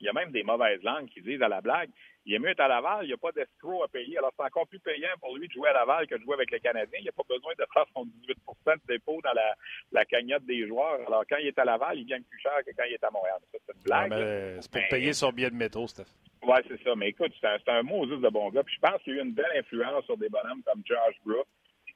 Il 0.00 0.06
y 0.06 0.08
a 0.08 0.12
même 0.12 0.30
des 0.30 0.42
mauvaises 0.42 0.82
langues 0.82 1.08
qui 1.08 1.20
disent 1.20 1.42
à 1.42 1.48
la 1.48 1.60
blague, 1.60 1.90
il 2.28 2.34
est 2.34 2.38
mieux 2.38 2.50
être 2.50 2.60
à 2.60 2.68
Laval, 2.68 3.04
il 3.04 3.08
n'y 3.08 3.14
a 3.14 3.16
pas 3.16 3.32
d'escroc 3.32 3.84
à 3.84 3.88
payer. 3.88 4.18
Alors, 4.18 4.32
c'est 4.36 4.44
encore 4.44 4.66
plus 4.68 4.78
payant 4.80 5.08
pour 5.18 5.34
lui 5.36 5.48
de 5.48 5.52
jouer 5.52 5.70
à 5.70 5.72
Laval 5.72 6.06
que 6.06 6.14
de 6.14 6.22
jouer 6.22 6.34
avec 6.34 6.50
les 6.50 6.60
Canadiens. 6.60 6.98
Il 7.00 7.06
n'a 7.06 7.12
pas 7.12 7.22
besoin 7.26 7.52
de 7.58 7.64
faire 7.72 7.86
son 7.94 8.04
18 8.04 8.36
de 8.66 8.86
dépôt 8.86 9.18
dans 9.24 9.32
la, 9.32 9.54
la 9.92 10.04
cagnotte 10.04 10.44
des 10.44 10.66
joueurs. 10.66 11.00
Alors, 11.06 11.24
quand 11.28 11.38
il 11.38 11.46
est 11.46 11.58
à 11.58 11.64
Laval, 11.64 11.98
il 11.98 12.04
gagne 12.04 12.22
plus 12.24 12.38
cher 12.38 12.52
que 12.66 12.70
quand 12.76 12.84
il 12.84 12.92
est 12.92 13.04
à 13.04 13.10
Montréal. 13.10 13.38
Ça, 13.50 13.58
c'est 13.66 13.74
une 13.74 13.82
blague. 13.82 14.60
c'est 14.60 14.70
pour 14.70 14.82
payer 14.90 15.12
son 15.14 15.30
billet 15.30 15.50
de 15.50 15.56
métro, 15.56 15.88
Steph. 15.88 16.04
Ouais, 16.42 16.62
c'est 16.68 16.82
ça. 16.82 16.94
Mais 16.94 17.08
écoute, 17.08 17.32
c'est 17.40 17.46
un, 17.46 17.56
c'est 17.64 17.72
un 17.72 17.82
mot 17.82 18.06
juste 18.06 18.20
de 18.20 18.28
bon 18.28 18.50
gars. 18.50 18.62
Puis 18.62 18.74
je 18.74 18.80
pense 18.80 19.02
qu'il 19.02 19.14
y 19.14 19.18
a 19.18 19.22
eu 19.22 19.24
une 19.24 19.32
belle 19.32 19.52
influence 19.56 20.04
sur 20.04 20.18
des 20.18 20.28
bonhommes 20.28 20.62
comme 20.64 20.82
Josh 20.84 21.16
Brook, 21.24 21.46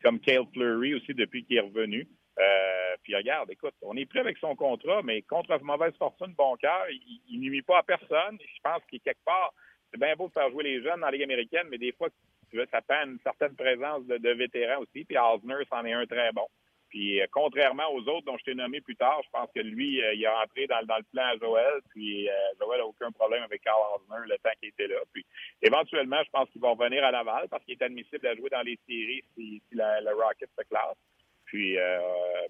comme 0.02 0.20
Cale 0.20 0.46
Fleury 0.52 0.94
aussi 0.94 1.14
depuis 1.14 1.44
qu'il 1.44 1.56
est 1.56 1.60
revenu. 1.60 2.06
Euh, 2.38 2.96
puis 3.02 3.14
regarde, 3.14 3.50
écoute, 3.50 3.74
on 3.82 3.96
est 3.96 4.06
prêt 4.06 4.20
avec 4.20 4.38
son 4.38 4.56
contrat, 4.56 5.02
mais 5.02 5.22
contre 5.22 5.58
mauvaise 5.62 5.94
fortune, 5.98 6.34
bon 6.36 6.56
cœur, 6.56 6.86
il, 6.90 7.20
il 7.28 7.40
nuit 7.40 7.62
pas 7.62 7.78
à 7.78 7.82
personne. 7.82 8.38
Je 8.40 8.60
pense 8.62 8.82
qu'il 8.88 9.00
quelque 9.00 9.24
part, 9.24 9.52
c'est 9.90 10.00
bien 10.00 10.16
beau 10.16 10.28
de 10.28 10.32
faire 10.32 10.50
jouer 10.50 10.64
les 10.64 10.82
jeunes 10.82 11.00
dans 11.00 11.06
la 11.06 11.12
Ligue 11.12 11.24
américaine, 11.24 11.66
mais 11.70 11.78
des 11.78 11.92
fois, 11.92 12.08
tu 12.50 12.56
veux, 12.56 12.66
ça 12.70 12.80
prend 12.80 13.04
une 13.04 13.18
certaine 13.22 13.54
présence 13.54 14.06
de, 14.06 14.16
de 14.16 14.30
vétérans 14.30 14.80
aussi. 14.80 15.04
Puis 15.04 15.16
Osner, 15.18 15.64
c'en 15.68 15.84
est 15.84 15.92
un 15.92 16.06
très 16.06 16.32
bon. 16.32 16.46
Puis, 16.92 17.22
euh, 17.22 17.26
contrairement 17.32 17.90
aux 17.94 18.06
autres 18.06 18.26
dont 18.26 18.36
je 18.36 18.44
t'ai 18.44 18.54
nommé 18.54 18.82
plus 18.82 18.96
tard, 18.96 19.18
je 19.24 19.30
pense 19.30 19.48
que 19.54 19.60
lui, 19.60 20.02
euh, 20.02 20.12
il 20.12 20.22
est 20.24 20.28
rentré 20.28 20.66
dans, 20.66 20.84
dans, 20.84 20.98
le 20.98 21.04
plan 21.10 21.24
à 21.24 21.36
Joël. 21.38 21.80
Puis, 21.88 22.28
euh, 22.28 22.32
Joël 22.60 22.80
n'a 22.80 22.86
aucun 22.86 23.10
problème 23.12 23.42
avec 23.42 23.62
Carl 23.62 23.80
Osner 23.96 24.28
le 24.28 24.36
temps 24.36 24.50
qu'il 24.60 24.68
était 24.68 24.88
là. 24.88 24.96
Puis, 25.10 25.24
éventuellement, 25.62 26.22
je 26.22 26.28
pense 26.30 26.50
qu'il 26.50 26.60
va 26.60 26.68
revenir 26.68 27.02
à 27.02 27.10
Laval 27.10 27.48
parce 27.48 27.64
qu'il 27.64 27.72
est 27.80 27.82
admissible 27.82 28.26
à 28.26 28.34
jouer 28.36 28.50
dans 28.50 28.60
les 28.60 28.78
séries 28.86 29.24
si, 29.34 29.62
si 29.66 29.74
la, 29.74 30.02
le 30.02 30.10
Rocket 30.10 30.50
se 30.54 30.64
classe. 30.64 30.98
Puis, 31.46 31.78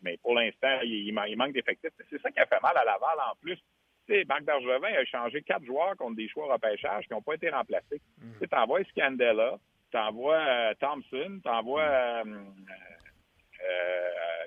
mais 0.03 0.17
pour 0.19 0.35
l'instant, 0.35 0.81
il, 0.83 1.09
il, 1.09 1.37
manque 1.37 1.53
d'effectifs. 1.53 1.91
C'est 2.09 2.21
ça 2.21 2.31
qui 2.31 2.39
a 2.39 2.47
fait 2.47 2.61
mal 2.63 2.77
à 2.77 2.85
Laval 2.85 3.19
en 3.31 3.35
plus. 3.41 3.59
Tu 4.07 4.15
sais, 4.15 4.25
Marc 4.29 4.43
Bergevin 4.43 4.93
a 4.93 5.05
changé 5.05 5.43
quatre 5.43 5.65
joueurs 5.65 5.97
contre 5.97 6.17
des 6.17 6.29
choix 6.29 6.53
repêchage 6.53 7.07
qui 7.07 7.13
n'ont 7.13 7.23
pas 7.23 7.35
été 7.35 7.51
remplacés. 7.51 8.01
Mm. 8.19 8.47
Tu 8.49 8.57
envoies 8.57 8.85
Scandella, 8.91 9.59
tu 9.91 9.99
envoies 9.99 10.75
Thompson, 10.81 11.41
tu 11.43 11.51
envoies 11.51 11.83
euh, 11.83 12.25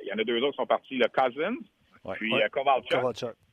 il 0.03 0.07
y 0.07 0.13
en 0.13 0.17
a 0.17 0.23
deux 0.23 0.37
autres 0.41 0.51
qui 0.51 0.57
sont 0.57 0.67
partis, 0.67 0.97
le 0.97 1.07
Cousins, 1.07 1.55
puis 2.13 2.33
ouais. 2.33 2.49
Kovalchuk. 2.49 2.93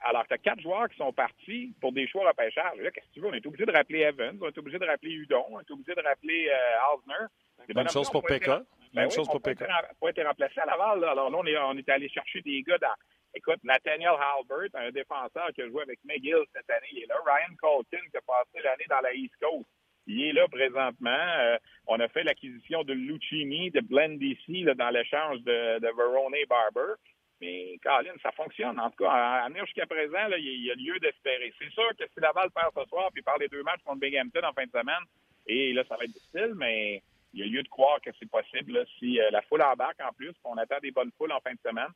Alors, 0.00 0.26
tu 0.26 0.34
as 0.34 0.38
quatre 0.38 0.60
joueurs 0.60 0.88
qui 0.88 0.96
sont 0.96 1.12
partis 1.12 1.74
pour 1.80 1.92
des 1.92 2.06
choix 2.06 2.28
repêchage. 2.28 2.78
Là, 2.78 2.90
qu'est-ce 2.90 3.06
que 3.08 3.12
tu 3.14 3.20
veux? 3.20 3.28
On 3.28 3.34
est 3.34 3.46
obligé 3.46 3.64
de 3.64 3.72
rappeler 3.72 4.00
Evans, 4.00 4.36
on 4.40 4.48
est 4.48 4.58
obligé 4.58 4.78
de 4.78 4.84
rappeler 4.84 5.12
Udon, 5.12 5.44
on 5.50 5.60
est 5.60 5.70
obligé 5.70 5.94
de 5.94 6.02
rappeler 6.02 6.50
euh, 6.50 6.94
Osner. 6.94 7.74
Même 7.74 7.88
chose 7.88 8.10
pour 8.10 8.22
Pekka. 8.22 8.62
Même 8.92 9.10
chose 9.10 9.28
pour 9.28 9.40
Pekka. 9.40 9.66
Pas 10.00 10.10
été 10.10 10.22
remplacé 10.22 10.60
à 10.60 10.66
Laval. 10.66 11.00
Là. 11.00 11.12
Alors 11.12 11.30
là, 11.30 11.38
on 11.38 11.46
est, 11.46 11.56
on 11.56 11.76
est 11.78 11.88
allé 11.88 12.08
chercher 12.08 12.42
des 12.42 12.62
gars 12.62 12.78
dans. 12.78 12.94
Écoute, 13.34 13.64
Nathaniel 13.64 14.10
Halbert, 14.10 14.68
un 14.74 14.90
défenseur 14.90 15.48
qui 15.54 15.62
a 15.62 15.68
joué 15.68 15.82
avec 15.82 15.98
McGill 16.04 16.44
cette 16.54 16.68
année, 16.68 16.88
il 16.92 17.04
est 17.04 17.06
là. 17.06 17.14
Ryan 17.24 17.56
Colton, 17.58 18.04
qui 18.10 18.16
a 18.18 18.20
passé 18.20 18.60
l'année 18.62 18.84
dans 18.90 19.00
la 19.00 19.14
East 19.14 19.32
Coast. 19.40 19.64
Il 20.06 20.22
est 20.22 20.32
là 20.32 20.48
présentement. 20.48 21.10
Euh, 21.10 21.56
on 21.86 22.00
a 22.00 22.08
fait 22.08 22.24
l'acquisition 22.24 22.82
de 22.84 22.92
Lucchini, 22.92 23.70
de 23.70 23.80
Blendisi 23.80 24.64
dans 24.76 24.90
l'échange 24.90 25.40
de, 25.42 25.78
de 25.78 25.88
Verone 25.96 26.34
Barber. 26.48 26.94
Mais, 27.40 27.78
Colin, 27.82 28.14
ça 28.22 28.30
fonctionne. 28.32 28.78
En 28.78 28.90
tout 28.90 29.04
cas, 29.04 29.10
à, 29.10 29.48
venir 29.48 29.64
jusqu'à 29.66 29.86
présent, 29.86 30.28
il 30.38 30.64
y 30.64 30.70
a 30.70 30.74
lieu 30.74 30.98
d'espérer. 31.00 31.52
C'est 31.58 31.70
sûr 31.70 31.88
que 31.98 32.04
si 32.14 32.20
Laval 32.20 32.50
perd 32.50 32.70
ce 32.76 32.88
soir, 32.88 33.10
puis 33.12 33.22
par 33.22 33.38
les 33.38 33.48
deux 33.48 33.62
matchs 33.62 33.82
contre 33.84 34.00
Binghamton 34.00 34.44
en 34.44 34.52
fin 34.52 34.64
de 34.64 34.70
semaine, 34.70 35.04
et 35.46 35.72
là, 35.72 35.82
ça 35.88 35.96
va 35.96 36.04
être 36.04 36.12
difficile, 36.12 36.52
mais 36.56 37.02
il 37.32 37.40
y 37.40 37.42
a 37.42 37.46
lieu 37.46 37.62
de 37.62 37.68
croire 37.68 38.00
que 38.00 38.10
c'est 38.18 38.30
possible 38.30 38.84
si 38.98 39.20
euh, 39.20 39.30
la 39.30 39.42
foule 39.42 39.62
embarque 39.62 40.00
en 40.00 40.12
plus, 40.12 40.34
on 40.44 40.56
attend 40.56 40.78
des 40.80 40.92
bonnes 40.92 41.10
foules 41.18 41.32
en 41.32 41.40
fin 41.40 41.52
de 41.52 41.58
semaine 41.68 41.90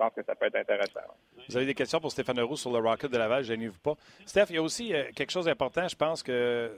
pense 0.00 0.14
que 0.14 0.22
ça 0.24 0.34
peut 0.34 0.46
être 0.46 0.56
intéressant. 0.56 1.00
Vous 1.48 1.56
avez 1.56 1.66
des 1.66 1.74
questions 1.74 2.00
pour 2.00 2.10
Stéphane 2.10 2.40
Roux 2.40 2.56
sur 2.56 2.72
le 2.72 2.78
Rocket 2.78 3.10
de 3.10 3.18
Laval, 3.18 3.44
je 3.44 3.52
vous 3.52 3.78
pas. 3.78 3.94
Steph, 4.24 4.46
il 4.48 4.56
y 4.56 4.58
a 4.58 4.62
aussi 4.62 4.94
euh, 4.94 5.04
quelque 5.14 5.30
chose 5.30 5.44
d'important, 5.44 5.86
je 5.86 5.96
pense 5.96 6.22
que 6.22 6.72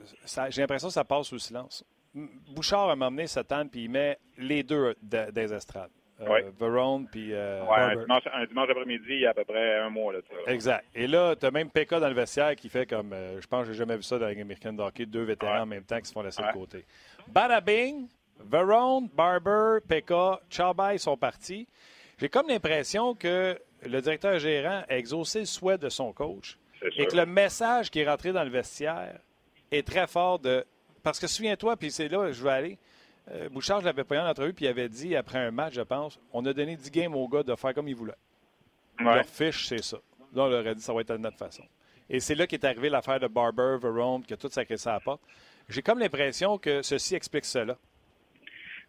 j'ai 0.48 0.60
l'impression 0.60 0.88
que 0.88 0.94
ça 0.94 1.04
passe 1.04 1.28
sous 1.28 1.38
silence. 1.38 1.84
Bouchard 2.14 2.90
a 2.90 2.96
m'emmené 2.96 3.26
cette 3.26 3.52
année, 3.52 3.70
puis 3.70 3.84
il 3.84 3.90
met 3.90 4.18
les 4.36 4.62
deux 4.62 4.94
des 5.00 5.54
estrades. 5.54 5.90
Euh, 6.20 6.26
oui. 6.28 6.40
Verone, 6.58 7.06
puis. 7.10 7.32
Euh, 7.32 7.62
oui, 7.62 7.76
un 7.78 7.96
dimanche, 7.96 8.22
dimanche 8.48 8.70
après-midi, 8.70 9.04
il 9.08 9.20
y 9.20 9.26
a 9.26 9.30
à 9.30 9.34
peu 9.34 9.44
près 9.44 9.78
un 9.78 9.88
mois. 9.88 10.12
Là, 10.12 10.18
exact. 10.46 10.84
Et 10.94 11.06
là, 11.06 11.34
tu 11.36 11.46
as 11.46 11.50
même 11.50 11.70
PK 11.70 11.94
dans 11.94 12.08
le 12.08 12.14
vestiaire 12.14 12.54
qui 12.54 12.68
fait 12.68 12.86
comme. 12.86 13.14
je 13.40 13.46
pense 13.46 13.66
que 13.66 13.72
j'ai 13.72 13.78
jamais 13.78 13.96
vu 13.96 14.02
ça 14.02 14.18
dans 14.18 14.26
la 14.26 14.32
American 14.32 14.76
hockey, 14.78 15.06
deux 15.06 15.22
vétérans 15.22 15.62
en 15.62 15.66
même 15.66 15.84
temps 15.84 15.98
qui 15.98 16.06
se 16.06 16.12
font 16.12 16.22
laisser 16.22 16.42
de 16.42 16.52
côté. 16.52 16.84
Badabing, 17.28 18.08
Verone, 18.40 19.08
Barber, 19.14 19.78
PK, 19.88 20.12
Chabay 20.50 20.98
sont 20.98 21.16
partis. 21.16 21.66
J'ai 22.22 22.28
comme 22.28 22.46
l'impression 22.46 23.16
que 23.16 23.60
le 23.84 24.00
directeur 24.00 24.38
gérant 24.38 24.84
a 24.88 24.96
exaucé 24.96 25.40
le 25.40 25.44
souhait 25.44 25.76
de 25.76 25.88
son 25.88 26.12
coach 26.12 26.56
et 26.96 27.06
que 27.06 27.16
le 27.16 27.26
message 27.26 27.90
qui 27.90 27.98
est 27.98 28.08
rentré 28.08 28.32
dans 28.32 28.44
le 28.44 28.48
vestiaire 28.48 29.18
est 29.72 29.84
très 29.84 30.06
fort 30.06 30.38
de. 30.38 30.64
Parce 31.02 31.18
que 31.18 31.26
souviens-toi, 31.26 31.76
puis 31.76 31.90
c'est 31.90 32.06
là 32.06 32.26
que 32.26 32.32
je 32.32 32.44
vais 32.44 32.50
aller. 32.50 32.78
Euh, 33.32 33.48
Bouchard, 33.48 33.80
je 33.80 33.86
l'avais 33.86 34.04
pris 34.04 34.18
en 34.18 34.24
entrevue, 34.28 34.52
puis 34.52 34.66
il 34.66 34.68
avait 34.68 34.88
dit 34.88 35.16
après 35.16 35.40
un 35.40 35.50
match, 35.50 35.74
je 35.74 35.80
pense, 35.80 36.20
on 36.32 36.46
a 36.46 36.52
donné 36.52 36.76
10 36.76 36.92
games 36.92 37.14
au 37.16 37.26
gars 37.26 37.42
de 37.42 37.56
faire 37.56 37.74
comme 37.74 37.88
il 37.88 37.96
voulait. 37.96 38.14
Leur 39.00 39.24
fiche, 39.24 39.66
c'est 39.66 39.82
ça. 39.82 39.96
Là, 40.32 40.44
on 40.44 40.48
leur 40.48 40.64
a 40.64 40.74
dit 40.74 40.80
ça 40.80 40.92
va 40.92 41.00
être 41.00 41.14
de 41.14 41.16
notre 41.16 41.38
façon. 41.38 41.64
Et 42.08 42.20
c'est 42.20 42.36
là 42.36 42.46
qu'est 42.46 42.64
arrivé 42.64 42.88
l'affaire 42.88 43.18
de 43.18 43.26
Barber, 43.26 43.78
Verone, 43.80 44.24
que 44.24 44.36
tout 44.36 44.48
ça 44.48 44.62
ça 44.76 44.94
apporte. 44.94 45.22
J'ai 45.68 45.82
comme 45.82 45.98
l'impression 45.98 46.56
que 46.56 46.82
ceci 46.82 47.16
explique 47.16 47.46
cela. 47.46 47.76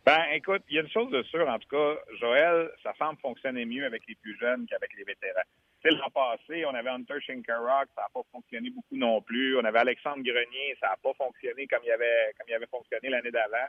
Ben, 0.06 0.22
écoute, 0.34 0.64
il 0.70 0.76
y 0.76 0.80
a 0.80 0.82
une 0.82 0.90
chose 0.90 1.10
de 1.12 1.24
sûre, 1.24 1.48
en 1.48 1.58
tout 1.60 1.70
cas, 1.70 1.96
Joël, 2.20 2.70
ça 2.84 2.94
semble 3.00 3.18
fonctionner 3.22 3.64
mieux 3.64 3.86
avec 3.86 4.04
les 4.08 4.16
plus 4.16 4.38
jeunes 4.38 4.66
qu'avec 4.68 4.94
les 4.98 5.06
vétérans. 5.06 5.48
L'an 5.86 6.10
passé, 6.14 6.66
on 6.66 6.74
avait 6.74 6.90
Hunter 6.90 7.20
Shinkarok, 7.22 7.90
ça 7.96 8.04
n'a 8.04 8.08
pas 8.14 8.22
fonctionné 8.32 8.70
beaucoup 8.70 8.96
non 8.96 9.22
plus. 9.22 9.58
On 9.58 9.66
avait 9.66 9.80
Alexandre 9.80 10.24
Grenier, 10.24 10.78
ça 10.80 10.88
n'a 10.88 10.98
pas 11.02 11.14
fonctionné 11.14 11.68
comme 11.68 11.82
il 11.86 11.92
avait, 11.92 12.34
comme 12.38 12.48
il 12.48 12.54
avait 12.54 12.68
fonctionné 12.68 13.10
l'année 13.10 13.32
d'avant. 13.32 13.68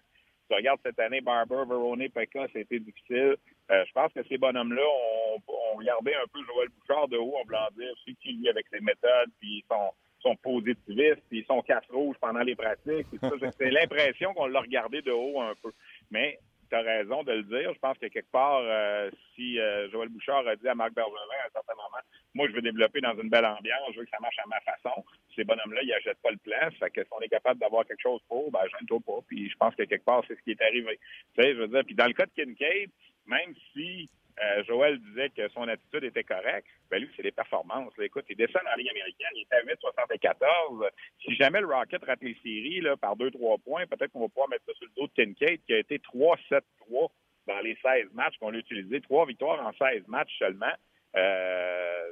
Tu 0.49 0.55
regardes 0.55 0.81
cette 0.85 0.99
année, 1.01 1.21
Barber, 1.21 1.65
Verone, 1.67 2.09
Pekka, 2.11 2.47
c'était 2.53 2.79
difficile. 2.79 3.37
Euh, 3.71 3.85
je 3.87 3.93
pense 3.93 4.13
que 4.13 4.23
ces 4.29 4.39
bonhommes-là 4.39 4.83
ont, 4.83 5.43
ont, 5.49 5.77
regardé 5.77 6.15
un 6.15 6.27
peu 6.33 6.41
Joël 6.45 6.69
Bouchard 6.69 7.09
de 7.09 7.17
haut, 7.17 7.35
on 7.41 7.45
blanc 7.47 7.67
dire, 7.77 7.95
c'est 8.05 8.15
qui, 8.15 8.33
lui, 8.33 8.49
avec 8.49 8.67
ses 8.71 8.81
méthodes, 8.81 9.31
puis 9.41 9.65
son, 9.69 9.91
son 10.25 10.37
positiviste, 10.37 11.23
puis 11.29 11.45
son 11.47 11.63
casse 11.63 11.87
rouge 11.91 12.17
pendant 12.21 12.41
les 12.41 12.57
pratiques. 12.57 13.07
C'est 13.59 13.71
l'impression 13.71 14.35
qu'on 14.35 14.47
l'a 14.47 14.61
regardé 14.61 15.03
de 15.03 15.13
haut 15.13 15.41
un 15.41 15.55
peu. 15.63 15.73
Mais 16.11 16.39
tu 16.71 16.77
as 16.77 16.81
raison 16.81 17.23
de 17.23 17.33
le 17.33 17.43
dire. 17.43 17.73
Je 17.73 17.79
pense 17.79 17.99
que 17.99 18.07
quelque 18.07 18.31
part, 18.31 18.61
euh, 18.63 19.11
si 19.35 19.59
euh, 19.59 19.91
Joël 19.91 20.09
Bouchard 20.09 20.47
a 20.47 20.57
dit 20.57 20.69
à 20.69 20.75
Marc 20.75 20.95
Bergevin 20.95 21.17
à 21.43 21.47
un 21.47 21.51
certain 21.53 21.75
moment, 21.75 22.03
moi, 22.35 22.49
je 22.49 22.53
veux 22.55 22.63
développer 22.63 23.01
dans 23.01 23.17
une 23.21 23.29
belle 23.29 23.45
ambiance, 23.45 23.93
je 23.93 23.99
veux 23.99 24.05
que 24.05 24.11
ça 24.11 24.21
marche 24.21 24.39
à 24.39 24.47
ma 24.47 24.61
façon. 24.61 25.05
Ces 25.37 25.45
bonhommes-là, 25.45 25.83
ils 25.83 25.89
n'achètent 25.89 26.23
pas 26.23 26.31
le 26.31 26.39
plan. 26.39 26.69
Fait 26.79 26.91
que 26.91 27.03
si 27.03 27.09
on 27.13 27.21
est 27.21 27.29
capable 27.29 27.61
d'avoir 27.61 27.85
quelque 27.85 28.03
chose 28.03 28.21
pour, 28.29 28.51
ben, 28.51 28.61
j'aime 28.71 29.01
pas. 29.01 29.21
Puis 29.29 29.51
je 29.51 29.57
pense 29.57 29.75
que 29.75 29.85
quelque 29.85 30.05
part, 30.05 30.23
c'est 30.27 30.37
ce 30.37 30.43
qui 30.43 30.53
est 30.53 30.63
arrivé. 30.63 30.99
Tu 31.35 31.43
sais, 31.43 31.55
je 31.55 31.61
veux 31.61 31.69
dire, 31.69 31.85
puis 31.85 31.95
dans 31.95 32.07
le 32.07 32.13
cas 32.13 32.27
de 32.27 32.33
Kincaid, 32.33 32.91
même 33.27 33.55
si 33.73 34.09
euh, 34.43 34.65
Joël 34.65 34.99
disait 34.99 35.31
que 35.31 35.49
son 35.51 35.69
attitude 35.69 36.05
était 36.05 36.25
correcte. 36.25 36.67
Ben 36.91 37.01
lui, 37.01 37.11
c'est 37.17 37.23
des 37.23 37.31
performances. 37.31 37.93
Écoute, 38.01 38.25
il 38.29 38.37
descend 38.37 38.63
dans 38.65 38.71
la 38.71 38.77
Ligue 38.77 38.91
américaine, 38.91 39.31
il 39.35 39.43
est 39.43 39.55
à 39.55 39.63
8,74. 39.63 40.91
Si 41.23 41.35
jamais 41.37 41.61
le 41.61 41.67
Rocket 41.67 42.03
rate 42.05 42.23
les 42.23 42.37
séries 42.43 42.83
par 43.01 43.17
2-3 43.17 43.63
points, 43.63 43.87
peut-être 43.87 44.13
qu'on 44.13 44.23
va 44.23 44.29
pouvoir 44.29 44.49
mettre 44.49 44.65
ça 44.67 44.73
sur 44.75 44.87
le 44.87 44.93
dos 44.97 45.07
de 45.07 45.13
Kincaid, 45.13 45.61
qui 45.65 45.75
a 45.75 45.79
été 45.79 45.99
3-7-3 45.99 46.63
dans 47.47 47.61
les 47.61 47.77
16 47.83 48.13
matchs 48.13 48.37
qu'on 48.39 48.53
a 48.53 48.57
utilisés. 48.57 49.01
Trois 49.03 49.27
victoires 49.27 49.65
en 49.65 49.73
16 49.73 50.09
matchs 50.09 50.37
seulement. 50.39 50.73
Euh, 51.17 52.11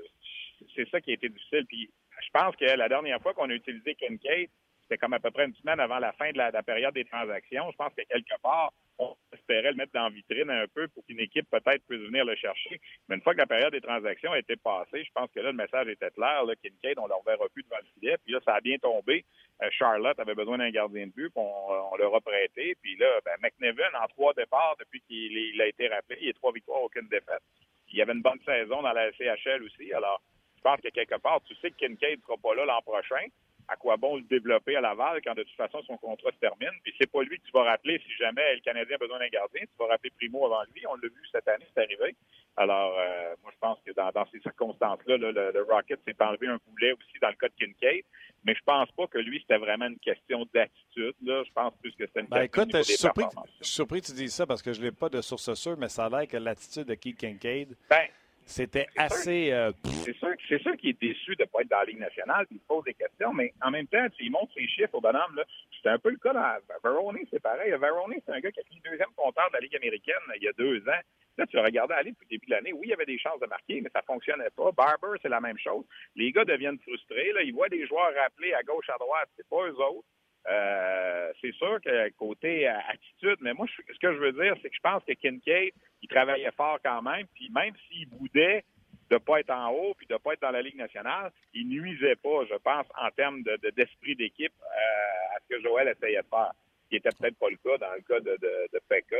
c'est 0.76 0.88
ça 0.90 1.00
qui 1.00 1.10
a 1.10 1.14
été 1.14 1.28
difficile. 1.28 1.66
Puis 1.66 1.90
je 2.20 2.30
pense 2.32 2.54
que 2.56 2.64
la 2.64 2.88
dernière 2.88 3.20
fois 3.20 3.34
qu'on 3.34 3.50
a 3.50 3.54
utilisé 3.54 3.94
Kincaid, 3.96 4.48
c'était 4.92 5.06
comme 5.06 5.14
à 5.14 5.20
peu 5.20 5.30
près 5.30 5.46
une 5.46 5.54
semaine 5.54 5.80
avant 5.80 5.98
la 5.98 6.12
fin 6.12 6.30
de 6.32 6.36
la, 6.36 6.62
période 6.62 6.92
des 6.92 7.06
transactions. 7.06 7.70
Je 7.70 7.76
pense 7.76 7.94
que 7.94 8.02
quelque 8.02 8.38
part, 8.42 8.72
on 8.98 9.16
espérait 9.32 9.70
le 9.70 9.76
mettre 9.76 9.92
dans 9.92 10.04
la 10.04 10.10
vitrine 10.10 10.50
un 10.50 10.66
peu 10.74 10.86
pour 10.88 11.02
qu'une 11.06 11.20
équipe 11.20 11.48
peut-être 11.50 11.82
puisse 11.88 12.02
venir 12.02 12.26
le 12.26 12.36
chercher. 12.36 12.78
Mais 13.08 13.14
une 13.14 13.22
fois 13.22 13.32
que 13.32 13.38
la 13.38 13.46
période 13.46 13.72
des 13.72 13.80
transactions 13.80 14.32
a 14.32 14.38
été 14.38 14.56
passée, 14.56 15.02
je 15.02 15.10
pense 15.14 15.30
que 15.34 15.40
là, 15.40 15.50
le 15.50 15.56
message 15.56 15.88
était 15.88 16.10
clair. 16.10 16.44
Kincaid, 16.62 16.98
on 16.98 17.04
ne 17.04 17.08
le 17.08 17.14
reverra 17.14 17.48
plus 17.54 17.62
devant 17.62 17.78
le 17.80 17.88
filet. 17.94 18.18
Puis 18.22 18.34
là, 18.34 18.40
ça 18.44 18.56
a 18.56 18.60
bien 18.60 18.76
tombé. 18.76 19.24
Euh, 19.62 19.70
Charlotte 19.70 20.18
avait 20.20 20.34
besoin 20.34 20.58
d'un 20.58 20.70
gardien 20.70 21.06
de 21.06 21.12
but, 21.12 21.30
puis 21.30 21.42
on, 21.42 21.96
leur 21.96 22.14
a 22.14 22.20
prêté. 22.20 22.76
Puis 22.82 22.96
là, 22.96 23.08
ben, 23.24 23.32
McNevin, 23.42 23.98
en 23.98 24.06
trois 24.08 24.34
départs 24.34 24.76
depuis 24.78 25.00
qu'il 25.08 25.58
a 25.62 25.66
été 25.68 25.88
rappelé, 25.88 26.18
il 26.20 26.26
y 26.26 26.30
a 26.30 26.34
trois 26.34 26.52
victoires, 26.52 26.82
aucune 26.82 27.08
défaite. 27.08 27.42
Il 27.88 27.96
y 27.96 28.02
avait 28.02 28.12
une 28.12 28.22
bonne 28.22 28.40
saison 28.44 28.82
dans 28.82 28.92
la 28.92 29.10
CHL 29.12 29.62
aussi. 29.62 29.90
Alors, 29.94 30.20
je 30.56 30.60
pense 30.60 30.80
que 30.82 30.88
quelque 30.88 31.18
part, 31.18 31.40
tu 31.44 31.54
sais 31.56 31.70
que 31.70 31.76
Kincaid 31.76 32.18
ne 32.18 32.22
sera 32.22 32.36
pas 32.36 32.54
là 32.54 32.66
l'an 32.66 32.82
prochain 32.82 33.24
à 33.68 33.76
quoi 33.76 33.96
bon 33.96 34.16
le 34.16 34.22
développer 34.22 34.76
à 34.76 34.80
Laval 34.80 35.20
quand 35.24 35.34
de 35.34 35.42
toute 35.42 35.56
façon 35.56 35.82
son 35.82 35.96
contrat 35.96 36.30
se 36.30 36.38
termine. 36.38 36.78
Puis 36.82 36.94
c'est 37.00 37.10
pas 37.10 37.22
lui 37.22 37.38
que 37.38 37.44
tu 37.44 37.52
vas 37.52 37.64
rappeler 37.64 38.00
si 38.06 38.12
jamais 38.16 38.54
le 38.54 38.60
Canadien 38.60 38.96
a 38.96 38.98
besoin 38.98 39.18
d'un 39.18 39.28
gardien. 39.28 39.62
Tu 39.62 39.78
vas 39.78 39.86
rappeler 39.86 40.10
Primo 40.10 40.46
avant 40.46 40.62
lui. 40.74 40.86
On 40.86 40.94
l'a 40.94 41.08
vu 41.08 41.22
cette 41.30 41.48
année, 41.48 41.66
c'est 41.74 41.82
arrivé. 41.82 42.16
Alors, 42.56 42.98
euh, 42.98 43.34
moi, 43.42 43.50
je 43.52 43.58
pense 43.58 43.78
que 43.84 43.92
dans, 43.92 44.26
ces 44.30 44.40
circonstances-là, 44.40 45.16
le, 45.16 45.66
Rocket 45.70 46.00
s'est 46.06 46.16
enlevé 46.20 46.48
un 46.48 46.58
boulet 46.66 46.92
aussi 46.92 47.18
dans 47.20 47.28
le 47.28 47.34
cas 47.34 47.48
de 47.48 47.54
Kincaid. 47.54 48.04
Mais 48.44 48.54
je 48.54 48.62
pense 48.64 48.90
pas 48.92 49.06
que 49.06 49.18
lui, 49.18 49.38
c'était 49.40 49.58
vraiment 49.58 49.86
une 49.86 49.98
question 49.98 50.46
d'attitude. 50.52 51.14
Là. 51.22 51.44
Je 51.46 51.52
pense 51.52 51.72
plus 51.80 51.92
que 51.92 52.06
c'était 52.06 52.20
une 52.20 52.26
ben, 52.26 52.48
question 52.48 52.62
écoute, 52.62 52.76
je 52.76 52.82
suis 52.82 52.96
surpris, 52.96 53.24
surpris 53.60 54.00
que 54.00 54.06
tu 54.06 54.12
dises 54.12 54.34
ça 54.34 54.46
parce 54.46 54.60
que 54.60 54.72
je 54.72 54.82
n'ai 54.82 54.90
pas 54.90 55.08
de 55.08 55.20
source 55.20 55.54
sûre, 55.54 55.76
mais 55.78 55.88
ça 55.88 56.06
a 56.06 56.10
l'air 56.10 56.26
que 56.26 56.36
l'attitude 56.36 56.84
de 56.84 56.94
Keith 56.94 57.18
Kincaid. 57.18 57.76
Ben, 57.88 58.08
c'était 58.44 58.86
assez. 58.96 59.52
Euh, 59.52 59.72
c'est 60.04 60.16
sûr, 60.16 60.28
c'est 60.48 60.60
sûr 60.60 60.76
qu'il 60.76 60.90
est 60.90 61.00
déçu 61.00 61.36
de 61.36 61.42
ne 61.42 61.48
pas 61.48 61.60
être 61.60 61.70
dans 61.70 61.78
la 61.78 61.84
Ligue 61.84 62.00
nationale, 62.00 62.46
puis 62.46 62.56
il 62.56 62.66
pose 62.66 62.84
des 62.84 62.94
questions, 62.94 63.32
mais 63.32 63.52
en 63.62 63.70
même 63.70 63.86
temps, 63.86 64.06
il 64.20 64.30
montre 64.30 64.52
ses 64.54 64.66
chiffres 64.68 64.94
au 64.94 65.00
bonhomme. 65.00 65.40
C'était 65.76 65.90
un 65.90 65.98
peu 65.98 66.10
le 66.10 66.16
cas 66.16 66.32
dans 66.32 66.56
Verone, 66.82 67.18
c'est 67.30 67.42
pareil. 67.42 67.70
Verone, 67.72 68.14
c'est 68.24 68.32
un 68.32 68.40
gars 68.40 68.52
qui 68.52 68.60
a 68.60 68.64
fini 68.64 68.80
deuxième 68.84 69.12
compteur 69.16 69.48
de 69.48 69.54
la 69.54 69.60
Ligue 69.60 69.76
américaine 69.76 70.14
il 70.36 70.42
y 70.42 70.48
a 70.48 70.52
deux 70.52 70.80
ans. 70.88 71.02
Là, 71.38 71.46
tu 71.46 71.56
le 71.56 71.62
regardais 71.62 71.94
aller 71.94 72.10
depuis 72.10 72.26
le 72.26 72.36
début 72.36 72.46
de 72.46 72.50
l'année. 72.50 72.72
Oui, 72.72 72.80
il 72.84 72.90
y 72.90 72.92
avait 72.92 73.06
des 73.06 73.18
chances 73.18 73.40
de 73.40 73.46
marquer, 73.46 73.80
mais 73.80 73.88
ça 73.90 74.00
ne 74.00 74.04
fonctionnait 74.04 74.50
pas. 74.54 74.70
Barber, 74.72 75.18
c'est 75.22 75.30
la 75.30 75.40
même 75.40 75.58
chose. 75.58 75.84
Les 76.14 76.30
gars 76.30 76.44
deviennent 76.44 76.78
frustrés. 76.80 77.32
Là. 77.32 77.42
Ils 77.42 77.54
voient 77.54 77.70
des 77.70 77.86
joueurs 77.86 78.12
rappelés 78.14 78.52
à 78.52 78.62
gauche, 78.62 78.90
à 78.90 78.98
droite. 78.98 79.30
C'est 79.36 79.48
pas 79.48 79.66
eux 79.66 79.80
autres. 79.80 80.06
Euh, 80.48 81.32
c'est 81.40 81.52
sûr 81.54 81.80
que 81.80 82.08
côté 82.10 82.68
euh, 82.68 82.74
attitude, 82.88 83.36
mais 83.40 83.52
moi, 83.54 83.66
ce 83.68 83.98
que 83.98 84.12
je 84.12 84.18
veux 84.18 84.32
dire, 84.32 84.54
c'est 84.60 84.70
que 84.70 84.76
je 84.76 84.80
pense 84.80 85.02
que 85.04 85.12
Kincaid, 85.12 85.72
il 86.02 86.08
travaillait 86.08 86.50
fort 86.52 86.78
quand 86.84 87.02
même, 87.02 87.26
puis 87.34 87.48
même 87.54 87.74
s'il 87.88 88.08
boudait 88.08 88.64
de 89.08 89.16
ne 89.16 89.18
pas 89.18 89.40
être 89.40 89.50
en 89.50 89.70
haut, 89.70 89.94
puis 89.94 90.06
de 90.06 90.14
ne 90.14 90.18
pas 90.18 90.32
être 90.32 90.42
dans 90.42 90.50
la 90.50 90.62
Ligue 90.62 90.76
nationale, 90.76 91.30
il 91.54 91.68
nuisait 91.68 92.16
pas, 92.16 92.44
je 92.48 92.56
pense, 92.56 92.86
en 93.00 93.10
termes 93.10 93.42
d'esprit 93.76 94.16
d'équipe 94.16 94.54
euh, 94.62 95.36
à 95.36 95.40
ce 95.40 95.54
que 95.54 95.62
Joël 95.62 95.88
essayait 95.88 96.22
de 96.22 96.28
faire. 96.28 96.52
Qui 96.92 96.96
n'était 96.96 97.16
peut-être 97.18 97.38
pas 97.38 97.48
le 97.48 97.56
cas 97.56 97.78
dans 97.78 97.94
le 97.94 98.02
cas 98.02 98.20
de, 98.20 98.36
de, 98.36 98.68
de 98.70 98.80
Pekka 98.86 99.16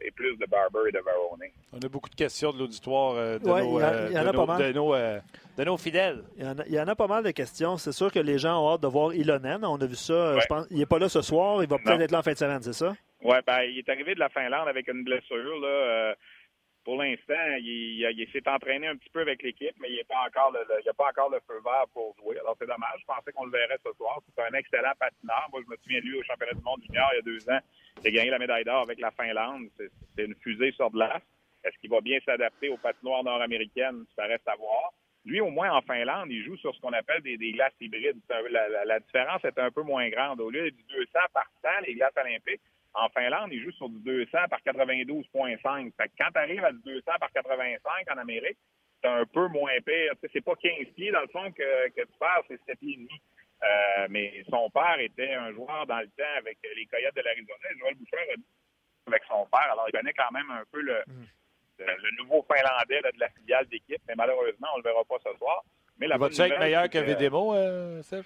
et 0.00 0.10
plus 0.10 0.36
de 0.38 0.46
Barber 0.46 0.88
et 0.88 0.92
de 0.92 1.00
Verone. 1.00 1.50
On 1.74 1.78
a 1.78 1.88
beaucoup 1.88 2.08
de 2.08 2.14
questions 2.14 2.50
de 2.50 2.58
l'auditoire 2.58 3.14
de, 3.14 3.38
de, 5.56 5.64
nos, 5.64 5.76
fidèles. 5.76 6.24
Il 6.38 6.44
y, 6.44 6.48
en 6.48 6.58
a, 6.58 6.66
il 6.66 6.72
y, 6.72 6.80
en 6.80 6.88
a, 6.88 6.94
pas 6.94 7.06
mal 7.06 7.22
de 7.22 7.30
questions. 7.30 7.76
C'est 7.76 7.92
sûr 7.92 8.10
que 8.10 8.20
les 8.20 8.38
gens 8.38 8.58
ont 8.58 8.72
hâte 8.72 8.80
de 8.80 8.86
voir 8.86 9.12
Ilonen. 9.14 9.66
On 9.66 9.76
a 9.76 9.86
vu 9.86 9.96
ça. 9.96 10.38
Je 10.40 10.46
pense, 10.46 10.66
il 10.70 10.78
n'est 10.78 10.86
pas 10.86 10.98
là 10.98 11.10
ce 11.10 11.20
soir. 11.20 11.62
Il 11.62 11.68
va 11.68 11.76
peut-être 11.76 12.00
être 12.00 12.10
là 12.10 12.20
en 12.20 12.22
fin 12.22 12.32
de 12.32 12.38
semaine, 12.38 12.62
c'est 12.62 12.72
ça? 12.72 12.94
Oui, 13.22 13.36
ben, 13.46 13.60
il 13.62 13.78
est 13.78 13.88
arrivé 13.90 14.14
de 14.14 14.20
la 14.20 14.30
Finlande 14.30 14.68
avec 14.68 14.88
une 14.88 15.04
blessure. 15.04 15.60
Là, 15.60 15.68
euh, 15.68 16.14
pour 16.84 17.02
l'instant, 17.02 17.56
il, 17.58 18.28
s'est 18.32 18.48
entraîné 18.48 18.86
un 18.88 18.96
petit 18.96 19.08
peu 19.10 19.22
avec 19.22 19.42
l'équipe, 19.42 19.74
mais 19.80 19.90
il 19.90 19.96
n'a 19.96 20.04
pas 20.04 20.26
encore 20.28 20.52
le, 20.52 20.60
a 20.60 20.92
pas 20.92 21.08
encore 21.08 21.30
le 21.30 21.40
feu 21.46 21.60
vert 21.64 21.86
pour 21.92 22.14
jouer. 22.18 22.38
Alors 22.38 22.56
c'est 22.58 22.66
dommage. 22.66 23.00
Je 23.00 23.06
pensais 23.06 23.32
qu'on 23.32 23.46
le 23.46 23.50
verrait 23.50 23.78
ce 23.84 23.92
soir. 23.94 24.20
C'est 24.26 24.42
un 24.42 24.54
excellent 24.54 24.92
patineur. 24.98 25.48
Moi, 25.50 25.62
je 25.64 25.70
me 25.70 25.76
souviens 25.78 26.00
lui 26.00 26.18
au 26.18 26.22
championnat 26.22 26.52
du 26.52 26.62
monde 26.62 26.82
junior 26.86 27.08
il 27.12 27.16
y 27.16 27.18
a 27.18 27.22
deux 27.22 27.50
ans. 27.50 27.60
Il 28.02 28.08
a 28.08 28.10
gagné 28.10 28.30
la 28.30 28.38
médaille 28.38 28.64
d'or 28.64 28.82
avec 28.82 29.00
la 29.00 29.10
Finlande. 29.12 29.68
C'est 29.78 30.24
une 30.24 30.34
fusée 30.36 30.72
sur 30.72 30.90
glace. 30.90 31.22
Est-ce 31.64 31.78
qu'il 31.78 31.90
va 31.90 32.00
bien 32.02 32.18
s'adapter 32.24 32.68
aux 32.68 32.76
patinoires 32.76 33.24
nord-américaines? 33.24 34.04
Ça 34.14 34.24
reste 34.24 34.46
à 34.46 34.56
voir. 34.56 34.92
Lui, 35.24 35.40
au 35.40 35.48
moins 35.48 35.72
en 35.72 35.80
Finlande, 35.80 36.30
il 36.30 36.44
joue 36.44 36.58
sur 36.58 36.74
ce 36.74 36.80
qu'on 36.80 36.92
appelle 36.92 37.22
des, 37.22 37.38
glaces 37.52 37.72
hybrides. 37.80 38.20
La, 38.28 39.00
différence 39.00 39.42
est 39.44 39.58
un 39.58 39.70
peu 39.70 39.82
moins 39.82 40.08
grande. 40.10 40.40
Au 40.42 40.50
lieu 40.50 40.70
du 40.70 40.82
200 40.82 41.18
par 41.32 41.50
temps, 41.62 41.80
les 41.86 41.94
glaces 41.94 42.12
olympiques, 42.16 42.60
en 42.94 43.08
Finlande, 43.08 43.52
ils 43.52 43.62
jouent 43.62 43.72
sur 43.72 43.88
du 43.88 43.98
200 44.00 44.38
par 44.48 44.60
92,5. 44.60 45.92
Fait 45.96 46.08
que 46.08 46.12
quand 46.18 46.30
tu 46.32 46.38
arrives 46.38 46.64
à 46.64 46.72
du 46.72 46.80
200 46.84 47.02
par 47.18 47.30
85 47.32 47.80
en 48.12 48.18
Amérique, 48.18 48.58
c'est 49.02 49.10
un 49.10 49.26
peu 49.26 49.48
moins 49.48 49.72
pire. 49.84 50.12
c'est 50.32 50.44
pas 50.44 50.54
15 50.54 50.86
pieds, 50.94 51.10
dans 51.10 51.20
le 51.20 51.28
fond, 51.28 51.50
que, 51.52 51.88
que 51.90 52.00
tu 52.00 52.18
perds, 52.18 52.42
c'est 52.48 52.60
7 52.66 52.78
pieds 52.78 52.94
et 52.94 52.96
demi. 52.96 53.20
Euh, 53.62 54.06
mais 54.10 54.44
son 54.50 54.68
père 54.70 54.98
était 54.98 55.32
un 55.34 55.52
joueur 55.52 55.86
dans 55.86 56.00
le 56.00 56.08
temps 56.08 56.36
avec 56.38 56.58
les 56.62 56.86
Coyotes 56.86 57.14
de 57.14 57.22
l'Arizona. 57.22 57.68
Joël 57.78 57.94
Boucher 57.94 58.30
a 58.32 58.36
dit 58.36 58.44
avec 59.06 59.22
son 59.28 59.46
père. 59.46 59.72
Alors, 59.72 59.86
il 59.88 59.92
connaît 59.92 60.12
quand 60.12 60.30
même 60.32 60.50
un 60.50 60.64
peu 60.70 60.80
le, 60.80 61.02
mm. 61.06 61.24
le, 61.78 62.16
nouveau 62.18 62.44
Finlandais 62.50 63.00
de 63.00 63.20
la 63.20 63.28
filiale 63.30 63.66
d'équipe. 63.66 64.02
Mais 64.08 64.14
malheureusement, 64.16 64.68
on 64.74 64.78
ne 64.78 64.82
le 64.82 64.90
verra 64.90 65.04
pas 65.04 65.16
ce 65.24 65.36
soir. 65.38 65.62
Mais 65.98 66.06
la 66.06 66.18
Va-tu 66.18 66.40
être 66.40 66.58
meilleur 66.58 66.90
que, 66.90 66.98
Vedemo, 66.98 67.54
euh, 67.54 68.02
Steph? 68.02 68.24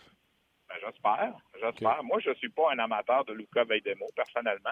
Ben, 0.69 0.75
j'espère. 0.85 1.33
J'espère. 1.61 2.05
Moi, 2.05 2.19
je 2.21 2.31
ne 2.31 2.35
suis 2.35 2.51
pas 2.51 2.73
un 2.73 2.79
amateur 2.79 3.25
de 3.25 3.33
Luca 3.33 3.65
Veidemo, 3.65 4.07
personnellement. 4.15 4.71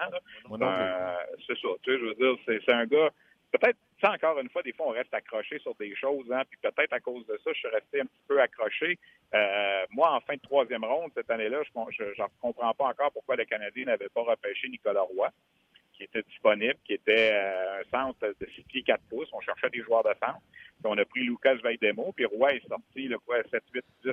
Euh, 0.51 1.15
c'est 1.45 1.57
ça. 1.57 1.67
Tu 1.81 1.91
sais, 1.91 1.99
je 1.99 2.05
veux 2.05 2.15
dire, 2.15 2.35
c'est 2.45 2.73
un 2.73 2.85
gars. 2.85 3.09
Peut-être, 3.51 3.77
ça 4.01 4.11
encore 4.11 4.37
une 4.39 4.49
fois, 4.49 4.61
des 4.61 4.73
fois, 4.73 4.87
on 4.87 4.91
reste 4.91 5.13
accroché 5.13 5.57
sur 5.59 5.73
des 5.75 5.95
choses, 5.95 6.29
hein, 6.31 6.43
puis 6.49 6.59
peut-être 6.61 6.91
à 6.91 6.99
cause 6.99 7.25
de 7.27 7.39
ça, 7.43 7.51
je 7.53 7.59
suis 7.59 7.67
resté 7.69 8.01
un 8.01 8.05
petit 8.05 8.21
peu 8.27 8.41
accroché. 8.41 8.99
Euh, 9.33 9.85
moi, 9.91 10.13
en 10.13 10.19
fin 10.19 10.35
de 10.35 10.41
troisième 10.41 10.83
ronde, 10.83 11.11
cette 11.15 11.31
année-là, 11.31 11.63
je 11.63 12.03
ne 12.03 12.27
comprends 12.41 12.73
pas 12.73 12.85
encore 12.85 13.11
pourquoi 13.13 13.37
le 13.37 13.45
Canadien 13.45 13.85
n'avait 13.85 14.09
pas 14.09 14.21
repêché 14.21 14.67
Nicolas 14.67 15.01
Roy 15.01 15.29
qui 15.97 16.03
était 16.03 16.21
disponible, 16.21 16.75
qui 16.85 16.93
était 16.93 17.31
euh, 17.33 17.81
un 17.81 17.89
centre 17.89 18.33
de 18.39 18.47
6 18.55 18.63
pieds 18.63 18.83
4 18.83 19.01
pouces. 19.09 19.29
On 19.33 19.41
cherchait 19.41 19.69
des 19.69 19.81
joueurs 19.81 20.03
de 20.03 20.13
centre. 20.19 20.39
Puis 20.79 20.85
on 20.85 20.97
a 20.97 21.05
pris 21.05 21.23
Lucas 21.23 21.55
Veidemo, 21.55 22.13
puis 22.15 22.25
Roy 22.25 22.53
est 22.53 22.67
sorti 22.67 23.07
le 23.07 23.17
quoi, 23.19 23.37
7, 23.49 23.63
8, 23.73 23.85
10 24.05 24.11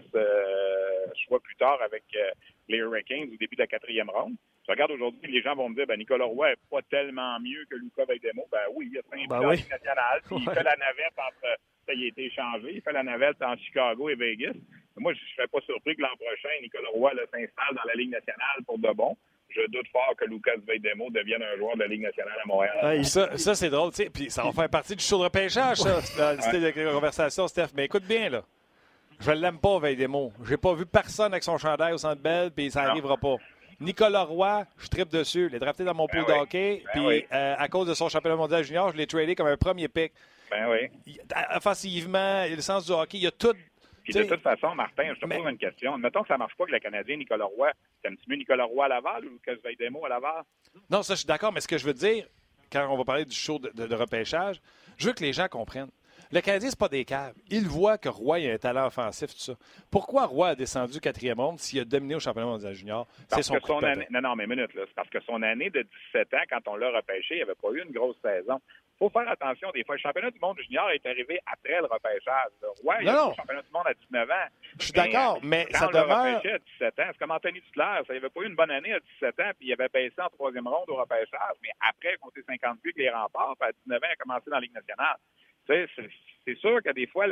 choix 1.26 1.40
plus 1.40 1.56
tard 1.56 1.78
avec 1.82 2.04
euh, 2.16 2.30
les 2.68 2.78
Hurricanes 2.78 3.28
au 3.32 3.36
début 3.36 3.56
de 3.56 3.62
la 3.62 3.66
quatrième 3.66 4.08
ronde. 4.08 4.34
Je 4.66 4.72
regarde 4.72 4.92
aujourd'hui, 4.92 5.30
les 5.30 5.42
gens 5.42 5.54
vont 5.54 5.68
me 5.68 5.74
dire 5.74 5.86
ben 5.86 5.98
Nicolas 5.98 6.24
Roy 6.24 6.48
n'est 6.48 6.56
pas 6.70 6.80
tellement 6.90 7.38
mieux 7.38 7.66
que 7.68 7.76
Lucas 7.76 8.06
Veidemo. 8.06 8.46
Ben 8.50 8.64
oui, 8.74 8.88
il 8.90 8.98
a 8.98 9.02
fait 9.02 9.24
un 9.24 9.26
ben 9.28 9.46
oui. 9.46 9.64
national, 9.70 10.22
puis 10.26 10.36
il 10.38 10.50
fait 10.50 10.62
la 10.62 10.76
navette 10.76 11.18
entre 11.18 11.58
ça, 11.86 11.92
il 11.92 12.04
a 12.04 12.06
été 12.06 12.24
échangé. 12.24 12.76
Il 12.76 12.80
fait 12.80 12.92
la 12.92 13.02
navette 13.02 13.42
entre 13.42 13.62
Chicago 13.62 14.08
et 14.08 14.14
Vegas. 14.14 14.54
Moi, 14.96 15.12
je 15.12 15.20
ne 15.20 15.28
serais 15.36 15.48
pas 15.48 15.60
surpris 15.60 15.96
que 15.96 16.02
l'an 16.02 16.16
prochain, 16.16 16.48
Nicolas 16.62 16.88
Roy 16.94 17.10
s'installe 17.30 17.74
dans 17.74 17.84
la 17.84 17.94
Ligue 17.94 18.10
nationale 18.10 18.62
pour 18.64 18.78
de 18.78 18.90
bon 18.92 19.16
je 19.54 19.70
doute 19.70 19.86
fort 19.92 20.14
que 20.18 20.24
Lucas 20.24 20.56
Veidemo 20.66 21.10
devienne 21.10 21.42
un 21.42 21.56
joueur 21.56 21.74
de 21.76 21.80
la 21.80 21.88
Ligue 21.88 22.02
nationale 22.02 22.36
à 22.42 22.46
Montréal. 22.46 23.04
ça, 23.04 23.36
ça 23.36 23.54
c'est 23.54 23.70
drôle, 23.70 23.90
tu 23.90 24.04
sais. 24.04 24.10
Puis 24.10 24.30
ça 24.30 24.42
va 24.42 24.52
faire 24.52 24.68
partie 24.68 24.96
du 24.96 25.04
show 25.04 25.18
de 25.18 25.24
repêchage, 25.24 25.78
ça, 25.78 26.00
dans 26.18 26.36
de 26.36 26.92
conversation, 26.92 27.48
Steph. 27.48 27.68
Mais 27.76 27.84
écoute 27.84 28.04
bien, 28.04 28.28
là. 28.28 28.42
Je 29.20 29.30
l'aime 29.30 29.58
pas, 29.58 29.78
Veidemo. 29.78 30.32
J'ai 30.46 30.56
pas 30.56 30.74
vu 30.74 30.86
personne 30.86 31.32
avec 31.32 31.44
son 31.44 31.56
chandail 31.56 31.92
au 31.92 31.98
centre 31.98 32.20
belle, 32.20 32.50
puis 32.50 32.70
ça 32.70 32.82
n'arrivera 32.82 33.16
pas. 33.16 33.36
Nicolas 33.80 34.24
Roy, 34.24 34.64
je 34.78 34.88
tripe 34.88 35.08
dessus. 35.08 35.48
Je 35.48 35.52
l'ai 35.52 35.58
drafté 35.58 35.84
dans 35.84 35.94
mon 35.94 36.06
ben 36.06 36.24
pool 36.24 36.34
de 36.34 36.40
hockey. 36.40 36.82
Ben 36.84 36.90
puis 36.92 37.26
euh, 37.32 37.54
à 37.58 37.68
cause 37.68 37.88
de 37.88 37.94
son 37.94 38.08
championnat 38.08 38.36
mondial 38.36 38.62
junior, 38.64 38.90
je 38.92 38.96
l'ai 38.96 39.06
tradé 39.06 39.34
comme 39.34 39.46
un 39.46 39.56
premier 39.56 39.88
pick. 39.88 40.12
Ben 40.50 40.68
oui. 40.70 41.16
Offensivement, 41.54 42.44
le 42.48 42.60
sens 42.60 42.86
du 42.86 42.92
hockey, 42.92 43.18
il 43.18 43.24
y 43.24 43.26
a 43.26 43.30
tout 43.30 43.54
puis 44.04 44.12
de 44.12 44.22
toute 44.24 44.42
façon, 44.42 44.74
Martin, 44.74 45.14
je 45.14 45.20
te 45.20 45.26
pose 45.26 45.50
une 45.50 45.58
question. 45.58 45.96
Mettons 45.96 46.22
que 46.22 46.28
ça 46.28 46.34
ne 46.34 46.40
marche 46.40 46.54
pas 46.56 46.66
que 46.66 46.72
le 46.72 46.78
Canadien 46.78 47.16
Nicolas 47.16 47.46
Roy. 47.46 47.70
T'aimes-tu 48.02 48.30
mieux 48.30 48.36
Nicolas 48.36 48.64
Roy 48.64 48.84
à 48.84 48.88
Laval 48.88 49.24
ou 49.24 49.30
Lucas 49.30 49.54
Veidemo 49.64 50.04
à 50.04 50.10
Laval? 50.10 50.42
Non, 50.90 51.02
ça, 51.02 51.14
je 51.14 51.20
suis 51.20 51.26
d'accord, 51.26 51.52
mais 51.52 51.60
ce 51.60 51.68
que 51.68 51.78
je 51.78 51.86
veux 51.86 51.94
dire, 51.94 52.26
quand 52.70 52.86
on 52.90 52.98
va 52.98 53.04
parler 53.04 53.24
du 53.24 53.34
show 53.34 53.58
de, 53.58 53.94
repêchage, 53.94 54.60
je 54.98 55.06
veux 55.06 55.14
que 55.14 55.24
les 55.24 55.32
gens 55.32 55.48
comprennent. 55.48 55.90
Le 56.30 56.40
Canadien, 56.40 56.70
ce 56.70 56.76
pas 56.76 56.88
des 56.88 57.04
caves. 57.04 57.34
Il 57.48 57.66
voit 57.66 57.96
que 57.96 58.08
Roy 58.08 58.38
a 58.38 58.54
un 58.54 58.58
talent 58.58 58.86
offensif, 58.86 59.30
tout 59.32 59.40
ça. 59.40 59.54
Pourquoi 59.90 60.26
Roy 60.26 60.48
a 60.48 60.54
descendu 60.54 61.00
quatrième 61.00 61.36
monde 61.36 61.58
s'il 61.58 61.80
a 61.80 61.84
dominé 61.84 62.14
au 62.14 62.20
championnat 62.20 62.46
mondial 62.46 62.74
junior? 62.74 63.06
C'est 63.28 63.42
son, 63.42 63.58
son 63.60 63.82
année... 63.84 64.06
Non, 64.10 64.20
non, 64.20 64.36
mais 64.36 64.46
minute, 64.46 64.74
là. 64.74 64.82
C'est 64.86 64.94
parce 64.94 65.08
que 65.10 65.20
son 65.20 65.42
année 65.42 65.70
de 65.70 65.86
17 66.12 66.34
ans, 66.34 66.44
quand 66.50 66.72
on 66.72 66.76
l'a 66.76 66.90
repêché, 66.90 67.36
il 67.36 67.40
n'avait 67.40 67.54
pas 67.54 67.70
eu 67.72 67.82
une 67.82 67.92
grosse 67.92 68.16
saison 68.22 68.60
faut 68.98 69.10
faire 69.10 69.28
attention 69.28 69.70
des 69.72 69.84
fois. 69.84 69.96
Le 69.96 70.00
championnat 70.00 70.30
du 70.30 70.38
monde 70.38 70.58
junior 70.60 70.90
est 70.90 71.04
arrivé 71.06 71.40
après 71.46 71.78
le 71.78 71.86
repêchage. 71.86 72.52
Ouais, 72.82 72.96
il 73.00 73.06
y 73.06 73.08
a 73.08 73.28
le 73.28 73.34
championnat 73.34 73.62
du 73.62 73.72
monde 73.72 73.86
à 73.86 73.94
19 73.94 74.30
ans. 74.30 74.48
Je 74.78 74.84
suis 74.84 74.92
d'accord, 74.92 75.38
mais 75.42 75.66
quand 75.72 75.78
ça 75.78 75.88
on 75.88 75.90
demeure... 75.90 76.36
repêché 76.36 76.54
à 76.54 76.58
17 76.58 76.98
ans, 77.00 77.06
c'est 77.08 77.18
comme 77.18 77.30
Anthony 77.30 77.60
Duclair. 77.60 78.02
Ça 78.06 78.14
n'avait 78.14 78.28
pas 78.28 78.40
eu 78.42 78.46
une 78.46 78.56
bonne 78.56 78.70
année 78.70 78.92
à 78.92 79.00
17 79.00 79.40
ans, 79.40 79.50
puis 79.58 79.68
il 79.68 79.72
avait 79.72 79.88
baissé 79.88 80.14
en 80.18 80.28
troisième 80.28 80.68
ronde 80.68 80.88
au 80.88 80.96
repêchage. 80.96 81.56
Mais 81.62 81.70
après, 81.80 82.16
compté 82.18 82.42
50 82.46 82.80
buts 82.82 82.94
les 82.96 83.10
remparts, 83.10 83.56
puis 83.58 83.68
à 83.68 83.72
19 83.72 84.02
ans, 84.02 84.06
il 84.08 84.12
a 84.12 84.16
commencé 84.16 84.50
dans 84.50 84.56
la 84.56 84.60
Ligue 84.60 84.74
nationale. 84.74 85.16
Tu 85.66 85.74
sais, 85.74 86.10
c'est 86.46 86.58
sûr 86.58 86.82
que 86.82 86.90
des 86.90 87.06
fois, 87.06 87.26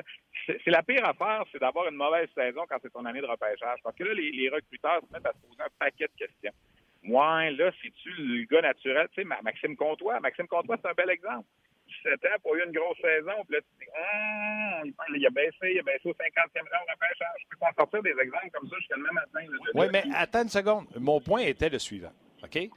c'est 0.47 0.71
la 0.71 0.83
pire 0.83 1.05
affaire, 1.05 1.45
c'est 1.53 1.61
d'avoir 1.61 1.87
une 1.89 1.97
mauvaise 1.97 2.29
saison 2.35 2.63
quand 2.69 2.79
c'est 2.83 2.93
ton 2.93 3.05
année 3.05 3.21
de 3.21 3.27
repêchage. 3.27 3.79
Parce 3.85 3.95
que 3.95 4.05
là, 4.05 4.15
les, 4.15 4.33
les 4.33 4.49
recruteurs 4.49 5.01
se 5.07 5.13
mettent 5.13 5.27
à 5.27 5.33
se 5.33 5.47
poser 5.47 5.61
un 5.63 5.69
paquet 5.79 6.09
de 6.09 6.27
questions. 6.27 6.53
Moi, 7.03 7.51
là, 7.51 7.71
c'est-tu 7.83 8.11
le 8.17 8.45
gars 8.47 8.63
naturel? 8.63 9.09
Tu 9.15 9.23
sais, 9.23 9.29
Maxime 9.43 9.77
Comtois. 9.77 10.21
Maxime 10.21 10.47
Comtois, 10.47 10.77
c'est 10.83 10.89
un 10.89 10.95
bel 10.95 11.11
exemple. 11.11 11.47
17 12.05 12.13
ans, 12.25 12.39
pas 12.43 12.51
eu 12.57 12.65
une 12.65 12.73
grosse 12.73 12.97
saison. 13.01 13.45
Puis 13.47 13.57
là, 13.57 13.61
tu 13.61 13.85
dis, 13.85 13.91
ah, 13.95 14.83
il 15.15 15.27
a 15.27 15.31
baissé, 15.31 15.73
il 15.73 15.79
a 15.79 15.83
baissé 15.83 16.09
au 16.09 16.13
50e 16.13 16.69
rang 16.71 16.85
au 16.87 16.93
repêchage. 16.93 17.39
Je 17.43 17.49
peux 17.51 17.59
pas 17.59 17.73
sortir 17.77 18.03
des 18.03 18.11
exemples 18.11 18.51
comme 18.53 18.69
ça 18.69 18.77
jusqu'à 18.79 18.97
le 18.97 19.03
même 19.03 19.15
matin. 19.15 19.41
Oui, 19.75 19.87
mais 19.93 20.05
attends 20.15 20.43
une 20.43 20.49
seconde. 20.49 20.87
Mon 20.99 21.21
point 21.21 21.41
était 21.43 21.69
le 21.69 21.79
suivant. 21.79 22.13
OK? 22.43 22.71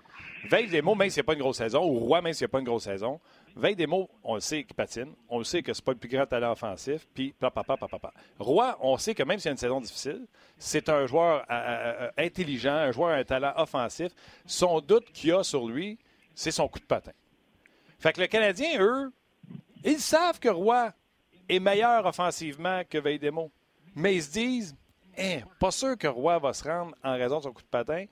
Veille 0.50 0.68
des 0.68 0.82
mots, 0.82 0.96
même 0.96 1.10
s'il 1.10 1.22
n'y 1.22 1.26
a 1.26 1.28
pas 1.28 1.34
une 1.34 1.40
grosse 1.40 1.58
saison, 1.58 1.84
ou 1.84 2.00
Roi, 2.00 2.22
même 2.22 2.34
s'il 2.34 2.46
n'y 2.46 2.50
a 2.50 2.52
pas 2.52 2.60
une 2.60 2.66
grosse 2.66 2.84
saison, 2.84 3.20
Veille 3.56 3.76
des 3.76 3.88
mots, 3.88 4.10
on 4.24 4.36
le 4.36 4.42
sait 4.42 4.64
qu'il 4.64 4.76
patine. 4.76 5.14
On 5.30 5.38
le 5.38 5.46
sait 5.46 5.64
que 5.64 5.74
c'est 5.74 5.84
pas 5.84 5.94
le 5.94 5.98
plus 5.98 6.10
grand 6.10 6.26
talent 6.26 6.52
offensif. 6.52 7.08
Puis, 7.14 7.34
papa, 7.40 7.64
papa, 7.64 7.88
papa. 7.88 8.14
Roi, 8.38 8.78
on 8.82 8.98
sait 8.98 9.16
que 9.16 9.24
même 9.24 9.40
s'il 9.40 9.46
y 9.46 9.50
a 9.50 9.52
une 9.54 9.58
saison 9.58 9.80
difficile, 9.80 10.28
c'est 10.58 10.90
un 10.90 11.06
joueur 11.06 11.46
euh, 11.50 11.54
euh, 11.54 11.94
euh, 12.02 12.12
intelligent, 12.18 12.74
un 12.74 12.92
joueur 12.92 13.12
à 13.12 13.16
un 13.16 13.24
talent 13.24 13.54
offensif. 13.56 14.12
Son 14.46 14.82
doute 14.82 15.10
qu'il 15.14 15.34
a 15.34 15.44
sur 15.44 15.68
lui, 15.68 15.98
c'est 16.34 16.52
son 16.52 16.68
coup 16.68 16.80
de 16.80 16.86
patin. 16.86 17.14
Fait 17.98 18.12
que 18.12 18.20
le 18.20 18.28
Canadien, 18.28 18.78
eux, 18.82 19.14
ils 19.86 20.00
savent 20.00 20.40
que 20.40 20.50
Roy 20.50 20.92
est 21.48 21.60
meilleur 21.60 22.06
offensivement 22.06 22.82
que 22.90 22.98
Veidemo. 22.98 23.52
Mais 23.96 24.16
ils 24.16 24.24
se 24.24 24.32
disent, 24.32 24.76
eh, 25.18 25.44
pas 25.60 25.72
sûr 25.72 25.98
que 25.98 26.08
Roy 26.08 26.38
va 26.40 26.52
se 26.52 26.64
rendre 26.66 26.94
en 27.04 27.14
raison 27.14 27.38
de 27.38 27.44
son 27.44 27.54
coup 27.54 27.62
de 27.62 27.68
patin. 27.68 28.06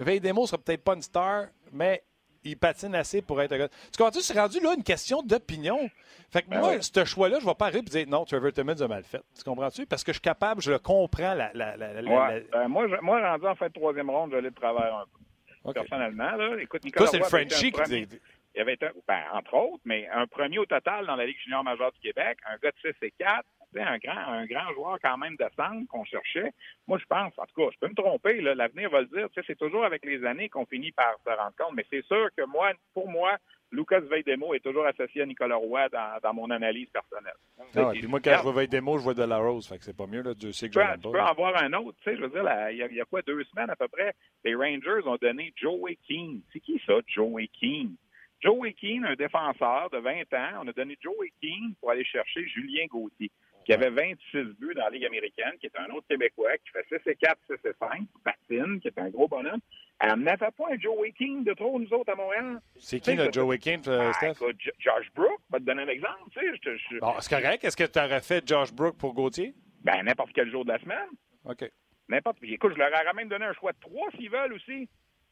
Veidemo 0.00 0.46
sera 0.46 0.58
peut-être 0.58 0.82
pas 0.82 0.94
une 0.94 1.02
star, 1.02 1.46
mais 1.72 2.02
il 2.42 2.56
patine 2.56 2.94
assez 2.94 3.22
pour 3.22 3.40
être 3.42 3.52
un 3.52 3.58
gars. 3.58 3.68
Tu 3.68 3.98
comprends-tu? 3.98 4.20
C'est 4.22 4.38
rendu 4.38 4.60
là 4.60 4.74
une 4.74 4.82
question 4.82 5.22
d'opinion. 5.22 5.90
Fait 6.30 6.42
que 6.42 6.48
ben 6.48 6.60
moi, 6.60 6.80
ce 6.80 7.04
choix-là, 7.04 7.38
je 7.38 7.44
ne 7.44 7.50
vais 7.50 7.54
pas 7.54 7.66
arriver 7.66 7.80
et 7.80 8.04
dire 8.04 8.06
non, 8.08 8.24
Trevor 8.24 8.52
Timmons 8.52 8.80
a 8.80 8.88
mal 8.88 9.04
fait. 9.04 9.22
Tu 9.36 9.44
comprends-tu? 9.44 9.86
Parce 9.86 10.04
que 10.04 10.12
je 10.12 10.16
suis 10.16 10.22
capable, 10.22 10.62
je 10.62 10.70
le 10.70 10.78
comprends. 10.78 11.34
La, 11.34 11.50
la, 11.54 11.76
ben, 11.76 12.68
moi, 12.68 12.86
moi, 13.02 13.20
rendu 13.20 13.46
en 13.46 13.52
de 13.52 13.72
troisième 13.72 14.10
ronde, 14.10 14.30
j'allais 14.32 14.50
de 14.50 14.54
travers 14.54 14.94
un 14.96 15.04
peu. 15.04 15.72
Personnellement, 15.74 16.30
là, 16.36 16.56
écoute, 16.60 16.82
Nicolas. 16.84 17.06
Toi, 17.06 17.10
c'est 17.10 17.18
le 17.18 17.24
Frenchie 17.24 17.72
qui 17.72 18.06
dit. 18.06 18.18
Il 18.54 18.58
y 18.58 18.60
avait, 18.62 18.76
ben, 18.76 19.22
entre 19.32 19.54
autres, 19.54 19.82
mais 19.84 20.08
un 20.08 20.26
premier 20.26 20.58
au 20.58 20.66
total 20.66 21.06
dans 21.06 21.16
la 21.16 21.26
Ligue 21.26 21.38
junior 21.44 21.62
majeure 21.62 21.92
du 21.92 22.00
Québec, 22.00 22.38
un 22.46 22.56
gars 22.62 22.72
de 22.72 22.92
6 22.92 23.06
et 23.06 23.12
4, 23.12 23.44
un 23.78 23.98
grand, 23.98 24.32
un 24.32 24.46
grand 24.46 24.72
joueur 24.74 24.98
quand 25.02 25.16
même 25.18 25.36
de 25.36 25.46
centre 25.56 25.86
qu'on 25.88 26.04
cherchait. 26.04 26.52
Moi, 26.88 26.98
je 26.98 27.04
pense, 27.06 27.32
en 27.38 27.46
tout 27.46 27.54
cas, 27.54 27.70
je 27.72 27.78
peux 27.78 27.88
me 27.88 27.94
tromper, 27.94 28.40
l'avenir 28.40 28.90
va 28.90 29.02
le 29.02 29.06
dire. 29.06 29.28
C'est 29.46 29.58
toujours 29.58 29.84
avec 29.84 30.04
les 30.04 30.24
années 30.24 30.48
qu'on 30.48 30.66
finit 30.66 30.92
par 30.92 31.14
se 31.24 31.30
rendre 31.30 31.54
compte. 31.56 31.74
Mais 31.74 31.86
c'est 31.90 32.04
sûr 32.06 32.28
que 32.36 32.44
moi, 32.46 32.72
pour 32.94 33.08
moi, 33.08 33.36
Lucas 33.72 34.00
Veidemo 34.00 34.54
est 34.54 34.60
toujours 34.60 34.86
associé 34.86 35.22
à 35.22 35.26
Nicolas 35.26 35.56
Roy 35.56 35.88
dans, 35.88 36.34
mon 36.34 36.50
analyse 36.50 36.88
personnelle. 36.90 37.34
Ah, 37.76 37.90
puis 37.92 38.06
moi, 38.06 38.20
quand 38.20 38.36
je 38.38 38.42
vois 38.42 38.52
Veidemo, 38.52 38.98
je 38.98 39.04
vois 39.04 39.14
de 39.14 39.22
la 39.22 39.38
Rose. 39.38 39.68
Fait 39.68 39.78
que 39.78 39.84
c'est 39.84 39.96
pas 39.96 40.06
mieux, 40.06 40.22
là. 40.22 40.34
Dieu 40.34 40.52
sait 40.52 40.68
que 40.68 40.80
je 40.80 40.94
Tu 40.94 41.10
peux 41.10 41.20
en 41.20 41.34
voir 41.34 41.62
un 41.62 41.72
autre. 41.74 41.96
Tu 42.02 42.10
sais, 42.10 42.16
je 42.16 42.22
veux 42.22 42.30
dire, 42.30 42.42
il 42.70 42.96
y, 42.96 43.00
a 43.00 43.04
quoi, 43.04 43.22
deux 43.22 43.44
semaines 43.44 43.70
à 43.70 43.76
peu 43.76 43.88
près, 43.88 44.14
les 44.44 44.54
Rangers 44.54 45.06
ont 45.06 45.16
donné 45.20 45.52
Joey 45.56 45.96
Keane. 46.08 46.40
C'est 46.52 46.60
qui 46.60 46.82
ça, 46.84 46.94
Joey 47.06 47.48
Keane? 47.48 47.94
Joey 48.42 48.72
Keane, 48.72 49.04
un 49.04 49.14
défenseur 49.14 49.90
de 49.90 49.98
20 49.98 50.32
ans, 50.34 50.62
on 50.62 50.68
a 50.68 50.72
donné 50.72 50.96
Joey 51.00 51.32
Keane 51.42 51.74
pour 51.80 51.90
aller 51.90 52.04
chercher 52.04 52.46
Julien 52.48 52.86
Gauthier, 52.86 53.30
qui 53.64 53.72
avait 53.72 53.90
26 53.90 54.56
buts 54.58 54.74
dans 54.74 54.84
la 54.84 54.90
Ligue 54.90 55.04
américaine, 55.04 55.52
qui 55.60 55.66
est 55.66 55.78
un 55.78 55.92
autre 55.94 56.06
Québécois, 56.08 56.56
qui 56.58 56.70
fait 56.70 57.02
6 57.04 57.10
et 57.10 57.16
4, 57.16 57.38
6 57.46 57.68
et 57.68 57.72
5, 57.78 57.98
qui 57.98 58.06
patine, 58.24 58.80
qui 58.80 58.88
est 58.88 58.98
un 58.98 59.10
gros 59.10 59.28
bonhomme. 59.28 59.60
Elle 60.00 60.14
n'avait 60.20 60.50
pas 60.50 60.72
un 60.72 60.78
Joey 60.78 61.12
King 61.12 61.44
de 61.44 61.52
trop, 61.52 61.78
nous 61.78 61.92
autres, 61.92 62.10
à 62.10 62.16
Montréal. 62.16 62.60
C'est 62.78 63.00
qui, 63.00 63.14
le 63.14 63.30
Joey 63.30 63.58
King, 63.58 63.82
euh, 63.88 64.10
ah, 64.10 64.12
Steph? 64.14 64.46
Josh 64.78 65.12
Brook, 65.14 65.40
va 65.50 65.58
te 65.58 65.64
donner 65.64 65.82
un 65.82 65.88
exemple. 65.88 66.30
Tu 66.32 66.40
sais, 66.40 66.58
je, 66.62 66.94
je... 66.94 66.98
Bon, 67.00 67.12
c'est 67.20 67.34
correct. 67.34 67.62
Est-ce 67.62 67.76
que 67.76 67.84
tu 67.84 67.98
aurais 67.98 68.22
fait 68.22 68.46
Josh 68.48 68.72
Brook 68.72 68.96
pour 68.96 69.12
Gauthier? 69.12 69.54
Ben, 69.82 70.02
n'importe 70.02 70.32
quel 70.34 70.50
jour 70.50 70.64
de 70.64 70.72
la 70.72 70.78
semaine. 70.78 71.08
OK. 71.44 71.70
N'importe. 72.08 72.38
Écoute, 72.42 72.72
je 72.72 72.78
leur 72.78 72.90
aurais 72.90 73.12
même 73.14 73.28
donné 73.28 73.44
un 73.44 73.52
choix 73.52 73.72
de 73.72 73.78
trois 73.80 74.10
s'ils 74.12 74.30
veulent 74.30 74.54
aussi 74.54 74.88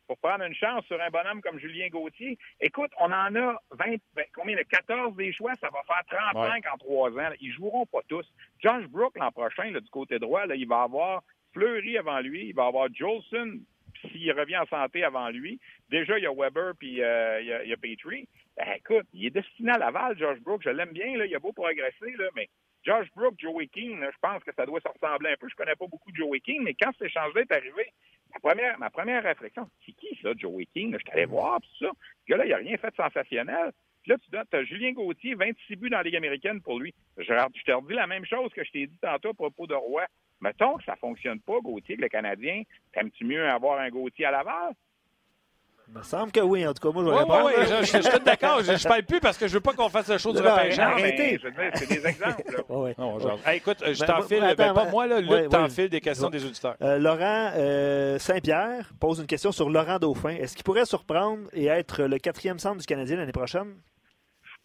pour 0.09 0.19
prendre 0.19 0.45
une 0.45 0.55
chance 0.55 0.85
sur 0.87 1.01
un 1.01 1.11
bonhomme 1.11 1.43
comme 1.43 1.61
Julien 1.61 1.89
Gauthier. 1.89 2.37
Écoute, 2.61 2.91
on 2.99 3.13
en 3.13 3.37
a 3.37 3.63
20, 3.71 3.97
combien 4.35 4.57
de 4.57 4.63
14 4.63 5.15
des 5.15 5.33
choix, 5.33 5.53
ça 5.61 5.69
va 5.69 5.81
faire 5.87 6.33
35 6.35 6.65
en 6.73 6.79
trois 6.79 7.11
ans. 7.11 7.31
Ils 7.41 7.53
joueront 7.53 7.87
pas 7.87 8.01
tous. 8.09 8.27
Josh 8.61 8.87
Brook 8.87 9.17
l'an 9.17 9.31
prochain, 9.31 9.71
du 9.71 9.91
côté 9.91 10.19
droit, 10.19 10.47
là, 10.47 10.57
il 10.57 10.67
va 10.67 10.83
avoir 10.83 11.23
Fleury 11.53 11.99
avant 11.99 12.21
lui, 12.21 12.49
il 12.49 12.55
va 12.55 12.67
avoir 12.67 12.89
Jolson 12.93 13.61
s'il 14.01 14.33
revient 14.33 14.59
en 14.59 14.67
santé 14.67 15.05
avant 15.05 15.29
lui. 15.29 15.61
Déjà, 15.91 16.19
il 16.19 16.25
y 16.25 16.27
a 16.27 16.33
Weber 16.33 16.73
puis 16.79 17.03
euh, 17.03 17.41
il, 17.41 17.47
y 17.47 17.53
a, 17.53 17.65
il, 17.65 17.77
Petrie. 17.77 18.29
Ben, 18.57 18.67
écoute, 18.77 19.07
il 19.13 19.27
est 19.27 19.31
destiné 19.31 19.73
à 19.73 19.79
Laval, 19.79 20.19
Josh 20.19 20.39
Brook. 20.41 20.63
Je 20.65 20.71
l'aime 20.71 20.93
bien, 20.93 21.17
là, 21.17 21.27
il 21.27 21.35
a 21.35 21.39
beau 21.39 21.53
progresser, 21.53 22.13
là, 22.19 22.29
mais 22.35 22.49
Josh 22.85 23.09
Brook, 23.14 23.35
Joey 23.39 23.68
King, 23.68 24.01
je 24.01 24.18
pense 24.20 24.43
que 24.45 24.53
ça 24.55 24.64
doit 24.66 24.81
se 24.81 24.89
ressembler 24.89 25.31
un 25.31 25.37
peu. 25.37 25.49
Je 25.49 25.57
connais 25.57 25.74
pas 25.74 25.87
beaucoup 25.87 26.11
Joey 26.14 26.41
King, 26.41 26.62
mais 26.62 26.74
quand 26.74 26.93
cet 26.93 27.09
échange-là 27.09 27.43
est 27.43 27.53
arrivé, 27.53 27.93
ma 28.33 28.41
première, 28.41 28.79
ma 28.79 28.91
première 28.91 29.22
réflexion, 29.22 29.68
c'est 29.85 29.93
qui 29.93 30.18
ça, 30.22 30.31
Joey 30.37 30.66
King? 30.66 30.97
Je 30.99 31.05
t'allais 31.05 31.26
voir, 31.26 31.61
tout 31.61 31.85
ça. 31.85 31.91
Le 32.26 32.33
gars-là, 32.33 32.47
il 32.47 32.51
n'a 32.51 32.57
rien 32.57 32.76
fait 32.76 32.91
de 32.91 32.97
sensationnel. 32.97 33.72
Puis 34.03 34.12
là, 34.12 34.18
tu 34.18 34.31
donnes, 34.31 34.47
as 34.53 34.64
Julien 34.64 34.93
Gauthier, 34.93 35.35
26 35.35 35.76
buts 35.76 35.91
dans 35.91 35.99
la 35.99 36.03
Ligue 36.05 36.16
américaine 36.16 36.61
pour 36.62 36.79
lui. 36.79 36.95
Je, 37.16 37.24
te 37.24 37.72
redis 37.72 37.95
la 37.95 38.07
même 38.07 38.24
chose 38.24 38.53
que 38.53 38.64
je 38.64 38.70
t'ai 38.70 38.87
dit 38.87 38.99
tantôt 39.03 39.31
à 39.31 39.35
propos 39.35 39.66
de 39.66 39.74
Roy. 39.74 40.05
Mettons 40.41 40.76
que 40.76 40.85
ça 40.85 40.93
ne 40.93 40.99
fonctionne 40.99 41.41
pas, 41.41 41.59
Gauthier, 41.61 41.97
que 41.97 42.03
le 42.03 42.09
Canadien. 42.09 42.62
T'aimes-tu 42.93 43.24
mieux 43.24 43.47
avoir 43.49 43.81
un 43.81 43.89
Gauthier 43.91 44.26
à 44.26 44.31
Laval? 44.31 44.72
Il 45.91 45.99
me 45.99 46.03
semble 46.03 46.30
que 46.30 46.41
oui. 46.41 46.66
En 46.66 46.74
tout 46.74 46.86
cas, 46.86 46.93
moi, 46.93 47.03
je 47.05 47.11
vais 47.11 47.16
répondre. 47.16 47.47
Oui, 47.47 47.53
oui, 47.57 47.64
je, 47.66 47.99
je, 47.99 48.03
suis 48.03 48.20
d'accord. 48.24 48.62
Je 48.62 48.72
ne 48.72 48.89
parle 48.89 49.03
plus 49.05 49.20
parce 49.20 49.39
que 49.39 49.47
je 49.47 49.53
ne 49.53 49.55
veux 49.55 49.61
pas 49.62 49.72
qu'on 49.72 49.89
fasse 49.89 50.09
la 50.09 50.18
chose 50.18 50.34
du 50.34 50.43
repêchage. 50.43 50.78
Arrêtez. 50.78 51.41
C'est 51.74 51.89
des 51.89 52.07
exemples. 52.07 52.64
ouais, 52.68 52.95
non, 52.99 53.18
genre, 53.18 53.39
hey, 53.47 53.57
écoute, 53.57 53.78
je 53.80 53.99
ben, 53.99 54.07
t'enfile, 54.07 54.41
ben, 54.41 54.55
ben, 54.55 54.74
pas 54.74 54.91
moi, 54.91 55.07
là, 55.07 55.20
Luc 55.20 55.30
ouais, 55.30 55.49
t'enfile 55.49 55.89
des 55.89 56.01
questions 56.01 56.28
des 56.28 56.45
auditeurs. 56.45 56.76
Euh, 56.82 56.99
Laurent 56.99 57.53
euh, 57.57 58.18
Saint-Pierre 58.18 58.93
pose 59.01 59.20
une 59.20 59.26
question 59.26 59.51
sur 59.51 59.70
Laurent 59.70 59.99
Dauphin. 59.99 60.30
Est-ce 60.30 60.55
qu'il 60.55 60.64
pourrait 60.64 60.84
surprendre 60.84 61.49
et 61.53 61.66
être 61.66 62.03
le 62.03 62.18
quatrième 62.18 62.59
centre 62.59 62.78
du 62.78 62.86
Canadien 62.86 63.16
l'année 63.16 63.32
prochaine? 63.32 63.74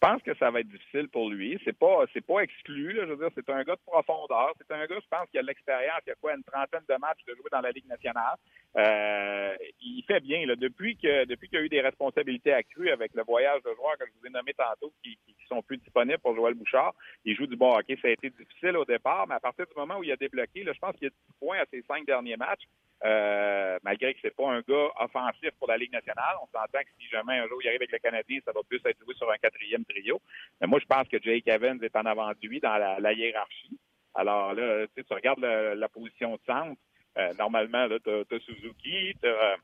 Je 0.04 0.10
pense 0.10 0.22
que 0.22 0.34
ça 0.34 0.50
va 0.50 0.60
être 0.60 0.68
difficile 0.68 1.08
pour 1.08 1.30
lui. 1.30 1.58
C'est 1.64 1.78
pas 1.78 2.04
c'est 2.12 2.20
pas 2.20 2.40
exclu. 2.40 2.94
Je 2.94 3.06
veux 3.06 3.16
dire, 3.16 3.30
c'est 3.34 3.48
un 3.48 3.62
gars 3.62 3.74
de 3.74 3.80
profondeur. 3.86 4.52
C'est 4.58 4.70
un 4.74 4.84
gars, 4.84 5.00
je 5.00 5.08
pense, 5.08 5.26
qui 5.30 5.38
a 5.38 5.42
l'expérience, 5.42 6.02
qui 6.04 6.10
a 6.10 6.14
quoi, 6.16 6.34
une 6.34 6.44
trentaine 6.44 6.84
de 6.86 6.94
matchs 6.96 7.24
de 7.26 7.34
jouer 7.34 7.48
dans 7.50 7.62
la 7.62 7.70
Ligue 7.70 7.88
nationale. 7.88 8.36
Euh, 8.76 9.54
il 9.80 10.04
fait 10.06 10.20
bien. 10.20 10.44
Depuis 10.56 10.98
que 10.98 11.24
depuis 11.24 11.48
qu'il 11.48 11.58
y 11.58 11.62
a 11.62 11.64
eu 11.64 11.70
des 11.70 11.80
responsabilités 11.80 12.52
accrues 12.52 12.90
avec 12.90 13.14
le 13.14 13.22
voyage 13.22 13.62
de 13.62 13.70
joueurs 13.76 13.96
que 13.98 14.04
je 14.04 14.10
vous 14.20 14.26
ai 14.26 14.30
nommé 14.30 14.52
tantôt, 14.52 14.92
qui, 15.02 15.16
qui 15.26 15.46
sont 15.48 15.62
plus 15.62 15.78
disponibles 15.78 16.18
pour 16.18 16.36
Joël 16.36 16.52
Bouchard, 16.52 16.92
il 17.24 17.34
joue 17.34 17.46
du 17.46 17.56
bon 17.56 17.72
hockey. 17.74 17.96
Ça 18.02 18.08
a 18.08 18.10
été 18.10 18.28
difficile 18.28 18.76
au 18.76 18.84
départ, 18.84 19.26
mais 19.26 19.36
à 19.36 19.40
partir 19.40 19.66
du 19.66 19.72
moment 19.74 19.96
où 19.96 20.04
il 20.04 20.12
a 20.12 20.16
débloqué, 20.16 20.64
je 20.66 20.78
pense 20.78 20.92
qu'il 20.96 21.04
y 21.04 21.06
a 21.06 21.10
10 21.10 21.16
points 21.40 21.58
à 21.60 21.64
ses 21.70 21.80
cinq 21.88 22.04
derniers 22.04 22.36
matchs. 22.36 22.64
Euh, 23.04 23.78
malgré 23.82 24.14
que 24.14 24.20
c'est 24.22 24.34
pas 24.34 24.50
un 24.50 24.60
gars 24.60 24.88
offensif 24.98 25.50
pour 25.58 25.68
la 25.68 25.76
Ligue 25.76 25.92
nationale, 25.92 26.36
on 26.42 26.46
s'entend 26.46 26.80
que 26.80 26.90
si 26.98 27.06
jamais 27.08 27.38
un 27.38 27.46
jour 27.48 27.60
il 27.62 27.68
arrive 27.68 27.80
avec 27.82 27.92
le 27.92 27.98
Canadien, 27.98 28.38
ça 28.44 28.52
va 28.52 28.60
plus 28.66 28.80
être 28.84 28.98
joué 29.04 29.14
sur 29.14 29.30
un 29.30 29.36
quatrième 29.36 29.84
trio. 29.94 30.20
Mais 30.60 30.66
moi, 30.66 30.78
je 30.80 30.86
pense 30.86 31.08
que 31.08 31.18
Jake 31.22 31.46
Evans 31.46 31.78
est 31.82 31.96
en 31.96 32.06
avant 32.06 32.28
de 32.28 32.46
lui 32.46 32.60
dans 32.60 32.76
la, 32.76 33.12
hiérarchie. 33.12 33.78
Alors 34.14 34.54
là, 34.54 34.86
tu 34.96 35.04
regardes 35.10 35.40
la 35.40 35.88
position 35.88 36.34
de 36.34 36.40
centre. 36.46 36.80
Euh, 37.16 37.32
normalement, 37.38 37.86
tu 38.04 38.10
as, 38.10 38.40
Suzuki, 38.40 39.14
tu 39.22 39.28
as 39.28 39.30
euh, 39.30 39.56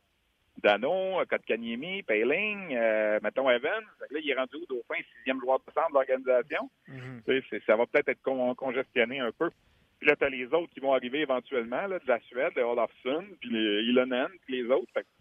Dano, 0.62 1.24
Kotkaniemi, 1.28 2.02
Payling, 2.02 2.76
euh, 2.76 3.18
mettons 3.22 3.50
Evans. 3.50 3.84
Là, 4.10 4.20
il 4.22 4.30
est 4.30 4.34
rendu 4.34 4.56
au 4.56 4.66
Dauphin, 4.66 5.02
sixième 5.16 5.40
joueur 5.40 5.58
de 5.58 5.72
centre 5.72 5.88
de 5.88 5.94
l'organisation. 5.94 6.70
Mm-hmm. 6.88 7.64
Ça 7.66 7.76
va 7.76 7.86
peut-être 7.86 8.08
être 8.08 8.22
congestionné 8.54 9.20
un 9.20 9.32
peu. 9.32 9.50
Puis 9.98 10.08
là, 10.08 10.16
tu 10.16 10.24
as 10.24 10.30
les 10.30 10.46
autres 10.46 10.72
qui 10.72 10.80
vont 10.80 10.94
arriver 10.94 11.20
éventuellement, 11.20 11.86
là, 11.86 11.98
de 11.98 12.08
la 12.08 12.20
Suède, 12.20 12.56
Olafsson, 12.56 13.24
puis 13.40 13.50
les 13.50 13.82
Ilonen, 13.84 14.28
puis 14.46 14.62
les 14.62 14.70
autres. 14.70 14.90
Fait 14.94 15.04
je 15.04 15.19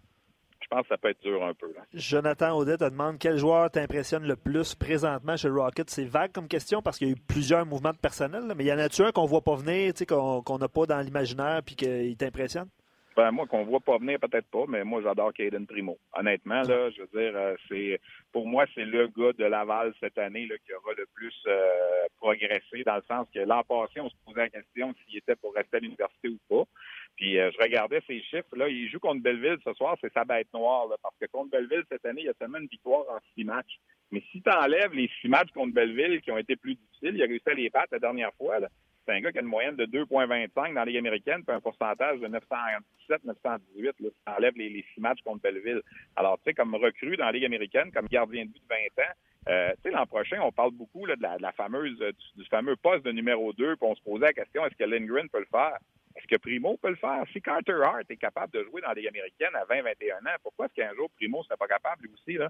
pense 0.70 0.82
que 0.84 0.88
ça 0.90 0.98
peut 0.98 1.10
être 1.10 1.22
dur 1.22 1.44
un 1.44 1.54
peu. 1.54 1.68
Là. 1.74 1.82
Jonathan 1.94 2.56
Audet 2.58 2.78
te 2.78 2.84
demande 2.84 3.18
quel 3.20 3.38
joueur 3.38 3.70
t'impressionne 3.72 4.24
le 4.26 4.36
plus 4.36 4.76
présentement 4.76 5.36
chez 5.36 5.50
Rocket. 5.50 5.90
C'est 5.90 6.06
vague 6.06 6.32
comme 6.32 6.48
question 6.48 6.82
parce 6.82 6.98
qu'il 6.98 7.08
y 7.08 7.12
a 7.12 7.14
eu 7.14 7.18
plusieurs 7.28 7.66
mouvements 7.66 7.92
de 7.92 7.98
personnel, 7.98 8.44
mais 8.56 8.64
il 8.64 8.68
y 8.68 8.74
en 8.74 8.80
a-tu 8.80 9.04
un 9.04 9.12
qu'on 9.12 9.26
voit 9.26 9.42
pas 9.42 9.56
venir, 9.56 9.94
qu'on 10.08 10.58
n'a 10.58 10.68
pas 10.68 10.86
dans 10.86 11.00
l'imaginaire 11.00 11.62
puis 11.66 11.76
qu'il 11.76 12.16
t'impressionne? 12.18 12.70
Ben, 13.20 13.32
moi, 13.32 13.48
qu'on 13.48 13.66
voit 13.66 13.82
pas 13.82 13.98
venir, 13.98 14.18
peut-être 14.18 14.48
pas, 14.50 14.64
mais 14.70 14.86
moi, 14.86 15.02
j'adore 15.02 15.34
Caden 15.34 15.68
Primo. 15.68 15.98
Honnêtement, 16.14 16.62
là, 16.62 16.90
je 16.90 17.02
veux 17.02 17.22
dire, 17.22 17.34
euh, 17.36 17.54
c'est 17.68 18.00
pour 18.32 18.48
moi, 18.48 18.64
c'est 18.74 18.86
le 18.86 19.10
gars 19.10 19.34
de 19.34 19.44
Laval 19.44 19.94
cette 20.00 20.18
année 20.18 20.48
là, 20.48 20.56
qui 20.66 20.74
aura 20.74 20.94
le 20.98 21.06
plus 21.14 21.36
euh, 21.48 22.06
progressé, 22.16 22.82
dans 22.86 22.96
le 22.96 23.04
sens 23.10 23.28
que 23.36 23.42
l'an 23.42 23.62
passé, 23.64 24.00
on 24.00 24.10
se 24.10 24.16
posait 24.26 24.40
la 24.40 24.50
question 24.50 24.96
s'il 25.04 25.18
était 25.18 25.36
pour 25.36 25.54
rester 25.54 25.76
à 25.76 25.80
l'université 25.82 26.30
ou 26.30 26.38
pas. 26.48 26.64
Puis 27.18 27.38
euh, 27.38 27.52
je 27.52 27.62
regardais 27.62 28.02
ses 28.08 28.22
chiffres. 28.22 28.56
Là, 28.56 28.70
il 28.70 28.90
joue 28.90 29.02
contre 29.02 29.22
Belleville 29.22 29.58
ce 29.66 29.74
soir, 29.74 29.98
c'est 30.00 30.14
sa 30.14 30.24
bête 30.24 30.48
noire. 30.54 30.88
parce 31.04 31.18
que 31.20 31.26
contre 31.26 31.50
Belleville, 31.50 31.84
cette 31.92 32.06
année, 32.06 32.22
il 32.22 32.28
y 32.28 32.30
a 32.30 32.34
seulement 32.40 32.60
une 32.60 32.68
victoire 32.68 33.04
en 33.10 33.20
six 33.36 33.44
matchs. 33.44 33.82
Mais 34.12 34.24
si 34.32 34.42
tu 34.42 34.50
enlèves 34.50 34.94
les 34.94 35.10
six 35.20 35.28
matchs 35.28 35.52
contre 35.52 35.74
Belleville 35.74 36.22
qui 36.22 36.32
ont 36.32 36.38
été 36.38 36.56
plus 36.56 36.76
difficiles, 36.76 37.16
il 37.16 37.22
a 37.22 37.26
réussi 37.26 37.50
à 37.50 37.54
les 37.54 37.70
battre 37.70 37.90
la 37.92 38.00
dernière 38.00 38.34
fois. 38.36 38.60
C'est 39.06 39.14
un 39.14 39.22
gars 39.22 39.32
qui 39.32 39.40
a 39.40 39.42
une 39.42 39.48
moyenne 39.48 39.76
de 39.76 39.86
2,25 39.86 40.54
dans 40.54 40.74
la 40.74 40.86
Ligue 40.86 40.98
américaine, 40.98 41.44
puis 41.44 41.56
un 41.56 41.62
pourcentage 41.62 42.20
de 42.20 42.28
917, 42.28 43.24
918. 43.24 43.86
Là, 43.86 43.94
si 44.00 44.02
tu 44.02 44.32
enlèves 44.32 44.56
les, 44.56 44.86
six 44.94 45.02
matchs 45.02 45.22
contre 45.24 45.42
Belleville. 45.42 45.82
Alors, 46.16 46.38
tu 46.38 46.44
sais, 46.46 46.54
comme 46.54 46.76
recrue 46.76 47.18
dans 47.18 47.26
la 47.26 47.32
Ligue 47.32 47.46
américaine, 47.46 47.92
comme 47.92 48.08
gardien 48.08 48.46
de 48.46 48.52
but 48.52 48.62
de 48.62 48.68
20 48.96 49.04
ans, 49.04 49.14
euh, 49.48 49.72
tu 49.76 49.82
sais, 49.84 49.92
l'an 49.92 50.06
prochain, 50.06 50.40
on 50.42 50.52
parle 50.52 50.72
beaucoup 50.72 51.08
de, 51.08 51.16
la, 51.20 51.52
fameuse, 51.54 51.98
du, 51.98 52.46
fameux 52.46 52.76
poste 52.76 53.06
de 53.06 53.12
numéro 53.12 53.54
2, 53.54 53.78
puis 53.78 53.88
on 53.90 53.96
se 53.96 54.02
posait 54.02 54.28
la 54.28 54.34
question, 54.34 54.66
est-ce 54.66 54.76
que 54.76 54.84
Lindgren 54.84 55.30
peut 55.30 55.40
le 55.40 55.46
faire? 55.46 55.78
Est-ce 56.20 56.28
que 56.28 56.36
Primo 56.36 56.76
peut 56.76 56.90
le 56.90 56.96
faire? 56.98 57.24
Si 57.32 57.42
Carter 57.42 57.80
Hart 57.82 58.04
est 58.10 58.18
capable 58.18 58.52
de 58.52 58.64
jouer 58.66 58.82
dans 58.82 58.90
la 58.90 58.94
Ligue 58.96 59.08
américaine 59.08 59.56
à 59.56 59.64
20-21 59.64 60.18
ans, 60.18 60.36
pourquoi 60.44 60.66
est-ce 60.66 60.74
qu'un 60.74 60.94
jour 60.94 61.10
Primo 61.16 61.40
ne 61.40 61.44
serait 61.44 61.56
pas 61.56 61.68
capable 61.68 62.04
lui 62.04 62.12
aussi? 62.14 62.38
Là? 62.38 62.50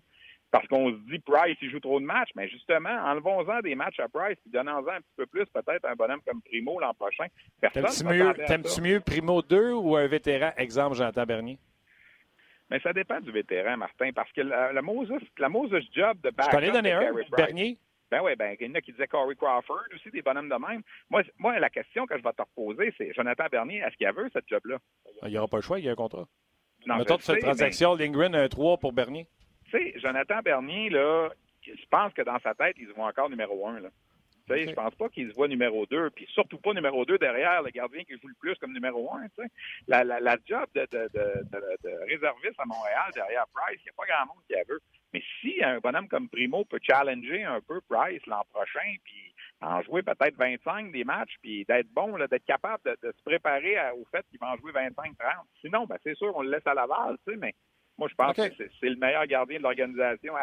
Parce 0.50 0.68
qu'on 0.68 0.90
se 0.90 0.98
dit 1.12 1.20
Price, 1.20 1.56
il 1.62 1.70
joue 1.70 1.80
trop 1.80 2.00
de 2.00 2.06
matchs, 2.06 2.32
mais 2.36 2.50
justement, 2.50 2.90
enlevons-en 2.90 3.60
des 3.60 3.76
matchs 3.76 4.00
à 4.00 4.08
Price 4.08 4.40
et 4.48 4.50
donnons-en 4.50 4.88
un 4.88 5.02
petit 5.02 5.16
peu 5.18 5.28
plus, 5.28 5.46
peut-être 5.46 5.86
un 5.86 5.94
bonhomme 5.94 6.22
comme 6.26 6.42
Primo 6.42 6.80
l'an 6.80 6.96
prochain. 6.96 7.28
T'aimes-tu 7.62 8.82
mieux, 8.82 9.00
Primo 9.02 9.44
2 9.44 9.74
ou 9.74 9.96
un 9.96 10.08
vétéran, 10.08 10.52
exemple 10.58 10.96
Jonathan 10.96 11.26
Bernier? 11.26 11.60
Mais 12.72 12.80
ça 12.80 12.92
dépend 12.92 13.20
du 13.20 13.32
vétéran, 13.32 13.78
Martin, 13.78 14.10
parce 14.14 14.32
que 14.32 14.42
la, 14.42 14.82
Moses, 14.82 15.12
la 15.38 15.50
Moses 15.50 15.84
job 15.94 16.18
de 16.24 16.32
backup... 16.32 16.52
Je 16.52 16.56
connais 16.56 16.72
donner 16.72 16.94
un, 16.94 17.14
Bernier. 17.38 17.78
Ben 18.12 18.22
oui, 18.24 18.36
ben, 18.36 18.56
il 18.60 18.68
y 18.68 18.72
en 18.72 18.76
a 18.76 18.82
qui 18.82 18.92
disaient 18.92 19.08
Corey 19.08 19.36
Crawford 19.36 19.84
aussi, 19.94 20.10
des 20.10 20.22
bonhommes 20.22 20.50
de 20.50 20.56
même. 20.56 20.82
Moi, 21.10 21.22
moi 21.38 21.60
la 21.60 21.70
question 21.70 22.08
que 22.08 22.18
je 22.18 22.24
vais 22.24 22.34
te 22.34 22.42
reposer, 22.42 22.94
c'est 22.98 23.14
Jonathan 23.14 23.46
Bernier, 23.52 23.80
est-ce 23.80 23.96
qu'il 23.98 24.08
a 24.08 24.12
vu 24.12 24.30
cette 24.34 24.48
job-là? 24.48 24.78
Il 25.24 25.30
n'y 25.30 25.38
aura 25.38 25.48
pas 25.48 25.58
le 25.58 25.62
choix, 25.64 25.80
il 25.80 25.86
y 25.86 25.90
a 25.90 25.92
un 25.92 25.96
contrat. 25.96 26.28
Non, 26.88 26.98
Mettons 26.98 27.18
de 27.18 27.22
cette 27.22 27.42
transaction, 27.42 27.96
mais... 27.96 28.06
Lindgren, 28.06 28.36
un 28.36 28.48
3 28.48 28.78
pour 28.78 28.94
Bernier. 28.94 29.28
Tu 29.66 29.72
sais, 29.72 30.00
Jonathan 30.00 30.40
Bernier, 30.42 30.90
là, 30.90 31.30
je 31.62 31.86
pense 31.92 32.14
que 32.14 32.22
dans 32.22 32.40
sa 32.40 32.56
tête, 32.56 32.76
il 32.80 32.88
se 32.88 32.94
voit 32.94 33.08
encore 33.08 33.30
numéro 33.30 33.68
1. 33.68 33.82
Là. 33.82 33.90
Tu 34.48 34.54
sais, 34.54 34.70
Je 34.70 34.74
pense 34.74 34.96
pas 34.96 35.10
qu'il 35.10 35.30
se 35.30 35.36
voit 35.36 35.48
numéro 35.48 35.86
2, 35.86 36.10
puis 36.12 36.26
surtout 36.34 36.58
pas 36.58 36.74
numéro 36.74 37.06
2 37.06 37.18
derrière 37.18 37.62
le 37.62 37.70
gardien 37.70 38.04
qui 38.04 38.14
joue 38.14 38.28
le 38.28 38.36
plus 38.40 38.56
comme 38.56 38.74
numéro 38.74 39.14
1. 39.14 39.24
Tu 39.24 39.30
sais. 39.38 39.50
la, 39.88 40.04
la, 40.04 40.20
la, 40.20 40.38
job 40.48 40.66
de, 40.74 40.88
de, 40.92 41.10
de, 41.14 41.44
de, 41.84 41.90
réserviste 42.08 42.60
à 42.60 42.66
Montréal 42.66 43.12
derrière 43.14 43.46
Price, 43.54 43.80
il 43.82 43.84
n'y 43.84 43.90
a 43.90 43.94
pas 43.96 44.06
grand 44.08 44.34
monde 44.34 44.44
qui 44.48 44.54
la 44.54 44.64
veut. 44.68 44.82
Mais 45.14 45.24
si 45.42 45.64
un 45.64 45.80
bonhomme 45.80 46.08
comme 46.08 46.30
Primo 46.30 46.66
peut 46.66 46.80
challenger 46.82 47.44
un 47.44 47.62
peu 47.62 47.82
Price 47.90 48.26
l'an 48.28 48.44
prochain, 48.54 48.96
puis 49.04 49.34
en 49.62 49.82
jouer 49.82 50.04
peut-être 50.04 50.38
25 50.38 50.92
des 50.92 51.04
matchs, 51.04 51.36
puis 51.42 51.66
d'être 51.66 51.90
bon, 51.90 52.18
d'être 52.18 52.46
capable 52.46 52.84
de, 52.86 53.12
se 53.12 53.24
préparer 53.24 53.76
au 53.98 54.06
fait 54.12 54.26
qu'il 54.30 54.40
va 54.40 54.54
en 54.54 54.58
jouer 54.58 54.72
25-30. 54.72 55.14
Sinon, 55.62 55.86
ben, 55.86 55.98
c'est 56.04 56.16
sûr, 56.16 56.36
on 56.36 56.44
le 56.44 56.52
laisse 56.52 56.66
à 56.66 56.74
Laval, 56.74 57.18
tu 57.26 57.34
sais, 57.34 57.38
mais 57.38 57.54
moi, 57.98 58.08
je 58.08 58.16
pense 58.16 58.34
que 58.34 58.66
c'est 58.80 58.90
le 58.90 58.96
meilleur 58.96 59.26
gardien 59.28 59.58
de 59.58 59.64
l'organisation. 59.64 60.34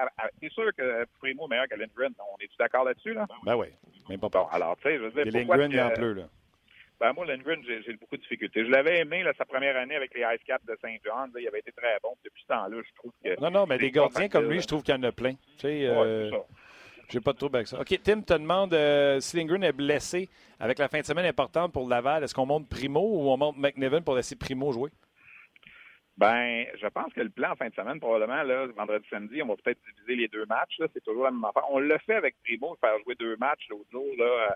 C'est 0.43 0.53
sûr 0.53 0.71
que 0.77 1.07
Primo 1.19 1.47
est 1.47 1.51
meilleur 1.51 1.69
que 1.69 1.77
Lindgren. 1.77 2.13
On 2.19 2.37
est-tu 2.39 2.55
d'accord 2.59 2.85
là-dessus? 2.85 3.15
Là? 3.15 3.27
Ben 3.45 3.57
oui, 3.57 3.69
même 4.11 4.21
pas 4.21 4.29
bon, 4.29 4.47
Alors, 4.49 4.77
tu 4.77 4.83
sais, 4.83 4.99
je 4.99 5.05
veux 5.05 5.25
dire, 5.25 5.33
Lindgren, 5.33 5.73
il 5.73 5.81
en 5.81 5.91
pleut, 5.91 6.13
là. 6.13 6.25
Ben 6.99 7.13
moi, 7.13 7.27
Lindgren, 7.27 7.63
j'ai 7.67 7.93
beaucoup 7.95 8.17
de 8.17 8.23
difficultés. 8.23 8.65
Je 8.65 8.71
l'avais 8.71 9.01
aimé 9.01 9.23
là, 9.23 9.33
sa 9.37 9.45
première 9.45 9.77
année 9.77 9.97
avec 9.97 10.15
les 10.15 10.23
Ice 10.23 10.43
Caps 10.47 10.65
de 10.65 10.77
Saint 10.81 10.97
John. 11.05 11.31
Il 11.39 11.47
avait 11.47 11.59
été 11.59 11.73
très 11.73 11.99
bon. 12.03 12.17
Depuis 12.25 12.43
ce 12.43 12.47
temps-là, 12.49 12.77
je 12.83 12.95
trouve 12.95 13.13
que. 13.23 13.41
Non, 13.41 13.51
non, 13.51 13.67
mais 13.67 13.77
des 13.77 13.91
gardiens 13.91 14.29
comme 14.29 14.49
lui, 14.51 14.61
je 14.61 14.67
trouve 14.67 14.83
qu'il 14.83 14.95
y 14.95 14.99
en 14.99 15.03
a 15.03 15.13
plein. 15.13 15.35
Tu 15.35 15.59
sais, 15.59 15.87
euh, 15.87 16.31
j'ai 17.11 17.21
pas 17.21 17.33
de 17.33 17.39
trouble 17.39 17.57
avec 17.57 17.69
ça. 17.69 17.79
OK, 17.79 18.01
Tim 18.03 18.23
te 18.23 18.33
demande 18.33 18.73
euh, 18.73 19.21
si 19.21 19.37
Lindgren 19.37 19.63
est 19.63 19.73
blessé 19.73 20.29
avec 20.59 20.79
la 20.79 20.89
fin 20.89 21.01
de 21.01 21.05
semaine 21.05 21.27
importante 21.27 21.73
pour 21.73 21.87
Laval. 21.87 22.25
Est-ce 22.25 22.35
qu'on 22.35 22.47
monte 22.47 22.69
Primo 22.69 23.01
ou 23.01 23.31
on 23.31 23.37
monte 23.37 23.59
McNevin 23.59 24.01
pour 24.01 24.17
laisser 24.17 24.35
Primo 24.35 24.73
jouer? 24.73 24.91
Ben, 26.17 26.65
je 26.81 26.87
pense 26.87 27.13
que 27.13 27.21
le 27.21 27.29
plan 27.29 27.53
en 27.53 27.57
fin 27.57 27.69
de 27.69 27.75
semaine, 27.75 28.01
probablement, 28.01 28.43
là, 28.43 28.67
vendredi, 28.75 29.07
samedi, 29.11 29.43
on 29.43 29.49
va 29.49 29.57
peut-être 29.57 29.81
diviser 29.95 30.17
les 30.17 30.29
deux 30.29 30.47
matchs. 30.47 30.81
C'est 30.95 31.05
toujours 31.05 31.25
la 31.25 31.31
même 31.31 31.45
affaire. 31.45 31.65
On 31.71 31.79
l'a 31.79 31.99
fait 31.99 32.15
avec 32.15 32.37
Primo, 32.43 32.75
faire 32.81 32.99
jouer 33.05 33.17
deux 33.17 33.37
matchs 33.37 33.67
l'autre 33.69 33.91
jour. 33.93 34.07
Là, 34.17 34.25
euh, 34.25 34.49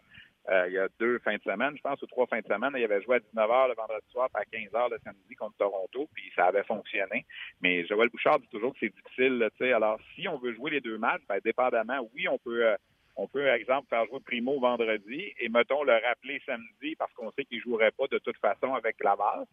il 0.48 0.72
y 0.72 0.78
a 0.78 0.88
deux 0.98 1.18
fins 1.20 1.36
de 1.36 1.42
semaine, 1.42 1.76
je 1.76 1.82
pense, 1.82 2.00
ou 2.02 2.06
trois 2.06 2.26
fins 2.26 2.40
de 2.40 2.46
semaine. 2.46 2.72
Il 2.76 2.84
avait 2.84 3.02
joué 3.02 3.16
à 3.16 3.18
19h 3.18 3.68
le 3.68 3.74
vendredi 3.74 4.06
soir, 4.10 4.28
puis 4.32 4.42
à 4.42 4.58
15h 4.58 4.90
le 4.90 4.98
samedi 5.04 5.34
contre 5.36 5.56
Toronto, 5.58 6.08
puis 6.12 6.32
ça 6.34 6.46
avait 6.46 6.64
fonctionné. 6.64 7.24
Mais 7.60 7.86
Joël 7.86 8.08
Bouchard 8.08 8.40
dit 8.40 8.48
toujours 8.48 8.72
que 8.72 8.78
c'est 8.80 8.94
difficile. 8.94 9.48
sais. 9.58 9.72
Alors, 9.72 9.98
si 10.14 10.26
on 10.28 10.38
veut 10.38 10.54
jouer 10.54 10.72
les 10.72 10.80
deux 10.80 10.98
matchs, 10.98 11.22
ben, 11.28 11.38
dépendamment, 11.44 12.00
oui, 12.14 12.26
on 12.28 12.38
peut, 12.38 12.66
euh, 12.66 12.76
on 13.16 13.28
peut, 13.28 13.44
par 13.44 13.54
exemple, 13.54 13.88
faire 13.88 14.06
jouer 14.06 14.20
Primo 14.20 14.58
vendredi 14.58 15.32
et, 15.38 15.48
mettons, 15.48 15.84
le 15.84 15.92
rappeler 15.92 16.40
samedi 16.46 16.96
parce 16.96 17.12
qu'on 17.12 17.30
sait 17.32 17.44
qu'il 17.44 17.58
ne 17.58 17.62
jouerait 17.62 17.92
pas 17.92 18.06
de 18.10 18.18
toute 18.18 18.38
façon 18.38 18.74
avec 18.74 19.02
Laval 19.02 19.44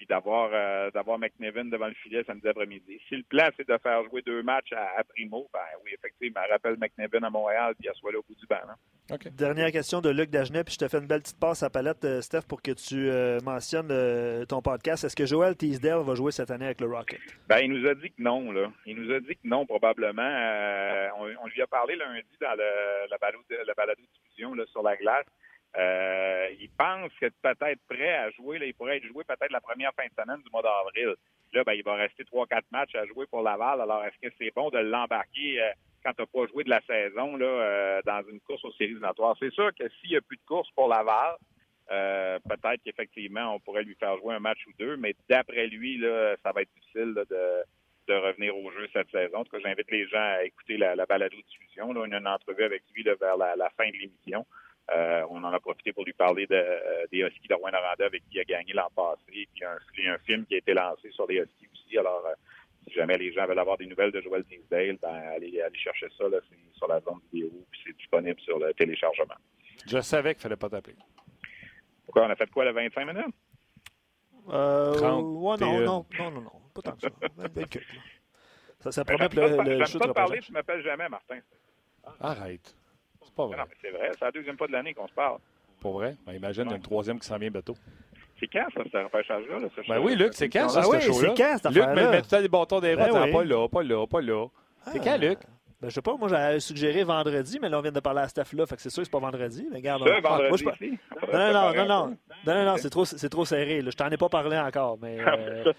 puis 0.00 0.06
d'avoir 0.06 0.48
euh, 0.50 0.90
d'avoir 0.92 1.18
McNevin 1.18 1.66
devant 1.66 1.88
le 1.88 1.92
filet 1.92 2.24
samedi 2.24 2.48
après-midi. 2.48 2.98
Si 3.06 3.16
le 3.16 3.22
plan, 3.22 3.44
c'est 3.54 3.68
de 3.68 3.76
faire 3.82 4.02
jouer 4.08 4.22
deux 4.22 4.42
matchs 4.42 4.72
à, 4.72 5.04
Primo, 5.04 5.46
ben 5.52 5.60
oui, 5.84 5.90
effectivement, 5.92 6.40
rappelle 6.48 6.78
McNevin 6.78 7.22
à 7.22 7.28
Montréal, 7.28 7.74
puis 7.78 7.86
soit 7.96 8.10
là 8.10 8.18
au 8.18 8.24
bout 8.26 8.34
du 8.34 8.46
banc. 8.46 8.56
Hein. 8.66 9.18
Dernière 9.32 9.70
question 9.70 10.00
de 10.00 10.08
Luc 10.08 10.30
Dagenet, 10.30 10.64
puis 10.64 10.72
je 10.72 10.78
te 10.78 10.88
fais 10.88 11.00
une 11.00 11.06
belle 11.06 11.20
petite 11.20 11.38
passe 11.38 11.62
à 11.62 11.68
palette, 11.68 12.02
euh, 12.06 12.22
Steph, 12.22 12.46
pour 12.48 12.62
que 12.62 12.70
tu 12.70 13.10
euh, 13.10 13.40
mentionnes 13.44 13.92
ton 14.46 14.62
podcast. 14.62 15.04
Est-ce 15.04 15.16
que 15.16 15.26
Joel 15.26 15.54
Teasdale 15.54 16.02
va 16.02 16.14
jouer 16.14 16.32
cette 16.32 16.50
année 16.50 16.64
avec 16.64 16.80
le 16.80 16.86
Rocket? 16.86 17.20
Ben, 17.46 17.58
il 17.58 17.70
nous 17.70 17.86
a 17.86 17.94
dit 17.94 18.08
que 18.08 18.22
non, 18.22 18.52
là. 18.52 18.72
Il 18.86 18.96
nous 18.96 19.12
a 19.12 19.20
dit 19.20 19.34
que 19.34 19.46
non, 19.46 19.66
probablement. 19.66 20.22
On, 21.18 21.46
lui 21.46 21.60
a 21.60 21.66
parlé 21.66 21.94
lundi 21.96 22.24
dans 22.40 22.54
le, 22.56 23.10
la 23.10 23.18
balado, 23.18 23.44
la 23.66 23.74
balado 23.74 24.00
diffusion 24.00 24.54
là, 24.54 24.64
sur 24.72 24.82
la 24.82 24.96
glace. 24.96 25.26
Euh, 25.76 26.48
il 26.58 26.68
pense 26.70 27.12
que 27.20 27.26
peut-être 27.42 27.80
prêt 27.88 28.14
à 28.16 28.30
jouer. 28.30 28.58
Là, 28.58 28.66
il 28.66 28.74
pourrait 28.74 28.96
être 28.96 29.06
joué 29.06 29.22
peut-être 29.24 29.52
la 29.52 29.60
première 29.60 29.92
fin 29.94 30.04
de 30.04 30.22
semaine 30.22 30.42
du 30.42 30.50
mois 30.50 30.62
d'avril. 30.62 31.14
Là, 31.52 31.64
ben, 31.64 31.74
il 31.74 31.84
va 31.84 31.94
rester 31.94 32.24
trois, 32.24 32.46
quatre 32.46 32.70
matchs 32.72 32.94
à 32.94 33.06
jouer 33.06 33.26
pour 33.26 33.42
Laval. 33.42 33.80
Alors, 33.80 34.04
est-ce 34.04 34.18
que 34.28 34.34
c'est 34.38 34.52
bon 34.54 34.70
de 34.70 34.78
l'embarquer 34.78 35.62
euh, 35.62 35.70
quand 36.04 36.12
tu 36.12 36.22
n'as 36.22 36.26
pas 36.26 36.46
joué 36.50 36.64
de 36.64 36.70
la 36.70 36.80
saison 36.82 37.36
là, 37.36 37.46
euh, 37.46 38.00
dans 38.04 38.22
une 38.28 38.40
course 38.40 38.64
aux 38.64 38.72
séries 38.72 38.90
éliminatoires? 38.90 39.36
C'est 39.38 39.52
sûr 39.52 39.70
que 39.74 39.88
s'il 40.00 40.10
n'y 40.10 40.16
a 40.16 40.20
plus 40.20 40.38
de 40.38 40.46
course 40.46 40.70
pour 40.72 40.88
Laval, 40.88 41.36
peut-être 41.88 42.82
qu'effectivement, 42.84 43.54
on 43.54 43.60
pourrait 43.60 43.82
lui 43.82 43.96
faire 43.96 44.16
jouer 44.18 44.34
un 44.34 44.38
match 44.38 44.64
ou 44.66 44.72
deux, 44.78 44.96
mais 44.96 45.14
d'après 45.28 45.66
lui, 45.66 45.98
là, 45.98 46.36
ça 46.42 46.52
va 46.52 46.62
être 46.62 46.72
difficile 46.74 47.14
de, 47.14 47.64
de 48.06 48.14
revenir 48.14 48.56
au 48.56 48.70
jeu 48.70 48.88
cette 48.92 49.10
saison. 49.10 49.38
En 49.38 49.44
tout 49.44 49.56
cas, 49.56 49.62
j'invite 49.64 49.90
les 49.90 50.06
gens 50.06 50.18
à 50.38 50.44
écouter 50.44 50.76
la, 50.76 50.94
la 50.94 51.04
balado-diffusion. 51.06 51.90
On 51.90 52.00
a 52.00 52.06
une 52.06 52.28
entrevue 52.28 52.62
avec 52.62 52.84
lui 52.94 53.02
vers 53.02 53.36
la 53.36 53.70
fin 53.70 53.88
de 53.88 53.96
l'émission. 53.96 54.46
Euh, 54.94 55.24
on 55.30 55.42
en 55.44 55.52
a 55.52 55.60
profité 55.60 55.92
pour 55.92 56.04
lui 56.04 56.12
parler 56.12 56.46
de, 56.46 56.54
euh, 56.54 57.06
des 57.12 57.18
Huskies 57.18 57.48
de 57.48 57.54
rouen 57.54 57.70
avec 57.72 58.22
qui 58.28 58.36
il 58.36 58.40
a 58.40 58.44
gagné 58.44 58.72
l'an 58.72 58.88
passé. 58.94 59.22
Puis 59.54 59.64
un, 59.64 60.12
un 60.12 60.18
film 60.18 60.44
qui 60.46 60.54
a 60.54 60.58
été 60.58 60.74
lancé 60.74 61.10
sur 61.12 61.26
les 61.28 61.36
Huskies 61.36 61.68
aussi. 61.72 61.98
Alors, 61.98 62.24
euh, 62.26 62.34
si 62.84 62.94
jamais 62.94 63.16
les 63.16 63.32
gens 63.32 63.46
veulent 63.46 63.58
avoir 63.58 63.76
des 63.78 63.86
nouvelles 63.86 64.10
de 64.10 64.20
Joel 64.20 64.44
Teasdale, 64.44 64.98
ben, 65.00 65.14
allez, 65.34 65.60
allez 65.60 65.78
chercher 65.78 66.08
ça. 66.18 66.28
Là, 66.28 66.38
c'est 66.48 66.76
sur 66.76 66.88
la 66.88 67.00
zone 67.00 67.20
vidéo. 67.32 67.50
Puis 67.70 67.80
c'est 67.86 67.96
disponible 67.96 68.40
sur 68.40 68.58
le 68.58 68.72
téléchargement. 68.74 69.34
Je 69.86 70.00
savais 70.00 70.34
qu'il 70.34 70.40
ne 70.40 70.42
fallait 70.42 70.56
pas 70.56 70.68
t'appeler. 70.68 70.96
Pourquoi? 72.04 72.26
On 72.26 72.30
a 72.30 72.36
fait 72.36 72.50
quoi, 72.50 72.64
le 72.64 72.72
25 72.72 73.04
minutes? 73.06 73.34
Euh, 74.48 74.92
30, 74.94 75.22
non, 75.22 75.56
non, 75.58 75.80
non, 75.84 76.06
non, 76.18 76.30
non, 76.40 76.50
pas 76.74 76.82
tant 76.82 76.92
que 76.96 77.02
ça. 77.02 77.08
ça, 78.80 78.92
ça 78.92 79.04
promet 79.04 79.28
le, 79.28 79.62
le, 79.62 79.78
le 79.78 79.98
pas 79.98 80.06
te 80.08 80.12
parler, 80.12 80.40
tu 80.40 80.50
m'appelles 80.52 80.82
jamais, 80.82 81.08
Martin. 81.08 81.38
Arrête. 82.18 82.74
C'est 83.24 83.34
pas 83.34 83.46
vrai. 83.46 83.56
Non, 83.56 83.64
mais 83.68 83.76
c'est 83.80 83.90
vrai. 83.90 84.10
C'est 84.12 84.24
la 84.24 84.30
deuxième 84.30 84.56
fois 84.56 84.66
de 84.66 84.72
l'année 84.72 84.94
qu'on 84.94 85.08
se 85.08 85.14
parle. 85.14 85.38
Pas 85.80 85.90
vrai? 85.90 86.16
Ben, 86.26 86.32
imagine, 86.34 86.64
il 86.66 86.70
y 86.70 86.72
a 86.72 86.76
une 86.76 86.82
troisième 86.82 87.18
qui 87.18 87.26
s'en 87.26 87.38
vient 87.38 87.50
bientôt. 87.50 87.74
C'est 88.38 88.46
quand, 88.46 88.66
ça, 88.74 88.82
ce 88.90 88.96
repêchage-là? 88.96 89.58
Là, 89.58 89.68
ben 89.86 89.98
oui, 90.00 90.16
Luc, 90.16 90.32
c'est 90.32 90.48
quand, 90.48 90.68
ça, 90.70 90.80
ah, 90.80 90.98
ce 90.98 91.00
show-là? 91.00 91.34
C'est 91.36 91.42
quand, 91.42 91.58
cette 91.62 91.72
Luc 91.72 91.86
met, 91.88 92.10
met 92.10 92.22
tout 92.22 92.34
à 92.34 92.40
des 92.40 92.48
bâtons 92.48 92.80
des 92.80 92.96
ben 92.96 93.10
roues, 93.10 93.32
pas 93.32 93.44
là, 93.44 93.68
pas 93.68 93.82
là, 93.82 94.06
pas 94.06 94.20
là. 94.22 94.46
C'est 94.92 94.98
quand, 94.98 95.16
Luc? 95.18 95.38
Ben, 95.80 95.88
je 95.88 95.94
sais 95.94 96.02
pas, 96.02 96.14
moi 96.16 96.28
j'avais 96.28 96.60
suggéré 96.60 97.04
vendredi, 97.04 97.58
mais 97.60 97.70
là 97.70 97.78
on 97.78 97.80
vient 97.80 97.90
de 97.90 98.00
parler 98.00 98.20
à 98.20 98.28
Steph 98.28 98.52
là, 98.52 98.66
fait 98.66 98.76
que 98.76 98.82
c'est 98.82 98.90
sûr 98.90 99.00
que 99.00 99.06
c'est 99.06 99.10
pas 99.10 99.18
vendredi. 99.18 99.66
Mais 99.70 99.78
regarde, 99.78 100.02
on... 100.02 100.20
vendredi 100.20 100.64
moi, 100.64 100.74
je... 100.78 100.86
Non, 101.32 101.52
non, 101.52 101.74
non, 101.74 101.86
non, 101.86 102.16
non, 102.46 102.54
non, 102.54 102.64
non, 102.64 102.76
c'est 102.76 102.90
trop, 102.90 103.06
c'est 103.06 103.28
trop 103.30 103.46
serré. 103.46 103.80
Là. 103.80 103.90
Je 103.90 103.96
t'en 103.96 104.10
ai 104.10 104.18
pas 104.18 104.28
parlé 104.28 104.58
encore, 104.58 104.98
mais 105.00 105.18
euh, 105.20 105.72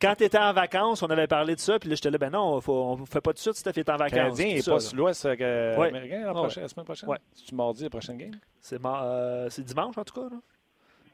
quand 0.00 0.14
tu 0.16 0.24
étais 0.24 0.38
en 0.38 0.52
vacances, 0.52 1.02
on 1.02 1.10
avait 1.10 1.26
parlé 1.26 1.56
de 1.56 1.60
ça, 1.60 1.78
puis 1.80 1.88
là 1.88 1.96
j'étais 1.96 2.10
là, 2.10 2.18
ben 2.18 2.30
non, 2.30 2.60
faut, 2.60 2.72
on 2.72 3.04
fait 3.04 3.20
pas 3.20 3.32
tout 3.32 3.38
de 3.38 3.40
suite 3.40 3.54
si 3.54 3.60
Steph 3.60 3.80
est 3.80 3.88
en 3.88 3.96
vacances. 3.96 4.38
Canadien 4.38 4.60
pas 4.64 4.80
sur 4.80 4.96
l'Ouest 4.96 5.26
euh, 5.26 5.76
ouais. 5.76 5.88
américain 5.88 6.24
la, 6.24 6.32
prochaine, 6.32 6.62
la 6.62 6.68
semaine 6.68 6.86
prochaine? 6.86 7.08
Ouais. 7.08 7.18
C'est 7.34 7.52
mardi 7.52 7.82
la 7.82 7.90
prochaine 7.90 8.18
game? 8.18 8.30
C'est 8.60 8.78
euh, 8.84 9.48
dimanche 9.58 9.98
en 9.98 10.04
tout 10.04 10.14
cas. 10.14 10.28
Là. 10.28 10.40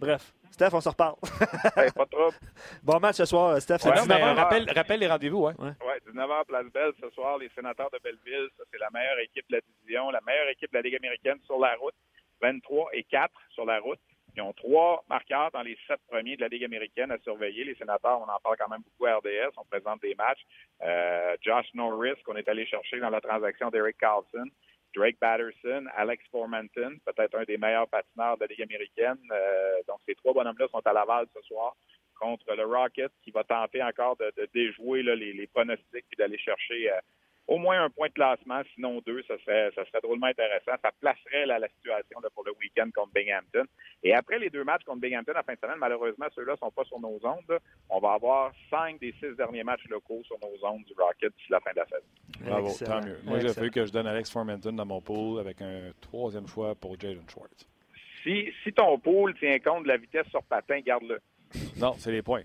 Bref. 0.03 0.35
Steph, 0.51 0.75
on 0.75 0.81
se 0.81 0.89
reparle. 0.89 1.15
hey, 1.77 1.93
pas 1.93 2.07
trop. 2.07 2.31
Bon 2.83 2.99
match 2.99 3.17
ce 3.17 3.25
soir, 3.25 3.63
Steph. 3.63 3.85
Ouais, 3.85 3.93
19h. 3.93 4.35
Rappelle, 4.35 4.71
rappelle, 4.75 4.99
les 4.99 5.07
rendez-vous. 5.07 5.47
Hein? 5.47 5.55
Oui, 5.61 5.69
ouais, 5.69 6.01
19h, 6.13 6.45
Place 6.47 6.67
Belle 6.75 6.93
ce 7.01 7.09
soir. 7.11 7.39
Les 7.39 7.49
sénateurs 7.55 7.89
de 7.93 7.99
Belleville, 8.03 8.49
ça, 8.59 8.65
c'est 8.73 8.79
la 8.79 8.91
meilleure 8.91 9.21
équipe 9.21 9.49
de 9.49 9.57
la 9.57 9.61
division, 9.61 10.11
la 10.11 10.21
meilleure 10.27 10.49
équipe 10.49 10.73
de 10.73 10.77
la 10.77 10.83
Ligue 10.83 10.97
américaine 10.97 11.39
sur 11.47 11.57
la 11.61 11.77
route. 11.77 11.95
23 12.41 12.91
et 12.95 13.05
4 13.05 13.33
sur 13.51 13.65
la 13.65 13.79
route. 13.79 14.01
Ils 14.35 14.43
ont 14.43 14.53
trois 14.55 15.05
marqueurs 15.09 15.53
dans 15.53 15.63
les 15.63 15.79
sept 15.87 16.01
premiers 16.09 16.35
de 16.35 16.41
la 16.41 16.49
Ligue 16.49 16.65
américaine 16.65 17.13
à 17.13 17.19
surveiller. 17.19 17.63
Les 17.63 17.77
sénateurs, 17.77 18.21
on 18.21 18.31
en 18.31 18.41
parle 18.43 18.57
quand 18.59 18.69
même 18.69 18.83
beaucoup 18.83 19.07
à 19.07 19.19
RDS. 19.19 19.55
On 19.57 19.65
présente 19.65 20.03
des 20.03 20.17
matchs. 20.17 20.43
Euh, 20.83 21.37
Josh 21.43 21.67
Norris, 21.75 22.21
qu'on 22.27 22.35
est 22.35 22.49
allé 22.49 22.67
chercher 22.67 22.99
dans 22.99 23.11
la 23.11 23.21
transaction 23.21 23.71
d'Eric 23.71 23.99
Carlson. 23.99 24.49
Drake 24.95 25.19
Batterson, 25.21 25.87
Alex 25.97 26.25
Formanton, 26.31 26.99
peut-être 27.05 27.37
un 27.37 27.45
des 27.45 27.59
meilleurs 27.59 27.89
patineurs 27.89 28.37
de 28.37 28.43
la 28.43 28.47
Ligue 28.47 28.63
américaine. 28.63 29.19
Euh, 29.31 29.79
donc, 29.89 29.99
ces 30.07 30.15
trois 30.15 30.33
bonhommes-là 30.33 30.69
sont 30.69 30.87
à 30.87 30.93
Laval 30.93 31.27
ce 31.35 31.41
soir 31.43 31.75
contre 32.19 32.55
le 32.55 32.65
Rocket 32.65 33.11
qui 33.25 33.31
va 33.31 33.43
tenter 33.43 33.83
encore 33.83 34.17
de, 34.17 34.33
déjouer 34.55 35.03
là, 35.03 35.15
les, 35.15 35.33
les, 35.33 35.47
pronostics 35.47 36.07
et 36.13 36.17
d'aller 36.17 36.39
chercher 36.39 36.91
euh, 36.91 37.01
au 37.49 37.59
moins 37.59 37.83
un 37.83 37.91
point 37.91 38.09
de 38.09 38.13
classement, 38.13 38.63
sinon 38.75 39.01
deux, 39.05 39.23
ça 39.25 39.37
serait, 39.39 39.71
ça 39.75 39.85
serait 39.87 40.01
drôlement 40.01 40.27
intéressant. 40.27 40.73
Ça 40.83 40.91
placerait 41.01 41.47
la 41.47 41.69
situation 41.69 42.21
pour 42.35 42.45
le 42.45 42.53
week-end 42.61 42.89
contre 42.95 43.13
Binghamton. 43.13 43.67
Et 44.03 44.15
après 44.15 44.39
les 44.39 44.49
deux 44.49 44.65
matchs 44.65 44.85
contre 44.85 45.01
Binghamton 45.01 45.35
à 45.35 45.43
fin 45.43 45.55
de 45.55 45.59
semaine, 45.59 45.79
malheureusement, 45.79 46.27
ceux-là 46.35 46.53
ne 46.53 46.59
sont 46.59 46.71
pas 46.71 46.85
sur 46.85 47.01
nos 47.01 47.19
ondes. 47.25 47.59
On 47.91 47.99
va 47.99 48.13
avoir 48.13 48.53
cinq 48.71 49.01
des 49.01 49.13
six 49.21 49.37
derniers 49.37 49.65
matchs 49.65 49.87
locaux 49.89 50.23
sur 50.25 50.39
nos 50.41 50.67
ondes 50.67 50.85
du 50.85 50.95
Rocket 50.97 51.33
d'ici 51.37 51.51
la 51.51 51.61
fin 51.61 51.73
de 51.73 51.79
la 51.79 51.87
saison. 51.87 52.07
Bravo, 52.41 52.73
tant 52.85 53.01
mieux. 53.01 53.19
Moi, 53.25 53.41
j'ai 53.41 53.53
fallu 53.53 53.71
que 53.71 53.85
je 53.85 53.93
donne 53.93 54.07
Alex 54.07 54.31
Formanton 54.31 54.73
dans 54.73 54.87
mon 54.87 55.01
pool 55.01 55.41
avec 55.41 55.61
un 55.61 55.91
troisième 56.01 56.47
choix 56.47 56.75
pour 56.75 56.99
Jaden 56.99 57.29
Schwartz. 57.29 57.69
Si, 58.23 58.53
si 58.63 58.73
ton 58.73 58.99
pool 58.99 59.35
tient 59.35 59.59
compte 59.59 59.83
de 59.83 59.89
la 59.89 59.97
vitesse 59.97 60.29
sur 60.29 60.43
patin, 60.45 60.81
garde-le. 60.81 61.21
Non, 61.77 61.93
c'est 61.99 62.13
les 62.13 62.23
points. 62.23 62.45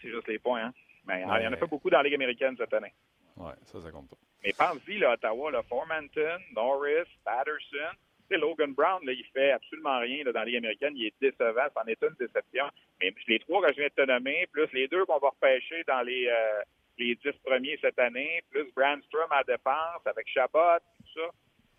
C'est 0.00 0.08
juste 0.08 0.26
les 0.26 0.38
points, 0.38 0.64
hein? 0.64 0.74
Mais 1.06 1.20
il 1.22 1.44
y 1.44 1.46
en 1.46 1.52
a 1.52 1.56
pas 1.56 1.66
beaucoup 1.66 1.90
dans 1.90 1.98
la 1.98 2.04
Ligue 2.04 2.14
américaine 2.14 2.54
cette 2.58 2.72
année. 2.72 2.92
Oui, 3.36 3.52
ça, 3.64 3.80
ça 3.80 3.90
compte 3.90 4.08
pas. 4.08 4.16
Mais 4.44 4.52
pense-y, 4.52 4.98
là, 4.98 5.14
Ottawa, 5.14 5.50
là, 5.50 5.62
Formanton, 5.62 6.38
Norris, 6.54 7.08
Patterson. 7.24 7.94
Tu 8.28 8.34
sais, 8.34 8.40
Logan 8.40 8.72
Brown, 8.74 9.04
là, 9.04 9.12
il 9.12 9.24
fait 9.32 9.52
absolument 9.52 9.98
rien 10.00 10.22
là, 10.24 10.32
dans 10.32 10.40
la 10.40 10.44
Ligue 10.46 10.56
américaine. 10.56 10.94
Il 10.96 11.06
est 11.06 11.14
décevant. 11.20 11.66
C'en 11.74 11.84
est 11.86 12.02
une 12.02 12.14
déception. 12.18 12.66
Mais 13.00 13.14
les 13.26 13.38
trois 13.40 13.62
que 13.62 13.72
je 13.72 13.80
viens 13.80 13.88
de 13.88 14.02
te 14.04 14.06
nommer, 14.06 14.46
plus 14.52 14.70
les 14.72 14.86
deux 14.88 15.04
qu'on 15.06 15.18
va 15.18 15.30
repêcher 15.30 15.82
dans 15.86 16.02
les, 16.02 16.28
euh, 16.28 16.62
les 16.98 17.14
dix 17.14 17.32
premiers 17.44 17.78
cette 17.80 17.98
année, 17.98 18.42
plus 18.50 18.70
Brandstrom 18.74 19.30
à 19.30 19.42
défense 19.44 20.04
avec 20.04 20.28
Chabot, 20.28 20.78
tout 20.98 21.20
ça, 21.20 21.30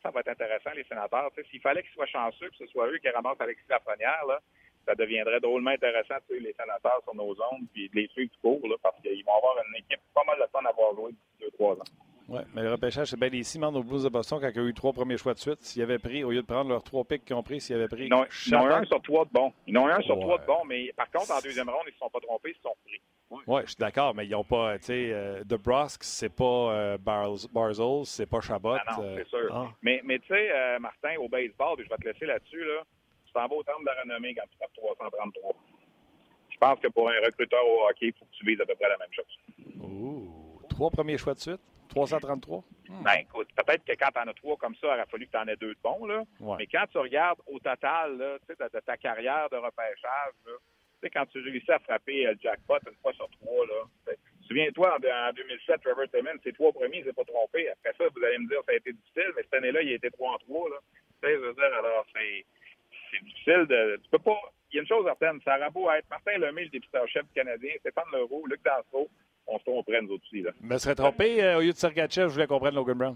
ça 0.02 0.12
va 0.12 0.22
être 0.22 0.30
intéressant, 0.30 0.72
les 0.76 0.86
sénateurs. 0.86 1.30
S'il 1.50 1.62
fallait 1.62 1.84
qu'ils 1.84 1.94
soient 1.94 2.08
chanceux, 2.08 2.50
que 2.50 2.58
ce 2.58 2.68
soit 2.68 2.88
eux 2.88 2.98
qui 2.98 3.10
ramassent 3.10 3.42
Alexis 3.42 3.66
Lafrenière, 3.70 4.26
là, 4.28 4.40
ça 4.86 4.96
deviendrait 4.96 5.40
drôlement 5.40 5.72
intéressant 5.72 6.16
de 6.16 6.24
suivre 6.34 6.46
les 6.46 6.54
sénateurs 6.54 7.02
sur 7.04 7.14
nos 7.16 7.32
ondes 7.32 7.68
puis 7.74 7.92
les 7.94 8.08
suivre 8.08 8.32
du 8.32 8.38
cours, 8.40 8.68
là, 8.68 8.76
parce 8.82 9.00
qu'ils 9.02 9.24
vont 9.26 9.36
avoir 9.38 9.58
une 9.68 9.76
équipe 9.76 10.02
pas 10.14 10.24
mal 10.26 10.40
de 10.40 10.52
temps 10.52 10.62
d'avoir 10.62 10.96
joué 10.96 11.12
depuis 11.12 11.46
deux, 11.46 11.52
trois 11.52 11.76
ans. 11.76 11.92
Oui, 12.30 12.42
mais 12.54 12.62
le 12.62 12.72
repêchage, 12.72 13.08
c'est 13.08 13.20
bien 13.20 13.30
ici, 13.30 13.58
même 13.58 13.76
aux 13.76 13.84
Blues 13.84 14.04
de 14.04 14.10
Boston, 14.10 14.40
quand 14.40 14.52
ils 14.54 14.60
ont 14.62 14.68
eu 14.68 14.74
trois 14.74 14.94
premiers 14.94 15.18
choix 15.18 15.34
de 15.34 15.40
suite, 15.40 15.62
s'ils 15.62 15.82
avaient 15.82 15.98
pris, 15.98 16.24
au 16.24 16.30
lieu 16.30 16.42
de 16.42 16.46
prendre 16.46 16.70
leurs 16.70 16.84
trois 16.84 17.04
picks 17.04 17.26
qu'ils 17.26 17.36
ont 17.36 17.42
pris, 17.42 17.60
s'ils 17.60 17.76
avaient 17.76 17.88
pris. 17.88 18.06
Ils 18.06 18.14
ont, 18.14 18.26
ils 18.46 18.56
ont 18.56 18.68
un 18.68 18.84
sur 18.86 19.02
trois 19.02 19.26
de 19.26 19.32
bons. 19.32 19.52
Ils 19.66 19.78
ont 19.78 19.88
un 19.88 20.00
sur 20.02 20.20
trois 20.20 20.38
de 20.38 20.46
bons, 20.46 20.64
mais 20.68 20.94
par 20.96 21.10
contre, 21.10 21.32
en 21.32 21.40
deuxième 21.42 21.70
ronde, 21.70 21.82
ils 21.86 21.90
ne 21.90 21.94
se 21.94 21.98
sont 21.98 22.10
pas 22.10 22.20
trompés, 22.20 22.52
ils 22.52 22.56
se 22.56 22.62
sont 22.62 22.76
pris. 22.86 23.02
Oui, 23.32 23.42
ouais, 23.48 23.62
je 23.64 23.68
suis 23.68 23.78
d'accord, 23.78 24.14
mais 24.16 24.26
ils 24.26 24.32
n'ont 24.32 24.44
pas, 24.44 24.78
tu 24.78 24.86
sais, 24.86 25.10
euh, 25.12 25.44
The 25.44 25.56
Brosque, 25.56 26.04
c'est 26.04 26.34
pas 26.34 26.44
euh, 26.44 26.98
Barzels, 26.98 28.06
c'est 28.06 28.26
pas 28.26 28.42
Chabot. 28.42 28.74
Ah 28.74 28.98
non, 28.98 29.04
euh, 29.04 29.16
c'est 29.18 29.28
sûr. 29.28 29.50
Ah. 29.52 29.68
Mais, 29.82 30.02
mais 30.04 30.20
tu 30.20 30.28
sais, 30.28 30.52
euh, 30.52 30.80
Martin, 30.80 31.16
au 31.20 31.30
baseball, 31.30 31.78
je 31.78 31.90
vais 31.90 31.98
te 31.98 32.08
laisser 32.08 32.26
là-dessus, 32.26 32.64
là, 32.64 32.84
tu 33.26 33.34
t'en 33.34 33.48
vas 33.48 33.56
au 33.56 33.64
terme 33.64 33.82
de 33.82 33.86
la 33.88 34.02
renommée 34.02 34.34
quand 34.34 34.48
tu 34.52 34.58
fais 34.58 34.68
333. 34.76 35.56
Je 36.50 36.58
pense 36.58 36.80
que 36.80 36.88
pour 36.90 37.10
un 37.10 37.20
recruteur 37.24 37.66
au 37.68 37.88
hockey, 37.88 38.08
il 38.08 38.14
faut 38.14 38.26
que 38.26 38.32
tu 38.32 38.46
vises 38.46 38.62
à 38.62 38.66
peu 38.66 38.76
près 38.76 38.90
la 38.90 38.98
même 38.98 39.14
chose. 39.14 39.80
Ouh, 39.80 40.62
trois 40.68 40.90
premiers 40.90 41.18
choix 41.18 41.34
de 41.36 41.40
suite? 41.40 41.62
333? 41.90 42.64
Hmm. 42.88 43.04
Ben, 43.04 43.14
écoute, 43.20 43.50
peut-être 43.56 43.84
que 43.84 43.94
quand 43.94 44.10
tu 44.14 44.20
en 44.20 44.28
as 44.28 44.34
trois 44.34 44.58
comme 44.58 44.76
ça, 44.76 44.88
il 44.88 44.94
aurait 44.94 45.06
fallu 45.06 45.28
que 45.28 45.32
tu 45.32 45.38
en 45.38 45.48
aies 45.48 45.56
deux 45.56 45.74
de 45.74 45.80
bons, 45.84 46.06
là. 46.06 46.24
Ouais. 46.40 46.56
Mais 46.60 46.68
quand 46.68 46.86
tu 46.92 46.98
regardes 46.98 47.40
au 47.48 47.60
total, 47.60 48.18
là, 48.18 48.38
de, 48.48 48.56
de 48.56 48.80
ta 48.80 48.98
carrière 48.98 49.50
de 49.50 49.58
repêchage, 49.58 50.34
là, 50.46 50.54
quand 51.14 51.26
tu 51.28 51.40
réussis 51.40 51.72
à 51.72 51.80
frapper 51.80 52.24
le 52.24 52.38
jackpot 52.42 52.78
une 52.88 52.96
fois 53.02 53.14
sur 53.14 53.30
trois, 53.30 53.66
là. 53.66 54.14
Souviens-toi, 54.48 54.98
en, 54.98 55.34
2007, 55.34 55.82
Trevor 55.82 56.10
Timmons, 56.12 56.40
ses 56.44 56.54
trois 56.54 56.72
premiers, 56.72 57.00
il 57.00 57.04
s'est 57.04 57.14
pas 57.14 57.24
trompé. 57.24 57.70
Après 57.70 57.94
ça, 57.98 58.06
vous 58.14 58.24
allez 58.24 58.40
me 58.40 58.48
dire, 58.48 58.60
ça 58.66 58.72
a 58.72 58.76
été 58.76 58.94
difficile, 58.94 59.32
mais 59.36 59.44
cette 59.44 59.54
année-là, 59.54 59.82
il 59.82 59.92
a 59.92 59.96
été 59.96 60.10
3 60.10 60.34
en 60.34 60.38
3, 60.40 60.70
là. 60.70 60.78
Tu 61.22 61.28
sais, 61.28 61.36
je 61.36 61.40
veux 61.40 61.54
dire, 61.54 61.74
alors, 61.78 62.06
c'est, 62.16 62.46
c'est 63.12 63.24
difficile 63.24 63.66
de, 63.68 64.00
tu 64.04 64.10
peux 64.10 64.20
pas, 64.20 64.40
il 64.72 64.76
y 64.76 64.80
a 64.80 64.82
une 64.82 64.88
chose 64.88 65.06
certaine, 65.06 65.40
ça 65.44 65.58
aurait 65.58 65.70
beau 65.70 65.92
être 65.92 66.10
Martin 66.10 66.38
Lemay, 66.38 66.64
le 66.64 66.70
député-chef 66.70 67.26
canadien, 67.36 67.74
Stéphane 67.80 68.06
Leroux, 68.12 68.46
Luc 68.48 68.62
Dansereau, 68.64 69.10
on 69.72 69.82
se 69.82 69.86
tromperait, 69.86 70.02
nous 70.02 70.16
aussi, 70.16 70.42
là. 70.42 70.52
Je 70.62 70.68
me 70.68 70.78
serais 70.78 70.96
trompé, 70.96 71.44
euh, 71.44 71.58
au 71.58 71.62
lieu 71.62 71.72
de 71.72 71.78
Sergachev, 71.78 72.28
je 72.30 72.34
voulais 72.34 72.48
qu'on 72.48 72.60
prenne 72.60 72.76
Logan 72.76 72.98
Brown. 72.98 73.16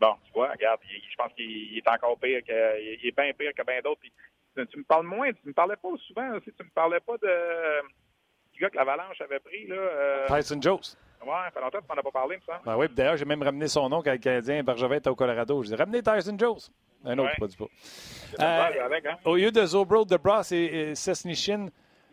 Bon, 0.00 0.14
tu 0.26 0.32
vois, 0.32 0.50
regarde, 0.52 0.80
je 0.88 1.16
pense 1.16 1.32
qu'il 1.34 1.76
est 1.76 1.88
encore 1.88 2.16
pire 2.18 2.40
que, 2.46 2.80
il 2.80 3.08
est 3.08 3.16
bien 3.16 3.32
pire 3.36 3.52
que 3.56 3.62
bien 3.64 3.80
d'autres. 3.82 4.00
tu 4.70 4.78
me 4.78 4.84
parles 4.84 5.06
moins, 5.06 5.30
tu 5.32 5.38
me 5.46 5.52
parlais 5.52 5.76
pas 5.76 5.88
souvent 6.06 6.36
aussi, 6.36 6.52
tu 6.56 6.64
me 6.64 6.70
parlais 6.70 7.00
pas 7.00 7.16
de, 7.16 7.82
du 8.52 8.60
gars 8.60 8.70
que 8.70 8.76
l'Avalanche 8.76 9.20
avait 9.20 9.40
pris, 9.40 9.66
là. 9.66 9.76
Euh... 9.76 10.26
Tyson 10.28 10.60
Jones. 10.62 10.80
Ouais, 11.20 11.32
ça 11.46 11.50
fait 11.52 11.60
longtemps 11.60 11.78
que 11.78 11.84
tu 11.84 11.88
m'en 11.92 12.00
as 12.00 12.02
pas 12.04 12.10
parlé, 12.12 12.36
me 12.36 12.42
semble. 12.42 12.60
Ben 12.64 12.76
oui, 12.76 12.86
d'ailleurs, 12.94 13.16
j'ai 13.16 13.24
même 13.24 13.42
ramené 13.42 13.66
son 13.66 13.88
nom 13.88 14.02
quand 14.02 14.12
le 14.12 14.18
Canadien 14.18 14.62
Bergevin 14.62 14.96
était 14.96 15.10
au 15.10 15.16
Colorado. 15.16 15.62
Je 15.64 15.68
dis 15.68 15.74
ramenez 15.74 16.00
Tyson 16.00 16.36
Jones. 16.38 16.58
Un 17.04 17.18
autre, 17.18 17.30
Ouais. 17.30 17.34
pas 17.38 17.46
du 17.48 17.56
pas. 17.56 17.64
Euh, 18.40 18.84
avec, 18.84 19.06
hein? 19.06 19.18
Au 19.24 19.36
lieu 19.36 19.50
de 19.50 19.64
Zobro, 19.66 20.04
de 20.04 20.16
Bras 20.16 20.42
et, 20.52 20.56
et 20.90 20.94
Sesnichin, 20.94 21.68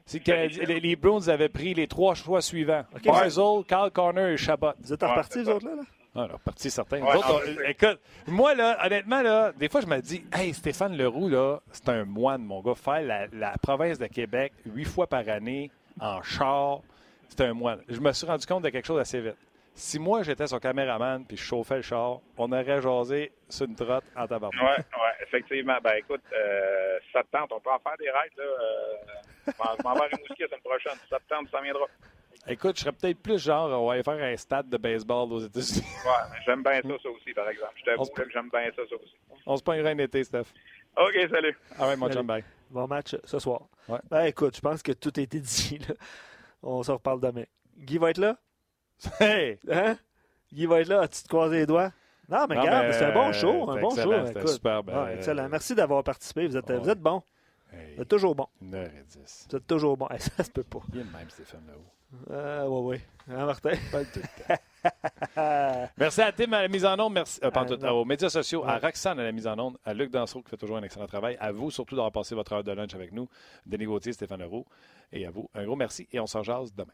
c'est 0.06 0.20
que 0.20 0.32
les, 0.32 0.80
les 0.80 0.96
Bruins 0.96 1.28
avaient 1.28 1.50
pris 1.50 1.74
les 1.74 1.88
trois 1.88 2.14
choix 2.16 2.42
suivants. 2.42 2.86
Ok, 2.96 3.06
Barzal, 3.06 3.64
Carl 3.68 3.92
Corner 3.92 4.30
et 4.30 4.38
Chabot. 4.38 4.72
Vous 4.80 4.94
êtes 4.94 5.02
en 5.04 5.08
Ouais, 5.08 5.12
reparti, 5.14 5.34
c'est 5.40 5.44
vous 5.44 5.50
autres, 5.52 5.66
là? 5.68 5.76
là? 5.76 5.82
Ah, 6.18 6.28
là, 6.28 6.38
parti 6.46 6.72
certain. 6.72 7.02
Ouais, 7.02 7.12
Nous 7.14 7.20
autres, 7.20 7.28
non, 7.28 7.36
on- 7.36 7.40
je 7.46 7.56
sais. 7.56 7.72
écoute, 7.72 8.00
moi, 8.28 8.56
là, 8.56 8.78
honnêtement, 8.86 9.22
là, 9.22 9.52
des 9.52 9.68
fois, 9.68 9.82
je 9.82 9.88
me 9.88 10.00
dis, 10.00 10.24
hey, 10.34 10.54
Stéphane 10.54 10.96
Leroux, 10.96 11.28
là, 11.28 11.60
c'est 11.74 11.90
un 11.90 12.06
moine, 12.06 12.42
mon 12.44 12.62
gars. 12.62 12.74
Faire 12.76 13.02
la, 13.02 13.28
la 13.34 13.54
province 13.62 14.00
de 14.00 14.06
Québec 14.08 14.54
huit 14.66 14.86
fois 14.86 15.08
par 15.08 15.28
année 15.28 15.72
en 16.00 16.22
char, 16.22 16.80
c'est 17.28 17.42
un 17.42 17.54
moine. 17.54 17.82
Je 17.90 18.00
me 18.00 18.14
suis 18.14 18.26
rendu 18.26 18.46
compte 18.46 18.64
de 18.64 18.70
quelque 18.70 18.86
chose 18.86 19.00
assez 19.02 19.20
vite. 19.20 19.36
Si 19.74 20.00
moi, 20.00 20.24
j'étais 20.24 20.48
son 20.48 20.60
caméraman 20.60 21.26
puis 21.26 21.36
je 21.36 21.44
chauffais 21.44 21.76
le 21.76 21.82
char, 21.82 22.20
on 22.38 22.50
aurait 22.54 22.82
jasé 22.82 23.34
sur 23.50 23.66
une 23.66 23.76
trotte 23.76 24.06
en 24.16 24.26
tabarnak. 24.26 24.62
Ouais, 24.62 24.78
ouais, 24.78 25.12
effectivement. 25.28 25.76
Ben 25.84 25.96
écoute, 25.98 26.22
euh, 26.32 26.98
ça 27.12 27.24
te 27.24 27.28
tente, 27.38 27.52
on 27.52 27.60
peut 27.60 27.72
en 27.72 27.80
faire 27.80 27.98
des 28.00 28.10
raids, 28.10 28.30
là. 28.38 28.44
Euh, 28.44 28.96
je 29.78 29.84
m'en- 29.84 29.94
vais 29.94 30.02
à 30.02 30.08
Rimouski 30.08 30.42
la 30.42 30.48
semaine 30.48 30.62
prochaine. 30.64 30.94
Si 31.04 31.10
ça 31.10 31.18
te 31.20 31.28
tente, 31.34 31.50
ça 31.50 31.62
viendra. 31.62 31.86
Écoute, 32.48 32.76
je 32.78 32.82
serais 32.82 32.92
peut-être 32.92 33.20
plus 33.20 33.44
genre, 33.44 33.70
on 33.82 33.88
va 33.88 33.94
aller 33.94 34.04
faire 34.04 34.22
un 34.24 34.38
stade 34.38 34.70
de 34.70 34.78
baseball 34.78 35.32
aux 35.34 35.40
États-Unis. 35.40 35.84
Ouais, 36.06 36.38
j'aime 36.46 36.62
bien 36.62 36.82
ça, 36.82 36.90
ça 37.02 37.10
aussi, 37.10 37.34
par 37.34 37.50
exemple. 37.50 37.74
Je 37.78 37.84
t'avoue 37.86 38.06
que 38.06 38.30
j'aime 38.32 38.50
bien 38.52 38.66
ça, 38.76 38.82
ça 38.88 38.96
aussi. 38.96 39.16
on 39.46 39.58
se 39.58 39.64
pogne 39.64 39.86
un 39.86 39.98
été, 39.98 40.24
Steph. 40.24 40.46
OK, 40.98 41.30
salut. 41.32 41.58
Ah 41.80 41.88
ouais, 41.88 41.96
mon 41.96 42.10
chum, 42.12 42.26
bye. 42.28 42.44
Bon 42.70 42.88
match 42.88 43.14
euh, 43.16 43.20
ce 43.24 43.40
soir. 43.40 43.62
Ouais. 43.88 44.00
Ben, 44.10 44.26
écoute, 44.26 44.56
je 44.56 44.62
pense 44.62 44.82
que 44.84 44.92
tout 44.92 45.12
a 45.18 45.22
été 45.22 45.40
dit. 45.42 45.80
là. 45.88 45.96
On 46.62 46.84
se 46.84 46.92
reparle 46.92 47.20
demain. 47.20 47.44
Guy 47.78 47.98
va 47.98 48.12
être 48.12 48.18
là? 48.20 48.38
Hey! 49.20 49.60
Hein? 49.70 49.98
Guy 50.54 50.66
va 50.68 50.82
être 50.82 50.88
là? 50.88 51.02
As-tu 51.02 51.24
te 51.24 51.28
croisé 51.28 51.58
les 51.58 51.66
doigts? 51.66 51.92
Non, 52.30 52.46
mais 52.48 52.56
Non, 52.56 52.62
regarde, 52.62 52.92
c'est 52.94 53.06
un 53.06 53.12
bon 53.14 53.30
euh, 53.30 53.34
show. 53.34 53.70
Un 53.70 53.80
bon 53.82 53.90
excellent, 53.90 54.26
show. 54.26 54.32
écoute. 54.40 54.48
superbe, 54.50 54.88
Ouais, 54.90 54.96
euh, 54.96 55.16
excellent. 55.16 55.50
Merci 55.50 55.76
d'avoir 55.76 56.04
participé. 56.04 56.48
Vous 56.48 56.58
êtes, 56.58 56.70
Ouais. 56.70 56.78
vous 56.78 56.90
êtes 56.90 57.00
bon. 57.02 57.22
Hey, 57.74 58.00
êtes 58.00 58.08
toujours 58.08 58.36
bon. 58.36 58.48
1h10. 58.64 59.48
Vous 59.50 59.56
êtes 59.58 59.68
toujours 59.68 59.98
bon. 59.98 60.08
Hey, 60.12 60.20
ça 60.20 60.44
se 60.44 60.52
peut 60.52 60.64
pas. 60.64 60.80
Il 60.94 61.00
est 61.00 61.04
le 61.04 61.10
même, 61.12 61.30
Stéphane 61.30 61.64
Leroux. 61.68 61.82
Euh, 62.32 62.68
ouais, 62.68 62.82
ouais. 62.82 63.02
Hein, 63.30 63.46
Martin? 63.46 63.72
Pas 63.92 64.06
tout 64.06 64.20
le 64.20 64.46
temps. 64.46 65.90
Merci 65.98 66.22
à 66.22 66.32
Tim 66.32 66.54
à 66.54 66.62
la 66.62 66.68
mise 66.68 66.86
en 66.86 66.98
onde, 67.00 67.14
merci 67.14 67.40
euh, 67.44 67.50
pas 67.50 67.66
Euh, 67.70 67.90
aux 67.90 68.06
médias 68.06 68.30
sociaux, 68.30 68.64
à. 68.64 68.78
Roxane 68.78 69.20
à 69.20 69.24
la 69.24 69.32
mise 69.32 69.48
en 69.48 69.58
onde, 69.58 69.78
à 69.84 69.94
Luc 69.96 70.12
Dansereau 70.12 70.44
qui 70.44 70.50
fait 70.52 70.58
toujours 70.58 70.78
un 70.78 70.84
excellent 70.84 71.08
travail, 71.08 71.36
à 71.40 71.52
vous 71.52 71.72
surtout 71.72 71.96
d'avoir 71.96 72.12
passé 72.12 72.36
votre 72.36 72.54
heure 72.54 72.64
de 72.64 72.72
lunch 72.72 72.94
avec 72.94 73.12
nous, 73.12 73.28
Denis 73.66 73.86
Gauthier, 73.86 74.14
Stéphane 74.14 74.42
Leroux, 74.42 74.64
et 75.12 75.26
à 75.26 75.32
vous, 75.32 75.50
un 75.56 75.66
gros 75.66 75.76
merci 75.76 76.08
et 76.14 76.20
on 76.20 76.28
s'en 76.28 76.44
jase 76.44 76.72
demain. 76.76 76.94